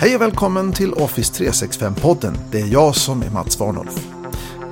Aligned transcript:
Hej 0.00 0.14
och 0.14 0.22
välkommen 0.22 0.72
till 0.72 0.92
Office 0.92 1.44
365-podden. 1.44 2.38
Det 2.50 2.60
är 2.60 2.66
jag 2.66 2.94
som 2.94 3.22
är 3.22 3.30
Mats 3.30 3.60
Warnolf. 3.60 4.08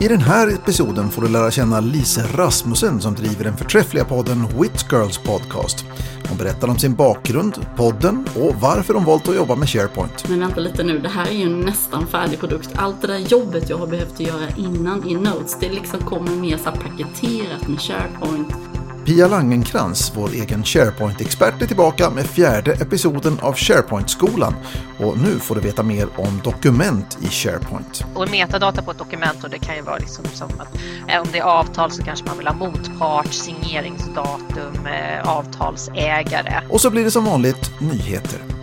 I 0.01 0.09
den 0.09 0.21
här 0.21 0.49
episoden 0.49 1.11
får 1.11 1.22
du 1.22 1.29
lära 1.29 1.51
känna 1.51 1.81
Lise 1.81 2.27
Rasmussen 2.35 3.01
som 3.01 3.15
driver 3.15 3.45
den 3.45 3.57
förträffliga 3.57 4.04
podden 4.04 4.47
Wit 4.61 4.87
Girls 4.93 5.19
Podcast. 5.19 5.85
Hon 6.29 6.39
berättar 6.39 6.69
om 6.69 6.79
sin 6.79 6.94
bakgrund, 6.94 7.67
podden 7.76 8.29
och 8.37 8.54
varför 8.61 8.94
hon 8.94 9.04
valt 9.04 9.29
att 9.29 9.37
jobba 9.37 9.57
med 9.57 9.69
SharePoint. 9.69 10.29
Men 10.29 10.40
vänta 10.40 10.61
lite 10.61 10.83
nu, 10.83 10.99
det 10.99 11.08
här 11.08 11.27
är 11.27 11.33
ju 11.35 11.43
en 11.43 11.61
nästan 11.61 12.06
färdig 12.06 12.40
produkt. 12.40 12.71
Allt 12.74 13.01
det 13.01 13.06
där 13.06 13.19
jobbet 13.19 13.71
jag 13.71 13.79
har 13.79 13.87
behövt 13.87 14.21
göra 14.21 14.49
innan 14.56 15.08
i 15.08 15.15
Notes, 15.15 15.56
det 15.61 15.69
liksom 15.69 16.01
kommer 16.01 16.30
mer 16.30 16.56
så 16.56 16.70
paketerat 16.70 17.69
med 17.69 17.80
SharePoint. 17.80 18.76
Pia 19.07 19.29
Langenkrans, 19.29 20.12
vår 20.15 20.30
egen 20.30 20.65
SharePoint-expert, 20.65 21.62
är 21.62 21.66
tillbaka 21.66 22.11
med 22.11 22.27
fjärde 22.27 22.73
episoden 22.73 23.39
av 23.43 23.55
SharePoint-skolan. 23.55 24.55
Och 24.99 25.19
nu 25.19 25.39
får 25.39 25.55
du 25.55 25.61
veta 25.61 25.83
mer 25.83 26.09
om 26.17 26.41
dokument 26.45 27.19
i 27.23 27.27
SharePoint. 27.27 28.05
Och 28.15 28.30
metadata 28.30 28.83
på 28.83 28.91
ett 28.91 28.99
dokument 28.99 29.45
och 29.45 29.51
det 29.51 29.59
kan 29.59 29.77
ju 29.77 29.83
vara 29.83 29.99
liksom 29.99 30.25
som 30.25 30.49
att 30.59 30.75
eh, 31.09 31.21
om 31.21 31.27
det 31.33 31.39
är 31.39 31.43
avtal 31.43 31.91
så 31.91 32.03
kanske 32.03 32.27
man 32.27 32.39
vill 32.39 32.47
ha 32.47 32.55
motpart, 32.55 33.33
signeringsdatum, 33.33 34.87
eh, 34.87 35.29
avtalsägare. 35.29 36.63
Och 36.71 36.80
så 36.80 36.91
blir 36.91 37.05
det 37.05 37.11
som 37.11 37.25
vanligt 37.25 37.80
nyheter. 37.80 38.55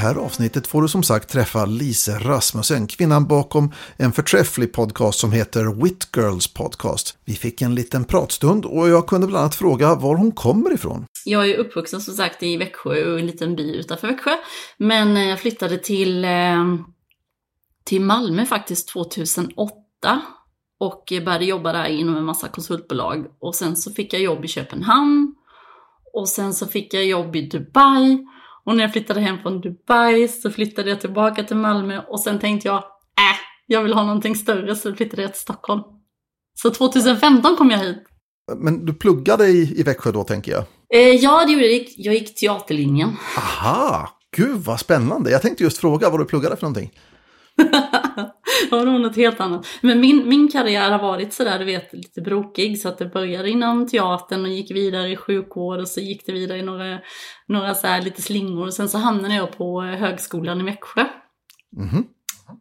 Här 0.00 0.14
avsnittet 0.14 0.66
får 0.66 0.82
du 0.82 0.88
som 0.88 1.02
sagt 1.02 1.30
träffa 1.30 1.66
Lise 1.66 2.18
Rasmussen, 2.18 2.86
kvinnan 2.86 3.26
bakom 3.26 3.72
en 3.96 4.12
förträfflig 4.12 4.72
podcast 4.72 5.18
som 5.18 5.32
heter 5.32 5.82
Wit 5.82 6.08
Girls 6.16 6.54
Podcast. 6.54 7.18
Vi 7.24 7.34
fick 7.34 7.62
en 7.62 7.74
liten 7.74 8.04
pratstund 8.04 8.64
och 8.64 8.88
jag 8.88 9.06
kunde 9.06 9.26
bland 9.26 9.40
annat 9.40 9.54
fråga 9.54 9.94
var 9.94 10.16
hon 10.16 10.32
kommer 10.32 10.74
ifrån. 10.74 11.06
Jag 11.24 11.50
är 11.50 11.56
uppvuxen 11.56 12.00
som 12.00 12.14
sagt 12.14 12.42
i 12.42 12.56
Växjö 12.56 13.12
och 13.12 13.18
en 13.18 13.26
liten 13.26 13.56
by 13.56 13.76
utanför 13.76 14.08
Växjö. 14.08 14.36
Men 14.76 15.16
eh, 15.16 15.28
jag 15.28 15.40
flyttade 15.40 15.78
till, 15.78 16.24
eh, 16.24 16.64
till 17.84 18.00
Malmö 18.00 18.46
faktiskt 18.46 18.88
2008 18.88 19.74
och 20.80 21.12
började 21.24 21.44
jobba 21.44 21.72
där 21.72 21.84
inom 21.84 22.16
en 22.16 22.24
massa 22.24 22.48
konsultbolag. 22.48 23.26
Och 23.40 23.54
sen 23.54 23.76
så 23.76 23.92
fick 23.92 24.12
jag 24.12 24.22
jobb 24.22 24.44
i 24.44 24.48
Köpenhamn 24.48 25.34
och 26.12 26.28
sen 26.28 26.54
så 26.54 26.66
fick 26.66 26.94
jag 26.94 27.04
jobb 27.04 27.36
i 27.36 27.48
Dubai. 27.48 28.26
Och 28.64 28.76
när 28.76 28.84
jag 28.84 28.92
flyttade 28.92 29.20
hem 29.20 29.38
från 29.38 29.60
Dubai 29.60 30.28
så 30.28 30.50
flyttade 30.50 30.90
jag 30.90 31.00
tillbaka 31.00 31.44
till 31.44 31.56
Malmö 31.56 32.02
och 32.08 32.20
sen 32.20 32.38
tänkte 32.38 32.68
jag, 32.68 32.76
äh, 32.76 33.36
jag 33.66 33.82
vill 33.82 33.92
ha 33.92 34.04
någonting 34.04 34.36
större 34.36 34.76
så 34.76 34.94
flyttade 34.94 35.22
jag 35.22 35.32
till 35.32 35.42
Stockholm. 35.42 35.82
Så 36.54 36.70
2015 36.70 37.56
kom 37.56 37.70
jag 37.70 37.78
hit. 37.78 38.04
Men 38.56 38.86
du 38.86 38.94
pluggade 38.94 39.46
i, 39.46 39.80
i 39.80 39.82
Växjö 39.82 40.12
då 40.12 40.24
tänker 40.24 40.52
jag? 40.52 40.64
Eh, 40.94 41.14
ja, 41.14 41.44
det 41.46 41.52
gjorde 41.52 41.66
jag. 41.66 41.86
Jag 41.96 42.14
gick 42.14 42.34
teaterlinjen. 42.34 43.16
Aha, 43.36 44.08
gud 44.36 44.56
vad 44.56 44.80
spännande. 44.80 45.30
Jag 45.30 45.42
tänkte 45.42 45.64
just 45.64 45.78
fråga 45.78 46.10
vad 46.10 46.20
du 46.20 46.24
pluggade 46.24 46.56
för 46.56 46.62
någonting. 46.62 46.90
det 48.70 48.76
var 48.76 48.98
något 48.98 49.16
helt 49.16 49.40
annat. 49.40 49.66
Men 49.80 50.00
min, 50.00 50.28
min 50.28 50.48
karriär 50.48 50.90
har 50.90 50.98
varit 50.98 51.32
sådär, 51.32 51.58
du 51.58 51.64
vet, 51.64 51.92
lite 51.92 52.20
brokig. 52.20 52.80
Så 52.80 52.88
att 52.88 52.98
det 52.98 53.06
började 53.06 53.50
inom 53.50 53.88
teatern 53.88 54.44
och 54.44 54.50
gick 54.50 54.70
vidare 54.70 55.08
i 55.08 55.16
sjukvård 55.16 55.80
och 55.80 55.88
så 55.88 56.00
gick 56.00 56.26
det 56.26 56.32
vidare 56.32 56.58
i 56.58 56.62
några, 56.62 56.98
några 57.46 57.74
så 57.74 57.86
här 57.86 58.02
lite 58.02 58.22
slingor. 58.22 58.66
Och 58.66 58.74
sen 58.74 58.88
så 58.88 58.98
hamnade 58.98 59.34
jag 59.34 59.56
på 59.56 59.80
högskolan 59.80 60.60
i 60.60 60.64
Växjö. 60.64 61.04
Mhm. 61.76 62.04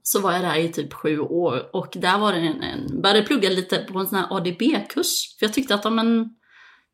Så 0.03 0.21
var 0.21 0.31
jag 0.31 0.41
där 0.41 0.55
i 0.55 0.71
typ 0.71 0.93
sju 0.93 1.19
år 1.19 1.75
och 1.75 1.93
där 1.95 2.17
var 2.17 2.33
det 2.33 2.39
en, 2.39 2.63
en 2.63 3.01
började 3.01 3.21
plugga 3.21 3.49
lite 3.49 3.77
på 3.77 3.99
en 3.99 4.07
sån 4.07 4.17
här 4.17 4.37
ADB-kurs. 4.37 5.37
För 5.39 5.45
jag 5.45 5.53
tyckte 5.53 5.75
att, 5.75 5.83
ja, 5.83 5.89
men, 5.89 6.29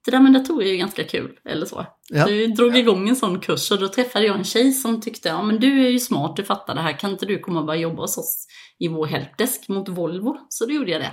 det 0.06 0.12
där 0.12 0.20
med 0.20 0.34
datorer 0.34 0.66
är 0.66 0.72
ju 0.72 0.78
ganska 0.78 1.04
kul, 1.04 1.40
eller 1.50 1.66
så. 1.66 1.86
Ja. 2.10 2.26
Så 2.26 2.34
jag 2.34 2.56
drog 2.56 2.78
igång 2.78 3.10
en 3.10 3.16
sån 3.16 3.40
kurs 3.40 3.72
och 3.72 3.80
då 3.80 3.88
träffade 3.88 4.26
jag 4.26 4.38
en 4.38 4.44
tjej 4.44 4.72
som 4.72 5.02
tyckte, 5.02 5.30
ja 5.30 5.44
men 5.44 5.60
du 5.60 5.86
är 5.86 5.90
ju 5.90 6.00
smart, 6.00 6.36
du 6.36 6.44
fattar 6.44 6.76
det 6.76 6.82
här, 6.82 7.00
kan 7.00 7.12
inte 7.12 7.26
du 7.26 7.40
komma 7.40 7.60
och 7.60 7.66
börja 7.66 7.80
jobba 7.80 8.02
hos 8.02 8.18
oss 8.18 8.48
i 8.80 8.88
vår 8.88 9.06
helpdesk 9.06 9.68
mot 9.68 9.90
Volvo? 9.90 10.38
Så 10.50 10.66
då 10.66 10.72
gjorde 10.72 10.92
jag 10.92 11.02
det. 11.02 11.12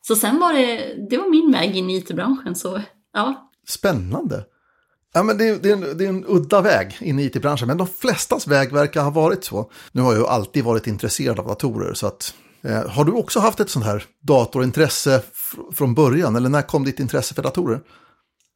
Så 0.00 0.16
sen 0.16 0.40
var 0.40 0.52
det, 0.52 0.96
det 1.10 1.18
var 1.18 1.30
min 1.30 1.52
väg 1.52 1.76
in 1.76 1.90
i 1.90 1.96
IT-branschen, 1.96 2.54
så 2.54 2.82
ja. 3.12 3.50
Spännande. 3.68 4.44
Ja, 5.14 5.22
men 5.22 5.38
det, 5.38 5.48
är, 5.48 5.56
det, 5.56 5.68
är 5.68 5.72
en, 5.72 5.98
det 5.98 6.04
är 6.04 6.08
en 6.08 6.24
udda 6.28 6.60
väg 6.60 6.96
in 7.00 7.18
i 7.18 7.24
it-branschen, 7.24 7.66
men 7.66 7.78
de 7.78 7.86
flestas 7.86 8.46
väg 8.46 8.72
verkar 8.72 9.02
ha 9.02 9.10
varit 9.10 9.44
så. 9.44 9.70
Nu 9.92 10.02
har 10.02 10.12
jag 10.12 10.20
ju 10.20 10.26
alltid 10.26 10.64
varit 10.64 10.86
intresserad 10.86 11.38
av 11.38 11.46
datorer, 11.46 11.94
så 11.94 12.06
att... 12.06 12.34
Eh, 12.66 12.90
har 12.90 13.04
du 13.04 13.12
också 13.12 13.40
haft 13.40 13.60
ett 13.60 13.70
sånt 13.70 13.84
här 13.84 14.04
datorintresse 14.22 15.22
från 15.74 15.94
början, 15.94 16.36
eller 16.36 16.48
när 16.48 16.62
kom 16.62 16.84
ditt 16.84 17.00
intresse 17.00 17.34
för 17.34 17.42
datorer? 17.42 17.80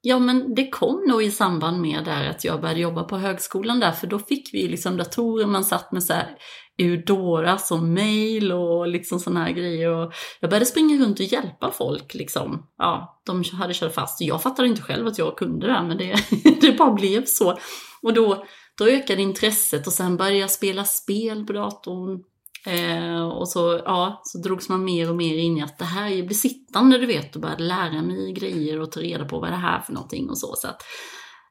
Ja, 0.03 0.19
men 0.19 0.55
det 0.55 0.69
kom 0.69 1.05
nog 1.09 1.23
i 1.23 1.31
samband 1.31 1.81
med 1.81 2.05
där 2.05 2.31
att 2.31 2.45
jag 2.45 2.61
började 2.61 2.81
jobba 2.81 3.05
på 3.05 3.17
högskolan 3.17 3.81
där, 3.81 3.93
för 3.93 4.07
då 4.07 4.19
fick 4.19 4.55
vi 4.55 4.69
liksom 4.69 4.97
datorer, 4.97 5.47
man 5.47 5.65
satt 5.65 5.93
med 5.93 6.03
så 6.03 6.13
här 6.13 6.37
Eudora 6.79 7.59
som 7.59 7.95
mail 7.95 8.53
och 8.53 8.89
liksom 8.89 9.21
sådana 9.21 9.45
här 9.45 9.53
grejer. 9.53 9.91
Och 9.91 10.13
jag 10.41 10.51
började 10.51 10.67
springa 10.67 11.05
runt 11.05 11.21
och 11.21 11.27
hjälpa 11.27 11.71
folk 11.71 12.15
liksom. 12.15 12.67
Ja, 12.79 13.23
de 13.27 13.45
hade 13.53 13.75
kört 13.75 13.95
fast. 13.95 14.21
Jag 14.21 14.43
fattade 14.43 14.69
inte 14.69 14.83
själv 14.83 15.07
att 15.07 15.19
jag 15.19 15.37
kunde 15.37 15.67
det 15.67 15.73
här, 15.73 15.87
men 15.87 15.97
det, 15.97 16.17
det 16.61 16.79
bara 16.79 16.93
blev 16.93 17.25
så. 17.25 17.59
Och 18.03 18.15
då, 18.15 18.45
då 18.79 18.89
ökade 18.89 19.23
intresset 19.23 19.87
och 19.87 19.93
sen 19.93 20.17
började 20.17 20.39
jag 20.39 20.51
spela 20.51 20.85
spel 20.85 21.47
på 21.47 21.53
datorn. 21.53 22.23
Eh, 22.67 23.23
och 23.23 23.49
så, 23.49 23.81
ja, 23.85 24.21
så 24.25 24.39
drogs 24.39 24.69
man 24.69 24.85
mer 24.85 25.11
och 25.11 25.17
mer 25.17 25.37
in 25.37 25.59
i 25.59 25.63
att 25.63 25.79
det 25.79 25.85
här 25.85 26.11
är 26.11 26.23
blir 26.23 26.37
sittande, 26.37 26.99
du 26.99 27.07
vet, 27.07 27.35
och 27.35 27.43
började 27.43 27.63
lära 27.63 28.03
mig 28.03 28.33
grejer 28.33 28.81
och 28.81 28.93
ta 28.93 29.01
reda 29.01 29.25
på 29.25 29.41
vad 29.41 29.51
det 29.51 29.57
här 29.57 29.79
är 29.79 29.83
för 29.83 29.93
någonting 29.93 30.31
och 30.31 30.39
så. 30.39 30.55
så 30.57 30.69
att, 30.69 30.83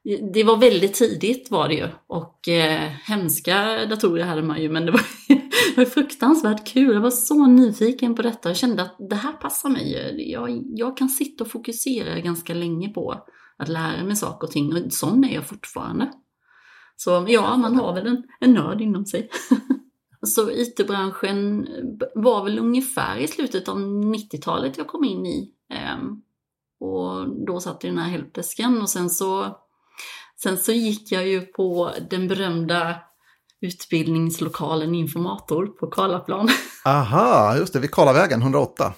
eh, 0.08 0.26
det 0.34 0.44
var 0.44 0.56
väldigt 0.56 0.94
tidigt 0.94 1.50
var 1.50 1.68
det 1.68 1.74
ju. 1.74 1.88
Och 2.06 2.48
eh, 2.48 2.90
hemska 3.04 3.86
datorer 3.86 4.24
hade 4.24 4.42
man 4.42 4.62
ju, 4.62 4.68
men 4.68 4.86
det 4.86 4.92
var, 4.92 5.00
det 5.28 5.76
var 5.76 5.84
fruktansvärt 5.84 6.66
kul. 6.66 6.94
Jag 6.94 7.00
var 7.00 7.10
så 7.10 7.46
nyfiken 7.46 8.14
på 8.14 8.22
detta 8.22 8.50
och 8.50 8.56
kände 8.56 8.82
att 8.82 8.96
det 9.10 9.16
här 9.16 9.32
passar 9.32 9.68
mig. 9.68 9.92
Jag, 10.32 10.62
jag 10.66 10.96
kan 10.96 11.08
sitta 11.08 11.44
och 11.44 11.50
fokusera 11.50 12.20
ganska 12.20 12.54
länge 12.54 12.88
på 12.88 13.14
att 13.58 13.68
lära 13.68 14.04
mig 14.04 14.16
saker 14.16 14.46
och 14.46 14.52
ting. 14.52 14.72
Och 14.72 14.92
sån 14.92 15.24
är 15.24 15.34
jag 15.34 15.46
fortfarande. 15.46 16.10
Så 16.96 17.26
ja, 17.28 17.56
man 17.56 17.76
har 17.76 17.94
väl 17.94 18.06
en, 18.06 18.22
en 18.40 18.52
nörd 18.52 18.80
inom 18.80 19.06
sig. 19.06 19.30
Så 20.26 20.50
IT-branschen 20.50 21.68
var 22.14 22.44
väl 22.44 22.58
ungefär 22.58 23.16
i 23.16 23.28
slutet 23.28 23.68
av 23.68 23.76
90-talet 23.78 24.78
jag 24.78 24.86
kom 24.86 25.04
in 25.04 25.26
i. 25.26 25.50
Ehm, 25.70 26.22
och 26.80 27.44
då 27.46 27.60
satt 27.60 27.84
i 27.84 27.86
den 27.86 27.98
här 27.98 28.08
helpdesken 28.08 28.82
och 28.82 28.90
sen 28.90 29.10
så, 29.10 29.58
sen 30.42 30.56
så 30.56 30.72
gick 30.72 31.12
jag 31.12 31.26
ju 31.26 31.40
på 31.40 31.90
den 32.10 32.28
berömda 32.28 32.96
utbildningslokalen 33.60 34.94
informator 34.94 35.66
på 35.66 35.86
Karlaplan. 35.86 36.48
Aha, 36.84 37.56
just 37.56 37.72
det, 37.72 37.78
vid 37.80 37.90
Karlavägen 37.90 38.42
108. 38.42 38.92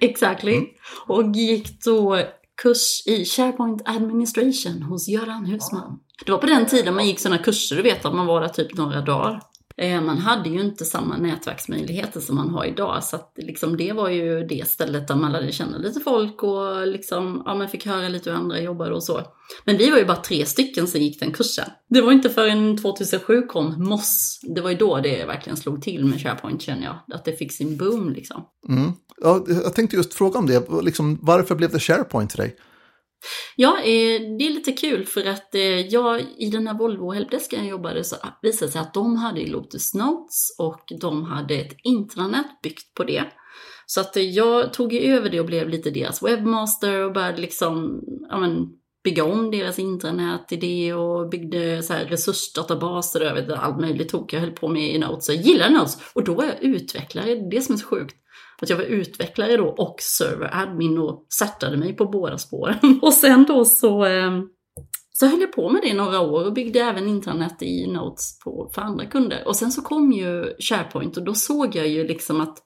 exactly. 0.00 0.54
Mm. 0.54 0.66
Och 1.06 1.36
gick 1.36 1.84
då 1.84 2.22
kurs 2.62 3.06
i 3.06 3.24
SharePoint 3.24 3.82
Administration 3.84 4.82
hos 4.82 5.08
Göran 5.08 5.46
Husman. 5.46 5.98
Det 6.26 6.32
var 6.32 6.38
på 6.38 6.46
den 6.46 6.66
tiden 6.66 6.94
man 6.94 7.06
gick 7.06 7.20
sådana 7.20 7.42
kurser, 7.42 7.76
du 7.76 7.82
vet 7.82 8.04
att 8.04 8.14
man 8.14 8.26
var 8.26 8.40
där 8.40 8.48
typ 8.48 8.74
några 8.74 9.00
dagar. 9.00 9.42
Eh, 9.82 10.00
man 10.00 10.18
hade 10.18 10.48
ju 10.48 10.60
inte 10.60 10.84
samma 10.84 11.16
nätverksmöjligheter 11.16 12.20
som 12.20 12.36
man 12.36 12.50
har 12.50 12.64
idag, 12.64 13.04
så 13.04 13.16
att 13.16 13.32
liksom 13.36 13.76
det 13.76 13.92
var 13.92 14.08
ju 14.08 14.46
det 14.46 14.68
stället 14.68 15.08
där 15.08 15.14
man 15.14 15.32
lärde 15.32 15.52
känna 15.52 15.78
lite 15.78 16.00
folk 16.00 16.42
och 16.42 16.86
liksom, 16.86 17.42
ja, 17.46 17.54
man 17.54 17.68
fick 17.68 17.86
höra 17.86 18.08
lite 18.08 18.30
hur 18.30 18.36
andra 18.36 18.60
jobbade 18.60 18.94
och 18.94 19.02
så. 19.02 19.20
Men 19.64 19.76
vi 19.76 19.90
var 19.90 19.98
ju 19.98 20.04
bara 20.04 20.16
tre 20.16 20.46
stycken 20.46 20.86
som 20.86 21.00
gick 21.00 21.20
den 21.20 21.32
kursen. 21.32 21.64
Det 21.88 22.00
var 22.00 22.12
inte 22.12 22.30
förrän 22.30 22.76
2007 22.76 23.42
kom 23.42 23.88
MOSS, 23.88 24.40
det 24.42 24.60
var 24.60 24.70
ju 24.70 24.76
då 24.76 25.00
det 25.00 25.24
verkligen 25.24 25.56
slog 25.56 25.82
till 25.82 26.04
med 26.04 26.22
SharePoint 26.22 26.62
känner 26.62 26.84
jag, 26.84 27.16
att 27.16 27.24
det 27.24 27.32
fick 27.32 27.52
sin 27.52 27.76
boom 27.76 28.12
liksom. 28.12 28.44
Mm. 28.68 28.92
Ja, 29.22 29.44
jag 29.48 29.74
tänkte 29.74 29.96
just 29.96 30.14
fråga 30.14 30.38
om 30.38 30.46
det, 30.46 30.68
liksom, 30.82 31.18
varför 31.22 31.54
blev 31.54 31.70
det 31.70 31.80
SharePoint 31.80 32.30
till 32.30 32.38
dig? 32.38 32.56
Ja, 33.56 33.78
eh, 33.78 34.20
det 34.38 34.46
är 34.46 34.54
lite 34.54 34.72
kul 34.72 35.04
för 35.04 35.24
att 35.26 35.54
eh, 35.54 35.80
jag 35.80 36.20
i 36.38 36.50
den 36.50 36.66
här 36.66 36.78
Volvo 36.78 37.12
helpdesken 37.12 37.60
jag 37.60 37.68
jobbade 37.68 38.04
så 38.04 38.16
visade 38.42 38.68
det 38.68 38.72
sig 38.72 38.80
att 38.80 38.94
de 38.94 39.16
hade 39.16 39.46
Lotus 39.46 39.94
Notes 39.94 40.56
och 40.58 40.84
de 41.00 41.24
hade 41.24 41.54
ett 41.54 41.76
intranät 41.82 42.62
byggt 42.62 42.94
på 42.94 43.04
det. 43.04 43.24
Så 43.86 44.00
att 44.00 44.16
eh, 44.16 44.22
jag 44.22 44.72
tog 44.72 44.92
ju 44.92 45.00
över 45.00 45.30
det 45.30 45.40
och 45.40 45.46
blev 45.46 45.68
lite 45.68 45.90
deras 45.90 46.22
webbmaster 46.22 47.04
och 47.04 47.12
började 47.12 47.40
liksom, 47.40 48.00
ja 48.28 48.38
men, 48.38 48.68
bygga 49.04 49.24
om 49.24 49.50
deras 49.50 49.78
intranät 49.78 50.52
i 50.52 50.56
det 50.56 50.94
och 50.94 51.28
byggde 51.28 51.82
så 51.82 51.92
här 51.92 52.04
resursdatabaser 52.04 53.50
och 53.50 53.64
allt 53.64 53.80
möjligt 53.80 54.08
tog 54.08 54.32
jag 54.32 54.40
höll 54.40 54.50
på 54.50 54.68
med 54.68 54.94
i 54.94 54.98
Notes. 54.98 55.28
Jag 55.28 55.36
gillar 55.36 55.70
Notes 55.70 55.98
och 56.12 56.24
då 56.24 56.34
var 56.34 56.44
jag 56.44 56.62
utvecklare, 56.62 57.26
det 57.26 57.32
är 57.32 57.50
det 57.50 57.60
som 57.60 57.74
är 57.74 57.78
så 57.78 57.86
sjukt. 57.86 58.16
Att 58.62 58.70
jag 58.70 58.76
var 58.76 58.84
utvecklare 58.84 59.56
då 59.56 59.64
och 59.64 59.96
server-admin 60.00 60.98
och 60.98 61.26
startade 61.28 61.76
mig 61.76 61.96
på 61.96 62.04
båda 62.04 62.38
spåren. 62.38 62.78
Och 63.02 63.12
sen 63.12 63.44
då 63.48 63.64
så, 63.64 64.04
ehm, 64.04 64.48
så 65.12 65.26
höll 65.26 65.40
jag 65.40 65.52
på 65.52 65.68
med 65.70 65.82
det 65.82 65.88
i 65.88 65.94
några 65.94 66.20
år 66.20 66.46
och 66.46 66.52
byggde 66.52 66.80
även 66.80 67.08
intranät 67.08 67.62
i 67.62 67.86
Notes 67.86 68.38
på, 68.38 68.70
för 68.74 68.82
andra 68.82 69.06
kunder. 69.06 69.42
Och 69.46 69.56
sen 69.56 69.72
så 69.72 69.82
kom 69.82 70.12
ju 70.12 70.54
SharePoint 70.58 71.16
och 71.16 71.24
då 71.24 71.34
såg 71.34 71.76
jag 71.76 71.88
ju 71.88 72.06
liksom 72.06 72.40
att 72.40 72.58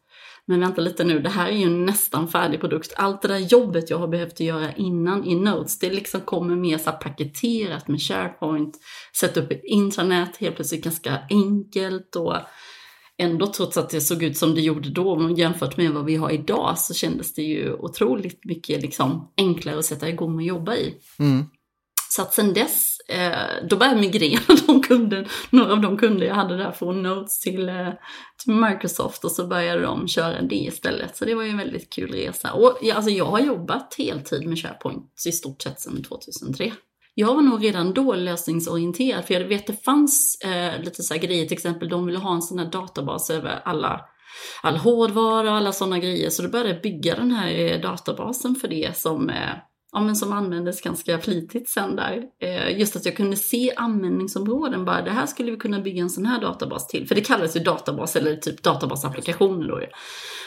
men 0.49 0.61
vänta 0.61 0.81
lite 0.81 1.05
nu, 1.05 1.21
det 1.21 1.29
här 1.29 1.49
är 1.49 1.57
ju 1.57 1.65
en 1.65 1.87
nästan 1.87 2.29
färdig 2.29 2.61
produkt. 2.61 2.93
Allt 2.97 3.23
det 3.23 3.29
där 3.29 3.39
jobbet 3.39 3.91
jag 3.91 3.99
har 3.99 4.09
behövt 4.09 4.41
göra 4.41 4.73
innan 4.73 5.25
i 5.25 5.35
Notes, 5.35 5.79
det 5.79 5.91
liksom 5.91 6.21
kommer 6.21 6.57
mer 6.57 6.79
så 6.79 6.93
paketerat 6.93 7.89
med 7.89 8.01
SharePoint. 8.01 8.77
Sätta 9.21 9.41
upp 9.41 9.51
ett 9.51 9.65
intranät 9.65 10.37
helt 10.37 10.57
plötsligt 10.57 10.85
ganska 10.85 11.19
enkelt 11.31 12.17
och 12.17 12.37
ändå 13.19 13.47
trots 13.47 13.77
att 13.77 13.91
det 13.91 14.01
såg 14.01 14.23
ut 14.23 14.37
som 14.37 14.55
det 14.55 14.61
gjorde 14.61 14.91
då 14.91 15.35
jämfört 15.37 15.77
med 15.77 15.91
vad 15.91 16.05
vi 16.05 16.17
har 16.17 16.31
idag 16.31 16.79
så 16.79 16.95
kändes 16.95 17.35
det 17.35 17.43
ju 17.43 17.73
otroligt 17.73 18.45
mycket 18.45 18.83
liksom 18.83 19.33
enklare 19.37 19.79
att 19.79 19.85
sätta 19.85 20.09
igång 20.09 20.35
och 20.35 20.43
jobba 20.43 20.75
i. 20.75 20.95
Mm. 21.19 21.45
Så 22.09 22.23
att 22.23 22.35
sen 22.35 22.55
dess, 22.55 23.01
eh, 23.09 23.67
då 23.71 23.77
började 23.77 23.97
jag 23.97 24.01
migrera 24.01 24.41
de 24.67 24.83
kunder, 24.83 25.29
några 25.51 25.73
av 25.73 25.81
de 25.81 25.97
kunder 25.97 26.27
jag 26.27 26.35
hade 26.35 26.57
där 26.57 26.73
från 26.73 27.03
Notes 27.03 27.41
till, 27.41 27.69
eh, 27.69 27.89
till 28.45 28.55
Microsoft 28.55 29.25
och 29.25 29.31
så 29.31 29.47
började 29.47 29.83
de 29.83 30.09
köra 30.09 30.43
det 30.43 30.57
istället. 30.57 31.17
Så 31.17 31.25
det 31.25 31.35
var 31.35 31.43
ju 31.43 31.51
en 31.51 31.59
väldigt 31.59 31.93
kul 31.93 32.13
resa. 32.13 32.53
Och 32.53 32.79
ja, 32.83 32.95
alltså 32.95 33.11
jag 33.11 33.25
har 33.25 33.41
jobbat 33.41 33.95
heltid 33.99 34.47
med 34.47 34.59
SharePoint 34.59 35.25
i 35.27 35.33
stort 35.33 35.63
sett 35.63 35.81
sedan 35.81 36.03
2003. 36.03 36.73
Jag 37.19 37.35
var 37.35 37.43
nog 37.43 37.65
redan 37.65 37.95
då 37.95 38.15
lösningsorienterad, 38.15 39.25
för 39.25 39.35
jag 39.35 39.45
vet 39.45 39.67
det 39.67 39.85
fanns 39.85 40.39
eh, 40.45 40.83
lite 40.83 41.03
så 41.03 41.15
här 41.15 41.21
grejer, 41.21 41.47
till 41.47 41.57
exempel 41.57 41.89
de 41.89 42.07
ville 42.07 42.19
ha 42.19 42.35
en 42.35 42.43
sån 42.43 42.59
här 42.59 42.71
databas 42.71 43.31
över 43.31 43.63
alla 43.65 44.01
all 44.63 44.77
hårdvara 44.77 45.51
och 45.51 45.57
alla 45.57 45.73
sådana 45.73 45.99
grejer. 45.99 46.31
Så 46.31 46.43
då 46.43 46.49
började 46.49 46.71
jag 46.71 46.83
bygga 46.83 47.15
den 47.15 47.31
här 47.31 47.59
eh, 47.59 47.81
databasen 47.81 48.55
för 48.55 48.69
det 48.69 48.97
som 48.97 49.31
eh, 49.31 49.51
ja, 49.97 50.01
men 50.03 50.17
som 50.17 50.33
användes 50.33 50.81
ganska 50.81 51.19
flitigt 51.19 51.69
sen 51.69 51.97
där. 51.97 52.23
Eh, 52.41 52.79
just 52.79 52.97
att 52.97 53.05
jag 53.05 53.17
kunde 53.17 53.37
se 53.37 53.73
användningsområden 53.77 54.85
bara, 54.85 55.03
det 55.03 55.11
här 55.11 55.27
skulle 55.27 55.51
vi 55.51 55.57
kunna 55.57 55.81
bygga 55.81 56.03
en 56.03 56.11
sån 56.11 56.27
här 56.27 56.41
databas 56.41 56.87
till. 56.87 57.09
För 57.09 57.15
det 57.15 57.21
kallas 57.21 57.57
ju 57.57 57.61
databas 57.61 58.17
eller 58.17 58.37
typ 58.37 58.63
databasapplikationer 58.63 59.69
då. 59.69 59.81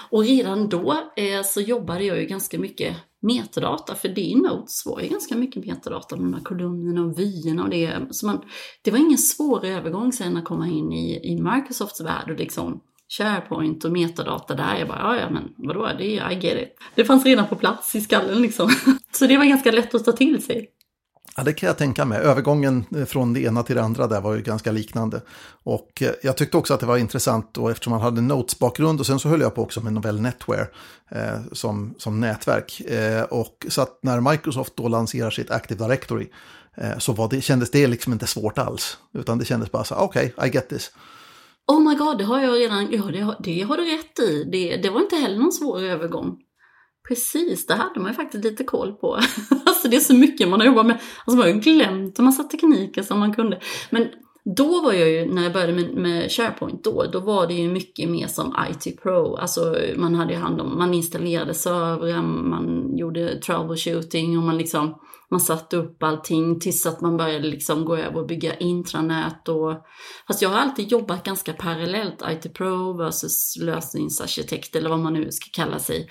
Och 0.09 0.23
redan 0.23 0.69
då 0.69 0.91
eh, 1.15 1.43
så 1.43 1.61
jobbade 1.61 2.03
jag 2.03 2.19
ju 2.19 2.25
ganska 2.25 2.59
mycket 2.59 2.95
metadata, 3.21 3.95
för 3.95 4.09
det 4.09 4.21
i 4.21 4.35
Notes 4.35 4.85
var 4.85 5.01
ju 5.01 5.07
ganska 5.07 5.35
mycket 5.35 5.65
metadata 5.65 6.15
med 6.15 6.25
de 6.25 6.33
här 6.33 6.43
kolumnerna 6.43 7.01
och 7.01 7.19
vyerna 7.19 7.63
och 7.63 7.69
det. 7.69 7.99
Så 8.11 8.25
man, 8.25 8.41
det 8.83 8.91
var 8.91 8.97
ingen 8.97 9.17
svår 9.17 9.65
övergång 9.65 10.13
sen 10.13 10.37
att 10.37 10.45
komma 10.45 10.67
in 10.67 10.91
i, 10.91 11.31
i 11.31 11.41
Microsofts 11.41 12.01
värld 12.01 12.31
och 12.31 12.37
liksom 12.37 12.81
SharePoint 13.17 13.85
och 13.85 13.91
metadata 13.91 14.55
där. 14.55 14.77
Jag 14.79 14.87
bara, 14.87 14.99
ja, 14.99 15.17
ja 15.17 15.29
men 15.29 15.43
vadå, 15.57 15.89
det 15.97 16.17
är, 16.17 16.31
I 16.31 16.35
get 16.35 16.61
it. 16.61 16.77
Det 16.95 17.05
fanns 17.05 17.25
redan 17.25 17.47
på 17.47 17.55
plats 17.55 17.95
i 17.95 18.01
skallen 18.01 18.41
liksom. 18.41 18.69
Så 19.11 19.27
det 19.27 19.37
var 19.37 19.45
ganska 19.45 19.71
lätt 19.71 19.95
att 19.95 20.05
ta 20.05 20.11
till 20.11 20.43
sig. 20.43 20.69
Ja, 21.37 21.43
det 21.43 21.53
kan 21.53 21.67
jag 21.67 21.77
tänka 21.77 22.05
mig. 22.05 22.19
Övergången 22.19 22.85
från 23.07 23.33
det 23.33 23.41
ena 23.41 23.63
till 23.63 23.75
det 23.75 23.83
andra 23.83 24.07
där 24.07 24.21
var 24.21 24.35
ju 24.35 24.41
ganska 24.41 24.71
liknande. 24.71 25.21
Och 25.63 26.01
eh, 26.01 26.11
jag 26.23 26.37
tyckte 26.37 26.57
också 26.57 26.73
att 26.73 26.79
det 26.79 26.85
var 26.85 26.97
intressant 26.97 27.53
då 27.53 27.69
eftersom 27.69 27.91
man 27.91 28.01
hade 28.01 28.21
Notes-bakgrund 28.21 28.99
och 28.99 29.05
sen 29.05 29.19
så 29.19 29.29
höll 29.29 29.41
jag 29.41 29.55
på 29.55 29.61
också 29.61 29.81
med 29.81 29.93
Novell 29.93 30.21
Netware 30.21 30.67
eh, 31.11 31.41
som, 31.51 31.95
som 31.97 32.19
nätverk. 32.19 32.81
Eh, 32.81 33.23
och 33.23 33.65
så 33.69 33.81
att 33.81 33.99
när 34.03 34.31
Microsoft 34.31 34.75
då 34.75 34.87
lanserar 34.87 35.29
sitt 35.29 35.51
Active 35.51 35.85
Directory 35.85 36.27
eh, 36.75 36.97
så 36.97 37.13
var 37.13 37.29
det, 37.29 37.41
kändes 37.41 37.71
det 37.71 37.87
liksom 37.87 38.13
inte 38.13 38.27
svårt 38.27 38.57
alls. 38.57 38.97
Utan 39.13 39.37
det 39.37 39.45
kändes 39.45 39.71
bara 39.71 39.83
så 39.83 39.95
okej, 39.95 40.33
okay, 40.37 40.49
I 40.49 40.53
get 40.53 40.69
this. 40.69 40.91
Oh 41.67 41.89
my 41.89 41.95
god, 41.95 42.17
det 42.17 42.23
har 42.23 42.41
jag 42.41 42.59
redan, 42.59 42.87
ja 42.91 43.03
det 43.03 43.19
har, 43.19 43.35
det 43.39 43.61
har 43.61 43.77
du 43.77 43.83
rätt 43.83 44.19
i. 44.19 44.43
Det, 44.43 44.77
det 44.77 44.89
var 44.89 45.01
inte 45.01 45.15
heller 45.15 45.37
någon 45.37 45.51
svår 45.51 45.83
övergång. 45.83 46.37
Precis, 47.09 47.65
det 47.65 47.73
hade 47.73 47.99
man 47.99 48.11
ju 48.11 48.15
faktiskt 48.15 48.43
lite 48.43 48.63
koll 48.63 48.93
på. 48.93 49.13
alltså 49.65 49.87
det 49.87 49.95
är 49.95 49.99
så 49.99 50.13
mycket 50.13 50.49
man 50.49 50.59
har 50.59 50.67
jobbat 50.67 50.85
med. 50.85 50.99
Alltså 51.25 51.37
man 51.37 51.39
har 51.39 51.47
ju 51.47 51.59
glömt 51.59 52.19
en 52.19 52.25
massa 52.25 52.43
tekniker 52.43 53.01
som 53.01 53.19
man 53.19 53.33
kunde. 53.33 53.59
Men 53.89 54.07
då 54.55 54.81
var 54.81 54.93
jag 54.93 55.09
ju, 55.09 55.33
när 55.33 55.43
jag 55.43 55.53
började 55.53 55.73
med, 55.73 55.93
med 55.93 56.31
SharePoint 56.31 56.83
då, 56.83 57.05
då 57.11 57.19
var 57.19 57.47
det 57.47 57.53
ju 57.53 57.69
mycket 57.69 58.09
mer 58.09 58.27
som 58.27 58.55
IT 58.69 59.01
Pro. 59.01 59.35
Alltså 59.35 59.75
man 59.95 60.15
hade 60.15 60.33
ju 60.33 60.39
hand 60.39 60.61
om, 60.61 60.77
man 60.77 60.93
installerade 60.93 61.53
servrar, 61.53 62.21
man 62.21 62.97
gjorde 62.97 63.39
troubleshooting 63.39 64.37
och 64.37 64.43
man 64.43 64.57
liksom 64.57 64.95
man 65.31 65.39
satte 65.39 65.77
upp 65.77 66.03
allting 66.03 66.59
tills 66.59 66.85
att 66.85 67.01
man 67.01 67.17
började 67.17 67.47
liksom 67.47 67.85
gå 67.85 67.95
över 67.95 68.19
och 68.19 68.27
bygga 68.27 68.55
intranät. 68.55 69.47
Och, 69.47 69.85
fast 70.27 70.41
jag 70.41 70.49
har 70.49 70.57
alltid 70.57 70.91
jobbat 70.91 71.23
ganska 71.23 71.53
parallellt, 71.53 72.23
IT 72.29 72.53
Pro 72.53 72.97
versus 72.97 73.57
lösningsarkitekt 73.61 74.75
eller 74.75 74.89
vad 74.89 74.99
man 74.99 75.13
nu 75.13 75.31
ska 75.31 75.63
kalla 75.63 75.79
sig. 75.79 76.09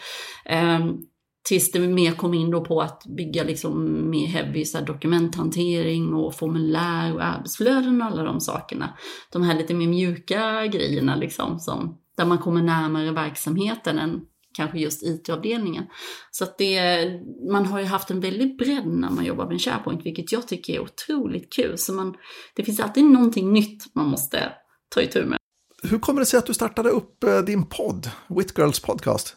Um, 0.81 1.07
tills 1.49 1.73
det 1.73 1.81
mer 1.81 2.13
kom 2.13 2.35
in 2.35 2.51
då 2.51 2.65
på 2.65 2.81
att 2.81 3.03
bygga 3.17 3.45
liksom 3.45 4.03
mer 4.11 4.27
heavy 4.27 4.65
så 4.65 4.81
dokumenthantering 4.81 6.15
och 6.15 6.35
formulär 6.35 7.15
och 7.15 7.25
arbetsflöden 7.25 8.03
och 8.03 8.07
alla 8.07 8.23
de 8.23 8.41
sakerna. 8.41 8.97
De 9.33 9.43
här 9.43 9.59
lite 9.59 9.75
mer 9.75 9.89
mjuka 9.89 10.67
grejerna 10.67 11.17
liksom, 11.17 11.59
som, 11.59 11.99
där 12.17 12.27
man 12.27 12.39
kommer 12.39 12.63
närmare 12.63 13.13
verksamheten 13.13 13.99
än 13.99 14.21
kanske 14.59 14.79
just 14.79 15.03
IT-avdelningen. 15.03 15.85
Så 16.31 16.45
att 16.45 16.59
det, 16.59 17.05
man 17.51 17.67
har 17.67 17.79
ju 17.79 17.85
haft 17.85 18.11
en 18.11 18.21
väldig 18.21 18.59
bredd 18.59 18.87
när 18.87 19.11
man 19.11 19.25
jobbar 19.25 19.47
med 19.47 19.61
SharePoint, 19.61 20.07
vilket 20.07 20.33
jag 20.33 20.49
tycker 20.49 20.75
är 20.75 20.81
otroligt 20.81 21.53
kul. 21.53 21.79
Så 21.79 21.93
man, 21.93 22.17
det 22.55 22.65
finns 22.65 22.81
alltid 22.81 23.05
någonting 23.05 23.53
nytt 23.53 23.95
man 23.95 24.07
måste 24.07 24.53
ta 24.89 25.01
itu 25.01 25.25
med. 25.25 25.39
Hur 25.83 25.99
kommer 25.99 26.21
det 26.21 26.27
sig 26.27 26.39
att 26.39 26.47
du 26.47 26.55
startade 26.55 26.89
upp 26.89 27.25
eh, 27.25 27.39
din 27.39 27.67
podd, 27.67 28.11
Whitgirls 28.29 28.81
podcast? 28.81 29.37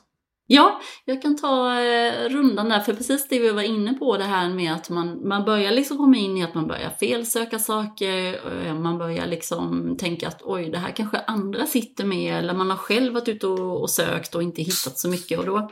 Ja, 0.54 0.82
jag 1.06 1.22
kan 1.22 1.38
ta 1.38 1.82
eh, 1.82 2.30
rundan 2.30 2.70
där, 2.70 2.80
för 2.80 2.94
precis 2.94 3.28
det 3.28 3.40
vi 3.40 3.50
var 3.50 3.62
inne 3.62 3.94
på, 3.94 4.18
det 4.18 4.24
här 4.24 4.50
med 4.50 4.74
att 4.74 4.90
man, 4.90 5.28
man 5.28 5.46
börjar 5.46 5.72
liksom 5.72 5.98
komma 5.98 6.18
in 6.18 6.38
i 6.38 6.44
att 6.44 6.56
man 6.56 6.68
börjar 6.68 6.90
felsöka 6.90 7.60
saker, 7.60 8.40
eh, 8.66 8.74
man 8.74 8.98
börjar 8.98 9.28
liksom 9.28 9.96
tänka 10.00 10.28
att 10.28 10.42
oj, 10.44 10.70
det 10.70 10.78
här 10.78 10.92
kanske 10.92 11.20
andra 11.20 11.66
sitter 11.66 12.06
med, 12.06 12.38
eller 12.38 12.54
man 12.54 12.70
har 12.70 12.78
själv 12.78 13.14
varit 13.14 13.28
ute 13.28 13.48
och, 13.48 13.82
och 13.82 13.90
sökt 13.90 14.36
och 14.36 14.44
inte 14.44 14.62
hittat 14.62 14.98
så 14.98 15.10
mycket. 15.10 15.40
Och 15.40 15.46
då, 15.46 15.72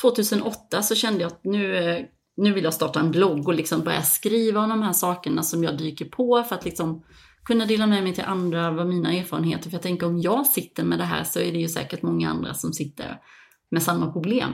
2008 0.00 0.82
så 0.82 0.94
kände 0.94 1.20
jag 1.20 1.26
att 1.28 1.44
nu, 1.44 1.76
eh, 1.76 2.04
nu 2.36 2.52
vill 2.52 2.64
jag 2.64 2.74
starta 2.74 3.00
en 3.00 3.10
blogg 3.10 3.48
och 3.48 3.54
liksom 3.54 3.80
börja 3.80 4.02
skriva 4.02 4.60
om 4.60 4.68
de 4.68 4.82
här 4.82 4.92
sakerna 4.92 5.42
som 5.42 5.64
jag 5.64 5.78
dyker 5.78 6.04
på 6.04 6.42
för 6.42 6.54
att 6.54 6.64
liksom 6.64 7.04
kunna 7.44 7.66
dela 7.66 7.86
med 7.86 8.02
mig 8.02 8.14
till 8.14 8.24
andra 8.24 8.70
vad 8.70 8.86
mina 8.86 9.12
erfarenheter, 9.12 9.70
för 9.70 9.74
jag 9.74 9.82
tänker 9.82 10.06
om 10.06 10.20
jag 10.20 10.46
sitter 10.46 10.84
med 10.84 10.98
det 10.98 11.04
här 11.04 11.24
så 11.24 11.40
är 11.40 11.52
det 11.52 11.58
ju 11.58 11.68
säkert 11.68 12.02
många 12.02 12.30
andra 12.30 12.54
som 12.54 12.72
sitter 12.72 13.18
med 13.70 13.82
samma 13.82 14.12
problem. 14.12 14.52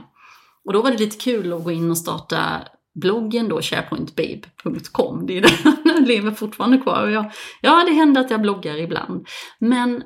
Och 0.64 0.72
då 0.72 0.82
var 0.82 0.90
det 0.90 0.98
lite 0.98 1.16
kul 1.16 1.52
att 1.52 1.64
gå 1.64 1.70
in 1.70 1.90
och 1.90 1.98
starta 1.98 2.62
bloggen 2.94 3.48
då, 3.48 3.62
sharepointbabe.com. 3.62 5.26
Det 5.26 5.38
är 5.38 5.84
den 5.94 6.04
lever 6.04 6.30
fortfarande 6.30 6.78
kvar. 6.78 7.02
Och 7.02 7.10
jag, 7.10 7.32
ja, 7.60 7.84
det 7.84 7.92
händer 7.92 8.20
att 8.20 8.30
jag 8.30 8.42
bloggar 8.42 8.76
ibland. 8.76 9.26
Men 9.58 10.02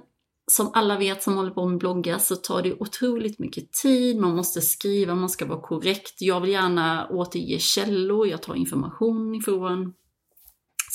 som 0.51 0.71
alla 0.75 0.99
vet 0.99 1.23
som 1.23 1.37
håller 1.37 1.51
på 1.51 1.67
med 1.67 1.79
bloggar 1.79 2.19
så 2.19 2.37
tar 2.37 2.63
det 2.63 2.75
otroligt 2.81 3.39
mycket 3.39 3.73
tid, 3.73 4.21
man 4.21 4.37
måste 4.37 4.61
skriva, 4.61 5.15
man 5.15 5.29
ska 5.29 5.47
vara 5.47 5.61
korrekt. 5.61 6.15
Jag 6.19 6.41
vill 6.41 6.51
gärna 6.51 7.09
återge 7.11 7.59
källor, 7.59 8.27
jag 8.27 8.43
tar 8.43 8.55
information 8.55 9.35
ifrån 9.35 9.93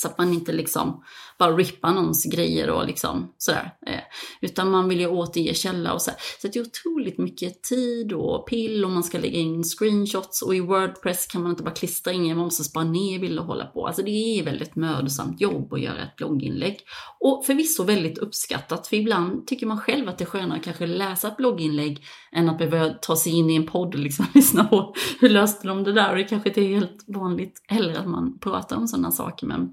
så 0.02 0.08
att 0.08 0.18
man 0.18 0.32
inte 0.32 0.52
liksom 0.52 1.02
bara 1.38 1.56
rippar 1.56 1.92
någons 1.92 2.24
grejer 2.24 2.70
och 2.70 2.86
liksom 2.86 3.34
sådär. 3.38 3.74
Eh, 3.86 4.00
utan 4.40 4.70
man 4.70 4.88
vill 4.88 5.00
ju 5.00 5.06
återge 5.06 5.54
källa 5.54 5.92
och 5.92 6.02
så. 6.02 6.10
Så 6.42 6.48
det 6.48 6.58
är 6.58 6.62
otroligt 6.62 7.18
mycket 7.18 7.62
tid 7.62 8.12
och 8.12 8.46
pill 8.46 8.84
och 8.84 8.90
man 8.90 9.02
ska 9.02 9.18
lägga 9.18 9.38
in 9.38 9.64
screenshots 9.64 10.42
och 10.42 10.54
i 10.54 10.60
Wordpress 10.60 11.26
kan 11.26 11.42
man 11.42 11.50
inte 11.50 11.62
bara 11.62 11.74
klistra 11.74 12.12
in, 12.12 12.26
man 12.26 12.44
måste 12.44 12.64
spara 12.64 12.84
ner 12.84 13.18
bilder 13.18 13.42
och 13.42 13.48
hålla 13.48 13.66
på. 13.66 13.86
Alltså 13.86 14.02
det 14.02 14.10
är 14.10 14.44
väldigt 14.44 14.76
mödosamt 14.76 15.40
jobb 15.40 15.72
att 15.72 15.80
göra 15.80 16.02
ett 16.02 16.16
blogginlägg. 16.16 16.78
Och 17.20 17.46
förvisso 17.46 17.84
väldigt 17.84 18.18
uppskattat, 18.18 18.86
för 18.86 18.96
ibland 18.96 19.46
tycker 19.46 19.66
man 19.66 19.80
själv 19.80 20.08
att 20.08 20.18
det 20.18 20.24
är 20.24 20.26
skönare 20.26 20.58
att 20.58 20.64
kanske 20.64 20.86
läsa 20.86 21.28
ett 21.28 21.36
blogginlägg 21.36 22.04
än 22.32 22.48
att 22.48 22.58
behöva 22.58 22.88
ta 22.88 23.16
sig 23.16 23.32
in 23.32 23.50
i 23.50 23.56
en 23.56 23.66
podd 23.66 23.94
och 23.94 24.00
liksom 24.00 24.26
lyssna 24.34 24.64
på 24.64 24.94
hur 25.20 25.28
löste 25.28 25.68
de 25.68 25.84
det 25.84 25.92
där? 25.92 26.10
Och 26.10 26.16
det 26.16 26.24
kanske 26.24 26.48
inte 26.48 26.60
är 26.60 26.74
helt 26.74 27.04
vanligt 27.06 27.64
heller 27.68 27.94
att 27.94 28.08
man 28.08 28.38
pratar 28.38 28.76
om 28.76 28.88
sådana 28.88 29.10
saker, 29.10 29.46
men 29.46 29.70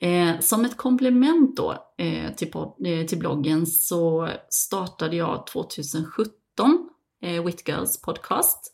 Eh, 0.00 0.40
som 0.40 0.64
ett 0.64 0.76
komplement 0.76 1.56
då 1.56 1.72
eh, 1.98 2.34
till, 2.34 2.52
eh, 2.84 3.06
till 3.06 3.18
bloggen 3.18 3.66
så 3.66 4.28
startade 4.48 5.16
jag 5.16 5.46
2017 5.46 6.32
eh, 7.22 7.44
Whitgirls 7.44 8.02
podcast. 8.02 8.72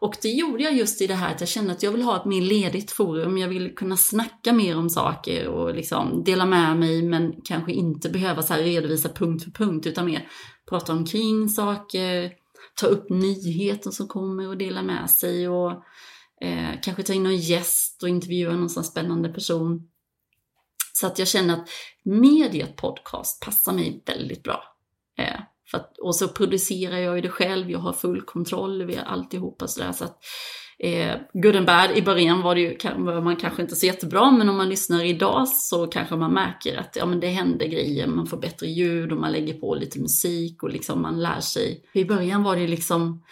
Och 0.00 0.16
det 0.22 0.28
gjorde 0.28 0.62
jag 0.62 0.76
just 0.76 1.02
i 1.02 1.06
det 1.06 1.14
här 1.14 1.34
att 1.34 1.40
jag 1.40 1.48
kände 1.48 1.72
att 1.72 1.82
jag 1.82 1.92
vill 1.92 2.02
ha 2.02 2.16
ett 2.16 2.24
mer 2.24 2.40
ledigt 2.40 2.90
forum. 2.90 3.38
Jag 3.38 3.48
vill 3.48 3.74
kunna 3.74 3.96
snacka 3.96 4.52
mer 4.52 4.78
om 4.78 4.90
saker 4.90 5.48
och 5.48 5.74
liksom 5.74 6.24
dela 6.24 6.46
med 6.46 6.76
mig 6.76 7.02
men 7.02 7.34
kanske 7.44 7.72
inte 7.72 8.08
behöva 8.08 8.42
så 8.42 8.54
här 8.54 8.62
redovisa 8.62 9.08
punkt 9.08 9.44
för 9.44 9.50
punkt 9.50 9.86
utan 9.86 10.06
mer 10.06 10.28
prata 10.68 10.92
omkring 10.92 11.48
saker, 11.48 12.32
ta 12.80 12.86
upp 12.86 13.10
nyheter 13.10 13.90
som 13.90 14.08
kommer 14.08 14.48
och 14.48 14.56
dela 14.56 14.82
med 14.82 15.10
sig 15.10 15.48
och 15.48 15.70
eh, 16.40 16.80
kanske 16.82 17.02
ta 17.02 17.12
in 17.12 17.22
någon 17.22 17.36
gäst 17.36 18.02
och 18.02 18.08
intervjua 18.08 18.56
någon 18.56 18.70
sån 18.70 18.84
spännande 18.84 19.28
person. 19.28 19.88
Så 21.00 21.06
att 21.06 21.18
jag 21.18 21.28
känner 21.28 21.54
att 21.54 21.68
mediet 22.04 22.76
podcast 22.76 23.44
passar 23.44 23.72
mig 23.72 24.02
väldigt 24.06 24.42
bra. 24.42 24.62
Eh, 25.18 25.40
för 25.70 25.78
att, 25.78 25.98
och 25.98 26.16
så 26.16 26.28
producerar 26.28 26.98
jag 26.98 27.16
ju 27.16 27.20
det 27.20 27.28
själv, 27.28 27.70
jag 27.70 27.78
har 27.78 27.92
full 27.92 28.22
kontroll 28.22 28.82
över 28.82 29.02
alltihopa 29.02 29.66
sådär. 29.66 29.92
Så 29.92 30.04
att, 30.04 30.18
eh, 30.78 31.14
good 31.32 31.56
and 31.56 31.66
bad, 31.66 31.90
i 31.96 32.02
början 32.02 32.42
var 32.42 32.54
det 32.54 32.60
ju, 32.60 32.78
var 32.96 33.20
man 33.20 33.36
kanske 33.36 33.62
inte 33.62 33.76
så 33.76 33.86
jättebra, 33.86 34.30
men 34.30 34.48
om 34.48 34.56
man 34.56 34.68
lyssnar 34.68 35.04
idag 35.04 35.48
så 35.48 35.86
kanske 35.86 36.16
man 36.16 36.32
märker 36.32 36.76
att 36.76 36.96
ja, 36.96 37.06
men 37.06 37.20
det 37.20 37.28
händer 37.28 37.66
grejer, 37.66 38.06
man 38.06 38.26
får 38.26 38.36
bättre 38.36 38.66
ljud 38.66 39.12
och 39.12 39.18
man 39.18 39.32
lägger 39.32 39.54
på 39.54 39.74
lite 39.74 40.00
musik 40.00 40.62
och 40.62 40.70
liksom 40.70 41.02
man 41.02 41.22
lär 41.22 41.40
sig. 41.40 41.84
I 41.92 42.04
början 42.04 42.42
var 42.42 42.56
det 42.56 42.66
liksom, 42.66 43.22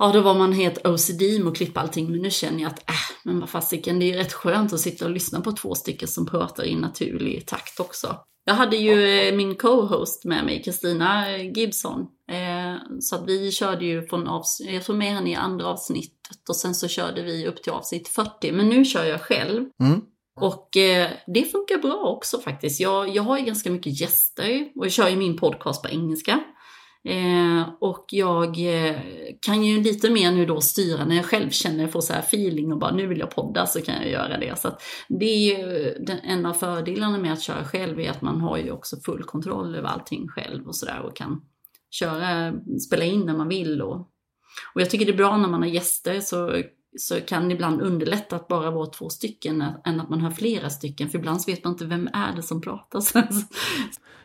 ja 0.00 0.12
då 0.12 0.20
var 0.20 0.34
man 0.34 0.52
helt 0.52 0.86
OCD 0.86 1.22
med 1.22 1.48
att 1.48 1.56
klippa 1.56 1.80
allting, 1.80 2.10
men 2.10 2.22
nu 2.22 2.30
känner 2.30 2.62
jag 2.62 2.72
att 2.72 2.90
äh, 2.90 2.94
men 3.24 3.40
vad 3.40 3.48
fasiken, 3.48 3.98
det 3.98 4.12
är 4.12 4.16
rätt 4.16 4.32
skönt 4.32 4.72
att 4.72 4.80
sitta 4.80 5.04
och 5.04 5.10
lyssna 5.10 5.40
på 5.40 5.52
två 5.52 5.74
stycken 5.74 6.08
som 6.08 6.26
pratar 6.26 6.64
i 6.64 6.76
naturlig 6.76 7.46
takt 7.46 7.80
också. 7.80 8.16
Jag 8.44 8.54
hade 8.54 8.76
ju 8.76 9.20
eh, 9.20 9.34
min 9.34 9.54
co-host 9.54 10.24
med 10.24 10.44
mig, 10.44 10.62
Kristina 10.62 11.38
Gibson. 11.38 12.00
Eh, 12.30 13.00
så 13.00 13.16
att 13.16 13.28
vi 13.28 13.50
körde 13.52 13.84
ju 13.84 14.06
från 14.06 14.28
avsnitt, 14.28 14.72
jag 14.72 14.84
tog 14.84 14.96
med 14.96 15.12
henne 15.12 15.30
i 15.30 15.34
andra 15.34 15.66
avsnittet 15.66 16.48
och 16.48 16.56
sen 16.56 16.74
så 16.74 16.88
körde 16.88 17.22
vi 17.22 17.46
upp 17.46 17.62
till 17.62 17.72
avsnitt 17.72 18.08
40. 18.08 18.52
Men 18.52 18.68
nu 18.68 18.84
kör 18.84 19.04
jag 19.04 19.20
själv. 19.20 19.64
Mm. 19.82 20.00
Och 20.40 20.76
eh, 20.76 21.10
det 21.26 21.44
funkar 21.44 21.78
bra 21.78 22.02
också 22.02 22.38
faktiskt. 22.38 22.80
Jag, 22.80 23.08
jag 23.08 23.22
har 23.22 23.38
ju 23.38 23.44
ganska 23.44 23.70
mycket 23.70 24.00
gäster 24.00 24.68
och 24.76 24.84
jag 24.84 24.92
kör 24.92 25.08
ju 25.08 25.16
min 25.16 25.36
podcast 25.36 25.82
på 25.82 25.88
engelska. 25.88 26.40
Eh, 27.04 27.68
och 27.80 28.06
jag 28.10 28.48
eh, 28.48 28.96
kan 29.40 29.64
ju 29.64 29.82
lite 29.82 30.10
mer 30.10 30.32
nu 30.32 30.46
då 30.46 30.60
styra 30.60 31.04
när 31.04 31.16
jag 31.16 31.24
själv 31.24 31.50
känner, 31.50 31.88
får 31.88 32.00
så 32.00 32.12
här 32.12 32.20
feeling 32.20 32.72
och 32.72 32.78
bara 32.78 32.94
nu 32.94 33.06
vill 33.06 33.18
jag 33.18 33.30
podda 33.30 33.66
så 33.66 33.80
kan 33.80 33.94
jag 33.94 34.10
göra 34.10 34.38
det. 34.38 34.58
Så 34.58 34.76
det 35.08 35.24
är 35.24 35.58
ju 35.58 35.94
den, 36.04 36.18
en 36.18 36.46
av 36.46 36.52
fördelarna 36.52 37.18
med 37.18 37.32
att 37.32 37.42
köra 37.42 37.64
själv 37.64 38.00
är 38.00 38.10
att 38.10 38.22
man 38.22 38.40
har 38.40 38.58
ju 38.58 38.70
också 38.70 38.96
full 38.96 39.22
kontroll 39.22 39.74
över 39.74 39.88
allting 39.88 40.28
själv 40.28 40.66
och 40.66 40.76
sådär 40.76 41.00
och 41.00 41.16
kan 41.16 41.42
köra, 41.90 42.52
spela 42.86 43.04
in 43.04 43.20
när 43.20 43.36
man 43.36 43.48
vill. 43.48 43.82
Och, 43.82 43.96
och 44.74 44.80
jag 44.80 44.90
tycker 44.90 45.06
det 45.06 45.12
är 45.12 45.16
bra 45.16 45.36
när 45.36 45.48
man 45.48 45.62
har 45.62 45.68
gäster 45.68 46.20
så 46.20 46.62
så 46.98 47.20
kan 47.20 47.48
det 47.48 47.54
ibland 47.54 47.80
underlätta 47.80 48.36
att 48.36 48.48
bara 48.48 48.70
vara 48.70 48.86
två 48.86 49.08
stycken 49.08 49.64
än 49.84 50.00
att 50.00 50.08
man 50.08 50.20
har 50.20 50.30
flera 50.30 50.70
stycken. 50.70 51.08
För 51.08 51.18
ibland 51.18 51.42
så 51.42 51.50
vet 51.50 51.64
man 51.64 51.72
inte 51.72 51.84
vem 51.84 52.08
är 52.12 52.36
det 52.36 52.42
som 52.42 52.60
pratar. 52.60 53.02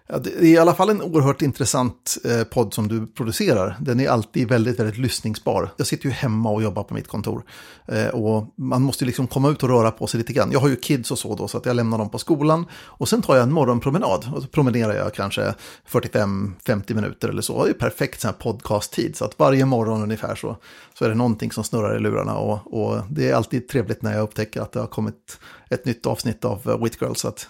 Ja, 0.07 0.17
det 0.17 0.29
är 0.29 0.43
i 0.43 0.57
alla 0.57 0.74
fall 0.74 0.89
en 0.89 1.01
oerhört 1.01 1.41
intressant 1.41 2.17
eh, 2.25 2.43
podd 2.43 2.74
som 2.74 2.88
du 2.88 3.07
producerar. 3.07 3.77
Den 3.81 4.00
är 4.00 4.09
alltid 4.09 4.50
väldigt, 4.50 4.79
väldigt 4.79 4.97
lyssningsbar. 4.97 5.69
Jag 5.77 5.88
sitter 5.88 6.05
ju 6.05 6.12
hemma 6.12 6.50
och 6.50 6.63
jobbar 6.63 6.83
på 6.83 6.93
mitt 6.93 7.07
kontor. 7.07 7.43
Eh, 7.88 8.07
och 8.07 8.53
man 8.55 8.81
måste 8.81 9.05
liksom 9.05 9.27
komma 9.27 9.50
ut 9.50 9.63
och 9.63 9.69
röra 9.69 9.91
på 9.91 10.07
sig 10.07 10.17
lite 10.17 10.33
grann. 10.33 10.51
Jag 10.51 10.59
har 10.59 10.67
ju 10.67 10.75
kids 10.75 11.12
och 11.12 11.19
så 11.19 11.35
då, 11.35 11.47
så 11.47 11.57
att 11.57 11.65
jag 11.65 11.75
lämnar 11.75 11.97
dem 11.97 12.09
på 12.09 12.17
skolan. 12.17 12.65
Och 12.74 13.09
sen 13.09 13.21
tar 13.21 13.35
jag 13.35 13.43
en 13.43 13.51
morgonpromenad. 13.51 14.31
Och 14.35 14.41
så 14.41 14.47
promenerar 14.47 14.93
jag 14.95 15.13
kanske 15.13 15.53
45-50 15.89 16.93
minuter 16.93 17.29
eller 17.29 17.41
så. 17.41 17.63
Det 17.63 17.69
är 17.69 17.74
perfekt 17.74 18.21
sån 18.21 18.29
här 18.29 18.51
podcast-tid. 18.51 19.15
Så 19.15 19.25
att 19.25 19.39
varje 19.39 19.65
morgon 19.65 20.03
ungefär 20.03 20.35
så, 20.35 20.57
så 20.93 21.05
är 21.05 21.09
det 21.09 21.15
någonting 21.15 21.51
som 21.51 21.63
snurrar 21.63 21.97
i 21.97 22.00
lurarna. 22.00 22.38
Och, 22.38 22.74
och 22.74 23.01
det 23.09 23.29
är 23.29 23.35
alltid 23.35 23.67
trevligt 23.67 24.01
när 24.01 24.13
jag 24.13 24.21
upptäcker 24.21 24.62
att 24.62 24.71
det 24.71 24.79
har 24.79 24.88
kommit 24.88 25.39
ett 25.69 25.85
nytt 25.85 26.05
avsnitt 26.05 26.45
av 26.45 26.69
uh, 26.69 26.88
Girls. 27.01 27.19
Så 27.19 27.27
att 27.27 27.47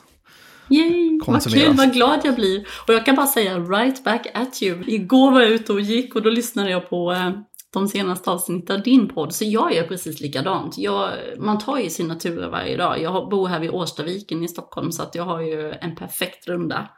Yay, 0.70 1.20
vad 1.28 1.54
kul, 1.54 1.74
vad 1.74 1.94
glad 1.94 2.20
jag 2.24 2.36
blir. 2.36 2.68
Och 2.88 2.94
jag 2.94 3.06
kan 3.06 3.16
bara 3.16 3.28
säga 3.28 3.60
right 3.60 4.04
back 4.04 4.28
at 4.34 4.64
you. 4.64 4.84
Igår 4.88 5.32
var 5.32 5.42
jag 5.42 5.52
ute 5.52 5.74
och 5.74 5.82
gick 5.82 6.16
och 6.16 6.22
då 6.22 6.30
lyssnade 6.30 6.70
jag 6.70 6.90
på 6.90 7.12
eh, 7.12 7.32
de 7.74 7.88
senaste 7.88 8.32
avsnitten 8.32 8.76
av 8.76 8.84
din 8.84 9.08
podd. 9.08 9.34
Så 9.34 9.46
jag 9.46 9.76
gör 9.76 9.84
precis 9.84 10.22
likadant. 10.22 10.78
Jag, 10.78 11.12
man 11.40 11.60
tar 11.60 11.78
ju 11.78 11.90
sina 11.90 12.16
turer 12.16 12.50
varje 12.50 12.78
dag. 12.78 13.02
Jag 13.02 13.30
bor 13.30 13.48
här 13.48 13.60
vid 13.60 13.70
Årstaviken 13.70 14.44
i 14.44 14.48
Stockholm 14.48 14.92
så 14.92 15.04
att 15.04 15.16
jag 15.16 15.24
har 15.24 15.42
ju 15.42 15.72
en 15.72 15.96
perfekt 15.96 16.48
runda. 16.48 16.90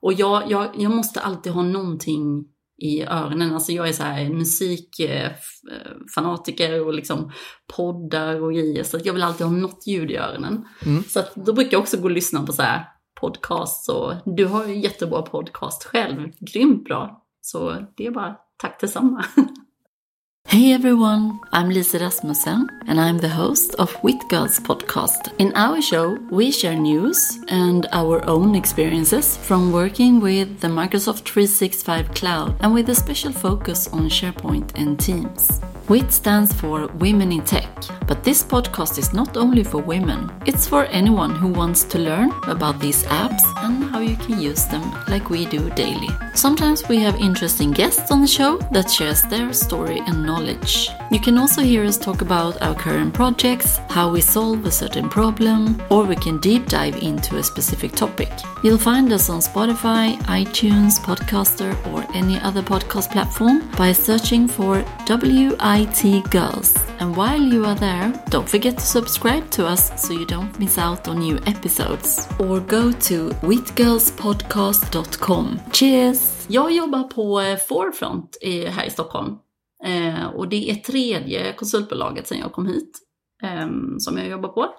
Och 0.00 0.12
jag, 0.12 0.50
jag, 0.50 0.68
jag 0.78 0.92
måste 0.92 1.20
alltid 1.20 1.52
ha 1.52 1.62
någonting 1.62 2.44
i 2.78 3.02
öronen. 3.02 3.54
Alltså 3.54 3.72
jag 3.72 3.88
är 3.88 3.92
så 3.92 4.02
här 4.02 4.28
musikfanatiker 4.28 6.86
och 6.86 6.94
liksom 6.94 7.32
poddar 7.76 8.42
och 8.42 8.52
grejer. 8.52 8.84
Så 8.84 8.98
jag 9.04 9.12
vill 9.12 9.22
alltid 9.22 9.46
ha 9.46 9.54
något 9.54 9.86
ljud 9.86 10.10
i 10.10 10.16
öronen. 10.16 10.64
Mm. 10.86 11.04
Så 11.04 11.20
då 11.34 11.52
brukar 11.52 11.72
jag 11.72 11.80
också 11.80 11.96
gå 11.96 12.04
och 12.04 12.10
lyssna 12.10 12.42
på 12.42 12.52
så 12.52 12.62
här 12.62 12.84
podcasts 13.14 13.88
och 13.88 14.12
du 14.24 14.44
har 14.44 14.66
ju 14.66 14.78
jättebra 14.78 15.22
podcast 15.22 15.84
själv, 15.84 16.32
grymt 16.40 16.84
bra. 16.84 17.22
Så 17.40 17.76
det 17.96 18.06
är 18.06 18.10
bara 18.10 18.36
tack 18.56 18.80
detsamma. 18.80 19.24
Hey 20.46 20.72
everyone, 20.72 21.40
I'm 21.52 21.72
Lisa 21.72 21.98
Rasmussen 21.98 22.68
and 22.86 23.00
I'm 23.00 23.18
the 23.18 23.28
host 23.28 23.74
of 23.74 23.96
Wit 24.04 24.28
Girls 24.28 24.60
podcast. 24.60 25.32
In 25.38 25.52
our 25.56 25.82
show, 25.82 26.16
we 26.30 26.52
share 26.52 26.76
news 26.76 27.38
and 27.48 27.86
our 27.92 28.24
own 28.26 28.54
experiences 28.54 29.36
from 29.36 29.72
working 29.72 30.20
with 30.20 30.60
the 30.60 30.68
Microsoft 30.68 31.24
365 31.24 32.14
Cloud 32.14 32.54
and 32.60 32.74
with 32.74 32.88
a 32.90 32.94
special 32.94 33.32
focus 33.32 33.88
on 33.88 34.08
SharePoint 34.08 34.78
and 34.78 35.00
Teams. 35.00 35.60
WIT 35.86 36.10
stands 36.10 36.50
for 36.50 36.86
Women 36.98 37.30
in 37.30 37.44
Tech, 37.44 37.68
but 38.06 38.24
this 38.24 38.42
podcast 38.42 38.96
is 38.96 39.12
not 39.12 39.36
only 39.36 39.62
for 39.62 39.82
women. 39.82 40.32
It's 40.46 40.66
for 40.66 40.86
anyone 40.86 41.34
who 41.34 41.48
wants 41.48 41.84
to 41.84 41.98
learn 41.98 42.30
about 42.48 42.80
these 42.80 43.02
apps 43.04 43.42
and 43.58 43.84
how 43.90 44.00
you 44.00 44.16
can 44.16 44.40
use 44.40 44.64
them 44.64 44.82
like 45.08 45.28
we 45.28 45.44
do 45.44 45.68
daily. 45.70 46.08
Sometimes 46.34 46.88
we 46.88 47.00
have 47.00 47.20
interesting 47.20 47.70
guests 47.70 48.10
on 48.10 48.22
the 48.22 48.26
show 48.26 48.56
that 48.72 48.90
shares 48.90 49.22
their 49.24 49.52
story 49.52 50.00
and 50.06 50.24
knowledge. 50.24 50.88
You 51.10 51.20
can 51.20 51.36
also 51.36 51.60
hear 51.60 51.84
us 51.84 51.98
talk 51.98 52.22
about 52.22 52.60
our 52.62 52.74
current 52.74 53.12
projects, 53.12 53.76
how 53.90 54.10
we 54.10 54.22
solve 54.22 54.64
a 54.64 54.70
certain 54.70 55.10
problem, 55.10 55.82
or 55.90 56.04
we 56.04 56.16
can 56.16 56.38
deep 56.38 56.66
dive 56.66 56.96
into 56.96 57.36
a 57.36 57.42
specific 57.42 57.92
topic. 57.92 58.30
You'll 58.62 58.78
find 58.78 59.12
us 59.12 59.28
on 59.28 59.40
Spotify, 59.40 60.16
iTunes, 60.22 60.98
Podcaster, 60.98 61.72
or 61.92 62.06
any 62.16 62.40
other 62.40 62.62
podcast 62.62 63.10
platform 63.12 63.70
by 63.76 63.92
searching 63.92 64.48
for 64.48 64.82
IT 65.74 66.30
Girls. 66.30 66.78
And 67.00 67.16
while 67.16 67.42
you 67.42 67.66
are 67.66 67.74
there, 67.74 68.12
don't 68.30 68.48
forget 68.48 68.78
to 68.78 68.84
subscribe 68.84 69.50
to 69.50 69.66
us 69.66 69.92
so 69.96 70.12
you 70.12 70.24
don't 70.26 70.56
miss 70.58 70.78
out 70.78 71.08
on 71.08 71.18
new 71.18 71.38
episodes. 71.46 72.28
Or 72.38 72.60
go 72.60 72.92
to 72.92 73.30
witgirlspodcast.com. 73.42 75.60
Cheers! 75.72 76.46
Jag 76.48 76.72
jobbar 76.72 77.02
på 77.02 77.40
eh, 77.40 77.56
Forefront 77.56 78.38
här 78.68 78.84
i 78.84 78.90
Stockholm. 78.90 79.38
Eh, 79.84 80.26
och 80.26 80.48
det 80.48 80.70
är 80.70 80.74
tredje 80.74 81.52
konsultbolaget 81.52 82.28
sedan 82.28 82.38
jag 82.38 82.52
kom 82.52 82.66
hit 82.66 82.98
ehm, 83.42 83.98
som 83.98 84.18
jag 84.18 84.28
jobbar 84.28 84.48
på. 84.48 84.74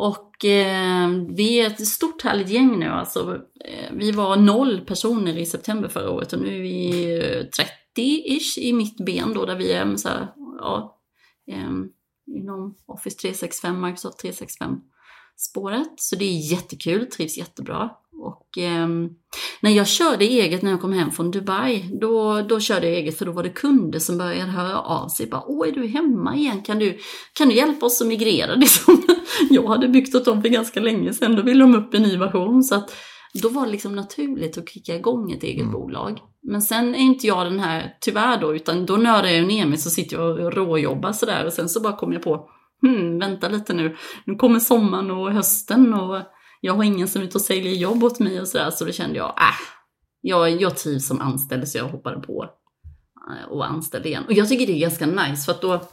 Och 0.00 0.44
eh, 0.44 1.08
vi 1.28 1.60
är 1.60 1.66
ett 1.66 1.86
stort 1.86 2.22
härligt 2.22 2.48
gäng 2.48 2.78
nu. 2.78 2.86
Alltså, 2.86 3.40
eh, 3.64 3.92
vi 3.92 4.12
var 4.12 4.36
noll 4.36 4.80
personer 4.80 5.38
i 5.38 5.46
september 5.46 5.88
förra 5.88 6.10
året 6.10 6.32
och 6.32 6.40
nu 6.40 6.56
är 6.56 6.60
vi 6.60 7.14
eh, 7.18 7.64
30-ish 7.96 8.58
i 8.58 8.72
mitt 8.72 8.96
ben 8.96 9.34
då 9.34 9.44
där 9.44 9.56
vi 9.56 9.72
är 9.72 9.96
så 9.96 10.08
här, 10.08 10.28
ja, 10.58 11.00
eh, 11.50 11.70
inom 12.36 12.76
Office 12.86 13.18
365, 13.18 13.80
Microsoft 13.80 14.18
365 14.18 14.80
spåret. 15.36 15.92
Så 15.96 16.16
det 16.16 16.24
är 16.24 16.52
jättekul, 16.52 17.06
trivs 17.06 17.38
jättebra. 17.38 17.90
Och 18.20 18.58
eh, 18.58 18.88
när 19.60 19.70
jag 19.70 19.88
körde 19.88 20.24
eget 20.24 20.62
när 20.62 20.70
jag 20.70 20.80
kom 20.80 20.92
hem 20.92 21.10
från 21.10 21.30
Dubai, 21.30 21.84
då, 22.00 22.42
då 22.42 22.60
körde 22.60 22.88
jag 22.88 22.96
eget 22.96 23.18
för 23.18 23.26
då 23.26 23.32
var 23.32 23.42
det 23.42 23.50
kunder 23.50 23.98
som 23.98 24.18
började 24.18 24.50
höra 24.50 24.80
av 24.80 25.08
sig. 25.08 25.26
Bara, 25.26 25.44
Åh, 25.46 25.68
är 25.68 25.72
du 25.72 25.86
hemma 25.86 26.36
igen? 26.36 26.62
Kan 26.62 26.78
du, 26.78 26.98
kan 27.32 27.48
du 27.48 27.54
hjälpa 27.54 27.86
oss 27.86 28.00
att 28.00 28.06
migrera? 28.06 28.56
Det 28.56 28.66
som 28.68 29.02
jag 29.50 29.68
hade 29.68 29.88
byggt 29.88 30.14
åt 30.14 30.24
dem 30.24 30.42
för 30.42 30.48
ganska 30.48 30.80
länge 30.80 31.12
sedan. 31.12 31.36
Då 31.36 31.42
ville 31.42 31.64
de 31.64 31.74
upp 31.74 31.94
en 31.94 32.02
ny 32.02 32.16
version. 32.16 32.62
Så 32.62 32.74
att, 32.74 32.90
då 33.42 33.48
var 33.48 33.66
det 33.66 33.72
liksom 33.72 33.96
naturligt 33.96 34.58
att 34.58 34.68
kicka 34.68 34.96
igång 34.96 35.32
ett 35.32 35.42
eget 35.42 35.60
mm. 35.60 35.72
bolag. 35.72 36.18
Men 36.42 36.62
sen 36.62 36.94
är 36.94 36.98
inte 36.98 37.26
jag 37.26 37.46
den 37.46 37.60
här, 37.60 37.96
tyvärr 38.00 38.40
då, 38.40 38.54
utan 38.54 38.86
då 38.86 38.96
nördar 38.96 39.28
jag 39.28 39.46
ner 39.46 39.66
mig 39.66 39.78
så 39.78 39.90
sitter 39.90 40.16
jag 40.16 40.40
och 40.40 40.52
råjobbar 40.52 41.12
sådär 41.12 41.46
och 41.46 41.52
sen 41.52 41.68
så 41.68 41.80
bara 41.80 41.96
kommer 41.96 42.14
jag 42.14 42.22
på, 42.22 42.48
hmm, 42.82 43.18
vänta 43.18 43.48
lite 43.48 43.72
nu, 43.72 43.96
nu 44.24 44.34
kommer 44.34 44.58
sommaren 44.58 45.10
och 45.10 45.32
hösten 45.32 45.94
och 45.94 46.18
jag 46.60 46.74
har 46.74 46.84
ingen 46.84 47.08
som 47.08 47.22
är 47.22 47.26
ute 47.26 47.38
och 47.38 47.42
säljer 47.42 47.72
jobb 47.72 48.04
åt 48.04 48.18
mig 48.18 48.40
och 48.40 48.48
sådär, 48.48 48.70
så 48.70 48.84
då 48.84 48.92
kände 48.92 49.16
jag, 49.16 49.28
äh, 49.28 49.54
jag, 50.20 50.62
jag 50.62 50.76
trivs 50.76 51.08
som 51.08 51.20
anställd 51.20 51.68
så 51.68 51.78
jag 51.78 51.88
hoppade 51.88 52.20
på 52.20 52.46
eh, 53.30 53.50
och 53.50 53.66
anställde 53.66 54.08
igen. 54.08 54.24
Och 54.26 54.32
jag 54.32 54.48
tycker 54.48 54.66
det 54.66 54.72
är 54.72 54.80
ganska 54.80 55.06
nice 55.06 55.44
för 55.44 55.52
att 55.52 55.62
då, 55.62 55.88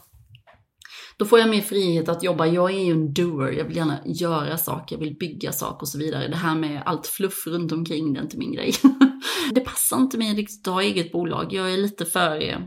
då 1.17 1.25
får 1.25 1.39
jag 1.39 1.49
mer 1.49 1.61
frihet 1.61 2.09
att 2.09 2.23
jobba. 2.23 2.45
Jag 2.45 2.71
är 2.71 2.85
ju 2.85 2.91
en 2.91 3.13
doer, 3.13 3.51
jag 3.51 3.65
vill 3.65 3.77
gärna 3.77 3.99
göra 4.05 4.57
saker, 4.57 4.95
jag 4.95 4.99
vill 4.99 5.17
bygga 5.17 5.51
saker 5.51 5.81
och 5.81 5.89
så 5.89 5.97
vidare. 5.97 6.27
Det 6.27 6.35
här 6.35 6.55
med 6.55 6.83
allt 6.85 7.07
fluff 7.07 7.47
runt 7.47 7.71
omkring, 7.71 8.13
det 8.13 8.19
är 8.19 8.23
inte 8.23 8.37
min 8.37 8.53
grej. 8.53 8.73
det 9.51 9.61
passar 9.61 9.97
inte 9.97 10.17
mig 10.17 10.33
riktigt 10.33 10.67
att 10.67 10.73
ha 10.73 10.81
eget 10.81 11.11
bolag. 11.11 11.53
Jag 11.53 11.73
är 11.73 11.77
lite 11.77 12.05
för 12.05 12.49
eh, 12.49 12.59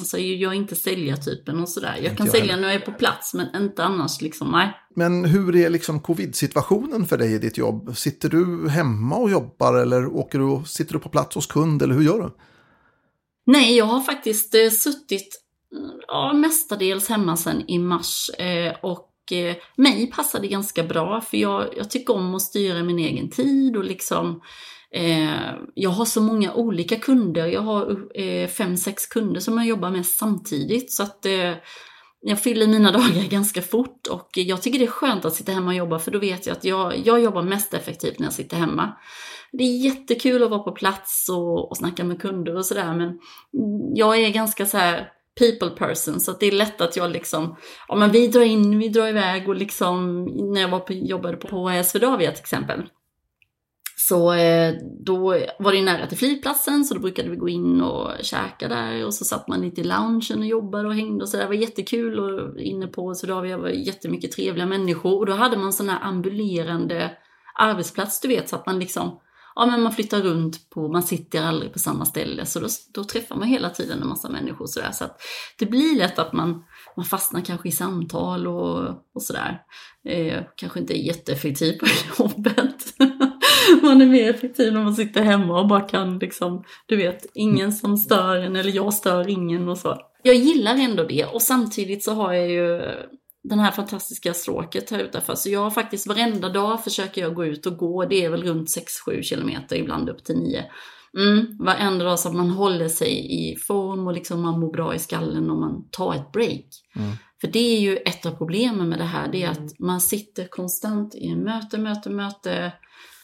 Alltså 0.00 0.18
jag 0.18 0.52
är 0.52 0.56
inte 0.56 0.76
säljartypen 0.76 1.60
och 1.60 1.68
sådär. 1.68 2.00
Jag 2.02 2.16
kan 2.16 2.26
jag 2.26 2.34
sälja 2.34 2.56
när 2.56 2.62
jag 2.62 2.74
är 2.74 2.86
på 2.86 2.92
plats 2.92 3.34
men 3.34 3.62
inte 3.62 3.84
annars 3.84 4.20
liksom, 4.20 4.50
nej. 4.50 4.72
Men 4.96 5.24
hur 5.24 5.56
är 5.56 5.70
liksom 5.70 6.00
covid-situationen 6.00 7.06
för 7.06 7.18
dig 7.18 7.34
i 7.34 7.38
ditt 7.38 7.58
jobb? 7.58 7.96
Sitter 7.96 8.28
du 8.28 8.68
hemma 8.68 9.16
och 9.16 9.30
jobbar 9.30 9.74
eller 9.74 10.06
åker 10.06 10.38
du, 10.38 10.62
sitter 10.66 10.92
du 10.92 10.98
på 10.98 11.08
plats 11.08 11.34
hos 11.34 11.46
kund 11.46 11.82
eller 11.82 11.94
hur 11.94 12.02
gör 12.02 12.18
du? 12.18 12.30
Nej, 13.46 13.76
jag 13.76 13.84
har 13.84 14.00
faktiskt 14.00 14.54
eh, 14.54 14.70
suttit 14.70 15.42
ja, 16.08 16.32
mestadels 16.32 17.08
hemma 17.08 17.36
sedan 17.36 17.64
i 17.68 17.78
mars 17.78 18.30
eh, 18.38 18.76
och 18.82 19.32
eh, 19.32 19.56
mig 19.76 20.06
passar 20.06 20.40
det 20.40 20.48
ganska 20.48 20.82
bra 20.82 21.20
för 21.20 21.36
jag, 21.36 21.68
jag 21.76 21.90
tycker 21.90 22.14
om 22.14 22.34
att 22.34 22.42
styra 22.42 22.82
min 22.82 22.98
egen 22.98 23.30
tid 23.30 23.76
och 23.76 23.84
liksom 23.84 24.26
eh, 24.28 24.40
Eh, 24.94 25.54
jag 25.74 25.90
har 25.90 26.04
så 26.04 26.20
många 26.20 26.54
olika 26.54 26.96
kunder. 26.96 27.46
Jag 27.46 27.60
har 27.60 27.96
eh, 28.20 28.48
fem, 28.48 28.76
sex 28.76 29.06
kunder 29.06 29.40
som 29.40 29.58
jag 29.58 29.66
jobbar 29.66 29.90
med 29.90 30.06
samtidigt 30.06 30.92
så 30.92 31.02
att 31.02 31.26
eh, 31.26 31.54
jag 32.20 32.42
fyller 32.42 32.66
mina 32.66 32.92
dagar 32.92 33.28
ganska 33.30 33.62
fort 33.62 34.06
och 34.06 34.30
jag 34.34 34.62
tycker 34.62 34.78
det 34.78 34.84
är 34.84 34.90
skönt 34.90 35.24
att 35.24 35.34
sitta 35.34 35.52
hemma 35.52 35.66
och 35.66 35.76
jobba 35.76 35.98
för 35.98 36.10
då 36.10 36.18
vet 36.18 36.46
jag 36.46 36.56
att 36.56 36.64
jag, 36.64 36.98
jag 37.04 37.20
jobbar 37.20 37.42
mest 37.42 37.74
effektivt 37.74 38.18
när 38.18 38.26
jag 38.26 38.32
sitter 38.32 38.56
hemma. 38.56 38.92
Det 39.52 39.64
är 39.64 39.84
jättekul 39.84 40.42
att 40.42 40.50
vara 40.50 40.62
på 40.62 40.72
plats 40.72 41.28
och, 41.28 41.70
och 41.70 41.76
snacka 41.76 42.04
med 42.04 42.20
kunder 42.20 42.56
och 42.56 42.66
sådär 42.66 42.94
men 42.94 43.18
jag 43.94 44.18
är 44.18 44.30
ganska 44.30 44.66
så 44.66 44.78
här 44.78 45.08
people 45.38 45.70
person 45.70 46.20
så 46.20 46.30
att 46.30 46.40
det 46.40 46.46
är 46.46 46.52
lätt 46.52 46.80
att 46.80 46.96
jag 46.96 47.10
liksom, 47.10 47.56
ja 47.88 47.96
men 47.96 48.10
vi 48.10 48.28
drar 48.28 48.42
in, 48.42 48.78
vi 48.78 48.88
drar 48.88 49.08
iväg 49.08 49.48
och 49.48 49.54
liksom 49.54 50.24
när 50.24 50.60
jag 50.60 50.68
var 50.68 50.80
på, 50.80 50.92
jobbade 50.92 51.36
på 51.36 51.82
Swedavia 51.84 52.30
till 52.30 52.40
exempel 52.40 52.82
så 54.08 54.32
eh, 54.32 54.74
då 55.00 55.18
var 55.58 55.72
det 55.72 55.82
nära 55.82 56.06
till 56.06 56.18
flygplatsen 56.18 56.84
så 56.84 56.94
då 56.94 57.00
brukade 57.00 57.30
vi 57.30 57.36
gå 57.36 57.48
in 57.48 57.80
och 57.82 58.12
käka 58.22 58.68
där 58.68 59.06
och 59.06 59.14
så 59.14 59.24
satt 59.24 59.48
man 59.48 59.60
lite 59.60 59.80
i 59.80 59.84
loungen 59.84 60.38
och 60.38 60.46
jobbade 60.46 60.88
och 60.88 60.94
hängde 60.94 61.22
och 61.22 61.28
så 61.28 61.36
där. 61.36 61.44
Det 61.44 61.48
var 61.48 61.54
jättekul 61.54 62.18
och 62.18 62.60
inne 62.60 62.86
på 62.86 63.14
Swedavia 63.14 63.58
var 63.58 63.68
jättemycket 63.68 64.32
trevliga 64.32 64.66
människor 64.66 65.18
och 65.18 65.26
då 65.26 65.32
hade 65.32 65.56
man 65.56 65.72
sån 65.72 65.88
här 65.88 65.98
ambulerande 66.02 67.10
arbetsplats 67.54 68.20
du 68.20 68.28
vet 68.28 68.48
så 68.48 68.56
att 68.56 68.66
man 68.66 68.78
liksom 68.78 69.20
ja 69.54 69.66
men 69.66 69.82
man 69.82 69.92
flyttar 69.92 70.20
runt 70.20 70.70
på, 70.70 70.88
man 70.88 71.02
sitter 71.02 71.42
aldrig 71.42 71.72
på 71.72 71.78
samma 71.78 72.04
ställe 72.04 72.46
så 72.46 72.60
då, 72.60 72.68
då 72.94 73.04
träffar 73.04 73.36
man 73.36 73.48
hela 73.48 73.70
tiden 73.70 74.02
en 74.02 74.08
massa 74.08 74.28
människor 74.28 74.66
sådär 74.66 74.92
så 74.92 75.04
att 75.04 75.20
det 75.58 75.66
blir 75.66 75.98
lätt 75.98 76.18
att 76.18 76.32
man, 76.32 76.64
man 76.96 77.04
fastnar 77.04 77.40
kanske 77.40 77.68
i 77.68 77.72
samtal 77.72 78.46
och, 78.46 78.88
och 79.14 79.22
sådär. 79.22 79.62
Eh, 80.04 80.42
kanske 80.56 80.80
inte 80.80 80.98
är 80.98 81.02
jätteeffektiv 81.02 81.78
på 81.78 81.86
jobbet. 82.18 82.97
man 83.82 84.02
är 84.02 84.06
mer 84.06 84.30
effektiv 84.30 84.72
när 84.72 84.84
man 84.84 84.94
sitter 84.94 85.22
hemma 85.22 85.60
och 85.60 85.68
bara 85.68 85.80
kan 85.80 86.18
liksom, 86.18 86.64
du 86.86 86.96
vet, 86.96 87.26
ingen 87.34 87.72
som 87.72 87.96
stör 87.96 88.36
en 88.36 88.56
eller 88.56 88.76
jag 88.76 88.94
stör 88.94 89.28
ingen 89.28 89.68
och 89.68 89.78
så. 89.78 89.96
Jag 90.22 90.34
gillar 90.34 90.74
ändå 90.74 91.04
det 91.04 91.24
och 91.24 91.42
samtidigt 91.42 92.04
så 92.04 92.12
har 92.12 92.32
jag 92.32 92.50
ju 92.50 92.80
den 93.42 93.58
här 93.58 93.70
fantastiska 93.70 94.34
stråket 94.34 94.90
här 94.90 94.98
utanför. 94.98 95.34
Så 95.34 95.50
jag 95.50 95.60
har 95.60 95.70
faktiskt 95.70 96.06
varenda 96.06 96.48
dag 96.48 96.84
försöker 96.84 97.20
jag 97.20 97.34
gå 97.34 97.46
ut 97.46 97.66
och 97.66 97.76
gå. 97.76 98.04
Det 98.04 98.24
är 98.24 98.30
väl 98.30 98.42
runt 98.42 98.68
6-7 99.08 99.22
kilometer, 99.22 99.76
ibland 99.76 100.08
upp 100.08 100.24
till 100.24 100.38
9. 100.38 100.64
Mm, 101.18 101.58
varenda 101.58 102.04
dag 102.04 102.18
så 102.18 102.28
att 102.28 102.34
man 102.34 102.50
håller 102.50 102.88
sig 102.88 103.26
i 103.30 103.56
form 103.56 104.06
och 104.06 104.12
liksom 104.12 104.42
man 104.42 104.60
mår 104.60 104.72
bra 104.72 104.94
i 104.94 104.98
skallen 104.98 105.50
och 105.50 105.58
man 105.58 105.88
tar 105.90 106.14
ett 106.14 106.32
break. 106.32 106.66
Mm. 106.96 107.10
För 107.40 107.48
det 107.48 107.76
är 107.76 107.80
ju 107.80 107.96
ett 107.96 108.26
av 108.26 108.30
problemen 108.30 108.88
med 108.88 108.98
det 108.98 109.04
här, 109.04 109.28
det 109.32 109.42
är 109.42 109.50
att 109.50 109.78
man 109.78 110.00
sitter 110.00 110.48
konstant 110.48 111.14
i 111.14 111.34
möte, 111.34 111.78
möte, 111.78 112.10
möte. 112.10 112.72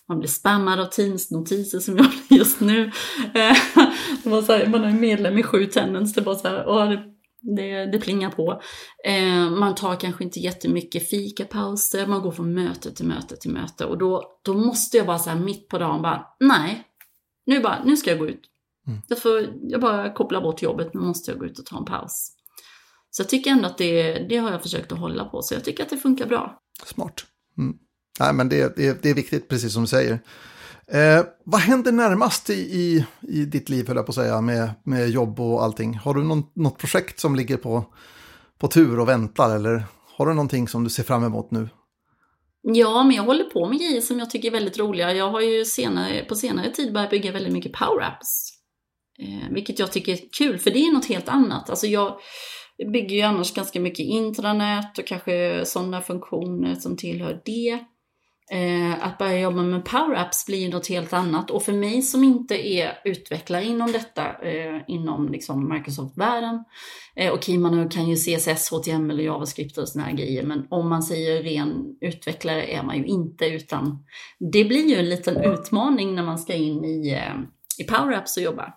Man 0.09 0.19
blir 0.19 0.29
spammad 0.29 0.81
av 0.81 0.87
Teams-notiser 0.87 1.79
som 1.79 1.97
jag 1.97 2.07
blir 2.07 2.39
just 2.39 2.61
nu. 2.61 2.91
man 4.25 4.85
är 4.85 5.01
medlem 5.01 5.39
i 5.39 5.43
sju 5.43 5.67
Tenants, 5.67 6.15
det 6.15 6.21
var 6.21 6.35
så 6.35 6.49
här, 6.49 6.65
åh, 6.67 6.89
det 6.91 7.15
det, 7.45 7.87
det 7.87 8.01
plingar 8.01 8.31
på. 8.31 8.63
Eh, 9.05 9.51
man 9.51 9.75
tar 9.75 9.97
kanske 9.97 10.25
inte 10.25 10.41
jättemycket 10.41 11.09
fikapauser, 11.11 12.07
man 12.07 12.23
går 12.23 12.33
från 12.33 12.55
möte 12.55 12.95
till 12.95 13.07
möte 13.07 13.37
till 13.37 13.51
möte. 13.51 13.85
Och 13.85 13.99
då, 13.99 14.41
då 14.43 14.55
måste 14.55 14.97
jag 14.97 15.07
bara 15.07 15.19
så 15.19 15.31
här 15.31 15.39
mitt 15.39 15.69
på 15.69 15.79
dagen 15.79 16.03
bara, 16.03 16.27
nej, 16.41 16.85
nu, 17.47 17.61
bara, 17.61 17.85
nu 17.85 17.97
ska 17.97 18.11
jag 18.11 18.19
gå 18.19 18.29
ut. 18.29 18.51
Mm. 18.87 19.01
Därför 19.09 19.55
jag 19.63 19.81
bara 19.81 20.13
kopplar 20.13 20.43
bort 20.43 20.63
jobbet, 20.63 20.95
nu 20.95 21.01
måste 21.01 21.31
jag 21.31 21.41
gå 21.41 21.47
ut 21.47 21.59
och 21.59 21.67
ta 21.67 21.79
en 21.79 21.85
paus. 21.85 22.31
Så 23.11 23.23
jag 23.23 23.29
tycker 23.29 23.51
ändå 23.51 23.67
att 23.67 23.79
det, 23.79 24.19
det 24.29 24.37
har 24.37 24.51
jag 24.51 24.63
försökt 24.63 24.93
att 24.93 24.99
hålla 24.99 25.25
på, 25.25 25.43
så 25.43 25.55
jag 25.55 25.65
tycker 25.65 25.83
att 25.83 25.91
det 25.91 25.97
funkar 25.97 26.27
bra. 26.27 26.61
Smart. 26.85 27.25
Mm. 27.59 27.77
Nej, 28.21 28.33
men 28.35 28.49
det, 28.49 28.77
det, 28.77 29.03
det 29.03 29.11
är 29.11 29.15
viktigt, 29.15 29.49
precis 29.49 29.73
som 29.73 29.83
du 29.83 29.89
säger. 29.89 30.19
Eh, 30.87 31.25
vad 31.45 31.61
händer 31.61 31.93
närmast 31.93 32.51
i, 32.51 32.55
i, 32.55 33.07
i 33.21 33.45
ditt 33.45 33.69
liv, 33.69 33.89
höll 33.89 33.97
jag 33.97 34.07
på 34.07 34.11
att 34.11 34.17
säga, 34.17 34.41
med, 34.41 34.71
med 34.85 35.11
jobb 35.11 35.41
och 35.41 35.63
allting? 35.63 35.95
Har 35.95 36.15
du 36.15 36.23
någon, 36.23 36.43
något 36.55 36.79
projekt 36.79 37.21
som 37.21 37.35
ligger 37.37 37.57
på, 37.57 37.85
på 38.59 38.69
tur 38.69 39.01
och 39.01 39.09
väntar, 39.09 39.57
eller 39.57 39.85
har 40.17 40.27
du 40.27 40.35
någonting 40.35 40.69
som 40.69 40.85
du 40.85 40.91
ser 40.91 41.03
fram 41.03 41.25
emot 41.25 41.51
nu? 41.51 41.69
Ja, 42.63 43.05
men 43.05 43.17
jag 43.17 43.23
håller 43.23 43.45
på 43.45 43.69
med 43.69 43.79
grejer 43.79 44.01
som 44.01 44.19
jag 44.19 44.31
tycker 44.31 44.49
är 44.49 44.53
väldigt 44.53 44.79
roliga. 44.79 45.13
Jag 45.13 45.31
har 45.31 45.41
ju 45.41 45.65
senare, 45.65 46.25
på 46.25 46.35
senare 46.35 46.71
tid 46.71 46.93
börjat 46.93 47.11
bygga 47.11 47.33
väldigt 47.33 47.53
mycket 47.53 47.73
power-apps. 47.73 48.51
Eh, 49.19 49.55
vilket 49.55 49.79
jag 49.79 49.93
tycker 49.93 50.13
är 50.13 50.19
kul, 50.39 50.59
för 50.59 50.71
det 50.71 50.79
är 50.79 50.93
något 50.93 51.07
helt 51.07 51.29
annat. 51.29 51.71
Alltså 51.71 51.87
jag 51.87 52.19
bygger 52.93 53.17
ju 53.17 53.23
annars 53.23 53.55
ganska 53.55 53.81
mycket 53.81 54.07
intranät 54.07 54.99
och 54.99 55.07
kanske 55.07 55.65
sådana 55.65 56.01
funktioner 56.01 56.75
som 56.75 56.97
tillhör 56.97 57.43
det. 57.45 57.81
Eh, 58.55 59.07
att 59.07 59.19
börja 59.19 59.41
jobba 59.41 59.63
med 59.63 59.85
Power 59.85 60.17
Apps 60.17 60.47
blir 60.47 60.59
ju 60.59 60.69
något 60.69 60.89
helt 60.89 61.13
annat 61.13 61.51
och 61.51 61.63
för 61.63 61.73
mig 61.73 62.03
som 62.03 62.25
inte 62.25 62.69
är 62.69 62.99
utvecklare 63.05 63.65
inom 63.65 63.93
detta, 63.93 64.43
eh, 64.43 64.81
inom 64.89 65.29
liksom 65.29 65.69
Microsoft-världen, 65.69 66.65
eh, 67.17 67.33
okej 67.33 67.59
man 67.59 67.89
kan 67.89 68.09
ju 68.09 68.17
CSS, 68.17 68.71
HTML 68.71 69.19
och 69.19 69.25
JavaScript 69.25 69.79
och 69.79 69.89
såna 69.89 70.05
här 70.05 70.13
grejer, 70.13 70.43
men 70.43 70.67
om 70.71 70.89
man 70.89 71.03
säger 71.03 71.43
ren 71.43 71.97
utvecklare 72.01 72.73
är 72.73 72.83
man 72.83 72.97
ju 72.99 73.05
inte, 73.05 73.47
utan 73.47 74.05
det 74.53 74.65
blir 74.65 74.89
ju 74.89 74.95
en 74.95 75.09
liten 75.09 75.37
utmaning 75.37 76.15
när 76.15 76.25
man 76.25 76.39
ska 76.39 76.55
in 76.55 76.85
i, 76.85 77.11
eh, 77.13 77.35
i 77.79 77.85
Power 77.85 78.13
Apps 78.13 78.37
och 78.37 78.43
jobba 78.43 78.75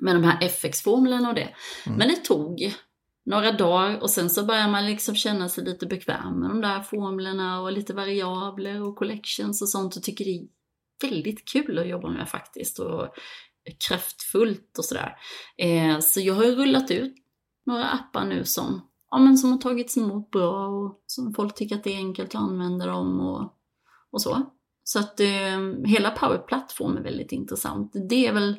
med 0.00 0.16
de 0.16 0.24
här 0.24 0.42
FX-formlerna 0.42 1.28
och 1.28 1.34
det. 1.34 1.48
Mm. 1.86 1.98
Men 1.98 2.08
det 2.08 2.16
tog 2.16 2.72
några 3.30 3.52
dagar 3.52 4.02
och 4.02 4.10
sen 4.10 4.30
så 4.30 4.44
börjar 4.44 4.68
man 4.68 4.86
liksom 4.86 5.14
känna 5.14 5.48
sig 5.48 5.64
lite 5.64 5.86
bekväm 5.86 6.40
med 6.40 6.50
de 6.50 6.60
där 6.60 6.80
formlerna 6.82 7.60
och 7.60 7.72
lite 7.72 7.94
variabler 7.94 8.82
och 8.82 8.96
collections 8.96 9.62
och 9.62 9.68
sånt 9.68 9.96
och 9.96 10.02
tycker 10.02 10.24
det 10.24 10.30
är 10.30 10.46
väldigt 11.10 11.48
kul 11.48 11.78
att 11.78 11.88
jobba 11.88 12.10
med 12.10 12.28
faktiskt 12.28 12.78
och 12.78 13.08
kraftfullt 13.88 14.78
och 14.78 14.84
sådär. 14.84 15.16
Eh, 15.58 15.98
så 15.98 16.20
jag 16.20 16.34
har 16.34 16.44
ju 16.44 16.54
rullat 16.54 16.90
ut 16.90 17.14
några 17.66 17.84
appar 17.88 18.24
nu 18.24 18.44
som, 18.44 18.80
ja, 19.10 19.18
men 19.18 19.38
som 19.38 19.52
har 19.52 19.58
tagits 19.58 19.96
emot 19.96 20.30
bra 20.30 20.68
och 20.68 21.04
som 21.06 21.34
folk 21.34 21.54
tycker 21.54 21.76
att 21.76 21.84
det 21.84 21.94
är 21.94 21.98
enkelt 21.98 22.34
att 22.34 22.42
använda 22.42 22.86
dem 22.86 23.20
och, 23.20 23.54
och 24.10 24.22
så. 24.22 24.50
Så 24.84 24.98
att 24.98 25.20
eh, 25.20 25.84
hela 25.84 26.10
Power-plattform 26.10 26.96
är 26.96 27.02
väldigt 27.02 27.32
intressant. 27.32 27.92
Det 28.08 28.26
är 28.26 28.32
väl 28.32 28.56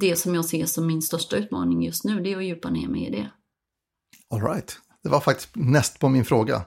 det 0.00 0.16
som 0.16 0.34
jag 0.34 0.44
ser 0.44 0.66
som 0.66 0.86
min 0.86 1.02
största 1.02 1.36
utmaning 1.36 1.84
just 1.84 2.04
nu, 2.04 2.20
det 2.20 2.32
är 2.32 2.36
att 2.36 2.44
djupa 2.44 2.70
ner 2.70 2.88
mig 2.88 3.06
i 3.06 3.10
det. 3.10 3.30
All 4.30 4.42
right. 4.42 4.76
Det 5.02 5.08
var 5.08 5.20
faktiskt 5.20 5.50
näst 5.54 5.98
på 5.98 6.08
min 6.08 6.24
fråga. 6.24 6.62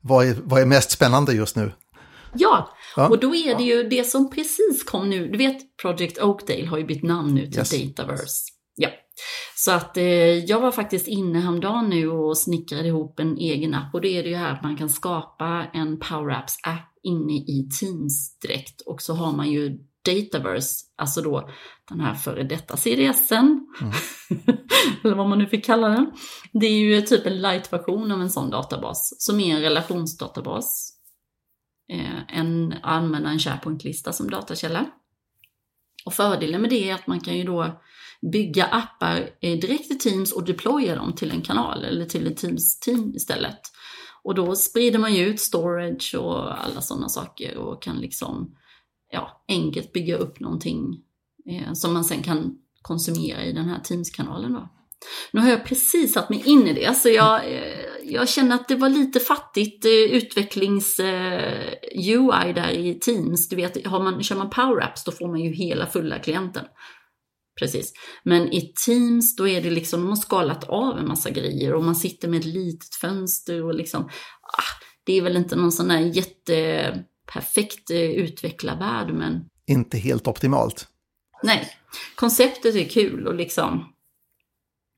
Vad 0.00 0.26
är, 0.26 0.36
vad 0.44 0.62
är 0.62 0.66
mest 0.66 0.90
spännande 0.90 1.32
just 1.32 1.56
nu? 1.56 1.72
Ja, 2.34 2.70
ja. 2.96 3.08
och 3.08 3.20
då 3.20 3.34
är 3.34 3.56
det 3.56 3.62
ju 3.62 3.82
det 3.82 4.04
som 4.04 4.30
precis 4.30 4.84
kom 4.84 5.10
nu. 5.10 5.28
Du 5.28 5.38
vet, 5.38 5.76
Project 5.76 6.18
Oakdale 6.18 6.66
har 6.66 6.78
ju 6.78 6.84
bytt 6.84 7.02
namn 7.02 7.34
nu 7.34 7.46
till 7.46 7.58
yes. 7.58 7.70
Dataverse. 7.70 8.52
Ja. 8.76 8.88
Så 9.56 9.72
att 9.72 9.96
eh, 9.96 10.04
jag 10.38 10.60
var 10.60 10.72
faktiskt 10.72 11.08
inne 11.08 11.38
häromdagen 11.38 11.90
nu 11.90 12.08
och 12.10 12.38
snickrade 12.38 12.88
ihop 12.88 13.20
en 13.20 13.38
egen 13.38 13.74
app 13.74 13.94
och 13.94 14.00
det 14.00 14.08
är 14.08 14.22
det 14.22 14.28
ju 14.28 14.36
här 14.36 14.52
att 14.52 14.62
man 14.62 14.76
kan 14.76 14.88
skapa 14.88 15.66
en 15.72 16.00
Power 16.00 16.34
Apps 16.34 16.58
app 16.62 16.98
inne 17.02 17.32
i 17.32 17.68
Teams 17.80 18.38
direkt 18.38 18.80
och 18.80 19.02
så 19.02 19.14
har 19.14 19.32
man 19.32 19.50
ju 19.50 19.78
Dataverse, 20.04 20.84
alltså 20.96 21.22
då 21.22 21.50
den 21.88 22.00
här 22.00 22.14
före 22.14 22.42
detta 22.42 22.76
CDSen, 22.76 23.66
mm. 23.80 23.92
eller 25.04 25.14
vad 25.14 25.28
man 25.28 25.38
nu 25.38 25.46
fick 25.46 25.64
kalla 25.64 25.88
den. 25.88 26.12
Det 26.52 26.66
är 26.66 26.78
ju 26.78 27.02
typ 27.02 27.26
en 27.26 27.42
light-version 27.42 28.12
av 28.12 28.20
en 28.20 28.30
sån 28.30 28.50
databas, 28.50 29.14
som 29.18 29.40
är 29.40 29.54
en 29.54 29.62
relationsdatabas. 29.62 30.90
Eh, 31.92 32.38
en, 32.38 32.74
använda 32.82 33.30
en 33.30 33.38
SharePoint-lista 33.38 34.12
som 34.12 34.30
datakälla. 34.30 34.86
Och 36.04 36.14
fördelen 36.14 36.60
med 36.60 36.70
det 36.70 36.90
är 36.90 36.94
att 36.94 37.06
man 37.06 37.20
kan 37.20 37.36
ju 37.36 37.44
då 37.44 37.80
bygga 38.32 38.64
appar 38.64 39.30
eh, 39.40 39.58
direkt 39.58 39.90
i 39.90 39.94
Teams 39.94 40.32
och 40.32 40.44
deploya 40.44 40.96
dem 40.96 41.12
till 41.12 41.30
en 41.30 41.42
kanal 41.42 41.84
eller 41.84 42.06
till 42.06 42.26
ett 42.26 42.36
Teams-team 42.36 43.14
istället. 43.14 43.60
Och 44.22 44.34
då 44.34 44.56
sprider 44.56 44.98
man 44.98 45.14
ju 45.14 45.24
ut 45.26 45.40
storage 45.40 46.14
och 46.14 46.64
alla 46.64 46.80
sådana 46.80 47.08
saker 47.08 47.56
och 47.56 47.82
kan 47.82 47.96
liksom 47.96 48.56
ja, 49.14 49.44
enkelt 49.48 49.92
bygga 49.92 50.16
upp 50.16 50.40
någonting 50.40 51.02
eh, 51.50 51.72
som 51.72 51.92
man 51.92 52.04
sen 52.04 52.22
kan 52.22 52.58
konsumera 52.82 53.44
i 53.44 53.52
den 53.52 53.68
här 53.68 53.80
Teams-kanalen. 53.80 54.52
Då. 54.52 54.68
Nu 55.32 55.40
har 55.40 55.48
jag 55.48 55.66
precis 55.66 56.12
satt 56.12 56.30
mig 56.30 56.42
in 56.44 56.66
i 56.66 56.72
det, 56.72 56.96
så 56.96 57.08
jag, 57.08 57.52
eh, 57.52 57.84
jag 58.04 58.28
känner 58.28 58.54
att 58.54 58.68
det 58.68 58.76
var 58.76 58.88
lite 58.88 59.20
fattigt 59.20 59.86
utvecklings-UI 60.10 62.32
eh, 62.32 62.48
eh 62.48 62.54
där 62.54 62.70
i 62.70 62.94
Teams. 62.94 63.48
Du 63.48 63.56
vet, 63.56 63.86
har 63.86 64.02
man, 64.02 64.22
kör 64.22 64.36
man 64.36 64.50
Power 64.50 64.84
Apps 64.84 65.04
då 65.04 65.12
får 65.12 65.28
man 65.28 65.40
ju 65.40 65.52
hela 65.52 65.86
fulla 65.86 66.18
klienten. 66.18 66.64
Precis. 67.58 67.92
Men 68.24 68.52
i 68.52 68.72
Teams 68.86 69.36
då 69.36 69.48
är 69.48 69.62
det 69.62 69.70
liksom, 69.70 70.00
de 70.00 70.08
har 70.08 70.16
skalat 70.16 70.64
av 70.64 70.98
en 70.98 71.08
massa 71.08 71.30
grejer 71.30 71.74
och 71.74 71.84
man 71.84 71.96
sitter 71.96 72.28
med 72.28 72.40
ett 72.40 72.46
litet 72.46 72.94
fönster 72.94 73.64
och 73.64 73.74
liksom, 73.74 74.04
ah, 74.42 74.84
det 75.06 75.18
är 75.18 75.22
väl 75.22 75.36
inte 75.36 75.56
någon 75.56 75.72
sån 75.72 75.88
där 75.88 75.98
jätte 75.98 77.04
perfekt 77.32 77.90
utvecklarvärld, 77.90 79.14
men... 79.14 79.44
Inte 79.66 79.98
helt 79.98 80.26
optimalt. 80.26 80.88
Nej, 81.42 81.68
konceptet 82.14 82.74
är 82.74 82.84
kul 82.84 83.26
och 83.26 83.34
liksom 83.34 83.94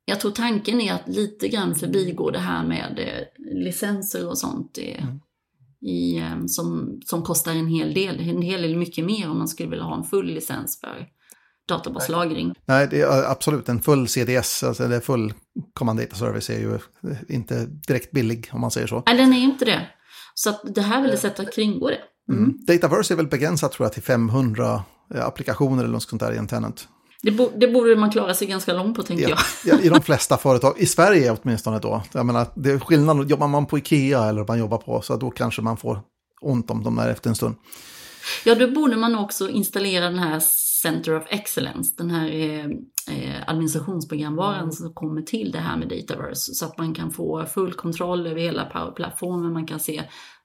jag 0.08 0.20
tror 0.20 0.30
tanken 0.30 0.80
är 0.80 0.94
att 0.94 1.08
lite 1.08 1.48
grann 1.48 1.74
förbigå 1.74 2.30
det 2.30 2.38
här 2.38 2.64
med 2.64 2.98
eh, 2.98 3.44
licenser 3.64 4.28
och 4.28 4.38
sånt 4.38 4.78
eh, 4.78 5.04
Mm. 5.04 5.20
i, 5.80 6.18
eh, 6.18 6.46
som, 6.46 7.00
som 7.04 7.22
kostar 7.22 7.52
en 7.52 7.66
hel 7.66 7.94
del. 7.94 8.20
En 8.20 8.42
hel 8.42 8.62
del 8.62 8.76
mycket 8.76 9.04
mer 9.04 9.30
om 9.30 9.38
man 9.38 9.48
skulle 9.48 9.68
vilja 9.68 9.84
ha 9.84 9.96
en 9.96 10.04
full 10.04 10.26
licens 10.26 10.80
för 10.80 11.08
databaslagring. 11.68 12.54
Nej, 12.64 12.88
det 12.90 13.00
är 13.00 13.30
absolut 13.30 13.68
en 13.68 13.82
full 13.82 14.08
CDS, 14.08 14.62
alltså 14.62 14.84
eller 14.84 15.00
full 15.00 15.34
Command 15.74 15.98
Data 15.98 16.16
Service 16.16 16.50
är 16.50 16.58
ju 16.58 16.78
inte 17.28 17.66
direkt 17.66 18.10
billig 18.10 18.48
om 18.52 18.60
man 18.60 18.70
säger 18.70 18.86
så. 18.86 19.02
Nej, 19.06 19.16
den 19.16 19.32
är 19.32 19.38
inte 19.38 19.64
det. 19.64 19.86
Så 20.34 20.54
det 20.64 20.82
här 20.82 20.98
är 20.98 21.02
väl 21.02 21.12
ett 21.12 21.20
sätt 21.20 21.40
att 21.40 21.54
kringgå 21.54 21.88
det. 21.88 22.00
Mm. 22.32 22.54
Dataverse 22.66 23.14
är 23.14 23.16
väl 23.16 23.26
begränsat 23.26 23.72
tror 23.72 23.84
jag 23.84 23.92
till 23.92 24.02
500 24.02 24.82
applikationer 25.14 25.82
eller 25.82 25.92
något 25.92 26.02
sånt 26.02 26.20
där 26.22 26.32
i 26.32 26.36
en 26.36 26.46
tenant. 26.46 26.88
Det, 27.22 27.30
bo, 27.30 27.50
det 27.56 27.68
borde 27.68 27.96
man 27.96 28.10
klara 28.10 28.34
sig 28.34 28.46
ganska 28.48 28.72
långt 28.72 28.96
på, 28.96 29.02
tänker 29.02 29.28
Ja, 29.28 29.36
jag. 29.64 29.78
ja, 29.78 29.82
I 29.84 29.88
de 29.88 30.00
flesta 30.02 30.36
företag, 30.36 30.74
i 30.78 30.86
Sverige 30.86 31.36
åtminstone 31.42 31.78
då. 31.78 32.02
Jag 32.12 32.26
menar, 32.26 32.46
det 32.54 32.70
är 32.70 32.78
skillnad, 32.78 33.30
jobbar 33.30 33.48
man 33.48 33.66
på 33.66 33.78
Ikea 33.78 34.24
eller 34.24 34.44
man 34.48 34.58
jobbar 34.58 34.78
på, 34.78 35.00
så 35.02 35.16
då 35.16 35.30
kanske 35.30 35.62
man 35.62 35.76
får 35.76 36.00
ont 36.40 36.70
om 36.70 36.82
dem 36.82 36.96
där 36.96 37.08
efter 37.08 37.30
en 37.30 37.36
stund. 37.36 37.54
Ja, 38.44 38.54
då 38.54 38.70
borde 38.70 38.96
man 38.96 39.16
också 39.18 39.48
installera 39.48 40.04
den 40.04 40.18
här 40.18 40.40
Center 40.82 41.16
of 41.16 41.24
Excellence, 41.28 41.94
den 41.98 42.10
här 42.10 42.28
eh, 43.10 43.42
administrationsprogramvaran 43.46 44.72
som 44.72 44.94
kommer 44.94 45.22
till 45.22 45.52
det 45.52 45.58
här 45.58 45.76
med 45.76 45.88
Dataverse. 45.88 46.54
Så 46.54 46.64
att 46.64 46.78
man 46.78 46.94
kan 46.94 47.10
få 47.10 47.46
full 47.46 47.72
kontroll 47.72 48.26
över 48.26 48.40
hela 48.40 48.64
Power-plattformen, 48.64 49.52
man 49.52 49.66
kan 49.66 49.80
se 49.80 50.02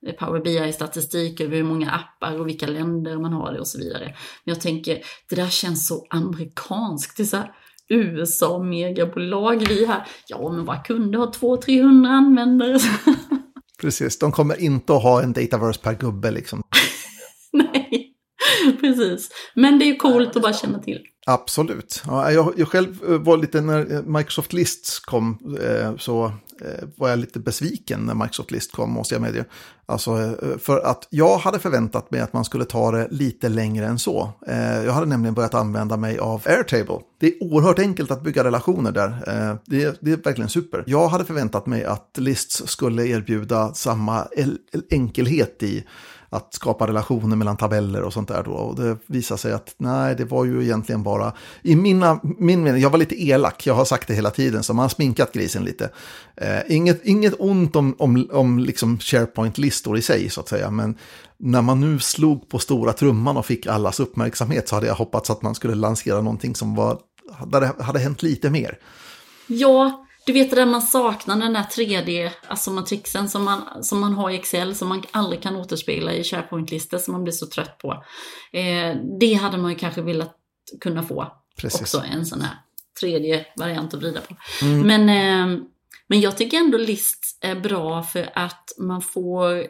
eh, 0.08 0.14
Power 0.14 0.40
BI-statistik 0.40 1.42
över 1.42 1.58
hur 1.58 1.64
många 1.64 1.92
appar 1.92 2.40
och 2.40 2.48
vilka 2.48 2.68
länder 2.68 3.18
man 3.18 3.34
har 3.34 3.54
det 3.54 3.60
och 3.60 3.68
så 3.68 3.78
vidare. 3.78 4.06
Men 4.44 4.54
jag 4.56 4.62
tänker, 4.62 5.02
det 5.30 5.36
där 5.36 5.50
känns 5.50 5.88
så 5.88 6.08
amerikanskt. 6.10 7.18
Det 7.18 7.24
är 7.24 7.28
så 7.28 7.38
här, 7.38 7.52
USA-megabolag, 7.90 9.68
vi 9.68 9.86
här, 9.86 10.08
ja 10.28 10.52
men 10.52 10.66
vad 10.66 10.86
kunde 10.86 11.18
ha 11.18 11.32
200-300 11.32 12.08
användare? 12.08 12.80
Precis, 13.82 14.20
de 14.20 14.32
kommer 14.32 14.62
inte 14.62 14.94
att 14.94 15.04
ha 15.04 15.24
en 15.24 15.34
Dataverse 15.34 15.82
per 15.82 15.94
gubbe 15.94 16.32
liksom. 16.32 16.62
Nej, 17.54 18.14
precis. 18.80 19.30
Men 19.56 19.80
det 19.80 19.86
är 19.86 19.88
ju 19.88 19.96
coolt 19.96 20.36
att 20.36 20.42
bara 20.42 20.54
känna 20.54 20.80
till. 20.80 21.02
Absolut. 21.26 22.04
Ja, 22.08 22.32
jag, 22.32 22.54
jag 22.58 22.68
själv 22.68 23.04
eh, 23.10 23.18
var 23.18 23.38
lite, 23.38 23.62
när 23.62 23.94
eh, 23.94 24.02
Microsoft 24.02 24.54
Lists 24.54 25.00
kom, 25.00 25.58
eh, 25.62 25.98
så 25.98 26.26
eh, 26.62 26.88
var 26.96 27.10
jag 27.10 27.20
lite 27.20 27.40
besviken 27.40 28.00
när 28.00 28.14
Microsoft 28.14 28.52
List 28.52 28.72
kom, 28.72 28.92
måste 28.92 29.16
jag 29.16 29.22
medge. 29.22 29.46
Alltså, 29.86 30.18
eh, 30.18 30.58
för 30.58 30.80
att 30.80 31.08
jag 31.10 31.38
hade 31.38 31.60
förväntat 31.60 32.12
mig 32.12 32.22
att 32.22 32.34
man 32.34 32.46
skulle 32.46 32.66
ta 32.66 32.92
det 32.92 33.08
lite 33.12 33.50
längre 33.50 33.86
än 33.86 34.00
så. 34.00 34.30
Eh, 34.48 34.84
jag 34.84 34.94
hade 34.94 35.06
nämligen 35.06 35.34
börjat 35.34 35.54
använda 35.54 35.98
mig 35.98 36.20
av 36.20 36.42
Airtable. 36.46 37.00
Det 37.20 37.28
är 37.28 37.44
oerhört 37.44 37.80
enkelt 37.80 38.12
att 38.12 38.24
bygga 38.24 38.44
relationer 38.44 38.92
där. 38.92 39.08
Eh, 39.08 39.56
det, 39.66 39.84
är, 39.84 39.96
det 40.00 40.12
är 40.12 40.18
verkligen 40.18 40.50
super. 40.50 40.84
Jag 40.88 41.08
hade 41.08 41.26
förväntat 41.26 41.66
mig 41.66 41.86
att 41.86 42.18
Lists 42.18 42.68
skulle 42.68 43.08
erbjuda 43.08 43.74
samma 43.74 44.28
enkelhet 44.92 45.64
i 45.64 45.84
att 46.34 46.54
skapa 46.54 46.88
relationer 46.88 47.36
mellan 47.36 47.58
tabeller 47.58 48.02
och 48.02 48.14
sånt 48.14 48.28
där 48.28 48.44
då. 48.44 48.52
Och 48.52 48.76
det 48.76 48.98
visade 49.06 49.38
sig 49.38 49.54
att 49.54 49.76
nej, 49.78 50.16
det 50.16 50.26
var 50.26 50.46
ju 50.46 50.64
egentligen 50.64 51.04
bara, 51.04 51.34
i 51.62 51.76
mina, 51.76 52.20
min 52.24 52.64
mening, 52.64 52.82
jag 52.82 52.90
var 52.90 52.98
lite 52.98 53.24
elak, 53.24 53.68
jag 53.68 53.74
har 53.74 53.86
sagt 53.86 54.08
det 54.08 54.14
hela 54.14 54.30
tiden, 54.30 54.64
så 54.64 54.74
man 54.74 54.84
har 54.84 54.90
sminkat 54.90 55.32
grisen 55.32 55.64
lite. 55.64 55.90
Eh, 56.36 56.60
inget, 56.70 57.06
inget 57.06 57.34
ont 57.40 57.76
om, 57.76 57.96
om, 58.00 58.28
om 58.32 58.60
liksom 58.60 59.00
SharePoint-listor 59.00 59.98
i 59.98 60.02
sig, 60.02 60.30
så 60.30 60.42
att 60.42 60.50
säga, 60.50 60.72
men 60.72 60.98
när 61.38 61.62
man 61.62 61.82
nu 61.82 62.00
slog 62.00 62.50
på 62.50 62.60
stora 62.60 62.94
trumman 62.94 63.38
och 63.38 63.46
fick 63.46 63.68
allas 63.68 64.00
uppmärksamhet 64.00 64.68
så 64.68 64.76
hade 64.76 64.88
jag 64.88 64.96
hoppats 64.96 65.30
att 65.30 65.42
man 65.42 65.56
skulle 65.56 65.76
lansera 65.76 66.22
någonting 66.22 66.56
som 66.56 66.76
var, 66.76 67.00
där 67.48 67.62
det 67.62 67.84
hade 67.84 68.00
hänt 68.00 68.24
lite 68.24 68.50
mer. 68.50 68.78
Ja, 69.48 70.06
du 70.26 70.34
vet 70.34 70.50
det 70.50 70.56
där 70.56 70.66
man 70.66 70.82
saknar, 70.82 71.40
den 71.40 71.54
där 71.54 71.64
3D, 71.64 72.32
alltså 72.48 72.72
matrixen 72.72 73.30
som 73.30 73.44
man, 73.44 73.84
som 73.84 74.00
man 74.00 74.14
har 74.14 74.30
i 74.30 74.36
Excel, 74.36 74.76
som 74.76 74.88
man 74.88 75.04
aldrig 75.12 75.42
kan 75.42 75.56
återspegla 75.56 76.14
i 76.14 76.24
SharePoint-listor, 76.24 76.98
som 76.98 77.12
man 77.12 77.24
blir 77.24 77.34
så 77.34 77.48
trött 77.48 77.78
på. 77.78 77.92
Eh, 78.54 78.98
det 79.20 79.34
hade 79.34 79.58
man 79.58 79.72
ju 79.72 79.78
kanske 79.78 80.02
velat 80.02 80.36
kunna 80.82 81.04
få 81.04 81.28
Precis. 81.58 81.82
också, 81.82 82.04
en 82.12 82.26
sån 82.26 82.42
här 82.42 82.58
3D-variant 83.02 83.94
att 83.94 84.00
vrida 84.00 84.22
på. 84.22 84.36
Men, 84.66 85.10
eh, 85.10 85.64
men 86.08 86.22
jag 86.22 86.38
tycker 86.38 86.58
ändå 86.58 86.78
list 86.78 87.38
är 87.42 87.56
bra 87.56 88.04
för 88.04 88.30
att 88.34 88.72
man 88.78 89.02
får 89.02 89.68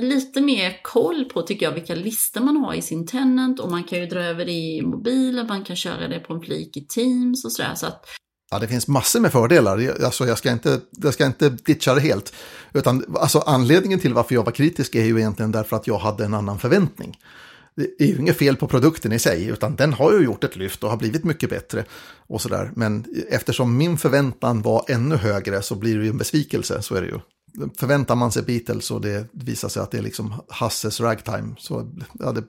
lite 0.00 0.40
mer 0.40 0.82
koll 0.82 1.24
på, 1.24 1.42
tycker 1.42 1.66
jag, 1.66 1.72
vilka 1.72 1.94
listor 1.94 2.40
man 2.40 2.56
har 2.56 2.74
i 2.74 2.82
sin 2.82 3.06
tenant 3.06 3.60
och 3.60 3.70
man 3.70 3.84
kan 3.84 3.98
ju 3.98 4.06
dra 4.06 4.22
över 4.22 4.44
det 4.44 4.52
i 4.52 4.82
mobilen, 4.82 5.46
man 5.46 5.64
kan 5.64 5.76
köra 5.76 6.08
det 6.08 6.20
på 6.20 6.34
en 6.34 6.40
flik 6.40 6.76
i 6.76 6.86
Teams 6.86 7.44
och 7.44 7.52
sådär. 7.52 7.74
Så 7.74 7.86
att 7.86 8.06
Ja, 8.52 8.58
det 8.58 8.68
finns 8.68 8.88
massor 8.88 9.20
med 9.20 9.32
fördelar. 9.32 9.78
Jag- 9.78 10.02
Alltså, 10.02 10.26
jag, 10.26 10.38
ska 10.38 10.50
inte, 10.50 10.80
jag 10.90 11.14
ska 11.14 11.26
inte 11.26 11.48
ditcha 11.48 11.94
det 11.94 12.00
helt. 12.00 12.32
Utan, 12.72 13.04
alltså, 13.20 13.38
anledningen 13.38 13.98
till 14.00 14.14
varför 14.14 14.34
jag 14.34 14.44
var 14.44 14.52
kritisk 14.52 14.94
är 14.94 15.04
ju 15.04 15.18
egentligen 15.18 15.52
därför 15.52 15.76
att 15.76 15.86
jag 15.86 15.98
hade 15.98 16.24
en 16.24 16.34
annan 16.34 16.58
förväntning. 16.58 17.18
Det 17.74 18.04
är 18.04 18.06
ju 18.06 18.16
inget 18.18 18.38
fel 18.38 18.56
på 18.56 18.68
produkten 18.68 19.12
i 19.12 19.18
sig, 19.18 19.46
utan 19.46 19.76
den 19.76 19.92
har 19.92 20.12
ju 20.12 20.24
gjort 20.24 20.44
ett 20.44 20.56
lyft 20.56 20.84
och 20.84 20.90
har 20.90 20.96
blivit 20.96 21.24
mycket 21.24 21.50
bättre. 21.50 21.84
och 22.26 22.40
sådär. 22.40 22.70
Men 22.76 23.04
eftersom 23.30 23.76
min 23.76 23.98
förväntan 23.98 24.62
var 24.62 24.84
ännu 24.88 25.16
högre 25.16 25.62
så 25.62 25.74
blir 25.74 25.98
det 25.98 26.04
ju 26.04 26.10
en 26.10 26.18
besvikelse, 26.18 26.82
så 26.82 26.94
är 26.94 27.00
det 27.02 27.06
ju. 27.08 27.18
Förväntar 27.78 28.14
man 28.14 28.32
sig 28.32 28.42
Beatles 28.42 28.90
och 28.90 29.00
det 29.00 29.26
visar 29.32 29.68
sig 29.68 29.82
att 29.82 29.90
det 29.90 29.98
är 29.98 30.02
liksom 30.02 30.34
Hasses 30.48 31.00
ragtime, 31.00 31.54
så, 31.58 31.88
ja, 32.12 32.32
det, 32.32 32.44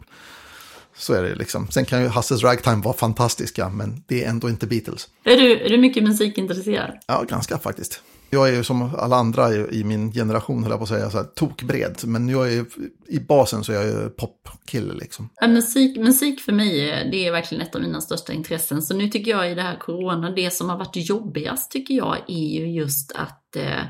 så 0.97 1.13
är 1.13 1.23
det 1.23 1.35
liksom. 1.35 1.67
Sen 1.71 1.85
kan 1.85 2.01
ju 2.01 2.07
Hasses 2.07 2.43
ragtime 2.43 2.81
vara 2.81 2.93
fantastiska, 2.93 3.69
men 3.69 4.03
det 4.07 4.23
är 4.23 4.29
ändå 4.29 4.49
inte 4.49 4.67
Beatles. 4.67 5.07
Är 5.23 5.37
du, 5.37 5.59
är 5.65 5.69
du 5.69 5.77
mycket 5.77 6.03
musikintresserad? 6.03 6.91
Ja, 7.07 7.23
ganska 7.29 7.57
faktiskt. 7.57 8.01
Jag 8.29 8.49
är 8.49 8.53
ju 8.53 8.63
som 8.63 8.95
alla 8.97 9.15
andra 9.15 9.53
i 9.53 9.83
min 9.83 10.11
generation, 10.11 10.63
höll 10.63 10.69
jag 10.71 10.79
på 10.79 10.83
att 10.83 10.89
säga, 10.89 11.09
så 11.09 11.17
här, 11.17 11.23
tokbred. 11.25 11.97
Men 12.03 12.29
jag 12.29 12.47
är, 12.47 12.51
ju- 12.51 12.65
i 13.07 13.19
basen 13.19 13.63
så 13.63 13.71
är 13.71 13.75
jag 13.75 13.85
ju 13.85 14.09
popkille 14.09 14.93
liksom. 14.93 15.29
Ja, 15.35 15.47
musik, 15.47 15.97
musik 15.97 16.41
för 16.41 16.51
mig 16.51 16.89
är, 16.89 17.11
det 17.11 17.27
är 17.27 17.31
verkligen 17.31 17.61
ett 17.67 17.75
av 17.75 17.81
mina 17.81 18.01
största 18.01 18.33
intressen. 18.33 18.81
Så 18.81 18.95
nu 18.95 19.07
tycker 19.09 19.31
jag 19.31 19.51
i 19.51 19.55
det 19.55 19.61
här 19.61 19.75
corona, 19.79 20.29
det 20.31 20.51
som 20.53 20.69
har 20.69 20.77
varit 20.77 20.95
jobbigast 21.09 21.71
tycker 21.71 21.93
jag 21.93 22.17
är 22.27 22.59
ju 22.59 22.71
just 22.71 23.11
att 23.15 23.55
eh, 23.55 23.83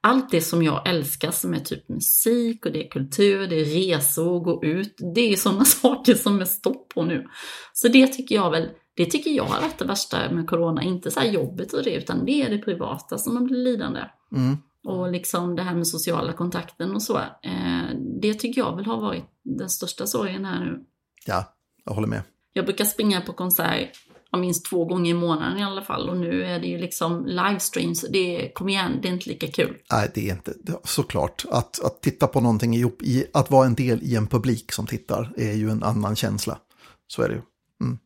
allt 0.00 0.30
det 0.30 0.40
som 0.40 0.62
jag 0.62 0.88
älskar 0.88 1.30
som 1.30 1.54
är 1.54 1.60
typ 1.60 1.88
musik 1.88 2.66
och 2.66 2.72
det 2.72 2.86
är 2.86 2.90
kultur, 2.90 3.46
det 3.46 3.60
är 3.60 3.64
resor, 3.64 4.40
gå 4.40 4.64
ut. 4.64 4.96
Det 5.14 5.32
är 5.32 5.36
sådana 5.36 5.64
saker 5.82 6.14
som 6.14 6.40
är 6.40 6.44
stopp 6.44 6.88
på 6.88 7.02
nu. 7.02 7.26
Så 7.72 7.88
det 7.88 8.06
tycker 8.06 8.34
jag 8.34 8.50
väl, 8.50 8.68
det 8.96 9.06
tycker 9.06 9.30
jag 9.30 9.44
har 9.44 9.60
varit 9.60 9.78
det 9.78 9.84
värsta 9.84 10.30
med 10.32 10.48
corona. 10.48 10.82
Inte 10.82 11.10
så 11.10 11.20
här 11.20 11.26
jobbet 11.26 11.72
och 11.72 11.82
det, 11.82 11.94
utan 11.94 12.24
det 12.24 12.42
är 12.42 12.50
det 12.50 12.58
privata 12.58 13.18
som 13.18 13.34
man 13.34 13.44
blir 13.44 13.58
lidande. 13.58 14.00
Mm. 14.36 14.56
Och 14.84 15.12
liksom 15.12 15.56
det 15.56 15.62
här 15.62 15.74
med 15.74 15.86
sociala 15.86 16.32
kontakten 16.32 16.94
och 16.94 17.02
så. 17.02 17.16
Eh, 17.18 17.96
det 18.22 18.34
tycker 18.34 18.60
jag 18.60 18.76
väl 18.76 18.86
har 18.86 19.00
varit 19.00 19.24
den 19.42 19.70
största 19.70 20.06
sorgen 20.06 20.44
här 20.44 20.64
nu. 20.64 20.84
Ja, 21.26 21.54
jag 21.84 21.92
håller 21.92 22.08
med. 22.08 22.22
Jag 22.52 22.64
brukar 22.64 22.84
springa 22.84 23.20
på 23.20 23.32
konsert 23.32 23.90
ja, 24.32 24.38
minst 24.38 24.64
två 24.66 24.84
gånger 24.84 25.10
i 25.10 25.14
månaden 25.14 25.58
i 25.58 25.62
alla 25.64 25.82
fall. 25.82 26.08
Och 26.08 26.16
nu 26.16 26.44
är 26.44 26.60
det 26.60 26.66
ju 26.66 26.78
liksom 26.78 27.26
livestreams. 27.26 28.04
Det 28.10 28.18
är, 28.46 28.52
kom 28.52 28.68
igen, 28.68 28.98
det 29.02 29.08
är 29.08 29.12
inte 29.12 29.28
lika 29.28 29.48
kul. 29.48 29.76
Nej, 29.92 30.10
det 30.14 30.28
är 30.28 30.34
inte 30.34 30.54
det- 30.64 30.80
såklart. 30.84 31.44
Att, 31.50 31.84
att 31.84 32.02
titta 32.02 32.26
på 32.26 32.40
någonting 32.40 32.74
ihop, 32.74 33.02
i, 33.02 33.26
att 33.32 33.50
vara 33.50 33.66
en 33.66 33.74
del 33.74 34.02
i 34.02 34.16
en 34.16 34.26
publik 34.26 34.72
som 34.72 34.86
tittar 34.86 35.32
är 35.36 35.52
ju 35.52 35.70
en 35.70 35.82
annan 35.82 36.16
känsla. 36.16 36.58
Så 37.06 37.22
är 37.22 37.28
det 37.28 37.34
ju. 37.34 37.42
Mm. 37.82 37.98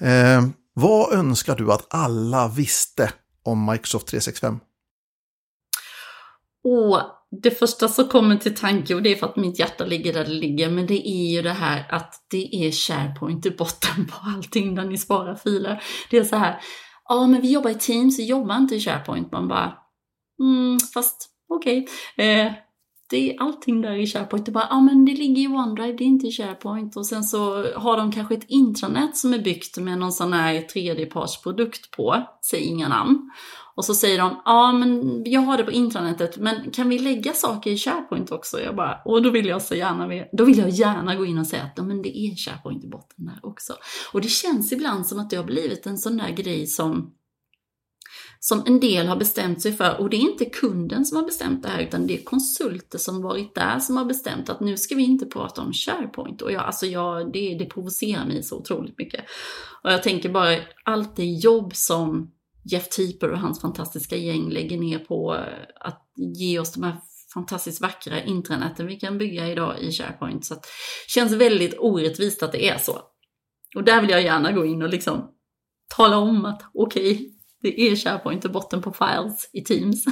Eh, 0.00 0.50
vad 0.74 1.12
önskar 1.12 1.56
du 1.56 1.72
att 1.72 1.86
alla 1.94 2.48
visste 2.48 3.12
om 3.42 3.66
Microsoft 3.70 4.06
365? 4.06 4.60
Och 6.64 7.00
det 7.42 7.50
första 7.50 7.88
som 7.88 8.08
kommer 8.08 8.36
till 8.36 8.54
tanke, 8.54 8.94
och 8.94 9.02
det 9.02 9.12
är 9.12 9.16
för 9.16 9.26
att 9.26 9.36
mitt 9.36 9.58
hjärta 9.58 9.84
ligger 9.84 10.12
där 10.12 10.24
det 10.24 10.30
ligger, 10.30 10.70
men 10.70 10.86
det 10.86 11.08
är 11.08 11.34
ju 11.34 11.42
det 11.42 11.52
här 11.52 11.86
att 11.90 12.14
det 12.30 12.66
är 12.66 12.70
SharePoint 12.70 13.46
i 13.46 13.50
botten 13.50 14.06
på 14.06 14.14
allting 14.36 14.74
där 14.74 14.84
ni 14.84 14.98
sparar 14.98 15.34
filer. 15.34 15.82
Det 16.10 16.16
är 16.16 16.24
så 16.24 16.36
här, 16.36 16.60
ja 17.08 17.26
men 17.26 17.40
vi 17.40 17.52
jobbar 17.52 17.70
i 17.70 17.74
Teams, 17.74 18.18
vi 18.18 18.26
jobbar 18.26 18.56
inte 18.56 18.74
i 18.74 18.80
SharePoint. 18.80 19.32
Man 19.32 19.48
bara, 19.48 19.72
mm, 20.40 20.78
fast 20.94 21.30
okej. 21.48 21.88
Eh, 22.16 22.52
det 23.10 23.30
är 23.30 23.42
allting 23.42 23.80
där 23.80 23.92
i 23.92 24.06
SharePoint. 24.06 24.46
Det 24.46 24.52
bara, 24.52 24.66
ja 24.70 24.80
men 24.80 25.04
det 25.04 25.12
ligger 25.12 25.42
i 25.42 25.46
OneDrive, 25.46 25.92
det 25.92 26.04
är 26.04 26.06
inte 26.06 26.26
i 26.26 26.32
SharePoint. 26.32 26.96
Och 26.96 27.06
sen 27.06 27.24
så 27.24 27.72
har 27.72 27.96
de 27.96 28.12
kanske 28.12 28.34
ett 28.34 28.48
intranät 28.48 29.16
som 29.16 29.34
är 29.34 29.38
byggt 29.38 29.78
med 29.78 29.98
någon 29.98 30.12
sån 30.12 30.32
här 30.32 30.60
tredjepartsprodukt 30.60 31.90
på, 31.90 32.26
säg 32.50 32.60
inga 32.60 32.88
namn. 32.88 33.30
Och 33.78 33.84
så 33.84 33.94
säger 33.94 34.18
de, 34.18 34.42
ja 34.44 34.72
men 34.72 35.22
jag 35.24 35.40
har 35.40 35.56
det 35.56 35.64
på 35.64 35.70
intranätet, 35.70 36.38
men 36.38 36.70
kan 36.70 36.88
vi 36.88 36.98
lägga 36.98 37.32
saker 37.32 37.70
i 37.70 37.78
SharePoint 37.78 38.32
också? 38.32 38.60
Jag 38.60 38.76
bara, 38.76 39.00
och 39.04 39.22
då 39.22 39.30
vill 39.30 39.46
jag 39.46 39.62
så 39.62 39.74
gärna, 39.74 40.24
då 40.32 40.44
vill 40.44 40.58
jag 40.58 40.68
gärna 40.68 41.16
gå 41.16 41.26
in 41.26 41.38
och 41.38 41.46
säga 41.46 41.62
att 41.62 41.72
ja, 41.76 41.82
men 41.82 42.02
det 42.02 42.18
är 42.18 42.36
SharePoint 42.36 42.84
i 42.84 42.88
botten 42.88 43.26
där 43.26 43.38
också. 43.42 43.72
Och 44.12 44.20
det 44.20 44.28
känns 44.28 44.72
ibland 44.72 45.06
som 45.06 45.18
att 45.18 45.30
det 45.30 45.36
har 45.36 45.44
blivit 45.44 45.86
en 45.86 45.98
sån 45.98 46.16
där 46.16 46.30
grej 46.30 46.66
som 46.66 47.14
som 48.40 48.62
en 48.66 48.80
del 48.80 49.06
har 49.06 49.16
bestämt 49.16 49.62
sig 49.62 49.72
för. 49.72 50.00
Och 50.00 50.10
det 50.10 50.16
är 50.16 50.20
inte 50.20 50.44
kunden 50.44 51.04
som 51.04 51.16
har 51.16 51.24
bestämt 51.24 51.62
det 51.62 51.68
här, 51.68 51.82
utan 51.82 52.06
det 52.06 52.18
är 52.18 52.24
konsulter 52.24 52.98
som 52.98 53.22
varit 53.22 53.54
där 53.54 53.78
som 53.78 53.96
har 53.96 54.04
bestämt 54.04 54.48
att 54.48 54.60
nu 54.60 54.76
ska 54.76 54.94
vi 54.94 55.02
inte 55.02 55.26
prata 55.26 55.62
om 55.62 55.72
SharePoint. 55.72 56.42
Och 56.42 56.52
jag, 56.52 56.62
alltså 56.62 56.86
jag, 56.86 57.32
det, 57.32 57.54
det 57.58 57.64
provocerar 57.64 58.26
mig 58.26 58.42
så 58.42 58.56
otroligt 58.56 58.98
mycket. 58.98 59.24
Och 59.82 59.92
jag 59.92 60.02
tänker 60.02 60.28
bara 60.28 60.56
allt 60.84 61.16
det 61.16 61.24
jobb 61.24 61.76
som 61.76 62.30
Jeff 62.70 62.88
Teeper 62.88 63.30
och 63.30 63.38
hans 63.38 63.60
fantastiska 63.60 64.16
gäng 64.16 64.50
lägger 64.50 64.78
ner 64.78 64.98
på 64.98 65.34
eh, 65.34 65.42
att 65.80 66.12
ge 66.16 66.58
oss 66.58 66.72
de 66.72 66.82
här 66.82 66.96
fantastiskt 67.34 67.80
vackra 67.80 68.22
intranäten 68.22 68.86
vi 68.86 68.96
kan 68.96 69.18
bygga 69.18 69.48
idag 69.48 69.80
i 69.80 69.92
SharePoint. 69.92 70.44
Så 70.44 70.54
det 70.54 70.60
känns 71.08 71.32
väldigt 71.32 71.74
orättvist 71.78 72.42
att 72.42 72.52
det 72.52 72.68
är 72.68 72.78
så. 72.78 72.98
Och 73.76 73.84
där 73.84 74.00
vill 74.00 74.10
jag 74.10 74.22
gärna 74.22 74.52
gå 74.52 74.64
in 74.64 74.82
och 74.82 74.88
liksom 74.88 75.30
tala 75.96 76.18
om 76.18 76.44
att 76.44 76.62
okej, 76.74 77.12
okay, 77.12 77.30
det 77.62 77.80
är 77.80 77.96
SharePoint 77.96 78.44
och 78.44 78.50
botten 78.50 78.82
på 78.82 78.92
files 78.92 79.50
i 79.52 79.64
Teams. 79.64 80.04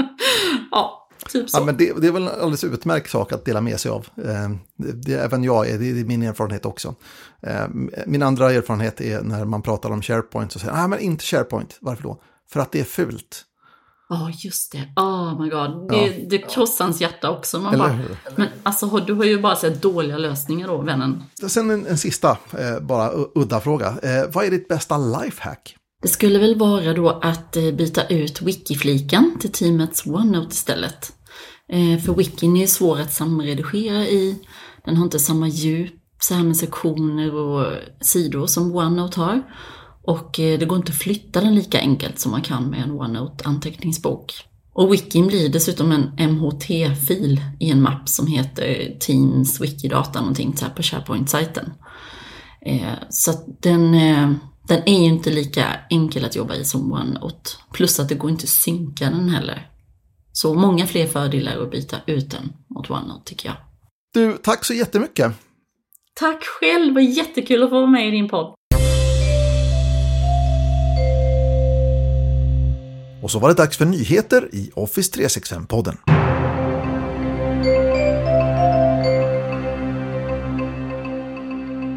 ja, 0.70 1.01
typ 1.28 1.50
så. 1.50 1.58
Ja, 1.58 1.64
men 1.64 1.76
det, 1.76 1.92
det, 2.00 2.06
är 2.06 2.12
väl 2.12 2.22
en 2.22 2.28
alldeles 2.28 2.64
utmärkt 2.64 3.10
sak 3.10 3.32
att 3.32 3.44
dela 3.44 3.60
med 3.60 3.80
sig 3.80 3.90
av. 3.90 4.06
Eh, 4.16 4.50
det, 4.76 4.92
det, 4.92 5.14
även 5.14 5.44
jag 5.44 5.68
är, 5.68 5.78
det 5.78 6.00
är 6.00 6.04
min 6.04 6.22
erfarenhet 6.22 6.66
också. 6.66 6.94
Eh, 7.42 7.66
min 8.06 8.22
andra 8.22 8.52
erfarenhet 8.52 9.00
är 9.00 9.22
när 9.22 9.44
man 9.44 9.62
pratar 9.62 9.90
om 9.90 10.02
SharePoint 10.02 10.54
och 10.54 10.60
säger, 10.60 10.74
nej 10.74 10.88
men 10.88 10.98
inte 10.98 11.24
SharePoint, 11.24 11.76
varför 11.80 12.02
då? 12.02 12.22
För 12.50 12.60
att 12.60 12.72
det 12.72 12.80
är 12.80 12.84
fult. 12.84 13.44
Ja, 14.08 14.24
oh, 14.24 14.30
just 14.44 14.72
det. 14.72 14.88
Oh 14.96 15.42
my 15.42 15.50
god. 15.50 15.88
Det, 15.88 16.06
ja. 16.06 16.26
det 16.30 16.38
krossar 16.38 16.84
ens 16.84 17.00
hjärta 17.00 17.30
också. 17.30 17.60
Man 17.60 17.78
bara, 17.78 17.98
men 18.36 18.48
alltså, 18.62 18.86
du 18.86 19.12
har 19.12 19.24
ju 19.24 19.40
bara 19.40 19.56
sett 19.56 19.82
dåliga 19.82 20.18
lösningar 20.18 20.68
då, 20.68 20.78
vännen. 20.78 21.22
Sen 21.48 21.70
en, 21.70 21.86
en 21.86 21.98
sista, 21.98 22.38
eh, 22.58 22.80
bara 22.80 23.10
udda 23.34 23.60
fråga. 23.60 23.86
Eh, 23.86 24.24
vad 24.32 24.44
är 24.44 24.50
ditt 24.50 24.68
bästa 24.68 24.98
lifehack? 24.98 25.76
Det 26.02 26.08
skulle 26.08 26.38
väl 26.38 26.58
vara 26.58 26.92
då 26.92 27.08
att 27.08 27.56
eh, 27.56 27.70
byta 27.70 28.06
ut 28.06 28.42
wiki-fliken 28.42 29.38
till 29.40 29.52
teamets 29.52 30.06
OneNote 30.06 30.52
istället. 30.52 31.12
Eh, 31.72 31.98
för 31.98 32.14
wikin 32.14 32.56
är 32.56 32.66
svår 32.66 33.00
att 33.00 33.12
samredigera 33.12 34.06
i. 34.06 34.38
Den 34.84 34.96
har 34.96 35.04
inte 35.04 35.18
samma 35.18 35.48
djup 35.48 35.92
så 36.20 36.34
här 36.34 36.42
med 36.42 36.56
sektioner 36.56 37.34
och 37.34 37.72
sidor 38.00 38.46
som 38.46 38.76
OneNote 38.76 39.20
har. 39.20 39.42
Och 40.02 40.40
eh, 40.40 40.58
det 40.58 40.66
går 40.66 40.78
inte 40.78 40.92
att 40.92 40.98
flytta 40.98 41.40
den 41.40 41.54
lika 41.54 41.80
enkelt 41.80 42.18
som 42.18 42.32
man 42.32 42.42
kan 42.42 42.70
med 42.70 42.82
en 42.82 42.90
OneNote-anteckningsbok. 42.90 44.32
Och 44.74 44.92
Wikin 44.92 45.26
blir 45.26 45.48
dessutom 45.48 45.92
en 45.92 46.30
MHT-fil 46.30 47.40
i 47.60 47.70
en 47.70 47.82
mapp 47.82 48.08
som 48.08 48.26
heter 48.26 48.96
Teams 49.00 49.60
Wikidata 49.60 50.20
någonting 50.20 50.56
så 50.56 50.64
här 50.64 50.72
på 50.72 50.82
SharePoint-sajten. 50.82 51.72
Så 53.10 53.32
så 53.32 53.38
den, 53.60 53.94
den 54.68 54.82
är 54.86 55.00
ju 55.00 55.04
inte 55.04 55.30
lika 55.30 55.66
enkel 55.90 56.24
att 56.24 56.36
jobba 56.36 56.54
i 56.54 56.64
som 56.64 56.92
OneNote. 56.92 57.50
Plus 57.72 58.00
att 58.00 58.08
det 58.08 58.14
går 58.14 58.30
inte 58.30 58.44
att 58.44 58.48
synka 58.48 59.04
den 59.04 59.28
heller. 59.28 59.70
Så 60.32 60.54
många 60.54 60.86
fler 60.86 61.06
fördelar 61.06 61.62
att 61.62 61.70
byta 61.70 61.96
ut 62.06 62.30
den 62.30 62.52
mot 62.68 62.90
OneNote 62.90 63.24
tycker 63.24 63.48
jag. 63.48 63.56
Du, 64.14 64.38
tack 64.42 64.64
så 64.64 64.74
jättemycket! 64.74 65.32
Tack 66.14 66.44
själv, 66.44 66.94
vad 66.94 67.04
jättekul 67.04 67.62
att 67.62 67.70
få 67.70 67.76
vara 67.76 67.90
med 67.90 68.08
i 68.08 68.10
din 68.10 68.28
podd. 68.28 68.54
Och 73.22 73.30
så 73.30 73.38
var 73.38 73.48
det 73.48 73.54
dags 73.54 73.76
för 73.76 73.84
nyheter 73.84 74.48
i 74.52 74.70
Office 74.74 75.20
365-podden. 75.20 75.96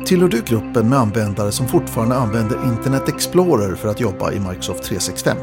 Tillhör 0.05 0.27
du 0.27 0.41
gruppen 0.41 0.89
med 0.89 0.99
användare 0.99 1.51
som 1.51 1.67
fortfarande 1.67 2.15
använder 2.15 2.65
Internet 2.65 3.09
Explorer 3.09 3.75
för 3.75 3.89
att 3.89 3.99
jobba 3.99 4.31
i 4.31 4.39
Microsoft 4.39 4.83
365? 4.83 5.37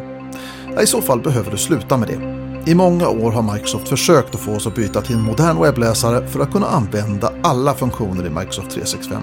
I 0.83 0.87
så 0.87 1.01
fall 1.01 1.21
behöver 1.21 1.51
du 1.51 1.57
sluta 1.57 1.97
med 1.97 2.09
det. 2.09 2.43
I 2.71 2.75
många 2.75 3.09
år 3.09 3.31
har 3.31 3.55
Microsoft 3.55 3.89
försökt 3.89 4.35
att 4.35 4.41
få 4.41 4.53
oss 4.53 4.67
att 4.67 4.75
byta 4.75 5.01
till 5.01 5.15
en 5.15 5.23
modern 5.23 5.63
webbläsare 5.63 6.27
för 6.27 6.41
att 6.41 6.53
kunna 6.53 6.67
använda 6.67 7.33
alla 7.43 7.75
funktioner 7.75 8.27
i 8.27 8.31
Microsoft 8.31 8.71
365. 8.71 9.23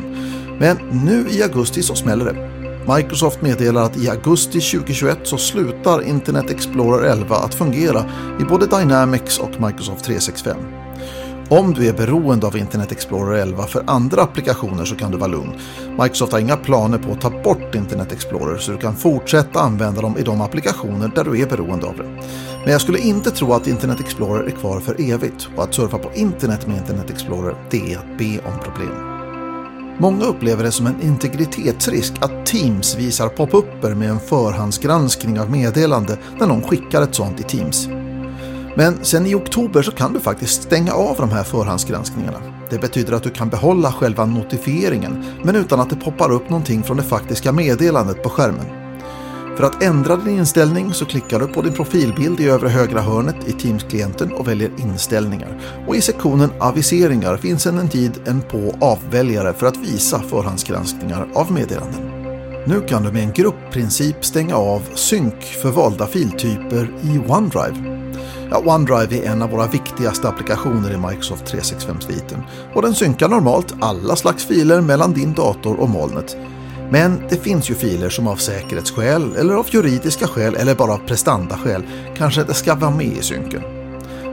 Men 0.60 0.78
nu 1.06 1.26
i 1.30 1.44
augusti 1.44 1.84
så 1.84 1.96
smäller 1.96 2.26
det. 2.26 2.50
Microsoft 2.96 3.42
meddelar 3.42 3.84
att 3.84 3.98
i 3.98 4.10
augusti 4.10 4.60
2021 4.60 5.20
så 5.24 5.38
slutar 5.38 6.02
Internet 6.02 6.50
Explorer 6.50 7.12
11 7.12 7.36
att 7.36 7.56
fungera 7.56 8.06
i 8.42 8.44
både 8.44 8.66
Dynamics 8.66 9.40
och 9.40 9.62
Microsoft 9.62 10.04
365. 10.06 10.79
Om 11.52 11.74
du 11.74 11.88
är 11.88 11.94
beroende 11.94 12.48
av 12.48 12.58
Internet 12.58 12.92
Explorer 12.92 13.42
11 13.42 13.64
för 13.64 13.84
andra 13.88 14.22
applikationer 14.22 14.86
så 14.86 14.96
kan 14.96 15.12
du 15.12 15.18
vara 15.18 15.32
lugn. 15.32 15.52
Microsoft 16.02 16.32
har 16.32 16.40
inga 16.40 16.58
planer 16.58 16.98
på 16.98 17.12
att 17.12 17.22
ta 17.22 17.30
bort 17.30 17.76
Internet 17.76 18.12
Explorer 18.12 18.58
så 18.58 18.72
du 18.72 18.78
kan 18.78 18.96
fortsätta 18.96 19.60
använda 19.60 20.02
dem 20.02 20.18
i 20.18 20.22
de 20.22 20.42
applikationer 20.42 21.12
där 21.16 21.24
du 21.24 21.42
är 21.42 21.48
beroende 21.48 21.88
av 21.88 21.98
det. 21.98 22.04
Men 22.64 22.72
jag 22.72 22.82
skulle 22.82 23.00
inte 23.00 23.32
tro 23.32 23.54
att 23.54 23.68
Internet 23.68 24.00
Explorer 24.00 24.44
är 24.44 24.52
kvar 24.52 24.80
för 24.80 25.12
evigt 25.12 25.50
och 25.56 25.64
att 25.64 25.74
surfa 25.74 25.98
på 25.98 26.12
internet 26.14 26.68
med 26.68 26.78
Internet 26.78 27.10
Explorer 27.10 27.56
det 27.70 27.94
är 27.94 27.98
att 27.98 28.18
be 28.18 28.40
om 28.46 28.60
problem. 28.64 28.96
Många 29.98 30.26
upplever 30.26 30.64
det 30.64 30.72
som 30.72 30.88
en 30.88 31.02
integritetsrisk 31.02 32.14
att 32.20 32.46
Teams 32.46 32.98
visar 32.98 33.30
pop-upper 33.30 33.96
med 33.96 34.10
en 34.10 34.20
förhandsgranskning 34.20 35.40
av 35.40 35.52
meddelande 35.52 36.18
när 36.40 36.48
någon 36.48 36.64
skickar 36.64 37.02
ett 37.02 37.16
sånt 37.16 37.40
i 37.40 37.44
Teams. 37.44 37.99
Men 38.76 39.06
sen 39.06 39.26
i 39.26 39.36
oktober 39.36 39.82
så 39.82 39.92
kan 39.92 40.14
du 40.14 40.20
faktiskt 40.20 40.64
stänga 40.64 40.94
av 40.94 41.16
de 41.18 41.30
här 41.30 41.44
förhandsgranskningarna. 41.44 42.40
Det 42.70 42.82
betyder 42.82 43.14
att 43.14 43.24
du 43.24 43.30
kan 43.30 43.50
behålla 43.50 43.92
själva 43.92 44.26
notifieringen 44.26 45.26
men 45.44 45.56
utan 45.56 45.80
att 45.80 45.90
det 45.90 45.96
poppar 45.96 46.32
upp 46.32 46.50
någonting 46.50 46.84
från 46.84 46.98
det 46.98 47.04
faktiska 47.04 47.52
meddelandet 47.52 48.24
på 48.24 48.30
skärmen. 48.30 48.66
För 49.58 49.64
att 49.64 49.84
ändra 49.84 50.16
din 50.16 50.38
inställning 50.38 50.94
så 50.94 51.06
klickar 51.06 51.40
du 51.40 51.48
på 51.48 51.62
din 51.62 51.74
profilbild 51.74 52.40
i 52.40 52.50
övre 52.50 52.70
högra 52.70 53.02
hörnet 53.02 53.36
i 53.48 53.52
Teams-klienten 53.52 54.32
och 54.32 54.48
väljer 54.48 54.72
inställningar. 54.78 55.62
Och 55.88 55.96
i 55.96 56.02
sektionen 56.02 56.50
aviseringar 56.60 57.38
finns 57.38 57.64
sedan 57.64 57.78
en 57.78 57.90
tid 57.90 58.12
en 58.26 58.42
på 58.42 58.76
avväljare 58.82 59.54
för 59.54 59.68
att 59.68 59.78
visa 59.78 60.20
förhandsgranskningar 60.20 61.28
av 61.34 61.52
meddelanden. 61.52 62.02
Nu 62.66 62.82
kan 62.82 63.04
du 63.04 63.12
med 63.12 63.24
en 63.24 63.34
gruppprincip 63.34 64.26
stänga 64.26 64.56
av 64.56 64.82
synk 64.96 65.44
för 65.44 65.72
valda 65.72 66.08
filtyper 66.08 66.92
i 67.02 67.20
OneDrive. 67.28 67.99
Ja, 68.52 68.58
OneDrive 68.66 69.26
är 69.26 69.32
en 69.32 69.42
av 69.42 69.50
våra 69.50 69.68
viktigaste 69.68 70.30
applikationer 70.30 70.94
i 70.94 70.98
Microsoft 70.98 71.54
365-sviten 71.54 72.42
och 72.74 72.82
den 72.82 72.96
synkar 72.96 73.30
normalt 73.30 73.74
alla 73.82 74.16
slags 74.16 74.46
filer 74.46 74.82
mellan 74.82 75.14
din 75.14 75.34
dator 75.34 75.80
och 75.80 75.90
molnet 75.90 76.38
men 76.92 77.22
det 77.30 77.36
finns 77.36 77.70
ju 77.70 77.76
filer 77.76 78.10
som 78.10 78.28
av 78.28 78.36
säkerhetsskäl 78.36 79.36
eller 79.36 79.54
av 79.54 79.68
juridiska 79.70 80.28
skäl 80.28 80.56
eller 80.56 80.76
bara 80.76 80.94
av 80.94 80.98
prestandaskäl 81.08 81.84
kanske 82.18 82.42
inte 82.42 82.54
ska 82.54 82.76
vara 82.76 82.92
med 82.92 83.18
i 83.18 83.22
synken. 83.22 83.62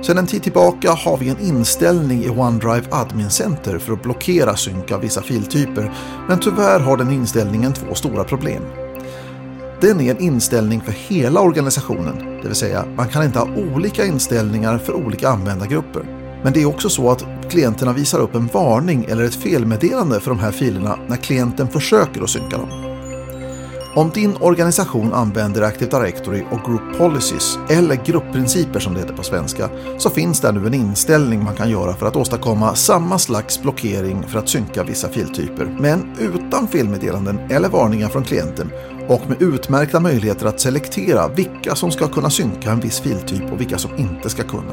Sedan 0.03 0.19
en 0.19 0.27
tid 0.27 0.43
tillbaka 0.43 0.93
har 0.93 1.17
vi 1.17 1.29
en 1.29 1.41
inställning 1.41 2.25
i 2.25 2.31
OneDrive 2.31 2.87
Admin 2.91 3.31
Center 3.31 3.79
för 3.79 3.93
att 3.93 4.03
blockera 4.03 4.57
synk 4.57 4.93
av 4.93 5.01
vissa 5.01 5.23
filtyper, 5.23 5.93
men 6.29 6.41
tyvärr 6.41 6.81
har 6.81 6.97
den 6.97 7.11
inställningen 7.11 7.73
två 7.73 7.95
stora 7.95 8.25
problem. 8.25 8.63
Den 9.81 10.01
är 10.01 10.11
en 10.11 10.21
inställning 10.21 10.81
för 10.81 10.93
hela 10.93 11.41
organisationen, 11.41 12.39
det 12.43 12.49
vill 12.49 12.57
säga 12.57 12.85
man 12.97 13.09
kan 13.09 13.25
inte 13.25 13.39
ha 13.39 13.49
olika 13.75 14.05
inställningar 14.05 14.79
för 14.79 14.93
olika 14.93 15.29
användargrupper. 15.29 16.03
Men 16.43 16.53
det 16.53 16.63
är 16.63 16.67
också 16.67 16.89
så 16.89 17.11
att 17.11 17.25
klienterna 17.51 17.93
visar 17.93 18.19
upp 18.19 18.35
en 18.35 18.47
varning 18.47 19.05
eller 19.09 19.25
ett 19.25 19.35
felmeddelande 19.35 20.21
för 20.21 20.31
de 20.31 20.39
här 20.39 20.51
filerna 20.51 20.99
när 21.09 21.17
klienten 21.17 21.69
försöker 21.69 22.23
att 22.23 22.31
synka 22.31 22.57
dem. 22.57 22.86
Om 23.97 24.11
din 24.11 24.37
organisation 24.41 25.13
använder 25.13 25.63
Active 25.63 25.91
Directory 25.91 26.43
och 26.51 26.61
Group 26.67 26.99
Policies, 26.99 27.59
eller 27.69 27.95
gruppprinciper 28.05 28.81
som 28.81 28.95
det 28.95 29.01
heter 29.01 29.15
på 29.15 29.23
svenska, 29.23 29.71
så 29.99 30.11
finns 30.11 30.41
där 30.41 30.53
nu 30.53 30.67
en 30.67 30.75
inställning 30.75 31.45
man 31.45 31.55
kan 31.55 31.71
göra 31.71 31.95
för 31.95 32.07
att 32.07 32.17
åstadkomma 32.17 32.75
samma 32.75 33.19
slags 33.19 33.63
blockering 33.63 34.23
för 34.23 34.39
att 34.39 34.49
synka 34.49 34.85
vissa 34.85 35.09
filtyper, 35.09 35.77
men 35.81 36.17
utan 36.19 36.69
felmeddelanden 36.69 37.39
eller 37.51 37.69
varningar 37.69 38.09
från 38.09 38.25
klienten 38.25 38.71
och 39.09 39.23
med 39.29 39.43
utmärkta 39.43 40.01
möjligheter 40.01 40.47
att 40.47 40.61
selektera 40.61 41.29
vilka 41.29 41.75
som 41.75 41.91
ska 41.91 42.09
kunna 42.09 42.31
synka 42.31 42.71
en 42.71 42.81
viss 42.81 43.01
filtyp 43.01 43.53
och 43.53 43.61
vilka 43.61 43.79
som 43.79 43.97
inte 43.97 44.31
ska 44.31 44.43
kunna. 44.43 44.73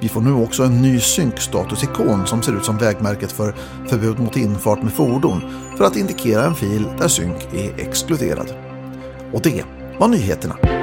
Vi 0.00 0.08
får 0.08 0.20
nu 0.20 0.32
också 0.32 0.62
en 0.62 0.82
ny 0.82 1.00
synkstatusikon 1.00 2.26
som 2.26 2.42
ser 2.42 2.56
ut 2.56 2.64
som 2.64 2.78
vägmärket 2.78 3.32
för 3.32 3.54
förbud 3.88 4.18
mot 4.18 4.36
infart 4.36 4.82
med 4.82 4.92
fordon 4.92 5.40
för 5.76 5.84
att 5.84 5.96
indikera 5.96 6.44
en 6.44 6.54
fil 6.54 6.86
där 6.98 7.08
synk 7.08 7.54
är 7.54 7.80
exkluderad. 7.80 8.54
Och 9.32 9.40
det 9.42 9.64
var 9.98 10.08
nyheterna. 10.08 10.75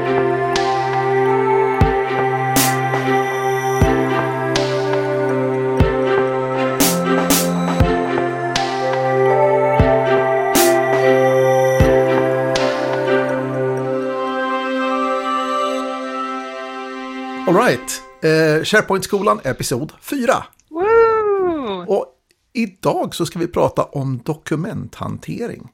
Eh, 18.24 18.64
SharePoint-skolan, 18.64 19.42
episod 19.44 19.92
4. 20.02 20.44
Woo! 20.70 21.86
Och 21.88 22.06
idag 22.54 23.16
så 23.16 23.26
ska 23.26 23.40
vi 23.40 23.48
prata 23.48 23.84
om 23.84 24.22
dokumenthantering. 24.26 25.70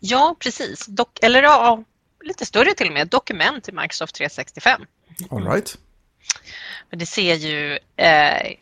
Ja, 0.00 0.36
precis. 0.38 0.86
Dok 0.86 1.18
eller 1.22 1.42
ja, 1.42 1.84
lite 2.24 2.46
större 2.46 2.74
till 2.74 2.86
och 2.86 2.92
med, 2.92 3.08
dokument 3.08 3.68
i 3.68 3.72
Microsoft 3.72 4.14
365. 4.14 4.80
All 5.30 5.48
right. 5.48 5.78
Men 6.90 6.98
det 6.98 7.06
ser 7.06 7.34
ju... 7.34 7.78
Eh, 7.96 8.52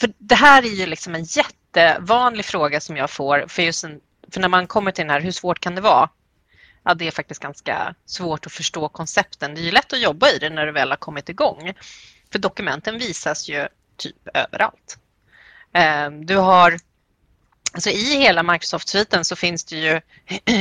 för 0.00 0.12
det 0.18 0.34
här 0.34 0.62
är 0.62 0.68
ju 0.68 0.86
liksom 0.86 1.14
en 1.14 1.24
jättevanlig 1.24 2.44
fråga 2.44 2.80
som 2.80 2.96
jag 2.96 3.10
får. 3.10 3.44
För, 3.48 3.62
just 3.62 3.84
en, 3.84 4.00
för 4.32 4.40
när 4.40 4.48
man 4.48 4.66
kommer 4.66 4.90
till 4.90 5.02
den 5.02 5.10
här, 5.10 5.20
hur 5.20 5.32
svårt 5.32 5.60
kan 5.60 5.74
det 5.74 5.80
vara? 5.80 6.08
Ja, 6.84 6.94
det 6.94 7.06
är 7.06 7.10
faktiskt 7.10 7.42
ganska 7.42 7.94
svårt 8.06 8.46
att 8.46 8.52
förstå 8.52 8.88
koncepten. 8.88 9.54
Det 9.54 9.60
är 9.60 9.62
ju 9.62 9.70
lätt 9.70 9.92
att 9.92 10.00
jobba 10.00 10.28
i 10.30 10.38
det 10.38 10.50
när 10.50 10.66
du 10.66 10.72
väl 10.72 10.90
har 10.90 10.96
kommit 10.96 11.28
igång. 11.28 11.72
För 12.32 12.38
dokumenten 12.38 12.98
visas 12.98 13.48
ju 13.48 13.68
typ 13.96 14.28
överallt. 14.34 14.98
Ehm, 15.72 16.26
du 16.26 16.36
har... 16.36 16.76
Alltså 17.72 17.90
I 17.90 18.16
hela 18.16 18.42
Microsoft-sviten 18.42 19.24
så 19.24 19.36
finns 19.36 19.64
det 19.64 19.76
ju 19.76 20.00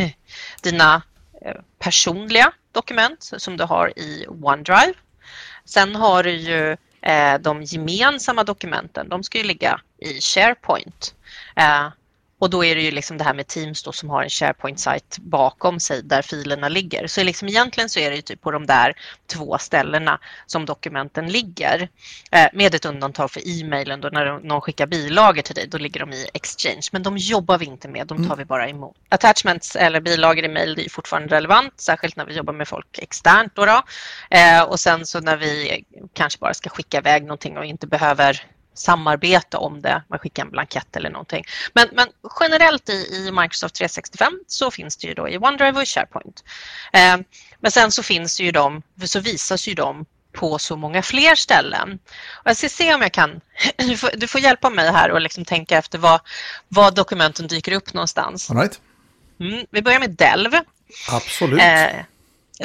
dina 0.62 1.02
eh, 1.42 1.62
personliga 1.80 2.52
dokument 2.72 3.32
som 3.38 3.58
du 3.58 3.64
har 3.64 4.00
i 4.00 4.26
OneDrive. 4.28 4.94
Sen 5.66 5.96
har 5.96 6.24
du 6.24 6.32
ju 6.32 6.78
eh, 7.02 7.40
de 7.40 7.64
gemensamma 7.64 8.44
dokumenten, 8.44 9.10
de 9.10 9.24
ska 9.24 9.38
ju 9.38 9.44
ligga 9.44 9.82
i 9.98 10.22
SharePoint. 10.22 11.16
Eh, 11.56 11.88
och 12.40 12.50
då 12.50 12.66
är 12.66 12.76
det 12.76 12.82
ju 12.82 12.92
liksom 12.92 13.18
det 13.18 13.24
här 13.24 13.34
med 13.34 13.48
Teams 13.48 13.84
då 13.84 13.92
som 13.92 14.10
har 14.10 14.24
en 14.24 14.30
SharePoint-sajt 14.30 15.18
bakom 15.20 15.80
sig 15.80 16.04
där 16.04 16.22
filerna 16.22 16.70
ligger. 16.70 17.08
Så 17.08 17.24
liksom 17.24 17.48
egentligen 17.48 17.90
så 17.90 18.00
är 18.00 18.10
det 18.10 18.16
ju 18.16 18.22
typ 18.22 18.42
på 18.42 18.52
de 18.52 18.66
där 18.66 18.94
två 19.28 19.58
ställena 19.58 20.20
som 20.46 20.66
dokumenten 20.66 21.28
ligger. 21.28 21.90
Eh, 22.32 22.48
med 22.54 22.76
ett 22.76 22.86
undantag 22.86 23.32
för 23.32 23.42
e-mailen 23.46 24.02
då 24.02 24.10
när 24.12 24.40
någon 24.40 24.62
skickar 24.62 24.88
bilagor 24.88 25.42
till 25.42 25.56
dig, 25.56 25.68
då 25.68 25.78
ligger 25.78 26.00
de 26.00 26.14
i 26.14 26.30
Exchange. 26.34 26.90
Men 26.92 27.04
de 27.04 27.18
jobbar 27.18 27.58
vi 27.58 27.66
inte 27.66 27.88
med, 27.88 28.08
de 28.08 28.28
tar 28.28 28.36
vi 28.36 28.46
bara 28.46 28.70
emot. 28.70 28.96
Attachments 29.10 29.76
eller 29.76 30.02
bilagor 30.02 30.46
i 30.46 30.48
mail 30.48 30.80
är 30.86 30.90
fortfarande 30.90 31.36
relevant, 31.36 31.74
särskilt 31.76 32.16
när 32.16 32.26
vi 32.26 32.34
jobbar 32.34 32.54
med 32.54 32.68
folk 32.68 33.00
externt. 33.00 33.56
Då, 33.56 33.66
då. 33.66 33.82
Eh, 34.30 34.62
och 34.62 34.80
sen 34.80 35.06
så 35.06 35.20
när 35.20 35.38
vi 35.38 35.84
kanske 36.14 36.40
bara 36.40 36.54
ska 36.54 36.70
skicka 36.70 36.98
iväg 36.98 37.24
någonting 37.24 37.58
och 37.58 37.66
inte 37.66 37.88
behöver 37.88 38.46
samarbeta 38.80 39.58
om 39.58 39.82
det, 39.82 40.04
man 40.08 40.20
skickar 40.20 40.44
en 40.44 40.52
blankett 40.52 40.96
eller 40.96 41.10
någonting. 41.10 41.44
Men, 41.74 41.88
men 41.92 42.08
generellt 42.40 42.90
i, 42.90 42.94
i, 42.94 43.32
Microsoft 43.32 43.76
365 43.76 44.40
så 44.48 44.72
finns 44.72 44.98
det 44.98 45.08
ju 45.08 45.14
då 45.14 45.30
i 45.30 45.38
OneDrive 45.38 45.78
och 45.78 45.84
i 45.84 45.86
SharePoint. 45.86 46.44
Eh, 46.94 47.18
men 47.60 47.72
sen 47.72 47.92
så 47.92 48.04
finns 48.04 48.38
det 48.38 48.44
ju 48.44 48.52
de, 48.52 48.82
så 49.06 49.20
visas 49.20 49.68
ju 49.68 49.74
de 49.74 50.06
på 50.32 50.60
så 50.60 50.76
många 50.76 51.02
fler 51.02 51.36
ställen. 51.36 52.00
Och 52.32 52.50
jag 52.50 52.58
ska 52.58 52.70
se 52.70 52.94
om 52.94 53.02
jag 53.02 53.12
kan, 53.12 53.42
du 53.78 53.98
får, 53.98 54.10
du 54.18 54.28
får 54.28 54.42
hjälpa 54.42 54.70
mig 54.70 54.92
här 54.92 55.12
och 55.12 55.22
liksom 55.22 55.46
tänka 55.46 55.78
efter 55.78 55.98
var, 55.98 56.22
var 56.68 56.92
dokumenten 56.92 57.48
dyker 57.48 57.72
upp 57.72 57.94
någonstans. 57.94 58.52
All 58.52 58.58
right. 58.58 58.80
Mm, 59.40 59.66
vi 59.72 59.82
börjar 59.82 60.00
med 60.00 60.12
Delv. 60.12 60.52
Absolut. 61.10 61.62
Eh, 61.62 62.00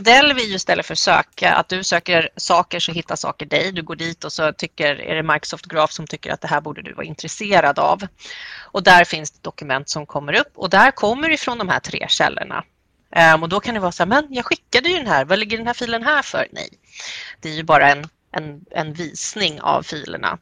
Delvi 0.00 0.42
är 0.42 0.48
ju 0.48 0.54
istället 0.54 0.86
för 0.86 0.94
söka, 0.94 1.54
att 1.54 1.68
du 1.68 1.84
söker 1.84 2.28
saker 2.36 2.80
så 2.80 2.92
hittar 2.92 3.16
saker 3.16 3.46
dig. 3.46 3.72
Du 3.72 3.82
går 3.82 3.96
dit 3.96 4.24
och 4.24 4.32
så 4.32 4.52
tycker, 4.52 5.00
är 5.00 5.14
det 5.14 5.22
Microsoft 5.22 5.66
Graph 5.66 5.92
som 5.92 6.06
tycker 6.06 6.32
att 6.32 6.40
det 6.40 6.48
här 6.48 6.60
borde 6.60 6.82
du 6.82 6.92
vara 6.92 7.06
intresserad 7.06 7.78
av. 7.78 8.06
Och 8.60 8.82
där 8.82 9.04
finns 9.04 9.30
det 9.30 9.42
dokument 9.42 9.88
som 9.88 10.06
kommer 10.06 10.32
upp 10.40 10.52
och 10.54 10.70
där 10.70 10.90
kommer 10.90 11.28
det 11.28 11.34
ifrån 11.34 11.58
de 11.58 11.68
här 11.68 11.80
tre 11.80 12.06
källorna. 12.08 12.64
Um, 13.34 13.42
och 13.42 13.48
då 13.48 13.60
kan 13.60 13.74
det 13.74 13.80
vara 13.80 13.92
så 13.92 14.02
här, 14.02 14.08
men 14.08 14.26
jag 14.30 14.44
skickade 14.44 14.88
ju 14.88 14.96
den 14.96 15.06
här, 15.06 15.24
vad 15.24 15.38
ligger 15.38 15.58
den 15.58 15.66
här 15.66 15.74
filen 15.74 16.02
här 16.02 16.22
för? 16.22 16.48
Nej, 16.52 16.68
det 17.40 17.48
är 17.48 17.54
ju 17.54 17.62
bara 17.62 17.90
en 17.90 18.08
en, 18.36 18.64
en 18.70 18.92
visning 18.92 19.60
av 19.60 19.82
filerna. 19.82 20.38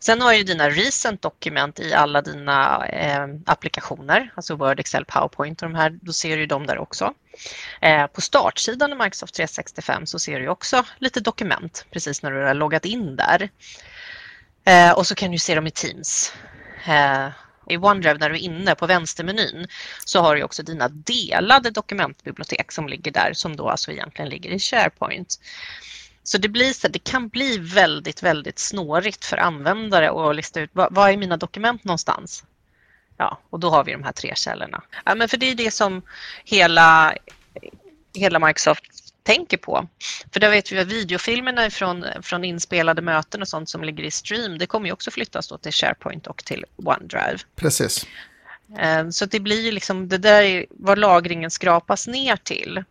Sen 0.00 0.20
har 0.20 0.32
ju 0.32 0.42
dina 0.42 0.70
recent 0.70 1.22
dokument 1.22 1.80
i 1.80 1.94
alla 1.94 2.22
dina 2.22 2.86
eh, 2.86 3.26
applikationer, 3.46 4.32
alltså 4.34 4.54
Word, 4.54 4.80
Excel, 4.80 5.04
PowerPoint 5.04 5.62
och 5.62 5.68
de 5.68 5.74
här, 5.74 5.98
då 6.02 6.12
ser 6.12 6.36
du 6.36 6.46
dem 6.46 6.66
där 6.66 6.78
också. 6.78 7.14
Eh, 7.80 8.06
på 8.06 8.20
startsidan 8.20 8.92
i 8.92 8.94
Microsoft 8.94 9.34
365 9.34 10.06
så 10.06 10.18
ser 10.18 10.40
du 10.40 10.48
också 10.48 10.84
lite 10.98 11.20
dokument 11.20 11.86
precis 11.90 12.22
när 12.22 12.30
du 12.30 12.46
har 12.46 12.54
loggat 12.54 12.84
in 12.84 13.16
där. 13.16 13.50
Eh, 14.64 14.92
och 14.92 15.06
så 15.06 15.14
kan 15.14 15.30
du 15.30 15.38
se 15.38 15.54
dem 15.54 15.66
i 15.66 15.70
Teams. 15.70 16.32
Eh, 16.86 17.28
i 17.70 17.76
OneDrive 17.76 18.18
när 18.18 18.30
du 18.30 18.34
är 18.34 18.40
inne 18.40 18.74
på 18.74 18.86
vänstermenyn 18.86 19.66
så 20.04 20.20
har 20.20 20.36
du 20.36 20.42
också 20.42 20.62
dina 20.62 20.88
delade 20.88 21.70
dokumentbibliotek 21.70 22.72
som 22.72 22.88
ligger 22.88 23.12
där 23.12 23.32
som 23.32 23.56
då 23.56 23.68
alltså 23.68 23.92
egentligen 23.92 24.28
ligger 24.28 24.50
i 24.50 24.58
SharePoint. 24.58 25.38
Så 26.28 26.38
det, 26.38 26.48
blir 26.48 26.72
så, 26.72 26.88
det 26.88 26.98
kan 26.98 27.28
bli 27.28 27.58
väldigt, 27.58 28.22
väldigt 28.22 28.58
snårigt 28.58 29.24
för 29.24 29.36
användare 29.36 30.10
att 30.10 30.36
lista 30.36 30.60
ut 30.60 30.70
vad, 30.72 30.94
vad 30.94 31.10
är 31.10 31.16
mina 31.16 31.36
dokument 31.36 31.84
någonstans? 31.84 32.44
Ja, 33.16 33.38
och 33.50 33.60
då 33.60 33.70
har 33.70 33.84
vi 33.84 33.92
de 33.92 34.02
här 34.02 34.12
tre 34.12 34.32
källorna. 34.36 34.82
Ja, 35.04 35.14
men 35.14 35.28
för 35.28 35.36
det 35.36 35.50
är 35.50 35.54
det 35.54 35.70
som 35.70 36.02
hela, 36.44 37.14
hela 38.14 38.38
Microsoft 38.38 38.84
tänker 39.22 39.56
på. 39.56 39.88
För 40.32 40.40
där 40.40 40.50
vet 40.50 40.72
vi 40.72 40.78
att 40.78 40.86
videofilmerna 40.86 41.70
från, 41.70 42.04
från 42.22 42.44
inspelade 42.44 43.02
möten 43.02 43.42
och 43.42 43.48
sånt 43.48 43.68
som 43.68 43.84
ligger 43.84 44.04
i 44.04 44.10
stream, 44.10 44.58
det 44.58 44.66
kommer 44.66 44.86
ju 44.86 44.92
också 44.92 45.10
flyttas 45.10 45.48
då 45.48 45.58
till 45.58 45.72
SharePoint 45.72 46.26
och 46.26 46.44
till 46.44 46.64
OneDrive. 46.76 47.38
Precis. 47.56 48.06
Eh, 48.78 49.08
så 49.08 49.26
det 49.26 49.40
blir 49.40 49.64
ju 49.64 49.70
liksom, 49.70 50.08
det 50.08 50.18
där 50.18 50.42
är 50.42 50.66
vad 50.70 50.98
lagringen 50.98 51.50
skrapas 51.50 52.06
ner 52.06 52.36
till. 52.36 52.84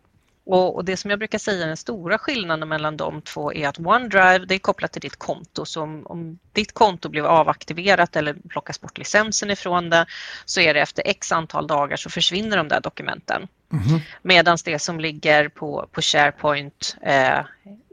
Och, 0.50 0.76
och, 0.76 0.84
det 0.84 0.96
som 0.96 1.10
jag 1.10 1.18
brukar 1.18 1.38
säga 1.38 1.64
är 1.64 1.68
den 1.68 1.76
stora 1.76 2.18
skillnaden 2.18 2.68
mellan 2.68 2.96
de 2.96 3.22
två 3.22 3.52
är 3.52 3.68
att 3.68 3.78
OneDrive 3.78 4.38
det 4.38 4.54
är 4.54 4.58
kopplat 4.58 4.92
till 4.92 5.00
ditt 5.02 5.16
konto. 5.16 5.64
Så 5.64 5.82
om, 5.82 6.06
om 6.06 6.38
ditt 6.52 6.72
konto 6.72 7.08
blev 7.08 7.26
avaktiverat 7.26 8.16
eller 8.16 8.36
plockas 8.48 8.80
bort 8.80 8.98
licensen 8.98 9.50
ifrån 9.50 9.90
det 9.90 10.06
så 10.44 10.60
är 10.60 10.74
det 10.74 10.80
efter 10.80 11.02
x 11.06 11.32
antal 11.32 11.66
dagar 11.66 11.96
så 11.96 12.10
försvinner 12.10 12.56
de 12.56 12.68
där 12.68 12.80
dokumenten. 12.80 13.48
Mm. 13.72 14.00
Medan 14.22 14.58
det 14.64 14.78
som 14.78 15.00
ligger 15.00 15.48
på, 15.48 15.88
på 15.92 16.00
SharePoint 16.02 16.96
eh, 17.02 17.40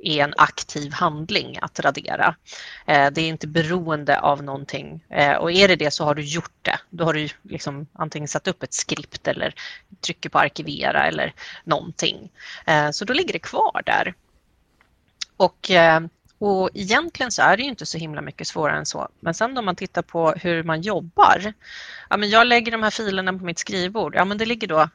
är 0.08 0.24
en 0.24 0.34
aktiv 0.38 0.94
handling 0.94 1.58
att 1.62 1.80
radera. 1.80 2.36
Eh, 2.86 3.12
det 3.12 3.22
är 3.22 3.28
inte 3.28 3.48
beroende 3.48 4.20
av 4.20 4.44
någonting 4.44 5.04
eh, 5.10 5.34
och 5.34 5.52
är 5.52 5.68
det 5.68 5.76
det 5.76 5.92
så 5.92 6.04
har 6.04 6.16
du 6.16 6.24
gjort 6.24 6.60
det. 6.62 6.80
Då 6.90 7.06
har 7.06 7.14
du 7.14 7.30
liksom 7.44 7.88
antingen 7.94 8.28
satt 8.28 8.48
upp 8.48 8.64
ett 8.64 8.74
skript 8.74 9.28
eller 9.28 9.54
trycker 10.02 10.30
på 10.30 10.40
arkivera 10.40 11.08
eller 11.08 11.34
någonting. 11.64 12.30
Eh, 12.66 12.92
så 12.92 13.06
då 13.06 13.14
ligger 13.14 13.34
det 13.34 13.40
kvar 13.40 13.82
där. 13.86 14.14
Och 15.38 15.72
och 16.38 16.70
egentligen 16.74 17.32
så 17.32 17.42
är 17.42 17.58
det 17.58 17.64
inte 17.64 17.86
så 17.86 17.98
himla 17.98 18.22
mycket 18.22 18.48
svårare 18.48 18.78
än 18.78 18.86
så. 18.86 19.08
Men 19.20 19.34
sen 19.34 19.58
om 19.58 19.66
man 19.66 19.76
tittar 19.76 20.02
på 20.02 20.32
hur 20.32 20.64
man 20.64 20.82
jobbar. 20.82 21.54
Ja, 22.10 22.18
men 22.18 22.30
jag 22.30 22.48
lägger 22.48 22.72
de 22.72 22.84
här 22.84 22.90
filerna 22.90 23.34
på 23.34 23.46
mitt 23.46 23.60
skrivbord. 23.60 24.16
Ja, 24.16 24.26
men 24.26 24.38
det 24.38 24.46
ligger 24.46 24.68
då 24.68 24.90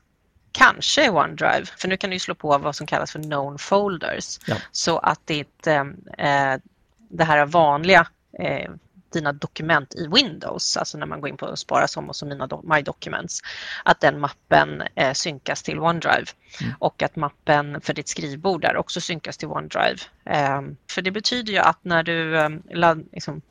kanske 0.52 1.10
OneDrive, 1.10 1.64
för 1.64 1.88
nu 1.88 1.96
kan 1.96 2.10
du 2.10 2.18
slå 2.18 2.34
på 2.34 2.58
vad 2.58 2.76
som 2.76 2.86
kallas 2.86 3.12
för 3.12 3.22
known 3.22 3.58
folders. 3.58 4.38
Ja. 4.46 4.56
Så 4.70 4.98
att 4.98 5.26
ditt, 5.26 5.66
eh, 5.66 5.84
eh, 6.18 6.60
det 7.08 7.24
här 7.24 7.46
vanliga 7.46 8.06
eh, 8.38 8.70
dina 9.12 9.32
dokument 9.32 9.94
i 9.94 10.06
Windows, 10.06 10.76
alltså 10.76 10.98
när 10.98 11.06
man 11.06 11.20
går 11.20 11.30
in 11.30 11.36
på 11.36 11.56
spara 11.56 11.88
som 11.88 12.08
och 12.08 12.16
så 12.16 12.26
mina 12.26 12.48
My 12.62 12.82
Documents, 12.82 13.40
att 13.84 14.00
den 14.00 14.20
mappen 14.20 14.82
eh, 14.94 15.12
synkas 15.12 15.62
till 15.62 15.78
OneDrive 15.78 16.26
mm. 16.60 16.74
och 16.78 17.02
att 17.02 17.16
mappen 17.16 17.80
för 17.80 17.94
ditt 17.94 18.08
skrivbord 18.08 18.60
där 18.60 18.76
också 18.76 19.00
synkas 19.00 19.36
till 19.36 19.48
OneDrive. 19.48 19.98
Eh, 20.24 20.62
för 20.90 21.02
det 21.02 21.10
betyder 21.10 21.52
ju 21.52 21.58
att 21.58 21.84
när 21.84 22.02
du, 22.02 22.38
eh, 22.38 22.94
liksom, 23.12 23.42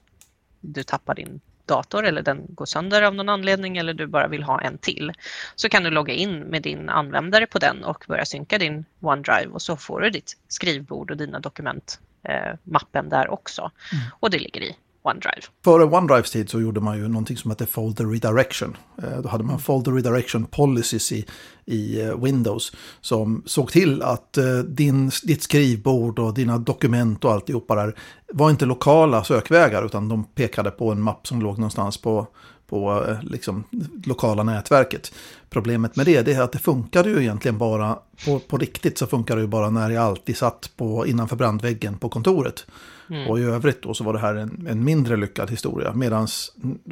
du 0.61 0.83
tappar 0.83 1.15
din 1.15 1.41
dator 1.69 2.05
eller 2.05 2.21
den 2.21 2.45
går 2.49 2.65
sönder 2.65 3.01
av 3.01 3.15
någon 3.15 3.29
anledning 3.29 3.77
eller 3.77 3.93
du 3.93 4.07
bara 4.07 4.27
vill 4.27 4.43
ha 4.43 4.61
en 4.61 4.77
till 4.77 5.11
så 5.55 5.69
kan 5.69 5.83
du 5.83 5.89
logga 5.89 6.13
in 6.13 6.39
med 6.39 6.61
din 6.61 6.89
användare 6.89 7.47
på 7.47 7.59
den 7.59 7.83
och 7.83 8.05
börja 8.07 8.25
synka 8.25 8.57
din 8.57 8.85
OneDrive 9.01 9.51
och 9.51 9.61
så 9.61 9.77
får 9.77 10.01
du 10.01 10.09
ditt 10.09 10.37
skrivbord 10.47 11.11
och 11.11 11.17
dina 11.17 11.39
dokument 11.39 11.99
eh, 12.23 12.53
mappen 12.63 13.09
där 13.09 13.29
också. 13.29 13.61
Mm. 13.61 14.03
Och 14.19 14.29
det 14.29 14.39
ligger 14.39 14.61
i 14.61 14.75
OneDrive. 15.09 15.41
Före 15.63 15.83
OneDrives 15.83 16.31
tid 16.31 16.49
så 16.49 16.61
gjorde 16.61 16.79
man 16.79 16.97
ju 16.97 17.07
någonting 17.07 17.37
som 17.37 17.51
hette 17.51 17.65
Folder 17.65 18.05
Redirection. 18.05 18.77
Eh, 19.03 19.21
då 19.21 19.29
hade 19.29 19.43
man 19.43 19.59
Folder 19.59 19.91
Redirection 19.91 20.45
Policies 20.45 21.11
i, 21.11 21.25
i 21.65 22.01
eh, 22.01 22.23
Windows 22.23 22.71
som 23.01 23.43
såg 23.45 23.71
till 23.71 24.01
att 24.01 24.37
eh, 24.37 24.57
din, 24.57 25.11
ditt 25.23 25.43
skrivbord 25.43 26.19
och 26.19 26.33
dina 26.33 26.57
dokument 26.57 27.25
och 27.25 27.31
alltihopa 27.31 27.75
där 27.75 27.95
var 28.33 28.49
inte 28.49 28.65
lokala 28.65 29.23
sökvägar 29.23 29.85
utan 29.85 30.09
de 30.09 30.23
pekade 30.23 30.71
på 30.71 30.91
en 30.91 31.01
mapp 31.01 31.27
som 31.27 31.41
låg 31.41 31.57
någonstans 31.57 31.97
på, 31.97 32.27
på 32.67 33.05
liksom, 33.21 33.63
lokala 34.05 34.43
nätverket. 34.43 35.11
Problemet 35.49 35.95
med 35.95 36.05
det, 36.05 36.21
det 36.21 36.33
är 36.33 36.41
att 36.41 36.51
det 36.51 36.59
funkade 36.59 37.09
ju 37.09 37.21
egentligen 37.21 37.57
bara, 37.57 37.99
på, 38.25 38.39
på 38.39 38.57
riktigt 38.57 38.97
så 38.97 39.07
funkade 39.07 39.39
det 39.39 39.43
ju 39.43 39.47
bara 39.47 39.69
när 39.69 39.89
jag 39.89 40.03
alltid 40.03 40.37
satt 40.37 40.71
på, 40.77 41.07
innanför 41.07 41.35
brandväggen 41.35 41.97
på 41.97 42.09
kontoret. 42.09 42.65
Mm. 43.09 43.27
Och 43.27 43.39
i 43.39 43.43
övrigt 43.43 43.81
då 43.81 43.93
så 43.93 44.03
var 44.03 44.13
det 44.13 44.19
här 44.19 44.35
en, 44.35 44.67
en 44.69 44.83
mindre 44.83 45.17
lyckad 45.17 45.49
historia. 45.51 45.93
Medan 45.93 46.27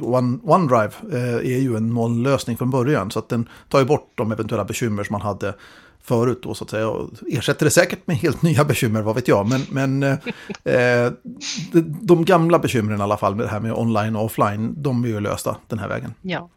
One, 0.00 0.38
OneDrive 0.42 0.92
eh, 1.12 1.34
är 1.34 1.60
ju 1.60 1.76
en 1.76 1.94
nollösning 1.94 2.56
från 2.56 2.70
början. 2.70 3.10
Så 3.10 3.18
att 3.18 3.28
den 3.28 3.48
tar 3.68 3.78
ju 3.78 3.84
bort 3.84 4.12
de 4.14 4.32
eventuella 4.32 4.64
bekymmer 4.64 5.04
som 5.04 5.14
man 5.14 5.20
hade 5.20 5.54
förut 6.02 6.40
då 6.42 6.54
så 6.54 6.64
att 6.64 6.70
säga. 6.70 6.88
Och 6.88 7.10
ersätter 7.26 7.64
det 7.64 7.70
säkert 7.70 8.06
med 8.06 8.16
helt 8.16 8.42
nya 8.42 8.64
bekymmer, 8.64 9.02
vad 9.02 9.14
vet 9.14 9.28
jag. 9.28 9.48
Men, 9.48 9.66
men 9.70 10.02
eh, 10.02 10.18
eh 10.74 11.12
de, 11.72 11.98
de, 12.02 12.24
gamla 12.24 12.58
bekymren 12.58 13.00
i 13.00 13.02
alla 13.02 13.16
fall 13.16 13.34
med 13.34 13.46
det 13.46 13.50
här 13.50 13.60
med 13.60 13.72
online 13.72 14.16
och 14.16 14.24
offline, 14.24 14.74
de 14.76 15.04
är 15.04 15.08
ju 15.08 15.20
lösta 15.20 15.56
den 15.68 15.78
här 15.78 15.88
vägen. 15.88 16.14
Ja. 16.22 16.48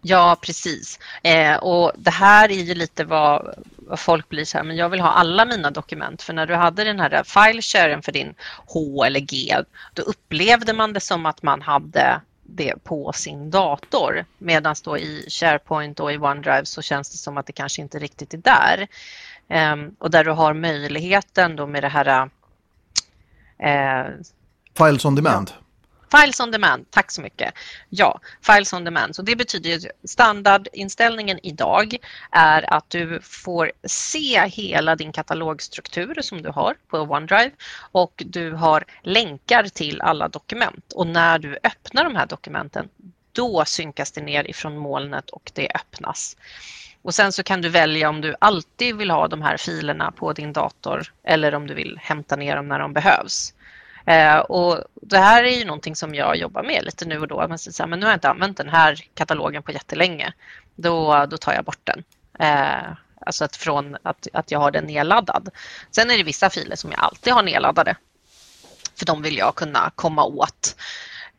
Ja, 0.00 0.36
precis. 0.40 0.98
Eh, 1.22 1.56
och 1.56 1.92
det 1.96 2.10
här 2.10 2.48
är 2.48 2.62
ju 2.62 2.74
lite 2.74 3.04
vad, 3.04 3.54
folk 3.96 4.28
blir 4.28 4.44
så 4.44 4.58
här, 4.58 4.64
men 4.64 4.76
jag 4.76 4.88
vill 4.88 5.00
ha 5.00 5.10
alla 5.10 5.44
mina 5.44 5.70
dokument. 5.70 6.22
För 6.22 6.32
när 6.32 6.46
du 6.46 6.54
hade 6.54 6.84
den 6.84 7.00
här 7.00 7.22
filesharen 7.24 8.02
för 8.02 8.12
din 8.12 8.34
H 8.66 9.04
eller 9.04 9.20
G, 9.20 9.56
då 9.94 10.02
upplevde 10.02 10.72
man 10.72 10.92
det 10.92 11.00
som 11.00 11.26
att 11.26 11.42
man 11.42 11.62
hade 11.62 12.20
det 12.42 12.84
på 12.84 13.12
sin 13.12 13.50
dator. 13.50 14.24
Medan 14.38 14.74
då 14.84 14.98
i 14.98 15.26
SharePoint 15.28 16.00
och 16.00 16.12
i 16.12 16.18
OneDrive 16.18 16.64
så 16.64 16.82
känns 16.82 17.10
det 17.10 17.18
som 17.18 17.38
att 17.38 17.46
det 17.46 17.52
kanske 17.52 17.82
inte 17.82 17.98
riktigt 17.98 18.34
är 18.34 18.38
där. 18.38 18.88
Um, 19.72 19.96
och 19.98 20.10
där 20.10 20.24
du 20.24 20.30
har 20.30 20.54
möjligheten 20.54 21.56
då 21.56 21.66
med 21.66 21.82
det 21.82 21.88
här... 21.88 22.30
Uh, 23.62 24.10
Files 24.78 25.04
on 25.04 25.14
demand. 25.14 25.50
Ja. 25.50 25.62
Files 26.16 26.40
on 26.40 26.50
demand, 26.50 26.90
tack 26.90 27.10
så 27.10 27.22
mycket. 27.22 27.54
Ja, 27.88 28.20
Files 28.40 28.72
on 28.72 28.84
demand. 28.84 29.16
Så 29.16 29.22
det 29.22 29.36
betyder 29.36 29.76
att 29.76 30.10
standardinställningen 30.10 31.38
idag 31.42 31.96
är 32.30 32.74
att 32.74 32.90
du 32.90 33.20
får 33.22 33.72
se 33.84 34.46
hela 34.46 34.96
din 34.96 35.12
katalogstruktur 35.12 36.22
som 36.22 36.42
du 36.42 36.48
har 36.48 36.76
på 36.88 36.98
OneDrive 36.98 37.50
och 37.92 38.22
du 38.26 38.52
har 38.52 38.84
länkar 39.02 39.64
till 39.64 40.00
alla 40.00 40.28
dokument. 40.28 40.92
Och 40.92 41.06
när 41.06 41.38
du 41.38 41.58
öppnar 41.62 42.04
de 42.04 42.16
här 42.16 42.26
dokumenten, 42.26 42.88
då 43.32 43.64
synkas 43.64 44.12
det 44.12 44.20
ner 44.22 44.50
ifrån 44.50 44.78
molnet 44.78 45.30
och 45.30 45.50
det 45.54 45.68
öppnas. 45.74 46.36
Och 47.02 47.14
sen 47.14 47.32
så 47.32 47.42
kan 47.42 47.62
du 47.62 47.68
välja 47.68 48.08
om 48.08 48.20
du 48.20 48.34
alltid 48.38 48.96
vill 48.96 49.10
ha 49.10 49.28
de 49.28 49.42
här 49.42 49.56
filerna 49.56 50.10
på 50.10 50.32
din 50.32 50.52
dator 50.52 51.12
eller 51.24 51.54
om 51.54 51.66
du 51.66 51.74
vill 51.74 51.98
hämta 52.02 52.36
ner 52.36 52.56
dem 52.56 52.68
när 52.68 52.78
de 52.78 52.92
behövs. 52.92 53.54
Eh, 54.06 54.38
och 54.38 54.84
det 54.94 55.18
här 55.18 55.44
är 55.44 55.58
ju 55.58 55.64
någonting 55.64 55.96
som 55.96 56.14
jag 56.14 56.36
jobbar 56.36 56.62
med 56.62 56.84
lite 56.84 57.04
nu 57.04 57.18
och 57.18 57.28
då. 57.28 57.48
Men, 57.48 57.58
så, 57.58 57.86
men 57.86 58.00
nu 58.00 58.06
har 58.06 58.10
jag 58.10 58.16
inte 58.16 58.30
använt 58.30 58.56
den 58.56 58.68
här 58.68 59.04
katalogen 59.14 59.62
på 59.62 59.72
jättelänge. 59.72 60.32
Då, 60.74 61.26
då 61.26 61.36
tar 61.36 61.52
jag 61.52 61.64
bort 61.64 61.80
den. 61.84 62.04
Eh, 62.38 62.92
alltså 63.26 63.44
att 63.44 63.56
från 63.56 63.96
att, 64.02 64.28
att 64.32 64.50
jag 64.50 64.58
har 64.58 64.70
den 64.70 64.84
nedladdad. 64.84 65.48
Sen 65.90 66.10
är 66.10 66.18
det 66.18 66.22
vissa 66.22 66.50
filer 66.50 66.76
som 66.76 66.90
jag 66.90 67.00
alltid 67.00 67.32
har 67.32 67.42
nedladdade. 67.42 67.96
För 68.98 69.06
de 69.06 69.22
vill 69.22 69.36
jag 69.36 69.54
kunna 69.54 69.90
komma 69.94 70.24
åt. 70.24 70.76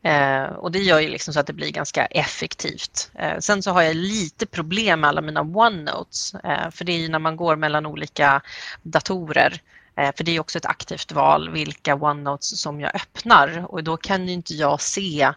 Eh, 0.02 0.44
och 0.44 0.72
det 0.72 0.78
gör 0.78 1.00
ju 1.00 1.08
liksom 1.08 1.34
så 1.34 1.40
att 1.40 1.46
det 1.46 1.52
blir 1.52 1.70
ganska 1.70 2.06
effektivt. 2.06 3.10
Eh, 3.14 3.38
sen 3.38 3.62
så 3.62 3.70
har 3.70 3.82
jag 3.82 3.96
lite 3.96 4.46
problem 4.46 5.00
med 5.00 5.08
alla 5.08 5.20
mina 5.20 5.40
OneNotes. 5.40 6.34
Eh, 6.34 6.70
för 6.70 6.84
det 6.84 6.92
är 6.92 6.98
ju 6.98 7.08
när 7.08 7.18
man 7.18 7.36
går 7.36 7.56
mellan 7.56 7.86
olika 7.86 8.40
datorer 8.82 9.60
för 9.96 10.24
det 10.24 10.36
är 10.36 10.40
också 10.40 10.58
ett 10.58 10.66
aktivt 10.66 11.12
val 11.12 11.50
vilka 11.50 11.94
OneNotes 11.94 12.60
som 12.60 12.80
jag 12.80 12.94
öppnar 12.94 13.66
och 13.68 13.84
då 13.84 13.96
kan 13.96 14.28
inte 14.28 14.54
jag 14.54 14.80
se 14.80 15.32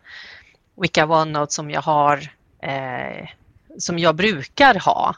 vilka 0.76 1.06
OneNotes 1.06 1.56
som 1.56 1.72
jag 1.72 1.82
har 1.82 2.30
eh, 2.62 3.28
som 3.78 4.00
jag 4.00 4.16
brukar 4.16 4.80
ha. 4.80 5.16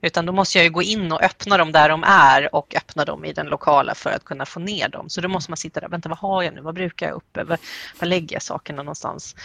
Utan 0.00 0.26
då 0.26 0.32
måste 0.32 0.58
jag 0.58 0.72
gå 0.72 0.82
in 0.82 1.12
och 1.12 1.22
öppna 1.22 1.56
dem 1.56 1.72
där 1.72 1.88
de 1.88 2.04
är 2.06 2.54
och 2.54 2.74
öppna 2.76 3.04
dem 3.04 3.24
i 3.24 3.32
den 3.32 3.46
lokala 3.46 3.94
för 3.94 4.10
att 4.10 4.24
kunna 4.24 4.46
få 4.46 4.60
ner 4.60 4.88
dem. 4.88 5.10
Så 5.10 5.20
då 5.20 5.28
måste 5.28 5.50
man 5.50 5.56
sitta 5.56 5.80
där, 5.80 5.88
vänta 5.88 6.08
vad 6.08 6.18
har 6.18 6.42
jag 6.42 6.54
nu, 6.54 6.60
vad 6.60 6.74
brukar 6.74 7.06
jag 7.06 7.16
uppe, 7.16 7.44
var, 7.44 7.58
var 7.98 8.06
lägger 8.06 8.36
jag 8.36 8.42
sakerna 8.42 8.82
någonstans? 8.82 9.36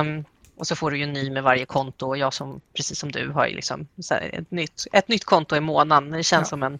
Um, 0.00 0.24
och 0.56 0.66
så 0.66 0.76
får 0.76 0.90
du 0.90 0.98
ju 0.98 1.04
en 1.04 1.12
ny 1.12 1.30
med 1.30 1.42
varje 1.42 1.66
konto 1.66 2.06
och 2.06 2.18
jag 2.18 2.34
som, 2.34 2.60
precis 2.76 2.98
som 2.98 3.12
du, 3.12 3.30
har 3.30 3.48
liksom 3.48 3.86
ett, 4.20 4.50
nytt, 4.50 4.86
ett 4.92 5.08
nytt 5.08 5.24
konto 5.24 5.56
i 5.56 5.60
månaden. 5.60 6.10
Det 6.10 6.22
känns 6.22 6.46
ja. 6.46 6.50
som 6.50 6.62
en 6.62 6.78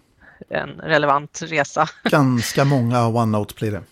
en 0.48 0.80
relevant 0.80 1.42
resa. 1.42 1.88
Ganska 2.04 2.64
många 2.64 3.06
OneNote 3.06 3.54
blir 3.54 3.72
det. 3.72 3.82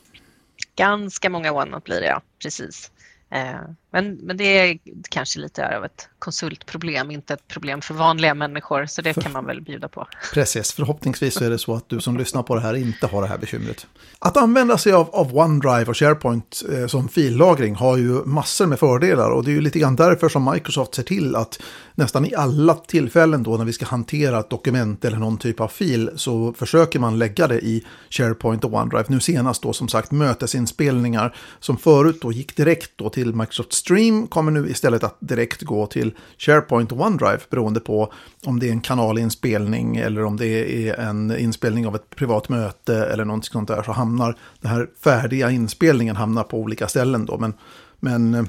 Ganska 0.76 1.30
många 1.30 1.52
OneNote 1.52 1.84
blir 1.84 2.00
det, 2.00 2.06
ja. 2.06 2.22
Precis. 2.42 2.90
Eh, 3.30 3.60
men, 3.90 4.14
men 4.14 4.36
det 4.36 4.58
är 4.58 4.78
kanske 5.08 5.40
lite 5.40 5.76
av 5.76 5.84
ett 5.84 6.08
konsultproblem, 6.18 7.10
inte 7.10 7.34
ett 7.34 7.48
problem 7.48 7.80
för 7.82 7.94
vanliga 7.94 8.34
människor, 8.34 8.86
så 8.86 9.02
det 9.02 9.14
för, 9.14 9.20
kan 9.20 9.32
man 9.32 9.46
väl 9.46 9.60
bjuda 9.60 9.88
på. 9.88 10.06
Precis, 10.34 10.72
förhoppningsvis 10.72 11.34
så 11.34 11.44
är 11.44 11.50
det 11.50 11.58
så 11.58 11.74
att 11.74 11.88
du 11.88 12.00
som 12.00 12.16
lyssnar 12.16 12.42
på 12.42 12.54
det 12.54 12.60
här 12.60 12.74
inte 12.74 13.06
har 13.06 13.22
det 13.22 13.28
här 13.28 13.38
bekymret. 13.38 13.86
Att 14.18 14.36
använda 14.36 14.78
sig 14.78 14.92
av, 14.92 15.10
av 15.10 15.36
OneDrive 15.36 15.84
och 15.84 15.96
SharePoint 15.96 16.62
eh, 16.72 16.86
som 16.86 17.08
fillagring 17.08 17.74
har 17.74 17.96
ju 17.96 18.24
massor 18.24 18.66
med 18.66 18.78
fördelar 18.78 19.30
och 19.30 19.44
det 19.44 19.50
är 19.50 19.54
ju 19.54 19.60
lite 19.60 19.78
grann 19.78 19.96
därför 19.96 20.28
som 20.28 20.50
Microsoft 20.52 20.94
ser 20.94 21.02
till 21.02 21.36
att 21.36 21.62
nästan 21.94 22.26
i 22.26 22.34
alla 22.34 22.74
tillfällen 22.74 23.42
då 23.42 23.56
när 23.56 23.64
vi 23.64 23.72
ska 23.72 23.86
hantera 23.86 24.40
ett 24.40 24.50
dokument 24.50 25.04
eller 25.04 25.18
någon 25.18 25.38
typ 25.38 25.60
av 25.60 25.68
fil 25.68 26.10
så 26.16 26.52
försöker 26.52 26.98
man 26.98 27.18
lägga 27.18 27.46
det 27.46 27.60
i 27.60 27.84
SharePoint 28.10 28.64
och 28.64 28.74
OneDrive. 28.74 29.04
Nu 29.08 29.20
senast 29.20 29.62
då 29.62 29.72
som 29.72 29.88
sagt 29.88 30.10
mötesinspelningar 30.10 31.36
som 31.60 31.76
förut 31.76 32.18
då 32.20 32.32
gick 32.32 32.56
direkt 32.56 32.90
då 32.96 33.10
till 33.16 33.34
Microsoft 33.34 33.72
Stream 33.72 34.26
kommer 34.26 34.50
nu 34.50 34.70
istället 34.70 35.04
att 35.04 35.16
direkt 35.20 35.62
gå 35.62 35.86
till 35.86 36.14
SharePoint 36.38 36.92
och 36.92 37.00
OneDrive 37.00 37.38
beroende 37.50 37.80
på 37.80 38.12
om 38.44 38.60
det 38.60 38.68
är 38.68 38.72
en 38.72 38.80
kanalinspelning 38.80 39.96
eller 39.96 40.24
om 40.24 40.36
det 40.36 40.46
är 40.88 41.00
en 41.00 41.38
inspelning 41.38 41.86
av 41.86 41.94
ett 41.94 42.16
privat 42.16 42.48
möte 42.48 42.96
eller 42.96 43.24
något 43.24 43.44
sånt 43.44 43.68
där 43.68 43.82
så 43.82 43.92
hamnar 43.92 44.36
den 44.60 44.70
här 44.70 44.88
färdiga 45.04 45.50
inspelningen 45.50 46.16
hamnar 46.16 46.42
på 46.42 46.58
olika 46.58 46.88
ställen 46.88 47.26
då. 47.26 47.38
Men, 47.38 47.54
men 48.00 48.34
eh, 48.34 48.44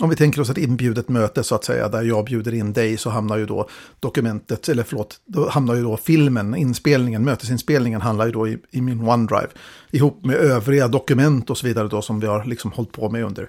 om 0.00 0.10
vi 0.10 0.16
tänker 0.16 0.40
oss 0.40 0.50
ett 0.50 0.58
inbjudet 0.58 1.08
möte 1.08 1.44
så 1.44 1.54
att 1.54 1.64
säga, 1.64 1.88
där 1.88 2.02
jag 2.02 2.24
bjuder 2.24 2.54
in 2.54 2.72
dig, 2.72 2.96
så 2.96 3.10
hamnar 3.10 3.36
ju 3.36 3.46
då 3.46 3.68
dokumentet, 4.00 4.68
eller 4.68 4.82
förlåt, 4.82 5.20
då 5.24 5.48
hamnar 5.48 5.74
ju 5.74 5.82
då 5.82 5.96
filmen, 5.96 6.54
inspelningen, 6.54 7.24
mötesinspelningen 7.24 8.00
handlar 8.00 8.26
ju 8.26 8.32
då 8.32 8.48
i, 8.48 8.58
i 8.70 8.80
min 8.80 9.00
OneDrive. 9.00 9.48
Ihop 9.90 10.24
med 10.24 10.36
övriga 10.36 10.88
dokument 10.88 11.50
och 11.50 11.58
så 11.58 11.66
vidare 11.66 11.88
då 11.88 12.02
som 12.02 12.20
vi 12.20 12.26
har 12.26 12.44
liksom 12.44 12.72
hållit 12.72 12.92
på 12.92 13.10
med 13.10 13.24
under 13.24 13.48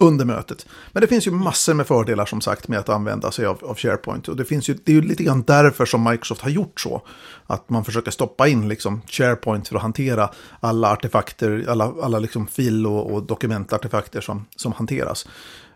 under 0.00 0.24
mötet. 0.24 0.66
Men 0.92 1.00
det 1.00 1.06
finns 1.06 1.26
ju 1.26 1.30
massor 1.30 1.74
med 1.74 1.86
fördelar 1.86 2.26
som 2.26 2.40
sagt 2.40 2.68
med 2.68 2.78
att 2.78 2.88
använda 2.88 3.30
sig 3.30 3.46
av, 3.46 3.64
av 3.64 3.76
SharePoint. 3.76 4.28
Och 4.28 4.36
det, 4.36 4.44
finns 4.44 4.68
ju, 4.68 4.78
det 4.84 4.92
är 4.92 4.94
ju 4.96 5.02
lite 5.02 5.22
grann 5.22 5.42
därför 5.42 5.86
som 5.86 6.04
Microsoft 6.04 6.40
har 6.40 6.50
gjort 6.50 6.80
så. 6.80 7.02
Att 7.46 7.70
man 7.70 7.84
försöker 7.84 8.10
stoppa 8.10 8.48
in 8.48 8.68
liksom 8.68 9.02
SharePoint 9.06 9.68
för 9.68 9.76
att 9.76 9.82
hantera 9.82 10.30
alla 10.60 10.92
artefakter, 10.92 11.64
alla, 11.68 11.92
alla 12.02 12.18
liksom 12.18 12.46
fil 12.46 12.86
och, 12.86 13.12
och 13.12 13.22
dokumentartefakter 13.22 14.20
som, 14.20 14.46
som 14.56 14.72
hanteras. 14.72 15.28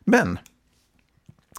Men 0.04 0.38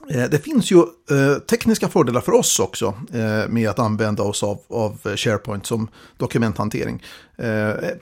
det 0.08 0.44
finns 0.44 0.72
ju 0.72 0.78
eh, 0.78 1.40
tekniska 1.50 1.88
fördelar 1.88 2.22
för 2.22 2.32
oss 2.32 2.60
också 2.60 2.86
eh, 3.14 3.50
med 3.50 3.70
att 3.70 3.80
använda 3.80 4.24
oss 4.24 4.44
av, 4.44 4.60
av 4.68 5.16
SharePoint 5.16 5.66
som 5.66 5.88
dokumenthantering. 6.18 7.04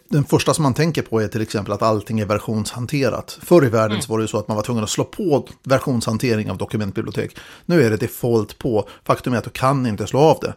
Den 0.10 0.24
första 0.24 0.54
som 0.54 0.64
man 0.64 0.74
tänker 0.74 1.02
på 1.02 1.22
är 1.22 1.28
till 1.28 1.42
exempel 1.42 1.74
att 1.74 1.82
allting 1.82 2.20
är 2.20 2.26
versionshanterat. 2.26 3.40
Förr 3.42 3.66
i 3.66 3.70
världen 3.70 3.92
mm. 3.92 4.02
så 4.02 4.12
var 4.12 4.20
det 4.20 4.28
så 4.28 4.38
att 4.38 4.48
man 4.48 4.58
var 4.58 4.64
tvungen 4.64 4.84
att 4.84 4.90
slå 4.90 5.04
på 5.04 5.48
versionshantering 5.64 6.52
av 6.52 6.58
dokumentbibliotek. 6.58 7.38
Nu 7.66 7.84
är 7.84 7.90
det 7.90 7.98
default 7.98 8.58
på. 8.58 8.90
Faktum 9.04 9.34
är 9.34 9.38
att 9.38 9.44
du 9.44 9.50
kan 9.50 9.86
inte 9.86 10.08
slå 10.08 10.20
av 10.20 10.38
det. 10.42 10.54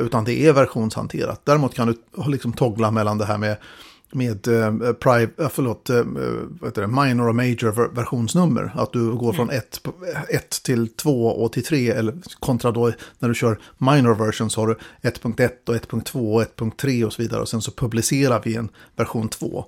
Utan 0.00 0.24
det 0.24 0.46
är 0.46 0.52
versionshanterat. 0.52 1.40
Däremot 1.44 1.74
kan 1.74 1.86
du 1.86 1.96
liksom 2.30 2.52
toggla 2.52 2.90
mellan 2.90 3.18
det 3.18 3.24
här 3.24 3.38
med 3.38 3.56
med 4.12 4.48
eh, 4.48 4.92
prive, 4.92 5.30
eh, 5.38 5.48
förlåt, 5.48 5.90
eh, 5.90 6.02
vad 6.60 6.68
heter 6.68 6.82
det, 6.82 6.88
minor 6.88 7.28
och 7.28 7.34
major 7.34 7.94
versionsnummer. 7.94 8.72
Att 8.74 8.92
du 8.92 9.14
går 9.14 9.32
från 9.32 9.50
1 9.50 9.80
mm. 10.30 10.42
till 10.64 10.88
2 10.88 11.26
och 11.26 11.52
till 11.52 11.64
3. 11.64 11.90
Eller 11.90 12.14
kontra 12.40 12.70
då 12.70 12.92
när 13.18 13.28
du 13.28 13.34
kör 13.34 13.58
minor 13.78 14.14
version 14.14 14.50
så 14.50 14.60
har 14.60 14.68
du 14.68 14.74
1.1 15.02 15.50
och 15.66 15.74
1.2 15.74 16.34
och 16.34 16.42
1.3 16.42 17.04
och 17.04 17.12
så 17.12 17.22
vidare. 17.22 17.40
Och 17.40 17.48
sen 17.48 17.62
så 17.62 17.70
publicerar 17.70 18.42
vi 18.44 18.56
en 18.56 18.68
version 18.96 19.28
2. 19.28 19.64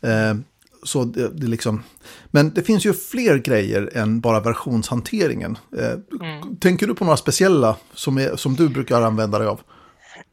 Eh, 0.00 0.34
så 0.82 1.04
det, 1.04 1.28
det 1.28 1.46
liksom, 1.46 1.82
men 2.26 2.50
det 2.50 2.62
finns 2.62 2.86
ju 2.86 2.92
fler 2.92 3.38
grejer 3.38 3.90
än 3.94 4.20
bara 4.20 4.40
versionshanteringen. 4.40 5.58
Eh, 5.78 5.92
mm. 6.20 6.56
Tänker 6.56 6.86
du 6.86 6.94
på 6.94 7.04
några 7.04 7.16
speciella 7.16 7.76
som, 7.94 8.18
är, 8.18 8.36
som 8.36 8.54
du 8.54 8.68
brukar 8.68 9.02
använda 9.02 9.38
dig 9.38 9.48
av? 9.48 9.60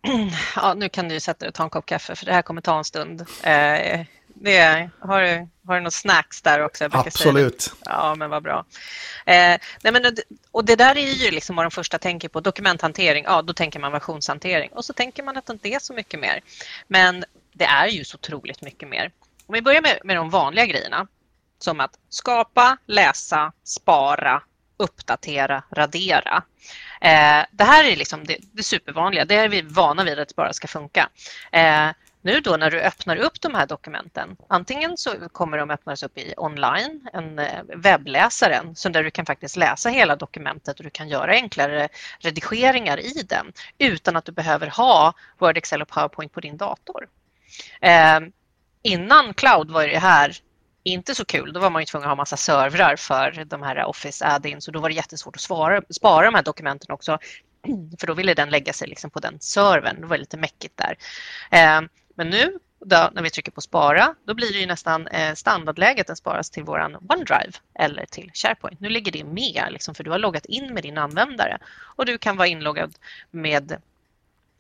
Ja, 0.56 0.74
nu 0.74 0.90
kan 0.90 1.10
du 1.10 1.20
sätta 1.20 1.40
dig 1.40 1.48
och 1.48 1.54
ta 1.54 1.64
en 1.64 1.70
kopp 1.70 1.86
kaffe 1.86 2.16
för 2.16 2.26
det 2.26 2.34
här 2.34 2.42
kommer 2.42 2.62
ta 2.62 2.78
en 2.78 2.84
stund. 2.84 3.22
Eh, 3.44 4.06
det, 4.28 4.90
har, 5.00 5.22
du, 5.22 5.48
har 5.68 5.76
du 5.76 5.82
något 5.82 5.94
snacks 5.94 6.42
där 6.42 6.64
också? 6.66 6.90
Absolut. 6.92 7.74
Ja, 7.86 8.16
men 8.16 8.30
vad 8.30 8.44
bra. 8.44 8.66
Eh, 9.26 9.58
nej 9.84 9.94
men, 9.94 10.16
och 10.52 10.66
det 10.66 10.76
där 10.76 10.98
är 10.98 11.14
ju 11.14 11.32
liksom 11.32 11.56
vad 11.56 11.66
de 11.66 11.72
första 11.72 11.98
tänker 12.00 12.30
på. 12.30 12.40
Dokumenthantering, 12.40 13.24
ja 13.28 13.42
då 13.42 13.54
tänker 13.54 13.80
man 13.80 13.92
versionshantering. 13.92 14.72
Och 14.72 14.86
så 14.86 14.94
tänker 14.94 15.24
man 15.24 15.38
att 15.38 15.46
det 15.46 15.54
inte 15.54 15.70
är 15.70 15.80
så 15.80 15.94
mycket 15.94 16.20
mer. 16.20 16.42
Men 16.88 17.26
det 17.54 17.66
är 17.66 17.88
ju 17.88 18.04
så 18.04 18.16
otroligt 18.16 18.62
mycket 18.62 18.90
mer. 18.90 19.12
Om 19.46 19.54
vi 19.54 19.62
börjar 19.62 19.82
med, 19.82 20.00
med 20.04 20.16
de 20.16 20.30
vanliga 20.30 20.66
grejerna. 20.66 21.08
Som 21.60 21.80
att 21.80 21.92
skapa, 22.10 22.78
läsa, 22.86 23.52
spara, 23.64 24.42
uppdatera, 24.84 25.64
radera. 25.72 26.44
Eh, 27.02 27.46
det 27.52 27.64
här 27.64 27.84
är 27.84 27.96
liksom 27.96 28.24
det, 28.24 28.38
det 28.52 28.64
supervanliga, 28.64 29.26
det 29.26 29.36
är 29.36 29.50
vi 29.50 29.62
vana 29.62 30.04
vid 30.04 30.20
att 30.20 30.28
det 30.28 30.36
bara 30.36 30.54
ska 30.54 30.68
funka. 30.68 31.10
Eh, 31.52 31.90
nu 32.26 32.40
då 32.40 32.58
när 32.58 32.72
du 32.72 32.82
öppnar 32.82 33.16
upp 33.16 33.42
de 33.42 33.56
här 33.56 33.68
dokumenten, 33.68 34.38
antingen 34.48 34.98
så 34.98 35.30
kommer 35.32 35.58
de 35.58 35.70
öppnas 35.70 36.04
upp 36.04 36.18
i 36.18 36.34
online, 36.38 37.08
en 37.14 37.40
eh, 37.40 37.64
webbläsaren, 37.76 38.76
så 38.76 38.90
där 38.90 39.04
du 39.04 39.12
kan 39.12 39.26
faktiskt 39.26 39.56
läsa 39.56 39.90
hela 39.90 40.16
dokumentet 40.16 40.78
och 40.78 40.84
du 40.84 40.90
kan 40.90 41.10
göra 41.10 41.32
enklare 41.32 41.90
redigeringar 42.20 43.00
i 43.00 43.24
den 43.30 43.54
utan 43.78 44.16
att 44.16 44.26
du 44.26 44.32
behöver 44.32 44.68
ha 44.68 45.14
Word, 45.38 45.58
Excel 45.58 45.82
och 45.82 45.88
PowerPoint 45.88 46.34
på 46.34 46.40
din 46.40 46.58
dator. 46.58 47.08
Eh, 47.82 48.20
innan 48.82 49.34
Cloud 49.34 49.72
var 49.72 49.88
det 49.88 50.00
här 50.00 50.38
inte 50.84 51.16
så 51.16 51.26
kul. 51.26 51.54
Då 51.54 51.60
var 51.60 51.70
man 51.70 51.82
ju 51.82 51.86
tvungen 51.86 52.06
att 52.06 52.12
ha 52.12 52.16
massa 52.16 52.38
servrar 52.38 52.96
för 52.96 53.46
de 53.46 53.62
här 53.62 53.86
Office 53.86 54.26
add-ins 54.26 54.68
och 54.68 54.74
då 54.74 54.80
var 54.80 54.90
det 54.90 54.96
jättesvårt 54.96 55.36
att 55.36 55.42
spara, 55.42 55.82
spara 55.90 56.26
de 56.26 56.36
här 56.36 56.44
dokumenten 56.44 56.92
också. 56.92 57.20
För 58.00 58.08
då 58.08 58.14
ville 58.14 58.34
den 58.34 58.50
lägga 58.50 58.74
sig 58.74 58.88
liksom 58.88 59.10
på 59.10 59.20
den 59.20 59.40
servern. 59.40 60.02
Det 60.02 60.08
var 60.08 60.18
lite 60.18 60.38
mäckigt 60.38 60.78
där. 60.78 60.98
Eh, 61.52 61.82
men 62.16 62.30
nu 62.30 62.60
då, 62.86 63.10
när 63.14 63.22
vi 63.22 63.30
trycker 63.30 63.52
på 63.52 63.62
spara, 63.62 64.16
då 64.26 64.34
blir 64.34 64.54
det 64.54 64.60
ju 64.60 64.66
nästan 64.66 65.08
eh, 65.08 65.34
standardläget 65.34 66.08
den 66.08 66.16
sparas 66.16 66.50
till 66.50 66.64
våran 66.64 66.96
OneDrive 66.96 67.52
eller 67.80 68.06
till 68.06 68.32
SharePoint. 68.34 68.80
Nu 68.80 68.90
ligger 68.90 69.12
det 69.12 69.24
med 69.24 69.64
liksom, 69.70 69.96
för 69.96 70.04
du 70.04 70.12
har 70.12 70.20
loggat 70.20 70.46
in 70.46 70.74
med 70.74 70.84
din 70.84 70.98
användare 70.98 71.58
och 71.74 72.06
du 72.06 72.18
kan 72.18 72.38
vara 72.38 72.48
inloggad 72.48 72.96
med 73.32 73.78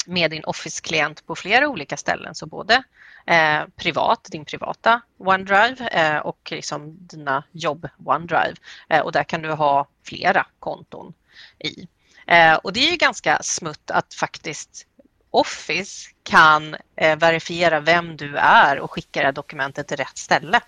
med 0.05 0.31
din 0.31 0.43
Office-klient 0.43 1.25
på 1.25 1.35
flera 1.35 1.67
olika 1.67 1.97
ställen. 1.97 2.35
Så 2.35 2.45
både 2.45 2.83
eh, 3.25 3.61
privat, 3.75 4.27
din 4.31 4.45
privata 4.45 5.01
OneDrive 5.17 5.89
eh, 5.91 6.17
och 6.17 6.51
liksom 6.51 6.97
dina 7.07 7.43
jobb 7.51 7.89
OneDrive. 8.05 8.55
Eh, 8.89 8.99
och 8.99 9.11
där 9.11 9.23
kan 9.23 9.41
du 9.41 9.51
ha 9.51 9.87
flera 10.03 10.45
konton 10.59 11.13
i. 11.59 11.87
Eh, 12.27 12.53
och 12.53 12.73
det 12.73 12.79
är 12.79 12.91
ju 12.91 12.97
ganska 12.97 13.43
smutt 13.43 13.91
att 13.91 14.13
faktiskt 14.13 14.87
Office 15.31 16.09
kan 16.23 16.75
eh, 16.95 17.17
verifiera 17.17 17.79
vem 17.79 18.17
du 18.17 18.37
är 18.37 18.79
och 18.79 18.91
skicka 18.91 19.19
det 19.19 19.25
här 19.25 19.33
dokumentet 19.33 19.87
till 19.87 19.97
rätt 19.97 20.17
ställe. 20.17 20.61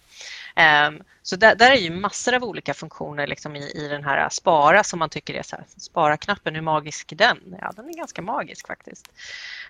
Um, 0.58 1.04
så 1.24 1.36
där, 1.36 1.56
där, 1.56 1.72
är 1.72 1.76
ju 1.76 1.92
massor 1.92 2.34
av 2.34 2.44
olika 2.44 2.74
funktioner 2.74 3.28
liksom 3.28 3.56
i, 3.56 3.72
i 3.76 3.88
den 3.88 4.04
här 4.04 4.30
spara 4.30 4.84
som 4.84 5.00
man 5.00 5.10
tycker 5.10 5.34
är 5.34 5.44
så 5.44 5.56
här, 5.56 5.66
spara-knappen, 5.78 6.56
hur 6.56 6.62
magisk 6.62 7.12
är 7.12 7.16
den? 7.16 7.38
Ja, 7.62 7.72
den 7.76 7.90
är 7.90 7.94
ganska 7.94 8.22
magisk 8.22 8.68
faktiskt. 8.68 9.08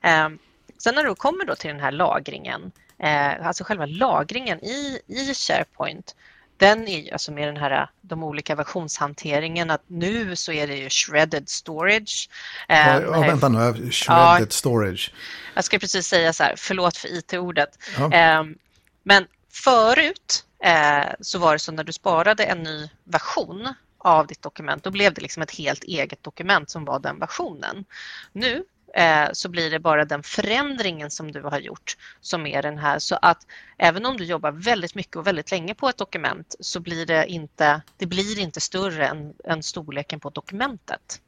Um, 0.03 0.39
sen 0.77 0.95
när 0.95 1.03
du 1.03 1.15
kommer 1.15 1.45
då 1.45 1.55
till 1.55 1.69
den 1.69 1.79
här 1.79 1.91
lagringen, 1.91 2.71
uh, 3.03 3.47
alltså 3.47 3.63
själva 3.63 3.85
lagringen 3.85 4.63
i, 4.63 4.99
i 5.07 5.33
SharePoint, 5.33 6.15
den 6.57 6.87
är 6.87 6.99
ju 6.99 7.11
alltså 7.11 7.31
med 7.31 7.47
den 7.47 7.57
här, 7.57 7.89
de 8.01 8.23
olika 8.23 8.55
versionshanteringen 8.55 9.69
att 9.69 9.83
nu 9.87 10.35
så 10.35 10.51
är 10.51 10.67
det 10.67 10.75
ju 10.75 10.89
shredded 10.89 11.49
storage. 11.49 12.29
Ja, 12.67 13.01
ja 13.01 13.21
vänta 13.21 13.49
nu, 13.49 13.91
shredded 13.91 14.47
ja, 14.47 14.49
storage. 14.49 15.13
Jag 15.53 15.63
ska 15.63 15.79
precis 15.79 16.07
säga 16.07 16.33
så 16.33 16.43
här, 16.43 16.53
förlåt 16.57 16.97
för 16.97 17.07
IT-ordet. 17.17 17.69
Ja. 17.97 18.45
Men 19.03 19.27
förut 19.51 20.45
eh, 20.65 21.13
så 21.21 21.39
var 21.39 21.53
det 21.53 21.59
så 21.59 21.71
när 21.71 21.83
du 21.83 21.93
sparade 21.93 22.43
en 22.43 22.63
ny 22.63 22.89
version 23.03 23.73
av 23.97 24.27
ditt 24.27 24.41
dokument, 24.41 24.83
då 24.83 24.91
blev 24.91 25.13
det 25.13 25.21
liksom 25.21 25.43
ett 25.43 25.51
helt 25.51 25.83
eget 25.83 26.23
dokument 26.23 26.69
som 26.69 26.85
var 26.85 26.99
den 26.99 27.19
versionen. 27.19 27.85
Nu 28.31 28.63
eh, 28.95 29.29
så 29.33 29.49
blir 29.49 29.71
det 29.71 29.79
bara 29.79 30.05
den 30.05 30.23
förändringen 30.23 31.11
som 31.11 31.31
du 31.31 31.41
har 31.41 31.59
gjort 31.59 31.97
som 32.21 32.45
är 32.45 32.61
den 32.61 32.77
här. 32.77 32.99
Så 32.99 33.17
att 33.21 33.47
även 33.77 34.05
om 34.05 34.17
du 34.17 34.23
jobbar 34.23 34.51
väldigt 34.51 34.95
mycket 34.95 35.15
och 35.15 35.27
väldigt 35.27 35.51
länge 35.51 35.75
på 35.75 35.89
ett 35.89 35.97
dokument 35.97 36.55
så 36.59 36.79
blir 36.79 37.05
det 37.05 37.27
inte, 37.27 37.81
det 37.97 38.05
blir 38.05 38.39
inte 38.39 38.61
större 38.61 39.07
än, 39.07 39.33
än 39.43 39.63
storleken 39.63 40.19
på 40.19 40.29
dokumentet. 40.29 41.21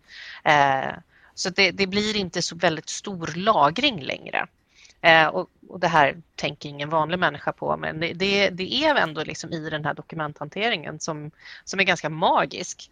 Eh, 0.44 0.94
så 1.36 1.50
det, 1.50 1.72
det, 1.72 1.88
blir 1.88 2.16
inte 2.16 2.42
så 2.42 2.56
väldigt 2.56 2.90
stor 2.90 3.34
lagring 3.36 4.02
längre. 4.02 4.48
Eh, 5.08 5.28
och, 5.28 5.50
och, 5.68 5.80
det 5.80 5.88
här 5.88 6.22
tänker 6.36 6.70
ingen 6.70 6.90
vanlig 6.90 7.20
människa 7.20 7.52
på 7.52 7.78
men 7.78 8.00
det, 8.00 8.14
det, 8.14 8.50
det 8.50 8.74
är 8.74 8.96
ändå 8.96 9.24
liksom 9.24 9.52
i 9.52 9.70
den 9.70 9.86
här 9.86 9.94
dokumenthanteringen 9.94 11.00
som, 11.00 11.32
som 11.64 11.80
är 11.80 11.84
ganska 11.84 12.10
magisk. 12.10 12.92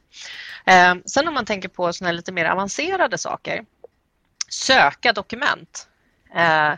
Eh, 0.66 0.96
sen 1.06 1.28
om 1.28 1.34
man 1.34 1.46
tänker 1.46 1.70
på 1.70 1.94
såna 1.94 2.12
lite 2.12 2.32
mer 2.32 2.46
avancerade 2.46 3.18
saker. 3.18 3.66
Söka 4.50 5.14
dokument. 5.14 5.88
Eh, 6.36 6.74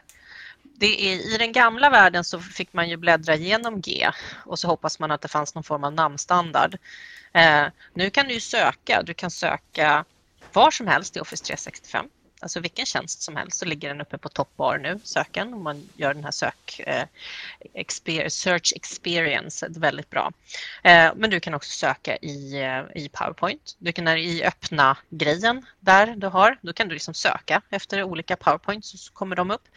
det 0.64 1.12
är, 1.12 1.34
I 1.34 1.38
den 1.38 1.52
gamla 1.52 1.90
världen 1.90 2.24
så 2.24 2.40
fick 2.40 2.74
man 2.74 2.90
ju 2.90 2.98
bläddra 2.98 3.36
igenom 3.36 3.82
G 3.82 4.10
och 4.46 4.60
så 4.60 4.68
hoppas 4.68 5.00
man 5.00 5.12
att 5.12 5.22
det 5.22 5.28
fanns 5.28 5.56
någon 5.56 5.64
form 5.64 5.84
av 5.84 5.94
namnstandard. 5.94 6.78
Eh, 7.34 7.66
nu 7.94 8.10
kan 8.10 8.28
du 8.28 8.40
söka, 8.40 9.04
du 9.04 9.14
kan 9.14 9.32
söka 9.32 10.06
var 10.54 10.72
som 10.72 10.88
helst 10.88 11.18
i 11.18 11.20
Office 11.20 11.46
365 11.46 12.06
alltså 12.40 12.60
vilken 12.60 12.86
tjänst 12.86 13.22
som 13.22 13.36
helst 13.36 13.60
så 13.60 13.66
ligger 13.66 13.90
den 13.90 14.02
uppe 14.02 14.18
på 14.18 14.30
toppbar 14.30 14.78
nu, 14.78 15.00
söken, 15.04 15.54
om 15.54 15.64
man 15.64 15.90
gör 15.96 16.14
den 16.14 16.24
här 16.24 16.32
sök, 16.32 16.80
eh, 16.80 18.28
search 18.28 18.74
experience 18.76 19.68
väldigt 19.70 20.10
bra. 20.10 20.32
Eh, 20.84 21.12
men 21.16 21.30
du 21.30 21.40
kan 21.40 21.54
också 21.54 21.72
söka 21.72 22.18
i, 22.18 22.62
eh, 22.62 23.04
i 23.04 23.10
PowerPoint. 23.10 23.76
Du 23.78 23.92
kan 23.92 24.08
i 24.08 24.44
öppna 24.44 24.98
grejen 25.10 25.66
där 25.80 26.14
du 26.18 26.28
har, 26.28 26.58
då 26.62 26.74
kan 26.74 26.88
du 26.88 26.94
liksom 26.94 27.14
söka 27.14 27.62
efter 27.70 28.04
olika 28.04 28.36
PowerPoint 28.36 28.86
så 28.86 29.14
kommer 29.14 29.36
de 29.36 29.52
upp. 29.52 29.68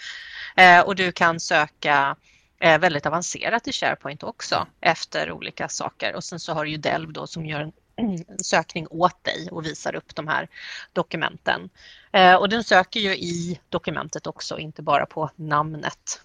Eh, 0.56 0.80
och 0.80 0.96
du 0.96 1.12
kan 1.12 1.40
söka 1.40 2.16
eh, 2.60 2.78
väldigt 2.78 3.06
avancerat 3.06 3.68
i 3.68 3.72
SharePoint 3.72 4.22
också 4.22 4.66
efter 4.80 5.32
olika 5.32 5.68
saker 5.68 6.14
och 6.14 6.24
sen 6.24 6.40
så 6.40 6.52
har 6.52 6.64
du 6.64 6.70
ju 6.70 6.76
Delv 6.76 7.12
då 7.12 7.26
som 7.26 7.46
gör 7.46 7.60
en 7.60 7.72
sökning 8.42 8.86
åt 8.90 9.24
dig 9.24 9.48
och 9.50 9.66
visar 9.66 9.94
upp 9.94 10.14
de 10.14 10.28
här 10.28 10.48
dokumenten. 10.92 11.70
Eh, 12.12 12.34
och 12.34 12.48
den 12.48 12.64
söker 12.64 13.00
ju 13.00 13.16
i 13.16 13.60
dokumentet 13.68 14.26
också, 14.26 14.58
inte 14.58 14.82
bara 14.82 15.06
på 15.06 15.30
namnet. 15.36 16.20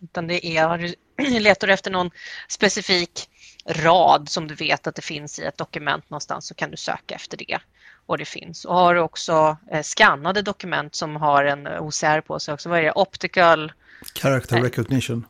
Utan 0.00 0.26
det 0.26 0.46
är, 0.46 0.94
letar 1.40 1.66
du 1.66 1.72
efter 1.72 1.90
någon 1.90 2.10
specifik 2.48 3.28
rad 3.66 4.28
som 4.28 4.48
du 4.48 4.54
vet 4.54 4.86
att 4.86 4.94
det 4.94 5.02
finns 5.02 5.38
i 5.38 5.44
ett 5.44 5.58
dokument 5.58 6.10
någonstans 6.10 6.46
så 6.46 6.54
kan 6.54 6.70
du 6.70 6.76
söka 6.76 7.14
efter 7.14 7.36
det. 7.36 7.58
Och 8.06 8.18
det 8.18 8.24
finns. 8.24 8.64
Och 8.64 8.74
har 8.74 8.94
du 8.94 9.00
också 9.00 9.56
eh, 9.70 9.82
skannade 9.82 10.42
dokument 10.42 10.94
som 10.94 11.16
har 11.16 11.44
en 11.44 11.66
OCR 11.66 12.20
på 12.20 12.40
sig 12.40 12.54
också, 12.54 12.68
vad 12.68 12.78
är 12.78 12.82
det? 12.82 12.92
Optical... 12.92 13.72
Character 14.14 14.62
recognition. 14.62 15.26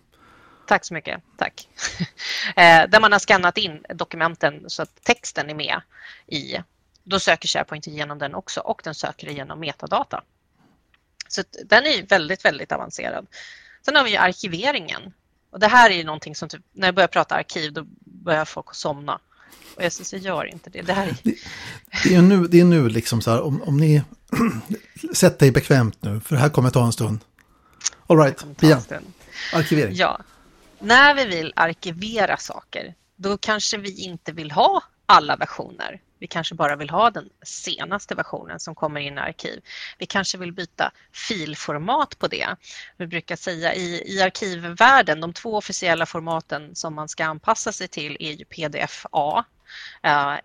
Tack 0.71 0.85
så 0.85 0.95
mycket, 0.95 1.23
tack. 1.37 1.69
Eh, 2.57 2.89
där 2.89 3.01
man 3.01 3.13
har 3.13 3.19
skannat 3.19 3.59
in 3.59 3.85
dokumenten 3.95 4.65
så 4.67 4.83
att 4.83 5.05
texten 5.05 5.51
är 5.51 5.55
med 5.55 5.81
i. 6.27 6.57
Då 7.05 7.21
söker 7.21 7.49
SharePoint 7.49 7.87
igenom 7.87 8.19
den 8.19 8.35
också 8.35 8.61
och 8.61 8.81
den 8.85 8.95
söker 8.95 9.29
igenom 9.29 9.61
metadata. 9.61 10.23
Så 11.29 11.43
den 11.65 11.87
är 11.87 12.07
väldigt, 12.07 12.45
väldigt 12.45 12.73
avancerad. 12.73 13.27
Sen 13.85 13.97
har 13.97 14.05
vi 14.05 14.17
arkiveringen. 14.17 15.13
Och 15.51 15.61
det 15.61 15.67
här 15.67 15.91
är 15.91 16.05
någonting 16.05 16.35
som, 16.35 16.49
typ, 16.49 16.63
när 16.73 16.89
jag 16.89 16.95
börjar 16.95 17.09
prata 17.09 17.35
arkiv, 17.35 17.73
då 17.73 17.87
börjar 18.01 18.45
folk 18.45 18.75
somna. 18.75 19.21
Och 19.77 19.85
jag 19.85 19.93
säger, 19.93 20.25
gör 20.25 20.45
inte 20.45 20.71
det. 20.71 20.83
Det, 20.83 20.93
här 20.93 21.07
är... 21.07 21.17
det, 21.23 21.35
det 22.05 22.15
är 22.15 22.23
nu, 22.23 22.47
det 22.47 22.61
är 22.61 22.65
nu 22.65 22.89
liksom 22.89 23.21
så 23.21 23.31
här, 23.31 23.41
om, 23.41 23.63
om 23.63 23.77
ni 23.77 24.03
sätter 25.15 25.39
dig 25.39 25.51
bekvämt 25.51 26.03
nu, 26.03 26.21
för 26.21 26.35
det 26.35 26.41
här 26.41 26.49
kommer 26.49 26.71
ta 26.71 26.87
en 26.87 26.93
stund. 26.93 27.21
All 28.07 28.19
right, 28.19 28.45
Pia. 28.57 28.83
Arkivering. 29.53 29.95
Ja, 29.95 30.21
när 30.81 31.15
vi 31.15 31.25
vill 31.25 31.53
arkivera 31.57 32.37
saker, 32.37 32.95
då 33.17 33.39
kanske 33.39 33.79
vi 33.79 34.05
inte 34.05 34.33
vill 34.33 34.51
ha 34.51 34.83
alla 35.07 35.37
versioner. 35.37 36.01
Vi 36.19 36.27
kanske 36.27 36.55
bara 36.55 36.77
vill 36.77 36.91
ha 36.91 37.11
den 37.11 37.29
senaste 37.43 38.15
versionen 38.15 38.61
som 38.61 38.75
kommer 38.75 39.01
in 39.01 39.19
i 39.19 39.21
arkiv. 39.21 39.61
Vi 39.99 40.07
kanske 40.07 40.39
vill 40.39 40.53
byta 40.53 40.93
filformat 41.29 42.19
på 42.19 42.29
det. 42.29 42.57
Vi 42.97 43.07
brukar 43.07 43.37
säga 43.37 43.75
i, 43.75 44.15
i 44.15 44.23
arkivvärlden, 44.23 45.21
de 45.21 45.33
två 45.33 45.57
officiella 45.57 46.07
formaten 46.07 46.75
som 46.75 46.95
man 46.95 47.09
ska 47.09 47.25
anpassa 47.25 47.73
sig 47.73 47.89
till 47.89 48.17
är 48.21 48.33
ju 48.33 48.45
pdf-A 48.45 49.45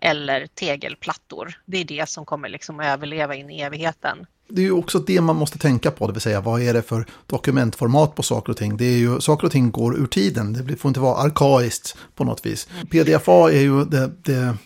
eller 0.01 0.47
tegelplattor. 0.47 1.59
Det 1.65 1.77
är 1.77 1.85
det 1.85 2.09
som 2.09 2.25
kommer 2.25 2.49
liksom 2.49 2.79
överleva 2.79 3.35
in 3.35 3.49
i 3.49 3.61
evigheten 3.61 4.25
det 4.47 4.61
är 4.61 4.65
ju 4.65 4.71
också 4.71 4.99
det 4.99 5.21
man 5.21 5.35
måste 5.35 5.57
tänka 5.57 5.91
på, 5.91 6.07
det 6.07 6.13
vill 6.13 6.21
säga 6.21 6.41
vad 6.41 6.61
är 6.61 6.73
det 6.73 6.81
för 6.81 7.05
dokumentformat 7.27 8.15
på 8.15 8.23
saker 8.23 8.51
och 8.51 8.57
ting. 8.57 8.77
Det 8.77 8.85
är 8.85 8.97
ju, 8.97 9.21
saker 9.21 9.45
och 9.45 9.51
ting 9.51 9.71
går 9.71 9.97
ur 9.97 10.07
tiden, 10.07 10.53
det 10.53 10.75
får 10.75 10.89
inte 10.89 10.99
vara 10.99 11.17
arkaiskt 11.17 11.97
på 12.15 12.23
något 12.23 12.45
vis. 12.45 12.67
PDFA 12.91 13.51
är 13.51 13.61
ju 13.61 13.85
det, 13.85 14.11
det 14.23 14.57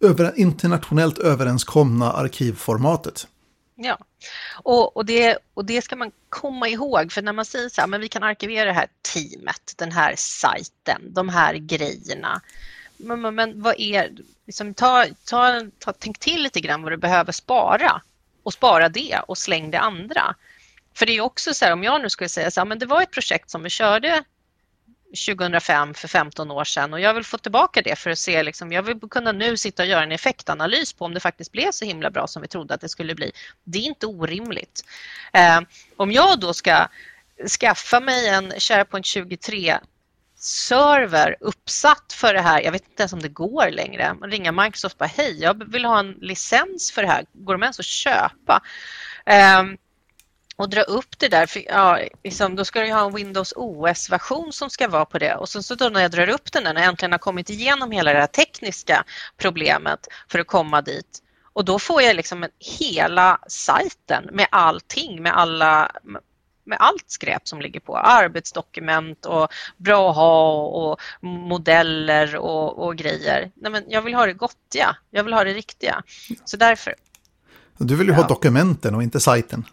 över, 0.00 0.32
internationellt 0.36 1.18
överenskomna 1.18 2.12
arkivformatet. 2.12 3.26
Ja, 3.76 3.98
och, 4.62 4.96
och, 4.96 5.06
det, 5.06 5.38
och 5.54 5.64
det 5.64 5.82
ska 5.82 5.96
man 5.96 6.10
komma 6.28 6.68
ihåg, 6.68 7.12
för 7.12 7.22
när 7.22 7.32
man 7.32 7.44
säger 7.44 7.68
så 7.68 7.80
här, 7.80 7.88
men 7.88 8.00
vi 8.00 8.08
kan 8.08 8.22
arkivera 8.22 8.64
det 8.64 8.72
här 8.72 8.86
teamet, 9.14 9.74
den 9.76 9.92
här 9.92 10.14
sajten, 10.16 11.02
de 11.14 11.28
här 11.28 11.54
grejerna. 11.54 12.42
Men, 13.04 13.20
men, 13.20 13.34
men 13.34 13.62
vad 13.62 13.74
är, 13.78 14.12
liksom, 14.46 14.74
ta, 14.74 15.06
ta, 15.24 15.60
ta, 15.78 15.92
tänk 15.92 16.18
till 16.18 16.42
lite 16.42 16.60
grann 16.60 16.82
vad 16.82 16.92
du 16.92 16.96
behöver 16.96 17.32
spara 17.32 18.02
och 18.42 18.52
spara 18.52 18.88
det 18.88 19.20
och 19.28 19.38
släng 19.38 19.70
det 19.70 19.80
andra. 19.80 20.34
För 20.94 21.06
det 21.06 21.12
är 21.12 21.20
också 21.20 21.54
så 21.54 21.64
här, 21.64 21.72
om 21.72 21.84
jag 21.84 22.02
nu 22.02 22.10
skulle 22.10 22.28
säga 22.28 22.50
så 22.50 22.60
här, 22.60 22.64
men 22.64 22.78
det 22.78 22.86
var 22.86 23.02
ett 23.02 23.10
projekt 23.10 23.50
som 23.50 23.62
vi 23.62 23.70
körde 23.70 24.24
2005 25.26 25.94
för 25.94 26.08
15 26.08 26.50
år 26.50 26.64
sedan 26.64 26.92
och 26.92 27.00
jag 27.00 27.14
vill 27.14 27.24
få 27.24 27.38
tillbaka 27.38 27.82
det 27.82 27.96
för 27.96 28.10
att 28.10 28.18
se, 28.18 28.42
liksom, 28.42 28.72
jag 28.72 28.82
vill 28.82 29.00
kunna 29.10 29.32
nu 29.32 29.56
sitta 29.56 29.82
och 29.82 29.88
göra 29.88 30.02
en 30.02 30.12
effektanalys 30.12 30.92
på 30.92 31.04
om 31.04 31.14
det 31.14 31.20
faktiskt 31.20 31.52
blev 31.52 31.70
så 31.70 31.84
himla 31.84 32.10
bra 32.10 32.26
som 32.26 32.42
vi 32.42 32.48
trodde 32.48 32.74
att 32.74 32.80
det 32.80 32.88
skulle 32.88 33.14
bli. 33.14 33.32
Det 33.64 33.78
är 33.78 33.82
inte 33.82 34.06
orimligt. 34.06 34.84
Eh, 35.32 35.60
om 35.96 36.12
jag 36.12 36.40
då 36.40 36.54
ska 36.54 36.88
skaffa 37.60 38.00
mig 38.00 38.28
en 38.28 38.52
SharePoint 38.60 39.06
23 39.06 39.78
server 40.44 41.36
uppsatt 41.40 42.12
för 42.12 42.34
det 42.34 42.40
här. 42.40 42.60
Jag 42.60 42.72
vet 42.72 42.88
inte 42.88 43.02
ens 43.02 43.12
om 43.12 43.22
det 43.22 43.28
går 43.28 43.70
längre. 43.70 44.14
Man 44.14 44.30
ringer 44.30 44.52
Microsoft 44.52 44.94
och 44.94 44.98
bara 44.98 45.06
hej, 45.06 45.40
jag 45.40 45.72
vill 45.72 45.84
ha 45.84 45.98
en 45.98 46.12
licens 46.20 46.92
för 46.92 47.02
det 47.02 47.08
här. 47.08 47.24
Går 47.32 47.54
de 47.54 47.62
ens 47.62 47.78
att 47.78 47.84
köpa? 47.84 48.62
Um, 49.60 49.76
och 50.56 50.68
dra 50.68 50.82
upp 50.82 51.18
det 51.18 51.28
där. 51.28 51.46
För, 51.46 51.62
ja, 51.66 51.98
liksom, 52.24 52.56
då 52.56 52.64
ska 52.64 52.80
du 52.80 52.92
ha 52.92 53.06
en 53.06 53.14
Windows 53.14 53.52
OS-version 53.56 54.52
som 54.52 54.70
ska 54.70 54.88
vara 54.88 55.04
på 55.04 55.18
det 55.18 55.34
och 55.34 55.48
sen 55.48 55.62
så 55.62 55.74
då 55.74 55.88
när 55.88 56.00
jag 56.00 56.10
drar 56.10 56.28
upp 56.28 56.52
den, 56.52 56.62
när 56.62 56.74
jag 56.74 56.84
äntligen 56.84 57.12
har 57.12 57.18
kommit 57.18 57.50
igenom 57.50 57.90
hela 57.90 58.12
det 58.12 58.20
här 58.20 58.26
tekniska 58.26 59.04
problemet 59.36 60.08
för 60.28 60.38
att 60.38 60.46
komma 60.46 60.82
dit 60.82 61.22
och 61.54 61.64
då 61.64 61.78
får 61.78 62.02
jag 62.02 62.16
liksom 62.16 62.46
hela 62.78 63.38
sajten 63.48 64.28
med 64.32 64.46
allting, 64.50 65.22
med 65.22 65.36
alla 65.36 65.90
med 66.64 66.78
allt 66.80 67.04
skräp 67.06 67.48
som 67.48 67.60
ligger 67.60 67.80
på. 67.80 67.96
Arbetsdokument 67.96 69.26
och 69.26 69.48
bra 69.76 70.10
att 70.10 70.16
ha 70.16 70.52
och 70.52 71.00
modeller 71.20 72.36
och, 72.36 72.86
och 72.86 72.96
grejer. 72.96 73.50
Nej, 73.54 73.72
men 73.72 73.84
jag 73.88 74.02
vill 74.02 74.14
ha 74.14 74.26
det 74.26 74.32
gottiga, 74.32 74.96
jag 75.10 75.24
vill 75.24 75.32
ha 75.32 75.44
det 75.44 75.52
riktiga. 75.52 76.02
Så 76.44 76.56
därför. 76.56 76.94
Du 77.78 77.96
vill 77.96 78.06
ju 78.06 78.12
ja. 78.12 78.20
ha 78.20 78.28
dokumenten 78.28 78.94
och 78.94 79.02
inte 79.02 79.20
sajten. 79.20 79.64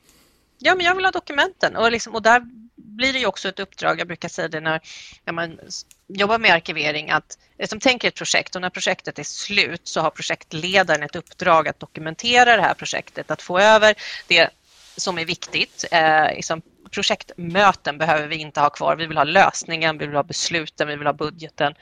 Ja, 0.58 0.76
men 0.76 0.86
jag 0.86 0.96
vill 0.96 1.06
ha 1.06 1.12
dokumenten 1.12 1.76
och, 1.76 1.92
liksom, 1.92 2.16
och 2.16 2.22
där 2.22 2.42
blir 2.76 3.14
det 3.14 3.20
ju 3.20 3.26
också 3.26 3.50
ett 3.50 3.60
uppdrag, 3.60 4.00
jag 4.00 4.08
brukar 4.08 4.30
säga 4.30 4.48
det 4.48 4.60
när, 4.60 4.82
när 5.26 5.34
man 5.34 5.60
jobbar 6.08 6.40
med 6.40 6.52
arkivering, 6.52 7.10
att 7.10 7.38
liksom, 7.60 7.80
tänker 7.80 8.08
ett 8.08 8.16
projekt 8.16 8.56
och 8.56 8.62
när 8.62 8.70
projektet 8.70 9.20
är 9.20 9.24
slut 9.24 9.82
så 9.84 10.02
har 10.02 10.10
projektledaren 10.10 11.04
ett 11.04 11.16
uppdrag 11.16 11.68
att 11.68 11.80
dokumentera 11.80 12.56
det 12.56 12.62
här 12.62 12.74
projektet, 12.74 13.32
att 13.32 13.42
få 13.42 13.60
över 13.60 13.96
det 14.28 14.50
som 14.98 15.18
är 15.18 15.26
viktigt. 15.26 15.86
Eh, 15.92 16.36
liksom, 16.36 16.62
projektmöten 16.92 17.98
behöver 17.98 18.28
vi 18.28 18.36
inte 18.36 18.60
ha 18.60 18.70
kvar. 18.70 18.96
Vi 18.96 19.06
vill 19.06 19.18
ha 19.18 19.24
lösningen, 19.24 19.98
vi 19.98 20.06
vill 20.06 20.16
ha 20.16 20.24
besluten, 20.24 20.88
vi 20.88 20.96
vill 20.96 21.08
ha 21.08 21.14
budgeten, 21.14 21.74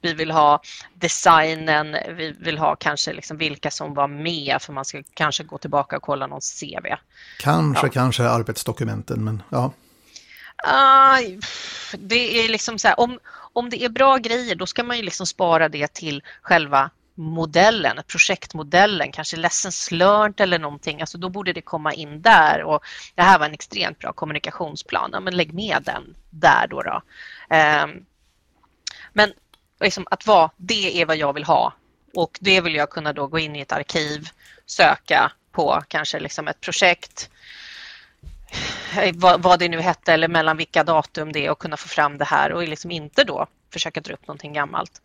vi 0.00 0.14
vill 0.14 0.30
ha 0.30 0.60
designen, 0.94 1.96
vi 2.16 2.34
vill 2.38 2.58
ha 2.58 2.76
kanske 2.76 3.12
liksom 3.12 3.36
vilka 3.36 3.70
som 3.70 3.94
var 3.94 4.08
med 4.08 4.62
för 4.62 4.72
man 4.72 4.84
ska 4.84 5.02
kanske 5.14 5.44
gå 5.44 5.58
tillbaka 5.58 5.96
och 5.96 6.02
kolla 6.02 6.26
någon 6.26 6.40
CV. 6.40 6.86
Kanske, 7.40 7.86
ja. 7.86 7.90
kanske 7.92 8.28
arbetsdokumenten, 8.28 9.24
men 9.24 9.42
ja. 9.50 9.72
Uh, 10.66 11.38
det 11.98 12.44
är 12.44 12.48
liksom 12.48 12.78
så 12.78 12.88
här, 12.88 13.00
om, 13.00 13.18
om 13.52 13.70
det 13.70 13.84
är 13.84 13.88
bra 13.88 14.16
grejer 14.16 14.54
då 14.54 14.66
ska 14.66 14.84
man 14.84 14.96
ju 14.96 15.02
liksom 15.02 15.26
spara 15.26 15.68
det 15.68 15.92
till 15.94 16.22
själva 16.42 16.90
modellen, 17.18 18.00
projektmodellen, 18.06 19.12
kanske 19.12 19.36
lessons 19.36 19.90
learned 19.90 20.40
eller 20.40 20.58
någonting, 20.58 21.00
alltså 21.00 21.18
då 21.18 21.28
borde 21.28 21.52
det 21.52 21.60
komma 21.60 21.92
in 21.92 22.22
där 22.22 22.62
och 22.62 22.84
det 23.14 23.22
här 23.22 23.38
var 23.38 23.46
en 23.46 23.54
extremt 23.54 23.98
bra 23.98 24.12
kommunikationsplan, 24.12 25.10
ja, 25.12 25.20
men 25.20 25.36
lägg 25.36 25.54
med 25.54 25.82
den 25.82 26.16
där 26.30 26.66
då. 26.66 26.82
då. 26.82 27.02
Um, 27.56 28.06
men 29.12 29.32
liksom 29.80 30.06
att 30.10 30.26
vara, 30.26 30.50
det 30.56 31.00
är 31.00 31.06
vad 31.06 31.16
jag 31.16 31.32
vill 31.32 31.44
ha 31.44 31.72
och 32.14 32.38
det 32.40 32.60
vill 32.60 32.74
jag 32.74 32.90
kunna 32.90 33.12
då 33.12 33.26
gå 33.26 33.38
in 33.38 33.56
i 33.56 33.60
ett 33.60 33.72
arkiv, 33.72 34.28
söka 34.66 35.32
på 35.52 35.82
kanske 35.88 36.20
liksom 36.20 36.48
ett 36.48 36.60
projekt, 36.60 37.30
eh, 39.00 39.14
vad, 39.14 39.42
vad 39.42 39.58
det 39.58 39.68
nu 39.68 39.80
hette 39.80 40.12
eller 40.12 40.28
mellan 40.28 40.56
vilka 40.56 40.84
datum 40.84 41.32
det 41.32 41.46
är 41.46 41.50
och 41.50 41.58
kunna 41.58 41.76
få 41.76 41.88
fram 41.88 42.18
det 42.18 42.24
här 42.24 42.52
och 42.52 42.68
liksom 42.68 42.90
inte 42.90 43.24
då 43.24 43.46
försöka 43.72 44.00
dra 44.00 44.14
upp 44.14 44.26
någonting 44.26 44.52
gammalt. 44.52 45.02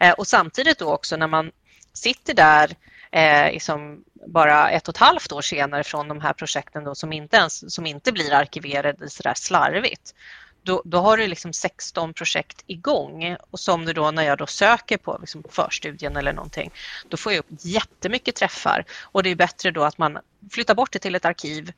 Eh, 0.00 0.12
och 0.12 0.26
samtidigt 0.26 0.78
då 0.78 0.92
också 0.92 1.16
när 1.16 1.26
man 1.26 1.50
sitter 1.92 2.34
där 2.34 2.76
eh, 3.12 3.52
liksom 3.52 4.04
bara 4.26 4.70
ett 4.70 4.88
och 4.88 4.94
ett 4.94 5.00
halvt 5.00 5.32
år 5.32 5.42
senare 5.42 5.84
från 5.84 6.08
de 6.08 6.20
här 6.20 6.32
projekten 6.32 6.84
då, 6.84 6.94
som, 6.94 7.12
inte 7.12 7.36
ens, 7.36 7.74
som 7.74 7.86
inte 7.86 8.12
blir 8.12 8.32
arkiverade 8.32 9.10
så 9.10 9.22
där 9.22 9.34
slarvigt. 9.34 10.14
Då, 10.62 10.82
då, 10.84 10.98
har 10.98 11.16
du 11.16 11.26
liksom 11.26 11.52
16 11.52 12.14
projekt 12.14 12.64
igång 12.66 13.36
och 13.50 13.60
som 13.60 13.84
du 13.84 13.92
då 13.92 14.10
när 14.10 14.22
jag 14.22 14.38
då 14.38 14.46
söker 14.46 14.96
på 14.96 15.18
liksom 15.20 15.44
förstudien 15.50 16.16
eller 16.16 16.32
någonting, 16.32 16.70
då 17.08 17.16
får 17.16 17.32
jag 17.32 17.38
upp 17.38 17.46
jättemycket 17.60 18.36
träffar 18.36 18.84
och 19.02 19.22
det 19.22 19.30
är 19.30 19.34
bättre 19.34 19.70
då 19.70 19.84
att 19.84 19.98
man 19.98 20.18
flyttar 20.50 20.74
bort 20.74 20.92
det 20.92 20.98
till 20.98 21.14
ett 21.14 21.24
arkiv 21.24 21.72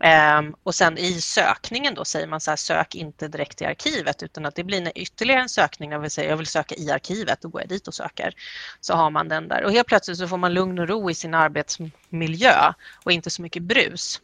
Um, 0.00 0.54
och 0.62 0.74
sen 0.74 0.98
i 0.98 1.20
sökningen 1.20 1.94
då 1.94 2.04
säger 2.04 2.26
man 2.26 2.40
så 2.40 2.50
här, 2.50 2.56
sök 2.56 2.94
inte 2.94 3.28
direkt 3.28 3.62
i 3.62 3.64
arkivet 3.64 4.22
utan 4.22 4.46
att 4.46 4.54
det 4.54 4.64
blir 4.64 4.92
ytterligare 4.94 5.40
en 5.40 5.48
sökning 5.48 5.90
när 5.90 5.98
vi 5.98 6.10
säger 6.10 6.30
jag 6.30 6.36
vill 6.36 6.46
söka 6.46 6.74
i 6.74 6.90
arkivet, 6.90 7.40
då 7.40 7.48
går 7.48 7.60
jag 7.60 7.68
dit 7.68 7.88
och 7.88 7.94
söker. 7.94 8.34
Så 8.80 8.94
har 8.94 9.10
man 9.10 9.28
den 9.28 9.48
där 9.48 9.64
och 9.64 9.72
helt 9.72 9.86
plötsligt 9.86 10.18
så 10.18 10.28
får 10.28 10.36
man 10.36 10.54
lugn 10.54 10.78
och 10.78 10.88
ro 10.88 11.10
i 11.10 11.14
sin 11.14 11.34
arbetsmiljö 11.34 12.72
och 13.04 13.12
inte 13.12 13.30
så 13.30 13.42
mycket 13.42 13.62
brus. 13.62 14.20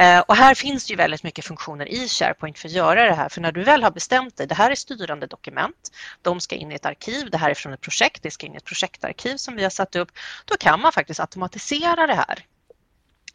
Uh, 0.00 0.18
och 0.18 0.36
här 0.36 0.54
finns 0.54 0.90
ju 0.90 0.96
väldigt 0.96 1.22
mycket 1.22 1.44
funktioner 1.44 1.88
i 1.88 2.08
SharePoint 2.08 2.58
för 2.58 2.68
att 2.68 2.74
göra 2.74 3.04
det 3.04 3.14
här 3.14 3.28
för 3.28 3.40
när 3.40 3.52
du 3.52 3.64
väl 3.64 3.82
har 3.82 3.90
bestämt 3.90 4.36
dig, 4.36 4.46
det 4.46 4.54
här 4.54 4.70
är 4.70 4.74
styrande 4.74 5.26
dokument, 5.26 5.90
de 6.22 6.40
ska 6.40 6.56
in 6.56 6.72
i 6.72 6.74
ett 6.74 6.86
arkiv, 6.86 7.30
det 7.30 7.38
här 7.38 7.50
är 7.50 7.54
från 7.54 7.72
ett 7.72 7.80
projekt, 7.80 8.22
det 8.22 8.30
ska 8.30 8.46
in 8.46 8.54
i 8.54 8.56
ett 8.56 8.64
projektarkiv 8.64 9.36
som 9.36 9.56
vi 9.56 9.62
har 9.62 9.70
satt 9.70 9.96
upp, 9.96 10.08
då 10.44 10.56
kan 10.56 10.80
man 10.80 10.92
faktiskt 10.92 11.20
automatisera 11.20 12.06
det 12.06 12.14
här. 12.14 12.46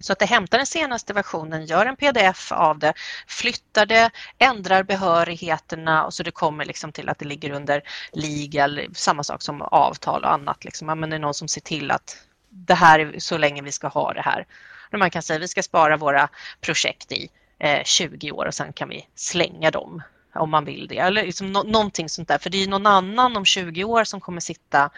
Så 0.01 0.13
att 0.13 0.19
det 0.19 0.25
hämtar 0.25 0.57
den 0.57 0.67
senaste 0.67 1.13
versionen, 1.13 1.65
gör 1.65 1.85
en 1.85 1.95
pdf 1.95 2.51
av 2.51 2.79
det, 2.79 2.93
flyttar 3.27 3.85
det, 3.85 4.09
ändrar 4.37 4.83
behörigheterna 4.83 6.05
och 6.05 6.13
så 6.13 6.23
det 6.23 6.31
kommer 6.31 6.65
liksom 6.65 6.91
till 6.91 7.09
att 7.09 7.19
det 7.19 7.25
ligger 7.25 7.51
under 7.51 7.83
legal, 8.11 8.81
samma 8.93 9.23
sak 9.23 9.41
som 9.41 9.61
avtal 9.61 10.23
och 10.23 10.33
annat. 10.33 10.65
Liksom. 10.65 10.99
Men 10.99 11.09
det 11.09 11.15
är 11.15 11.19
någon 11.19 11.33
som 11.33 11.47
ser 11.47 11.61
till 11.61 11.91
att 11.91 12.17
det 12.49 12.73
här 12.73 12.99
är 12.99 13.19
så 13.19 13.37
länge 13.37 13.61
vi 13.61 13.71
ska 13.71 13.87
ha 13.87 14.13
det 14.13 14.21
här. 14.21 14.45
Man 14.91 15.09
kan 15.11 15.21
säga 15.21 15.35
att 15.35 15.43
vi 15.43 15.47
ska 15.47 15.63
spara 15.63 15.97
våra 15.97 16.29
projekt 16.61 17.11
i 17.11 17.29
eh, 17.59 17.83
20 17.83 18.31
år 18.31 18.45
och 18.45 18.53
sen 18.53 18.73
kan 18.73 18.89
vi 18.89 19.07
slänga 19.15 19.71
dem 19.71 20.01
om 20.35 20.49
man 20.49 20.65
vill 20.65 20.87
det. 20.87 20.97
Eller 20.97 21.23
liksom 21.23 21.51
no 21.51 21.63
någonting 21.63 22.09
sånt 22.09 22.27
där. 22.27 22.37
För 22.37 22.49
det 22.49 22.63
är 22.63 22.67
någon 22.67 22.85
annan 22.85 23.37
om 23.37 23.45
20 23.45 23.83
år 23.83 24.03
som 24.03 24.21
kommer 24.21 24.41
sitta 24.41 24.89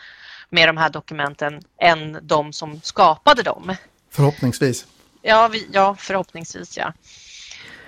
med 0.49 0.70
de 0.70 0.78
här 0.78 0.89
dokumenten 0.89 1.62
än 1.82 2.20
de 2.22 2.54
som 2.54 2.82
skapade 2.82 3.43
dem. 3.43 3.76
Förhoppningsvis. 4.14 4.86
Ja, 5.22 5.47
vi, 5.47 5.68
ja 5.72 5.95
förhoppningsvis 5.99 6.78
ja. 6.78 6.93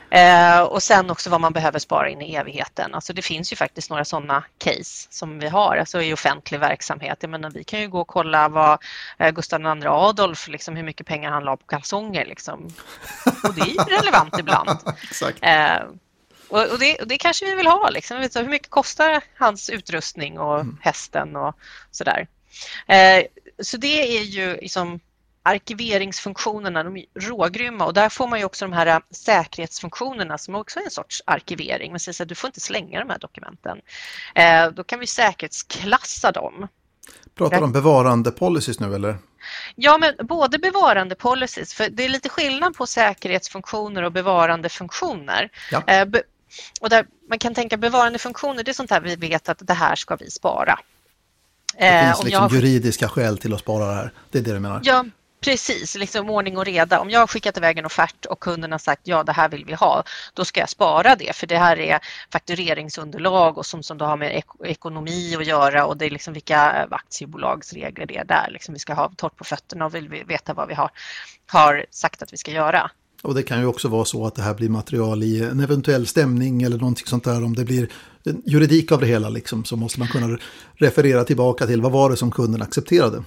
Eh, 0.09 0.61
och 0.61 0.83
sen 0.83 1.09
också 1.09 1.29
vad 1.29 1.41
man 1.41 1.53
behöver 1.53 1.79
spara 1.79 2.09
in 2.09 2.21
i 2.21 2.35
evigheten. 2.35 2.95
Alltså 2.95 3.13
det 3.13 3.21
finns 3.21 3.51
ju 3.51 3.55
faktiskt 3.55 3.89
några 3.89 4.05
sådana 4.05 4.43
case 4.57 5.07
som 5.09 5.39
vi 5.39 5.47
har 5.47 5.77
alltså 5.77 6.01
i 6.01 6.13
offentlig 6.13 6.59
verksamhet. 6.59 7.17
Jag 7.21 7.29
menar, 7.29 7.49
vi 7.49 7.63
kan 7.63 7.79
ju 7.81 7.87
gå 7.87 8.01
och 8.01 8.07
kolla 8.07 8.49
vad 8.49 8.83
eh, 9.17 9.31
Gustav 9.31 9.61
II 9.61 9.87
Adolf, 9.87 10.47
liksom, 10.47 10.75
hur 10.75 10.83
mycket 10.83 11.07
pengar 11.07 11.31
han 11.31 11.43
la 11.43 11.57
på 11.57 11.65
kalsonger. 11.65 12.25
Liksom. 12.25 12.73
Och 13.43 13.53
det 13.53 13.61
är 13.61 13.65
ju 13.65 13.97
relevant 13.97 14.39
ibland. 14.39 14.69
Eh, 15.41 15.83
och, 16.47 16.71
och, 16.71 16.79
det, 16.79 16.95
och, 16.95 17.07
det, 17.07 17.17
kanske 17.17 17.45
vi 17.45 17.55
vill 17.55 17.67
ha. 17.67 17.89
Liksom. 17.89 18.19
Vet, 18.19 18.35
hur 18.35 18.47
mycket 18.47 18.69
kostar 18.69 19.23
hans 19.37 19.69
utrustning 19.69 20.39
och 20.39 20.59
mm. 20.59 20.77
hästen 20.81 21.35
och 21.35 21.55
sådär. 21.91 22.27
Eh, 22.87 23.23
så 23.59 23.77
det 23.77 24.17
är 24.17 24.23
ju 24.23 24.53
liksom 24.55 24.99
arkiveringsfunktionerna, 25.45 26.83
de 26.83 26.97
är 26.97 27.05
rågrymma 27.19 27.85
och 27.85 27.93
där 27.93 28.09
får 28.09 28.27
man 28.27 28.39
ju 28.39 28.45
också 28.45 28.65
de 28.65 28.73
här 28.73 28.87
äh, 28.87 28.99
säkerhetsfunktionerna 29.11 30.37
som 30.37 30.55
också 30.55 30.79
är 30.79 30.83
en 30.83 30.91
sorts 30.91 31.23
arkivering. 31.25 31.91
Man 31.91 31.99
säger 31.99 32.21
att 32.21 32.29
du 32.29 32.35
får 32.35 32.47
inte 32.47 32.59
slänga 32.59 32.99
de 32.99 33.09
här 33.09 33.19
dokumenten. 33.19 33.81
Eh, 34.35 34.67
då 34.71 34.83
kan 34.83 34.99
vi 34.99 35.07
säkerhetsklassa 35.07 36.31
dem. 36.31 36.67
Pratar 37.35 37.57
du 37.57 37.63
om 37.63 37.71
bevarande 37.71 38.31
policies 38.31 38.79
nu 38.79 38.95
eller? 38.95 39.17
Ja, 39.75 39.97
men 39.97 40.27
både 40.27 40.59
bevarande 40.59 41.15
policies, 41.15 41.73
för 41.73 41.89
det 41.89 42.05
är 42.05 42.09
lite 42.09 42.29
skillnad 42.29 42.75
på 42.75 42.87
säkerhetsfunktioner 42.87 44.03
och 44.03 44.11
bevarande 44.11 44.69
funktioner. 44.69 45.49
Ja. 45.71 45.83
Eh, 45.87 46.05
be 46.05 46.23
och 46.81 46.89
där 46.89 47.05
man 47.29 47.39
kan 47.39 47.53
tänka 47.53 47.77
bevarande 47.77 48.19
funktioner, 48.19 48.63
det 48.63 48.71
är 48.71 48.73
sånt 48.73 48.91
här 48.91 49.01
vi 49.01 49.15
vet 49.15 49.49
att 49.49 49.67
det 49.67 49.73
här 49.73 49.95
ska 49.95 50.15
vi 50.15 50.29
spara. 50.29 50.79
Det 51.77 51.81
finns 51.81 52.19
eh, 52.19 52.25
liksom 52.25 52.43
jag... 52.43 52.51
juridiska 52.51 53.09
skäl 53.09 53.37
till 53.37 53.53
att 53.53 53.59
spara 53.59 53.85
det 53.85 53.93
här, 53.93 54.11
det 54.31 54.37
är 54.37 54.41
det 54.43 54.53
du 54.53 54.59
menar? 54.59 54.81
Ja, 54.83 55.05
Precis, 55.45 55.95
liksom 55.95 56.29
ordning 56.29 56.57
och 56.57 56.65
reda. 56.65 56.99
Om 56.99 57.09
jag 57.09 57.19
har 57.19 57.27
skickat 57.27 57.57
iväg 57.57 57.77
en 57.77 57.85
offert 57.85 58.25
och 58.25 58.39
kunden 58.39 58.71
har 58.71 58.79
sagt 58.79 59.01
ja, 59.03 59.23
det 59.23 59.31
här 59.31 59.49
vill 59.49 59.65
vi 59.65 59.73
ha, 59.73 60.03
då 60.33 60.45
ska 60.45 60.59
jag 60.59 60.69
spara 60.69 61.15
det 61.15 61.35
för 61.35 61.47
det 61.47 61.57
här 61.57 61.79
är 61.79 61.99
faktureringsunderlag 62.31 63.57
och 63.57 63.65
som, 63.65 63.83
som 63.83 63.97
då 63.97 64.05
har 64.05 64.17
med 64.17 64.37
ek 64.37 64.45
ekonomi 64.63 65.35
att 65.35 65.45
göra 65.45 65.85
och 65.85 65.97
det 65.97 66.05
är 66.05 66.09
liksom 66.09 66.33
vilka 66.33 66.59
aktiebolagsregler 66.91 68.05
det 68.05 68.17
är 68.17 68.25
där. 68.25 68.49
Liksom 68.51 68.73
vi 68.73 68.79
ska 68.79 68.93
ha 68.93 69.11
torrt 69.17 69.35
på 69.35 69.43
fötterna 69.43 69.85
och 69.85 69.95
vill 69.95 70.09
vi 70.09 70.23
veta 70.23 70.53
vad 70.53 70.67
vi 70.67 70.73
har, 70.73 70.89
har 71.47 71.85
sagt 71.91 72.21
att 72.21 72.33
vi 72.33 72.37
ska 72.37 72.51
göra. 72.51 72.91
Och 73.21 73.35
det 73.35 73.43
kan 73.43 73.59
ju 73.59 73.65
också 73.65 73.87
vara 73.87 74.05
så 74.05 74.27
att 74.27 74.35
det 74.35 74.41
här 74.41 74.53
blir 74.53 74.69
material 74.69 75.23
i 75.23 75.43
en 75.43 75.59
eventuell 75.59 76.07
stämning 76.07 76.63
eller 76.63 76.77
någonting 76.77 77.07
sånt 77.07 77.23
där. 77.23 77.43
Om 77.43 77.55
det 77.55 77.65
blir 77.65 77.89
juridik 78.45 78.91
av 78.91 78.99
det 78.99 79.07
hela 79.07 79.29
liksom, 79.29 79.65
så 79.65 79.75
måste 79.75 79.99
man 79.99 80.07
kunna 80.07 80.37
referera 80.75 81.23
tillbaka 81.23 81.67
till 81.67 81.81
vad 81.81 81.91
var 81.91 82.09
det 82.09 82.17
som 82.17 82.31
kunden 82.31 82.61
accepterade. 82.61 83.23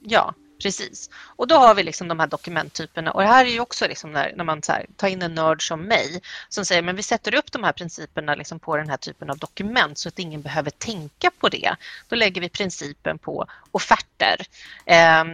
Ja, 0.00 0.34
Precis. 0.62 1.10
Och 1.36 1.46
då 1.46 1.54
har 1.54 1.74
vi 1.74 1.82
liksom 1.82 2.08
de 2.08 2.20
här 2.20 2.26
dokumenttyperna 2.26 3.12
och 3.12 3.22
det 3.22 3.28
här 3.28 3.44
är 3.44 3.50
ju 3.50 3.60
också 3.60 3.88
liksom 3.88 4.12
när, 4.12 4.32
när 4.36 4.44
man 4.44 4.62
här, 4.68 4.86
tar 4.96 5.08
in 5.08 5.22
en 5.22 5.34
nörd 5.34 5.68
som 5.68 5.82
mig 5.82 6.20
som 6.48 6.64
säger 6.64 6.82
men 6.82 6.96
vi 6.96 7.02
sätter 7.02 7.34
upp 7.34 7.52
de 7.52 7.64
här 7.64 7.72
principerna 7.72 8.34
liksom 8.34 8.58
på 8.58 8.76
den 8.76 8.88
här 8.88 8.96
typen 8.96 9.30
av 9.30 9.38
dokument 9.38 9.98
så 9.98 10.08
att 10.08 10.18
ingen 10.18 10.42
behöver 10.42 10.70
tänka 10.70 11.30
på 11.38 11.48
det. 11.48 11.76
Då 12.08 12.16
lägger 12.16 12.40
vi 12.40 12.48
principen 12.48 13.18
på 13.18 13.46
offerter. 13.70 14.46
Eh, 14.86 15.24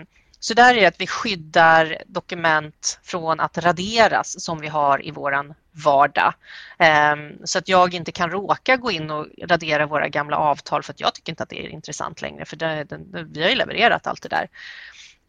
så 0.43 0.55
där 0.55 0.75
är 0.75 0.81
det 0.81 0.87
att 0.87 1.01
vi 1.01 1.07
skyddar 1.07 2.03
dokument 2.07 3.01
från 3.03 3.41
att 3.41 3.59
raderas 3.59 4.45
som 4.45 4.61
vi 4.61 4.69
har 4.69 5.07
i 5.07 5.11
våran 5.11 5.55
vardag. 5.73 6.35
Ehm, 6.79 7.47
så 7.47 7.59
att 7.59 7.69
jag 7.69 7.95
inte 7.95 8.13
kan 8.13 8.31
råka 8.31 8.77
gå 8.77 8.91
in 8.91 9.11
och 9.11 9.27
radera 9.43 9.87
våra 9.87 10.09
gamla 10.09 10.37
avtal 10.37 10.83
för 10.83 10.93
att 10.93 11.01
jag 11.01 11.15
tycker 11.15 11.33
inte 11.33 11.43
att 11.43 11.49
det 11.49 11.65
är 11.65 11.69
intressant 11.69 12.23
längre 12.23 12.45
för 12.45 12.57
det, 12.57 12.85
det, 12.85 13.01
vi 13.33 13.43
har 13.43 13.51
ju 13.51 13.57
levererat 13.57 14.07
allt 14.07 14.23
det 14.23 14.29
där. 14.29 14.49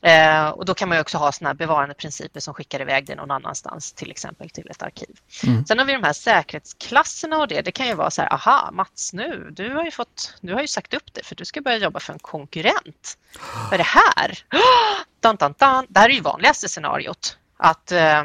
Eh, 0.04 0.49
och 0.49 0.66
då 0.66 0.74
kan 0.74 0.89
man 0.89 0.99
också 0.99 1.18
ha 1.18 1.32
såna 1.32 1.54
bevarandeprinciper 1.54 2.39
som 2.39 2.54
skickar 2.54 2.82
iväg 2.82 3.06
det 3.06 3.16
någon 3.16 3.32
annanstans, 3.32 3.93
till 3.93 4.12
exempel 4.12 4.49
till 4.49 4.70
ett 4.70 4.84
arkiv. 4.84 5.20
Mm. 5.43 5.66
Sen 5.66 5.80
har 5.80 5.86
vi 5.86 5.93
de 5.93 6.04
här 6.04 6.14
säkerhetsklasserna 6.14 7.38
och 7.38 7.47
det. 7.47 7.62
Det 7.62 7.72
kan 7.72 7.88
ju 7.88 7.93
vara 7.93 8.12
så 8.12 8.22
här, 8.22 8.34
aha 8.34 8.70
Mats, 8.74 9.14
nu, 9.14 9.49
du 9.51 9.74
har 9.74 9.84
ju, 9.84 9.91
fått, 9.91 10.38
du 10.41 10.54
har 10.54 10.62
ju 10.62 10.68
sagt 10.68 10.93
upp 10.93 11.14
det 11.14 11.26
för 11.26 11.36
du 11.36 11.45
ska 11.45 11.62
börja 11.62 11.78
jobba 11.78 11.99
för 11.99 12.14
en 12.14 12.20
konkurrent. 12.20 13.18
Vad 13.64 13.74
är 13.74 13.78
det 13.78 13.84
här? 13.84 14.45
Dan, 15.20 15.36
dan, 15.36 15.54
dan. 15.58 15.86
Det 15.89 15.99
här 15.99 16.10
är 16.10 16.14
ju 16.14 16.22
vanligaste 16.22 16.68
scenariot. 16.70 17.38
Att 17.58 17.91
eh, 17.91 18.24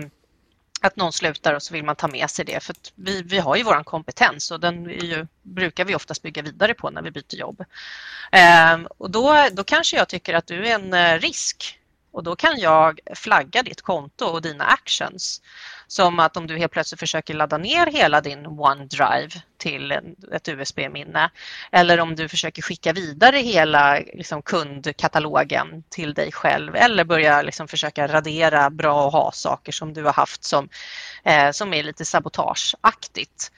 att 0.81 0.97
någon 0.97 1.13
slutar 1.13 1.55
och 1.55 1.63
så 1.63 1.75
vill 1.75 1.85
man 1.85 1.97
ta 1.97 2.09
med 2.09 2.31
sig 2.31 2.45
det. 2.45 2.63
För 2.63 2.77
vi, 2.95 3.23
vi 3.23 3.39
har 3.39 3.57
ju 3.57 3.63
vår 3.63 3.85
kompetens 3.85 4.51
och 4.51 4.61
den 4.61 4.85
ju, 4.85 5.27
brukar 5.43 5.85
vi 5.85 5.95
oftast 5.95 6.23
bygga 6.23 6.43
vidare 6.43 6.75
på 6.75 6.91
när 6.91 7.03
vi 7.03 7.11
byter 7.11 7.35
jobb. 7.35 7.65
Eh, 8.33 8.79
och 8.99 9.11
då, 9.11 9.49
då 9.53 9.65
kanske 9.65 9.97
jag 9.97 10.09
tycker 10.09 10.35
att 10.35 10.47
du 10.47 10.67
är 10.67 10.75
en 10.75 10.95
eh, 10.95 11.19
risk 11.19 11.79
och 12.13 12.23
då 12.23 12.37
kan 12.37 12.59
jag 12.59 13.01
flagga 13.15 13.63
ditt 13.63 13.83
konto 13.83 14.25
och 14.25 14.43
dina 14.43 14.65
actions. 14.65 15.43
Som 15.87 16.21
att 16.21 16.37
om 16.37 16.47
du 16.47 16.59
helt 16.59 16.73
plötsligt 16.73 17.01
försöker 17.01 17.35
ladda 17.35 17.59
ner 17.59 17.87
hela 17.87 18.21
din 18.21 18.47
OneDrive 18.47 19.31
till 19.57 19.93
ett 20.33 20.49
USB-minne 20.49 21.31
eller 21.73 22.01
om 22.01 22.17
du 22.17 22.29
försöker 22.29 22.63
skicka 22.63 22.93
vidare 22.93 23.37
hela 23.37 23.99
liksom, 23.99 24.43
kundkatalogen 24.43 25.85
till 25.89 26.15
dig 26.15 26.33
själv 26.33 26.77
eller 26.77 27.05
börja 27.05 27.43
liksom, 27.43 27.69
försöka 27.69 28.09
radera 28.09 28.71
bra 28.71 29.07
att 29.07 29.13
ha-saker 29.13 29.73
som 29.73 29.95
du 29.95 30.05
har 30.05 30.13
haft 30.13 30.45
som, 30.45 30.69
eh, 31.25 31.51
som 31.51 31.75
är 31.75 31.83
lite 31.83 32.05
sabotageaktigt. 32.05 33.53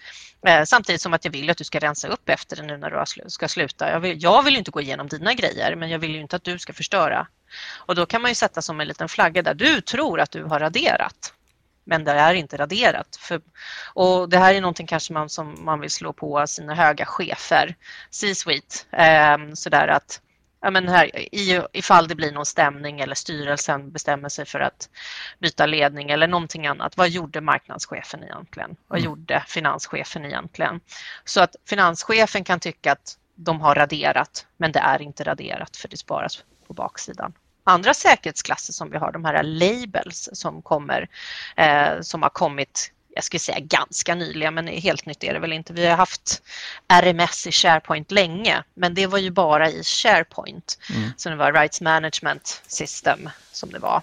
Eh, 0.46 0.64
samtidigt 0.64 1.00
som 1.00 1.14
att 1.14 1.24
jag 1.24 1.32
vill 1.32 1.50
att 1.50 1.58
du 1.58 1.64
ska 1.64 1.78
rensa 1.78 2.08
upp 2.08 2.28
efter 2.28 2.56
det 2.56 2.62
nu 2.62 2.76
när 2.76 2.90
du 2.90 3.30
ska 3.30 3.48
sluta. 3.48 3.90
Jag 3.90 4.00
vill, 4.00 4.22
jag 4.22 4.42
vill 4.42 4.56
inte 4.56 4.70
gå 4.70 4.80
igenom 4.80 5.08
dina 5.08 5.34
grejer 5.34 5.76
men 5.76 5.90
jag 5.90 5.98
vill 5.98 6.16
inte 6.16 6.36
att 6.36 6.44
du 6.44 6.58
ska 6.58 6.72
förstöra. 6.72 7.26
Och 7.76 7.94
då 7.94 8.06
kan 8.06 8.22
man 8.22 8.30
ju 8.30 8.34
sätta 8.34 8.62
som 8.62 8.80
en 8.80 8.88
liten 8.88 9.08
flagga 9.08 9.42
där 9.42 9.54
du 9.54 9.80
tror 9.80 10.20
att 10.20 10.30
du 10.30 10.44
har 10.44 10.60
raderat 10.60 11.34
men 11.84 12.04
det 12.04 12.12
är 12.12 12.34
inte 12.34 12.56
raderat. 12.56 13.16
För, 13.16 13.40
och 13.94 14.28
det 14.28 14.38
här 14.38 14.54
är 14.54 14.60
någonting 14.60 14.86
kanske 14.86 15.12
man, 15.12 15.28
som 15.28 15.64
man 15.64 15.80
vill 15.80 15.90
slå 15.90 16.12
på 16.12 16.46
sina 16.46 16.74
höga 16.74 17.06
chefer, 17.06 17.74
C-suite, 18.10 18.76
eh, 18.92 19.38
sådär 19.54 19.88
att 19.88 20.20
ja, 20.60 20.70
men 20.70 20.88
här, 20.88 21.18
i, 21.34 21.62
ifall 21.72 22.08
det 22.08 22.14
blir 22.14 22.32
någon 22.32 22.46
stämning 22.46 23.00
eller 23.00 23.14
styrelsen 23.14 23.90
bestämmer 23.92 24.28
sig 24.28 24.46
för 24.46 24.60
att 24.60 24.88
byta 25.38 25.66
ledning 25.66 26.10
eller 26.10 26.28
någonting 26.28 26.66
annat. 26.66 26.96
Vad 26.96 27.08
gjorde 27.08 27.40
marknadschefen 27.40 28.24
egentligen? 28.24 28.76
Vad 28.88 28.98
mm. 28.98 29.10
gjorde 29.10 29.44
finanschefen 29.46 30.24
egentligen? 30.24 30.80
Så 31.24 31.40
att 31.40 31.56
finanschefen 31.66 32.44
kan 32.44 32.60
tycka 32.60 32.92
att 32.92 33.16
de 33.44 33.60
har 33.60 33.74
raderat, 33.74 34.46
men 34.56 34.72
det 34.72 34.78
är 34.78 35.02
inte 35.02 35.24
raderat 35.24 35.76
för 35.76 35.88
det 35.88 35.96
sparas 35.96 36.44
på 36.66 36.74
baksidan 36.74 37.32
andra 37.64 37.94
säkerhetsklasser 37.94 38.72
som 38.72 38.90
vi 38.90 38.98
har, 38.98 39.12
de 39.12 39.24
här 39.24 39.42
labels 39.42 40.28
som 40.32 40.62
kommer, 40.62 41.08
eh, 41.56 42.00
som 42.00 42.22
har 42.22 42.30
kommit 42.30 42.92
jag 43.14 43.24
skulle 43.24 43.40
säga 43.40 43.58
ganska 43.60 44.14
nyligen, 44.14 44.54
men 44.54 44.66
helt 44.66 45.06
nytt 45.06 45.24
är 45.24 45.34
det 45.34 45.38
väl 45.38 45.52
inte. 45.52 45.72
Vi 45.72 45.86
har 45.86 45.96
haft 45.96 46.42
RMS 46.88 47.46
i 47.46 47.52
SharePoint 47.52 48.10
länge, 48.10 48.62
men 48.74 48.94
det 48.94 49.06
var 49.06 49.18
ju 49.18 49.30
bara 49.30 49.70
i 49.70 49.84
SharePoint. 49.84 50.78
Mm. 50.90 51.10
Så 51.16 51.28
det 51.28 51.36
var 51.36 51.52
Rights 51.52 51.80
Management 51.80 52.62
System 52.66 53.30
som 53.52 53.70
det 53.70 53.78
var. 53.78 54.02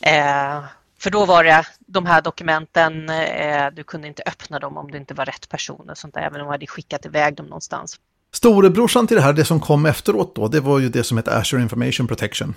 Eh, 0.00 0.64
för 1.00 1.10
då 1.10 1.26
var 1.26 1.44
det 1.44 1.66
de 1.78 2.06
här 2.06 2.22
dokumenten, 2.22 3.08
eh, 3.10 3.66
du 3.72 3.84
kunde 3.84 4.08
inte 4.08 4.22
öppna 4.26 4.58
dem 4.58 4.76
om 4.76 4.90
det 4.90 4.98
inte 4.98 5.14
var 5.14 5.24
rätt 5.24 5.48
personer, 5.48 5.94
sånt 5.94 6.14
där, 6.14 6.20
även 6.20 6.40
om 6.40 6.46
du 6.46 6.52
hade 6.52 6.66
skickat 6.66 7.06
iväg 7.06 7.36
dem 7.36 7.46
någonstans. 7.46 8.00
Storebrorsan 8.32 9.06
till 9.06 9.16
det 9.16 9.22
här, 9.22 9.32
det 9.32 9.44
som 9.44 9.60
kom 9.60 9.86
efteråt 9.86 10.36
då, 10.36 10.48
det 10.48 10.60
var 10.60 10.78
ju 10.78 10.88
det 10.88 11.04
som 11.04 11.16
heter 11.16 11.38
Azure 11.38 11.62
Information 11.62 12.06
Protection. 12.06 12.54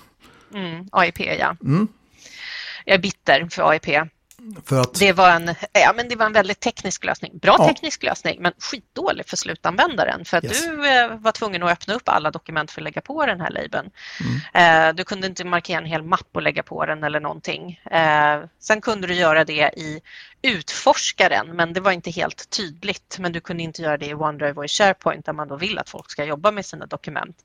Mm, 0.54 0.88
AIP 0.92 1.20
ja. 1.20 1.56
Mm. 1.64 1.88
Jag 2.86 2.96
är 2.96 3.00
bitter 3.00 3.48
för 3.52 3.70
AIP. 3.70 3.88
Att... 4.70 5.00
det, 5.00 5.14
var 5.14 5.30
en, 5.30 5.56
ja, 5.74 5.94
men 5.96 6.10
det 6.10 6.16
var 6.16 6.26
en 6.26 6.34
väldigt 6.34 6.60
teknisk 6.60 7.04
lösning. 7.04 7.38
Bra 7.38 7.56
ja. 7.60 7.68
teknisk 7.68 8.04
lösning, 8.04 8.42
men 8.42 8.54
skitdålig 8.58 9.26
för 9.28 9.38
slutanvändaren. 9.38 10.26
För 10.26 10.38
att 10.38 10.44
yes. 10.44 10.66
du 10.66 10.90
eh, 10.90 11.18
var 11.18 11.32
tvungen 11.32 11.64
att 11.64 11.72
öppna 11.72 11.94
upp 11.94 12.10
alla 12.10 12.32
dokument 12.32 12.72
för 12.72 12.82
att 12.82 12.84
lägga 12.84 13.02
på 13.02 13.26
den 13.26 13.42
här 13.42 13.50
labeln. 13.50 13.90
Mm. 14.54 14.90
Eh, 14.90 14.96
du 14.96 15.04
kunde 15.04 15.28
inte 15.28 15.46
markera 15.46 15.78
en 15.78 15.86
hel 15.86 16.04
mapp 16.04 16.28
och 16.34 16.42
lägga 16.42 16.64
på 16.64 16.86
den 16.86 17.04
eller 17.04 17.20
någonting. 17.20 17.82
Eh, 17.92 18.44
sen 18.60 18.82
kunde 18.82 19.08
du 19.08 19.14
göra 19.14 19.46
det 19.46 19.72
i 19.78 20.02
utforskaren, 20.42 21.56
men 21.56 21.74
det 21.74 21.80
var 21.80 21.92
inte 21.92 22.12
helt 22.12 22.50
tydligt. 22.50 23.18
Men 23.20 23.32
du 23.32 23.42
kunde 23.42 23.64
inte 23.64 23.82
göra 23.82 23.98
det 23.98 24.06
i 24.06 24.14
OneDrive 24.14 24.54
och 24.54 24.66
i 24.66 24.68
SharePoint 24.68 25.26
där 25.26 25.34
man 25.34 25.48
då 25.48 25.58
vill 25.58 25.78
att 25.78 25.90
folk 25.90 26.12
ska 26.12 26.24
jobba 26.24 26.52
med 26.52 26.66
sina 26.66 26.86
dokument. 26.86 27.38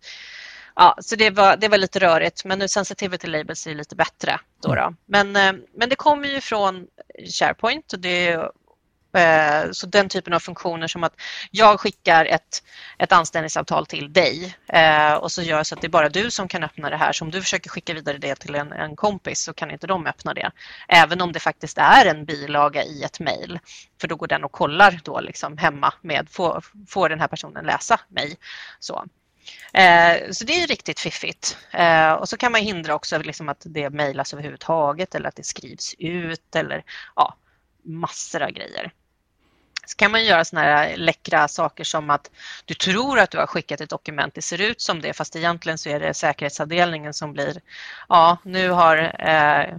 Ja, 0.77 0.97
så 1.01 1.17
det 1.17 1.31
var, 1.31 1.57
det 1.57 1.69
var 1.69 1.79
lite 1.79 1.99
rörigt, 1.99 2.45
men 2.45 2.59
nu 2.59 2.69
sensitivity 2.69 3.27
labels 3.27 3.67
är 3.67 3.75
lite 3.75 3.97
bättre. 3.97 4.41
Då, 4.63 4.75
då. 4.75 4.95
Men, 5.07 5.37
eh, 5.37 5.53
men 5.75 5.89
det 5.89 5.97
kommer 5.97 6.29
ju 6.29 6.41
från 6.41 6.87
SharePoint 7.39 7.93
och 7.93 7.99
det 7.99 8.33
eh, 9.17 9.71
så 9.73 9.87
den 9.87 10.09
typen 10.09 10.33
av 10.33 10.41
funktioner 10.41 10.87
som 10.87 11.05
att 11.05 11.15
jag 11.51 11.81
skickar 11.81 12.25
ett, 12.25 12.63
ett 12.99 13.13
anställningsavtal 13.13 13.87
till 13.87 14.13
dig 14.13 14.57
eh, 14.69 15.15
och 15.15 15.33
så 15.33 15.43
gör 15.43 15.63
så 15.63 15.75
att 15.75 15.81
det 15.81 15.87
är 15.87 15.91
bara 15.91 16.09
du 16.09 16.31
som 16.31 16.49
kan 16.49 16.65
öppna 16.65 16.91
det 16.91 16.97
här. 16.97 17.13
Så 17.13 17.25
om 17.25 17.31
du 17.31 17.43
försöker 17.43 17.71
skicka 17.71 17.95
vidare 17.95 18.19
det 18.19 18.35
till 18.35 18.55
en, 18.55 18.73
en 18.73 18.97
kompis 18.97 19.41
så 19.41 19.53
kan 19.53 19.71
inte 19.71 19.87
de 19.87 20.07
öppna 20.07 20.35
det. 20.35 20.51
Även 20.89 21.21
om 21.21 21.33
det 21.33 21.41
faktiskt 21.41 21.79
är 21.79 22.07
en 22.07 22.25
bilaga 22.25 22.85
i 22.85 23.03
ett 23.03 23.21
mejl. 23.21 23.59
För 24.01 24.09
då 24.09 24.17
går 24.17 24.27
den 24.27 24.45
och 24.45 24.53
kollar 24.53 25.01
då 25.05 25.21
liksom 25.21 25.59
hemma 25.59 25.95
med, 26.03 26.29
får, 26.31 26.65
får 26.89 27.09
den 27.09 27.21
här 27.21 27.29
personen 27.29 27.67
läsa 27.67 28.01
mig? 28.09 28.37
Så. 28.81 29.05
Eh, 29.73 30.31
så 30.31 30.45
det 30.45 30.63
är 30.63 30.67
riktigt 30.67 31.01
fiffigt. 31.01 31.57
Eh, 31.71 32.13
och 32.13 32.29
så 32.29 32.37
kan 32.37 32.53
man 32.53 32.61
hindra 32.61 32.95
också 32.95 33.19
liksom 33.19 33.49
att 33.49 33.63
det 33.65 33.91
mejlas 33.91 34.33
överhuvudtaget 34.33 35.15
eller 35.15 35.29
att 35.29 35.37
det 35.37 35.47
skrivs 35.47 35.95
ut 35.99 36.57
eller 36.57 36.85
ja, 37.17 37.37
massor 37.83 38.43
av 38.43 38.51
grejer. 38.51 38.93
Så 39.87 39.97
kan 39.97 40.11
man 40.11 40.25
göra 40.25 40.45
såna 40.45 40.63
här 40.63 40.97
läckra 40.97 41.49
saker 41.49 41.85
som 41.85 42.11
att 42.11 42.31
du 42.65 42.75
tror 42.75 43.19
att 43.19 43.31
du 43.31 43.39
har 43.39 43.47
skickat 43.47 43.81
ett 43.81 43.91
dokument, 43.91 44.35
det 44.35 44.43
ser 44.43 44.61
ut 44.61 44.81
som 44.81 45.01
det 45.01 45.13
fast 45.13 45.37
egentligen 45.37 45.79
så 45.79 45.89
är 45.89 46.01
det 46.01 46.15
säkerhetsavdelningen 46.15 47.15
som 47.15 47.33
blir, 47.33 47.61
ja 48.09 48.39
nu 48.43 48.71
har 48.71 48.97
eh, 49.29 49.77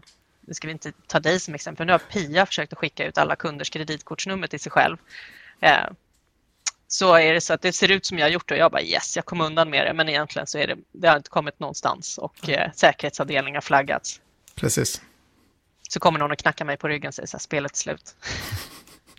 nu 0.47 0.53
ska 0.53 0.67
vi 0.67 0.71
inte 0.71 0.91
ta 1.07 1.19
dig 1.19 1.39
som 1.39 1.55
exempel, 1.55 1.85
nu 1.85 1.91
har 1.91 1.99
Pia 1.99 2.45
försökt 2.45 2.73
att 2.73 2.79
skicka 2.79 3.05
ut 3.05 3.17
alla 3.17 3.35
kunders 3.35 3.69
kreditkortsnummer 3.69 4.47
till 4.47 4.59
sig 4.59 4.71
själv. 4.71 4.97
Eh, 5.61 5.85
så 6.87 7.15
är 7.15 7.33
det 7.33 7.41
så 7.41 7.53
att 7.53 7.61
det 7.61 7.73
ser 7.73 7.91
ut 7.91 8.05
som 8.05 8.17
jag 8.17 8.25
har 8.25 8.31
gjort 8.31 8.51
och 8.51 8.57
jag 8.57 8.71
bara 8.71 8.81
yes, 8.81 9.15
jag 9.15 9.25
kom 9.25 9.41
undan 9.41 9.69
med 9.69 9.87
det. 9.87 9.93
Men 9.93 10.09
egentligen 10.09 10.47
så 10.47 10.57
är 10.57 10.67
det, 10.67 10.75
det 10.91 11.07
har 11.07 11.17
inte 11.17 11.29
kommit 11.29 11.59
någonstans 11.59 12.17
och 12.17 12.49
eh, 12.49 12.71
säkerhetsavdelningen 12.75 13.55
har 13.55 13.61
flaggats. 13.61 14.21
Precis. 14.55 15.01
Så 15.89 15.99
kommer 15.99 16.19
någon 16.19 16.31
och 16.31 16.37
knackar 16.37 16.65
mig 16.65 16.77
på 16.77 16.87
ryggen 16.87 17.07
och 17.07 17.13
säger 17.13 17.27
så 17.27 17.37
här, 17.37 17.39
spelet 17.41 17.71
är 17.71 17.77
slut. 17.77 18.15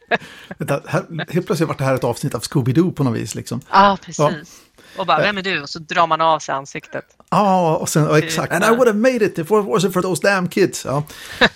Vänta, 0.59 0.83
här, 0.87 1.33
helt 1.33 1.47
plötsligt 1.47 1.69
vart 1.69 1.79
det 1.79 1.85
här 1.85 1.95
ett 1.95 2.05
avsnitt 2.05 2.35
av 2.35 2.41
Scooby-Doo 2.41 2.93
på 2.93 3.05
något 3.05 3.17
vis. 3.17 3.35
Liksom. 3.35 3.61
Ah, 3.69 3.97
precis. 3.97 4.19
Ja, 4.19 4.29
precis. 4.29 4.61
Och 4.97 5.07
bara, 5.07 5.19
vem 5.19 5.39
är 5.39 5.43
du? 5.43 5.63
Och 5.63 5.69
så 5.69 5.79
drar 5.79 6.07
man 6.07 6.21
av 6.21 6.39
sig 6.39 6.55
ansiktet. 6.55 7.05
Ja, 7.31 7.77
och 7.77 7.89
sen, 7.89 8.09
och 8.09 8.19
exakt. 8.19 8.53
And 8.53 8.65
I 8.65 8.69
would 8.69 8.87
have 8.87 8.99
made 8.99 9.25
it 9.25 9.39
if 9.39 9.47
it 9.47 9.51
wasn't 9.51 9.93
for 9.93 10.03
those 10.03 10.23
damn 10.23 10.49
kids. 10.49 10.85
Ja. 10.85 11.05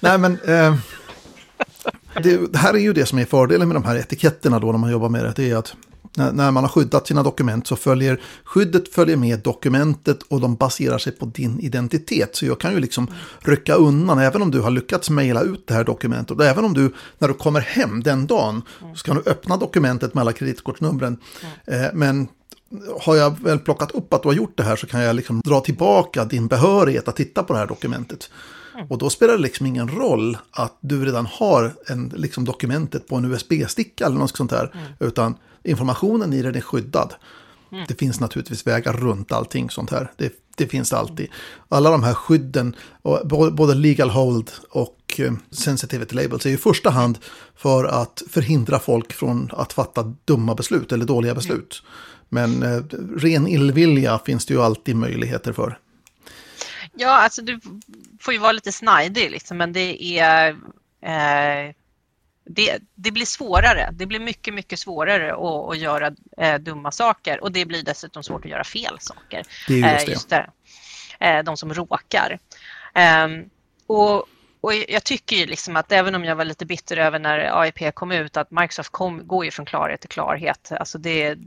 Nej, 0.00 0.18
men... 0.18 0.40
Eh, 0.40 0.76
det, 2.22 2.36
det, 2.52 2.58
här 2.58 2.74
är 2.74 2.78
ju 2.78 2.92
det 2.92 3.06
som 3.06 3.18
är 3.18 3.24
fördelen 3.24 3.68
med 3.68 3.76
de 3.76 3.84
här 3.84 3.96
etiketterna 3.96 4.58
då 4.58 4.72
när 4.72 4.78
man 4.78 4.90
jobbar 4.90 5.08
med 5.08 5.24
det. 5.24 5.32
Det 5.36 5.50
är 5.50 5.56
att 5.56 5.74
när 6.16 6.50
man 6.50 6.64
har 6.64 6.68
skyddat 6.68 7.06
sina 7.06 7.22
dokument 7.22 7.66
så 7.66 7.76
följer 7.76 8.20
skyddet 8.44 8.94
följer 8.94 9.16
med 9.16 9.38
dokumentet 9.38 10.22
och 10.22 10.40
de 10.40 10.54
baserar 10.54 10.98
sig 10.98 11.12
på 11.12 11.26
din 11.26 11.60
identitet. 11.60 12.36
Så 12.36 12.46
jag 12.46 12.60
kan 12.60 12.72
ju 12.72 12.80
liksom 12.80 13.06
rycka 13.40 13.74
undan, 13.74 14.18
även 14.18 14.42
om 14.42 14.50
du 14.50 14.60
har 14.60 14.70
lyckats 14.70 15.10
mejla 15.10 15.42
ut 15.42 15.66
det 15.66 15.74
här 15.74 15.84
dokumentet. 15.84 16.38
Och 16.38 16.44
även 16.44 16.64
om 16.64 16.74
du, 16.74 16.92
när 17.18 17.28
du 17.28 17.34
kommer 17.34 17.60
hem 17.60 18.02
den 18.02 18.26
dagen, 18.26 18.62
så 18.94 19.04
kan 19.04 19.16
du 19.16 19.30
öppna 19.30 19.56
dokumentet 19.56 20.14
med 20.14 20.20
alla 20.20 20.32
kreditkortsnumren. 20.32 21.16
Mm. 21.66 21.98
Men 21.98 22.28
har 23.00 23.16
jag 23.16 23.40
väl 23.40 23.58
plockat 23.58 23.90
upp 23.90 24.14
att 24.14 24.22
du 24.22 24.28
har 24.28 24.34
gjort 24.34 24.56
det 24.56 24.62
här 24.62 24.76
så 24.76 24.86
kan 24.86 25.00
jag 25.00 25.16
liksom 25.16 25.40
dra 25.40 25.60
tillbaka 25.60 26.24
din 26.24 26.46
behörighet 26.46 27.08
att 27.08 27.16
titta 27.16 27.42
på 27.42 27.52
det 27.52 27.58
här 27.58 27.66
dokumentet. 27.66 28.30
Mm. 28.74 28.86
Och 28.86 28.98
då 28.98 29.10
spelar 29.10 29.32
det 29.32 29.42
liksom 29.42 29.66
ingen 29.66 29.88
roll 29.88 30.38
att 30.50 30.78
du 30.80 31.04
redan 31.04 31.26
har 31.26 31.74
en, 31.86 32.12
liksom 32.16 32.44
dokumentet 32.44 33.08
på 33.08 33.16
en 33.16 33.24
USB-sticka 33.24 34.06
eller 34.06 34.16
något 34.16 34.36
sånt 34.36 34.50
där. 34.50 34.70
Mm. 34.74 34.86
Utan 35.00 35.34
informationen 35.64 36.32
i 36.32 36.42
den 36.42 36.54
är 36.54 36.60
skyddad. 36.60 37.14
Mm. 37.72 37.84
Det 37.88 37.94
finns 37.94 38.20
naturligtvis 38.20 38.66
vägar 38.66 38.92
runt 38.92 39.32
allting 39.32 39.70
sånt 39.70 39.90
här. 39.90 40.12
Det, 40.16 40.32
det 40.56 40.66
finns 40.66 40.92
alltid. 40.92 41.28
Alla 41.68 41.90
de 41.90 42.02
här 42.02 42.14
skydden, 42.14 42.76
både 43.52 43.74
legal 43.74 44.10
hold 44.10 44.50
och 44.70 44.98
eh, 45.18 45.32
sensitivity 45.50 46.14
labels, 46.14 46.46
är 46.46 46.50
i 46.50 46.56
första 46.56 46.90
hand 46.90 47.18
för 47.56 47.84
att 47.84 48.22
förhindra 48.30 48.78
folk 48.78 49.12
från 49.12 49.50
att 49.52 49.72
fatta 49.72 50.14
dumma 50.24 50.54
beslut 50.54 50.92
eller 50.92 51.04
dåliga 51.04 51.34
beslut. 51.34 51.82
Men 52.28 52.62
eh, 52.62 52.82
ren 53.16 53.46
illvilja 53.46 54.18
finns 54.18 54.46
det 54.46 54.54
ju 54.54 54.62
alltid 54.62 54.96
möjligheter 54.96 55.52
för. 55.52 55.78
Ja, 56.94 57.22
alltså 57.22 57.42
du 57.42 57.60
får 58.20 58.34
ju 58.34 58.40
vara 58.40 58.52
lite 58.52 58.72
snajdig 58.72 59.30
liksom, 59.30 59.56
men 59.56 59.72
det 59.72 60.18
är 60.18 60.50
eh, 61.02 61.74
det, 62.54 62.78
det, 62.94 63.10
blir 63.10 63.26
svårare. 63.26 63.88
Det 63.92 64.06
blir 64.06 64.20
mycket, 64.20 64.54
mycket 64.54 64.78
svårare 64.78 65.32
att, 65.32 65.70
att 65.70 65.78
göra 65.78 66.12
eh, 66.38 66.58
dumma 66.58 66.90
saker 66.90 67.42
och 67.42 67.52
det 67.52 67.64
blir 67.64 67.82
dessutom 67.82 68.22
svårt 68.22 68.44
att 68.44 68.50
göra 68.50 68.64
fel 68.64 68.96
saker. 69.00 69.42
Det 69.68 69.80
är 69.80 69.92
just, 69.92 70.08
eh, 70.08 70.12
just 70.12 70.28
det. 70.28 70.50
eh, 71.20 71.42
de 71.42 71.56
som 71.56 71.74
råkar. 71.74 72.38
Um, 73.24 73.50
och, 73.86 74.26
och 74.60 74.74
jag 74.88 75.04
tycker 75.04 75.36
ju 75.36 75.46
liksom 75.46 75.76
att 75.76 75.92
även 75.92 76.14
om 76.14 76.24
jag 76.24 76.36
var 76.36 76.44
lite 76.44 76.66
bitter 76.66 76.96
över 76.96 77.18
när 77.18 77.60
AIP 77.60 77.94
kom 77.94 78.12
ut 78.12 78.36
att 78.36 78.50
Microsoft 78.50 78.92
kom, 78.92 79.26
går 79.26 79.44
ju 79.44 79.50
från 79.50 79.66
klarhet 79.66 80.00
till 80.00 80.10
klarhet. 80.10 80.72
Alltså 80.72 80.98
det, 80.98 81.38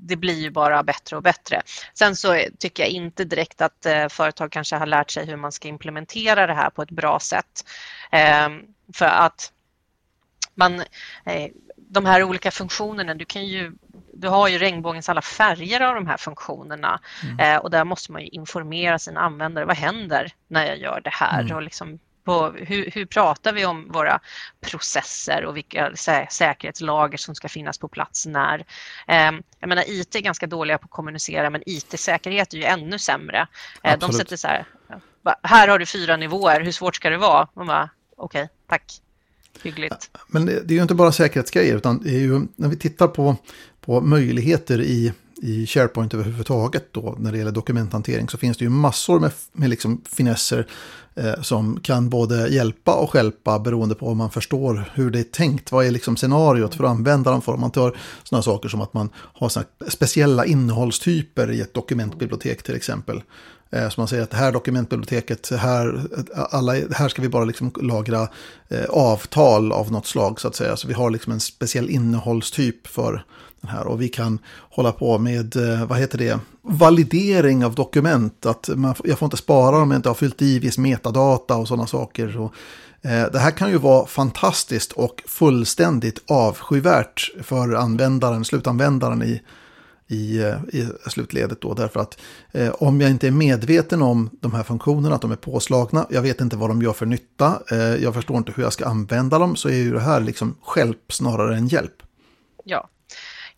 det 0.00 0.16
blir 0.16 0.40
ju 0.40 0.50
bara 0.50 0.82
bättre 0.82 1.16
och 1.16 1.22
bättre. 1.22 1.62
Sen 1.94 2.16
så 2.16 2.42
tycker 2.58 2.82
jag 2.82 2.90
inte 2.90 3.24
direkt 3.24 3.60
att 3.60 3.86
eh, 3.86 4.08
företag 4.08 4.52
kanske 4.52 4.76
har 4.76 4.86
lärt 4.86 5.10
sig 5.10 5.26
hur 5.26 5.36
man 5.36 5.52
ska 5.52 5.68
implementera 5.68 6.46
det 6.46 6.54
här 6.54 6.70
på 6.70 6.82
ett 6.82 6.90
bra 6.90 7.20
sätt. 7.20 7.64
Eh, 8.12 8.48
för 8.94 9.06
att 9.06 9.52
man, 10.60 10.80
eh, 11.24 11.50
de 11.76 12.06
här 12.06 12.22
olika 12.22 12.50
funktionerna, 12.50 13.14
du 13.14 13.24
kan 13.24 13.46
ju 13.46 13.72
du 14.12 14.28
har 14.28 14.48
ju 14.48 14.58
regnbågens 14.58 15.08
alla 15.08 15.22
färger 15.22 15.80
av 15.80 15.94
de 15.94 16.06
här 16.06 16.16
funktionerna 16.16 17.00
mm. 17.22 17.40
eh, 17.40 17.56
och 17.56 17.70
där 17.70 17.84
måste 17.84 18.12
man 18.12 18.22
ju 18.22 18.28
informera 18.28 18.98
sina 18.98 19.20
användare. 19.20 19.64
Vad 19.64 19.76
händer 19.76 20.32
när 20.48 20.66
jag 20.66 20.78
gör 20.78 21.00
det 21.04 21.10
här? 21.12 21.40
Mm. 21.40 21.56
Och 21.56 21.62
liksom 21.62 21.98
på 22.24 22.50
hur, 22.50 22.90
hur 22.90 23.06
pratar 23.06 23.52
vi 23.52 23.66
om 23.66 23.92
våra 23.92 24.20
processer 24.60 25.44
och 25.44 25.56
vilka 25.56 25.96
sä 25.96 26.26
säkerhetslager 26.30 27.18
som 27.18 27.34
ska 27.34 27.48
finnas 27.48 27.78
på 27.78 27.88
plats 27.88 28.26
när. 28.26 28.58
Eh, 29.08 29.32
jag 29.60 29.68
menar 29.68 29.84
IT 29.86 30.14
är 30.14 30.20
ganska 30.20 30.46
dåliga 30.46 30.78
på 30.78 30.84
att 30.84 30.90
kommunicera 30.90 31.50
men 31.50 31.62
IT-säkerhet 31.66 32.52
är 32.52 32.58
ju 32.58 32.64
ännu 32.64 32.98
sämre. 32.98 33.46
Eh, 33.82 33.98
de 33.98 34.12
sätter 34.12 34.36
så 34.36 34.48
här, 34.48 34.64
här 35.42 35.68
har 35.68 35.78
du 35.78 35.86
fyra 35.86 36.16
nivåer, 36.16 36.60
hur 36.60 36.72
svårt 36.72 36.96
ska 36.96 37.10
det 37.10 37.18
vara? 37.18 37.48
Man 37.54 37.66
bara, 37.66 37.90
okej, 38.16 38.42
okay, 38.42 38.56
tack. 38.68 39.00
Hyggligt. 39.62 40.10
Men 40.28 40.46
det, 40.46 40.60
det 40.64 40.74
är 40.74 40.76
ju 40.76 40.82
inte 40.82 40.94
bara 40.94 41.12
säkerhetsgrejer 41.12 41.76
utan 41.76 42.02
det 42.02 42.10
är 42.10 42.20
ju 42.20 42.40
när 42.56 42.68
vi 42.68 42.76
tittar 42.76 43.08
på, 43.08 43.36
på 43.80 44.00
möjligheter 44.00 44.80
i 44.80 45.12
i 45.42 45.66
SharePoint 45.66 46.14
överhuvudtaget 46.14 46.92
då 46.92 47.16
när 47.18 47.32
det 47.32 47.38
gäller 47.38 47.52
dokumenthantering 47.52 48.28
så 48.28 48.38
finns 48.38 48.56
det 48.56 48.64
ju 48.64 48.70
massor 48.70 49.20
med, 49.20 49.32
med 49.52 49.70
liksom 49.70 50.02
finesser 50.04 50.66
eh, 51.14 51.42
som 51.42 51.80
kan 51.80 52.10
både 52.10 52.48
hjälpa 52.48 52.94
och 52.94 53.10
skälpa 53.10 53.58
beroende 53.58 53.94
på 53.94 54.06
om 54.06 54.18
man 54.18 54.30
förstår 54.30 54.90
hur 54.94 55.10
det 55.10 55.18
är 55.18 55.24
tänkt. 55.24 55.72
Vad 55.72 55.86
är 55.86 55.90
liksom 55.90 56.16
scenariot 56.16 56.74
för 56.74 56.84
användaren 56.84 57.40
för? 57.40 57.52
Om 57.52 57.60
man 57.60 57.70
tar 57.70 57.96
sådana 58.22 58.42
saker 58.42 58.68
som 58.68 58.80
att 58.80 58.94
man 58.94 59.10
har 59.14 59.48
såna 59.48 59.66
speciella 59.88 60.44
innehållstyper 60.44 61.50
i 61.50 61.60
ett 61.60 61.74
dokumentbibliotek 61.74 62.62
till 62.62 62.74
exempel. 62.74 63.22
Eh, 63.72 63.88
så 63.88 64.00
man 64.00 64.08
säger 64.08 64.22
att 64.22 64.30
det 64.30 64.36
här 64.36 64.52
dokumentbiblioteket, 64.52 65.50
här, 65.50 66.00
alla, 66.34 66.72
här 66.72 67.08
ska 67.08 67.22
vi 67.22 67.28
bara 67.28 67.44
liksom 67.44 67.72
lagra 67.80 68.28
eh, 68.68 68.84
avtal 68.90 69.72
av 69.72 69.92
något 69.92 70.06
slag 70.06 70.40
så 70.40 70.48
att 70.48 70.56
säga. 70.56 70.76
Så 70.76 70.88
vi 70.88 70.94
har 70.94 71.10
liksom 71.10 71.32
en 71.32 71.40
speciell 71.40 71.90
innehållstyp 71.90 72.86
för 72.86 73.24
den 73.60 73.70
här. 73.70 73.86
Och 73.86 74.02
vi 74.02 74.08
kan 74.08 74.38
hålla 74.70 74.92
på 74.92 75.18
med, 75.18 75.56
eh, 75.56 75.86
vad 75.86 75.98
heter 75.98 76.18
det, 76.18 76.38
validering 76.62 77.64
av 77.64 77.74
dokument. 77.74 78.46
Att 78.46 78.68
man, 78.74 78.94
jag 79.04 79.18
får 79.18 79.26
inte 79.26 79.36
spara 79.36 79.76
om 79.76 79.90
jag 79.90 79.98
inte 79.98 80.08
har 80.08 80.14
fyllt 80.14 80.42
i 80.42 80.58
viss 80.58 80.78
metadata 80.78 81.56
och 81.56 81.68
sådana 81.68 81.86
saker. 81.86 82.32
Så, 82.32 82.44
eh, 83.08 83.30
det 83.32 83.38
här 83.38 83.50
kan 83.50 83.70
ju 83.70 83.78
vara 83.78 84.06
fantastiskt 84.06 84.92
och 84.92 85.22
fullständigt 85.26 86.22
avskyvärt 86.30 87.32
för 87.42 87.72
användaren, 87.72 88.44
slutanvändaren 88.44 89.22
i, 89.22 89.40
i, 90.10 90.38
eh, 90.38 90.56
i 90.72 90.88
slutledet 91.06 91.60
då. 91.60 91.74
Därför 91.74 92.00
att 92.00 92.18
eh, 92.52 92.70
om 92.70 93.00
jag 93.00 93.10
inte 93.10 93.26
är 93.26 93.30
medveten 93.30 94.02
om 94.02 94.30
de 94.40 94.54
här 94.54 94.62
funktionerna, 94.62 95.14
att 95.14 95.22
de 95.22 95.32
är 95.32 95.36
påslagna, 95.36 96.06
jag 96.10 96.22
vet 96.22 96.40
inte 96.40 96.56
vad 96.56 96.70
de 96.70 96.82
gör 96.82 96.92
för 96.92 97.06
nytta, 97.06 97.62
eh, 97.70 97.78
jag 97.78 98.14
förstår 98.14 98.36
inte 98.36 98.52
hur 98.52 98.62
jag 98.62 98.72
ska 98.72 98.86
använda 98.86 99.38
dem, 99.38 99.56
så 99.56 99.68
är 99.68 99.74
ju 99.74 99.92
det 99.92 100.00
här 100.00 100.20
liksom 100.20 100.56
hjälp 100.76 101.12
snarare 101.12 101.56
än 101.56 101.68
hjälp. 101.68 102.02
Ja, 102.64 102.88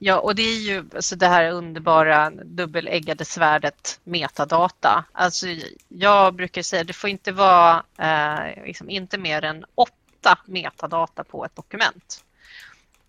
Ja, 0.05 0.19
och 0.19 0.35
det 0.35 0.43
är 0.43 0.59
ju 0.59 0.85
alltså 0.95 1.17
det 1.17 1.27
här 1.27 1.51
underbara 1.51 2.31
dubbeläggade 2.31 3.25
svärdet 3.25 4.01
metadata. 4.05 5.05
Alltså, 5.13 5.47
jag 5.89 6.35
brukar 6.35 6.63
säga 6.63 6.81
att 6.81 6.87
det 6.87 6.93
får 6.93 7.11
inte 7.11 7.33
vara 7.33 7.83
eh, 7.99 8.65
liksom 8.65 8.91
inte 8.91 9.19
mer 9.19 9.45
än 9.45 9.65
åtta 9.75 10.39
metadata 10.45 11.25
på 11.25 11.45
ett 11.45 11.57
dokument. 11.57 12.25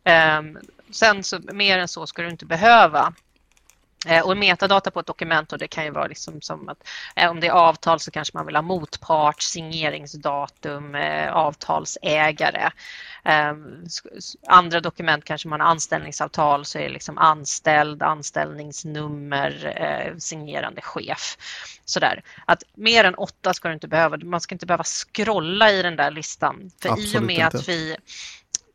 Eh, 0.03 0.41
sen 0.91 1.23
så 1.23 1.39
mer 1.39 1.77
än 1.77 1.87
så 1.87 2.07
ska 2.07 2.21
du 2.21 2.29
inte 2.29 2.45
behöva. 2.45 3.13
Eh, 4.07 4.25
och 4.25 4.37
metadata 4.37 4.91
på 4.91 4.99
ett 4.99 5.05
dokument 5.05 5.51
och 5.51 5.57
det 5.57 5.67
kan 5.67 5.85
ju 5.85 5.91
vara 5.91 6.07
liksom 6.07 6.41
som 6.41 6.69
att 6.69 6.87
eh, 7.15 7.29
om 7.29 7.39
det 7.39 7.47
är 7.47 7.51
avtal 7.51 7.99
så 7.99 8.11
kanske 8.11 8.37
man 8.37 8.45
vill 8.45 8.55
ha 8.55 8.61
motpart, 8.61 9.41
signeringsdatum, 9.41 10.95
eh, 10.95 11.33
avtalsägare. 11.33 12.69
Andra 14.47 14.79
dokument 14.79 15.23
kanske 15.23 15.47
man 15.47 15.59
har 15.59 15.67
anställningsavtal 15.67 16.65
så 16.65 16.77
är 16.77 16.83
det 16.83 16.89
liksom 16.89 17.17
anställd, 17.17 18.03
anställningsnummer, 18.03 20.15
signerande 20.19 20.81
chef. 20.81 21.37
Sådär. 21.85 22.23
Att 22.45 22.63
mer 22.75 23.03
än 23.03 23.15
åtta 23.15 23.53
ska 23.53 23.67
du 23.67 23.73
inte 23.73 23.87
behöva, 23.87 24.17
man 24.17 24.41
ska 24.41 24.55
inte 24.55 24.65
behöva 24.65 24.83
scrolla 24.83 25.71
i 25.71 25.81
den 25.81 25.95
där 25.95 26.11
listan. 26.11 26.71
För 26.81 26.89
Absolut 26.89 27.15
i 27.15 27.17
och 27.17 27.23
med 27.23 27.35
inte. 27.35 27.57
att 27.57 27.69
vi 27.69 27.97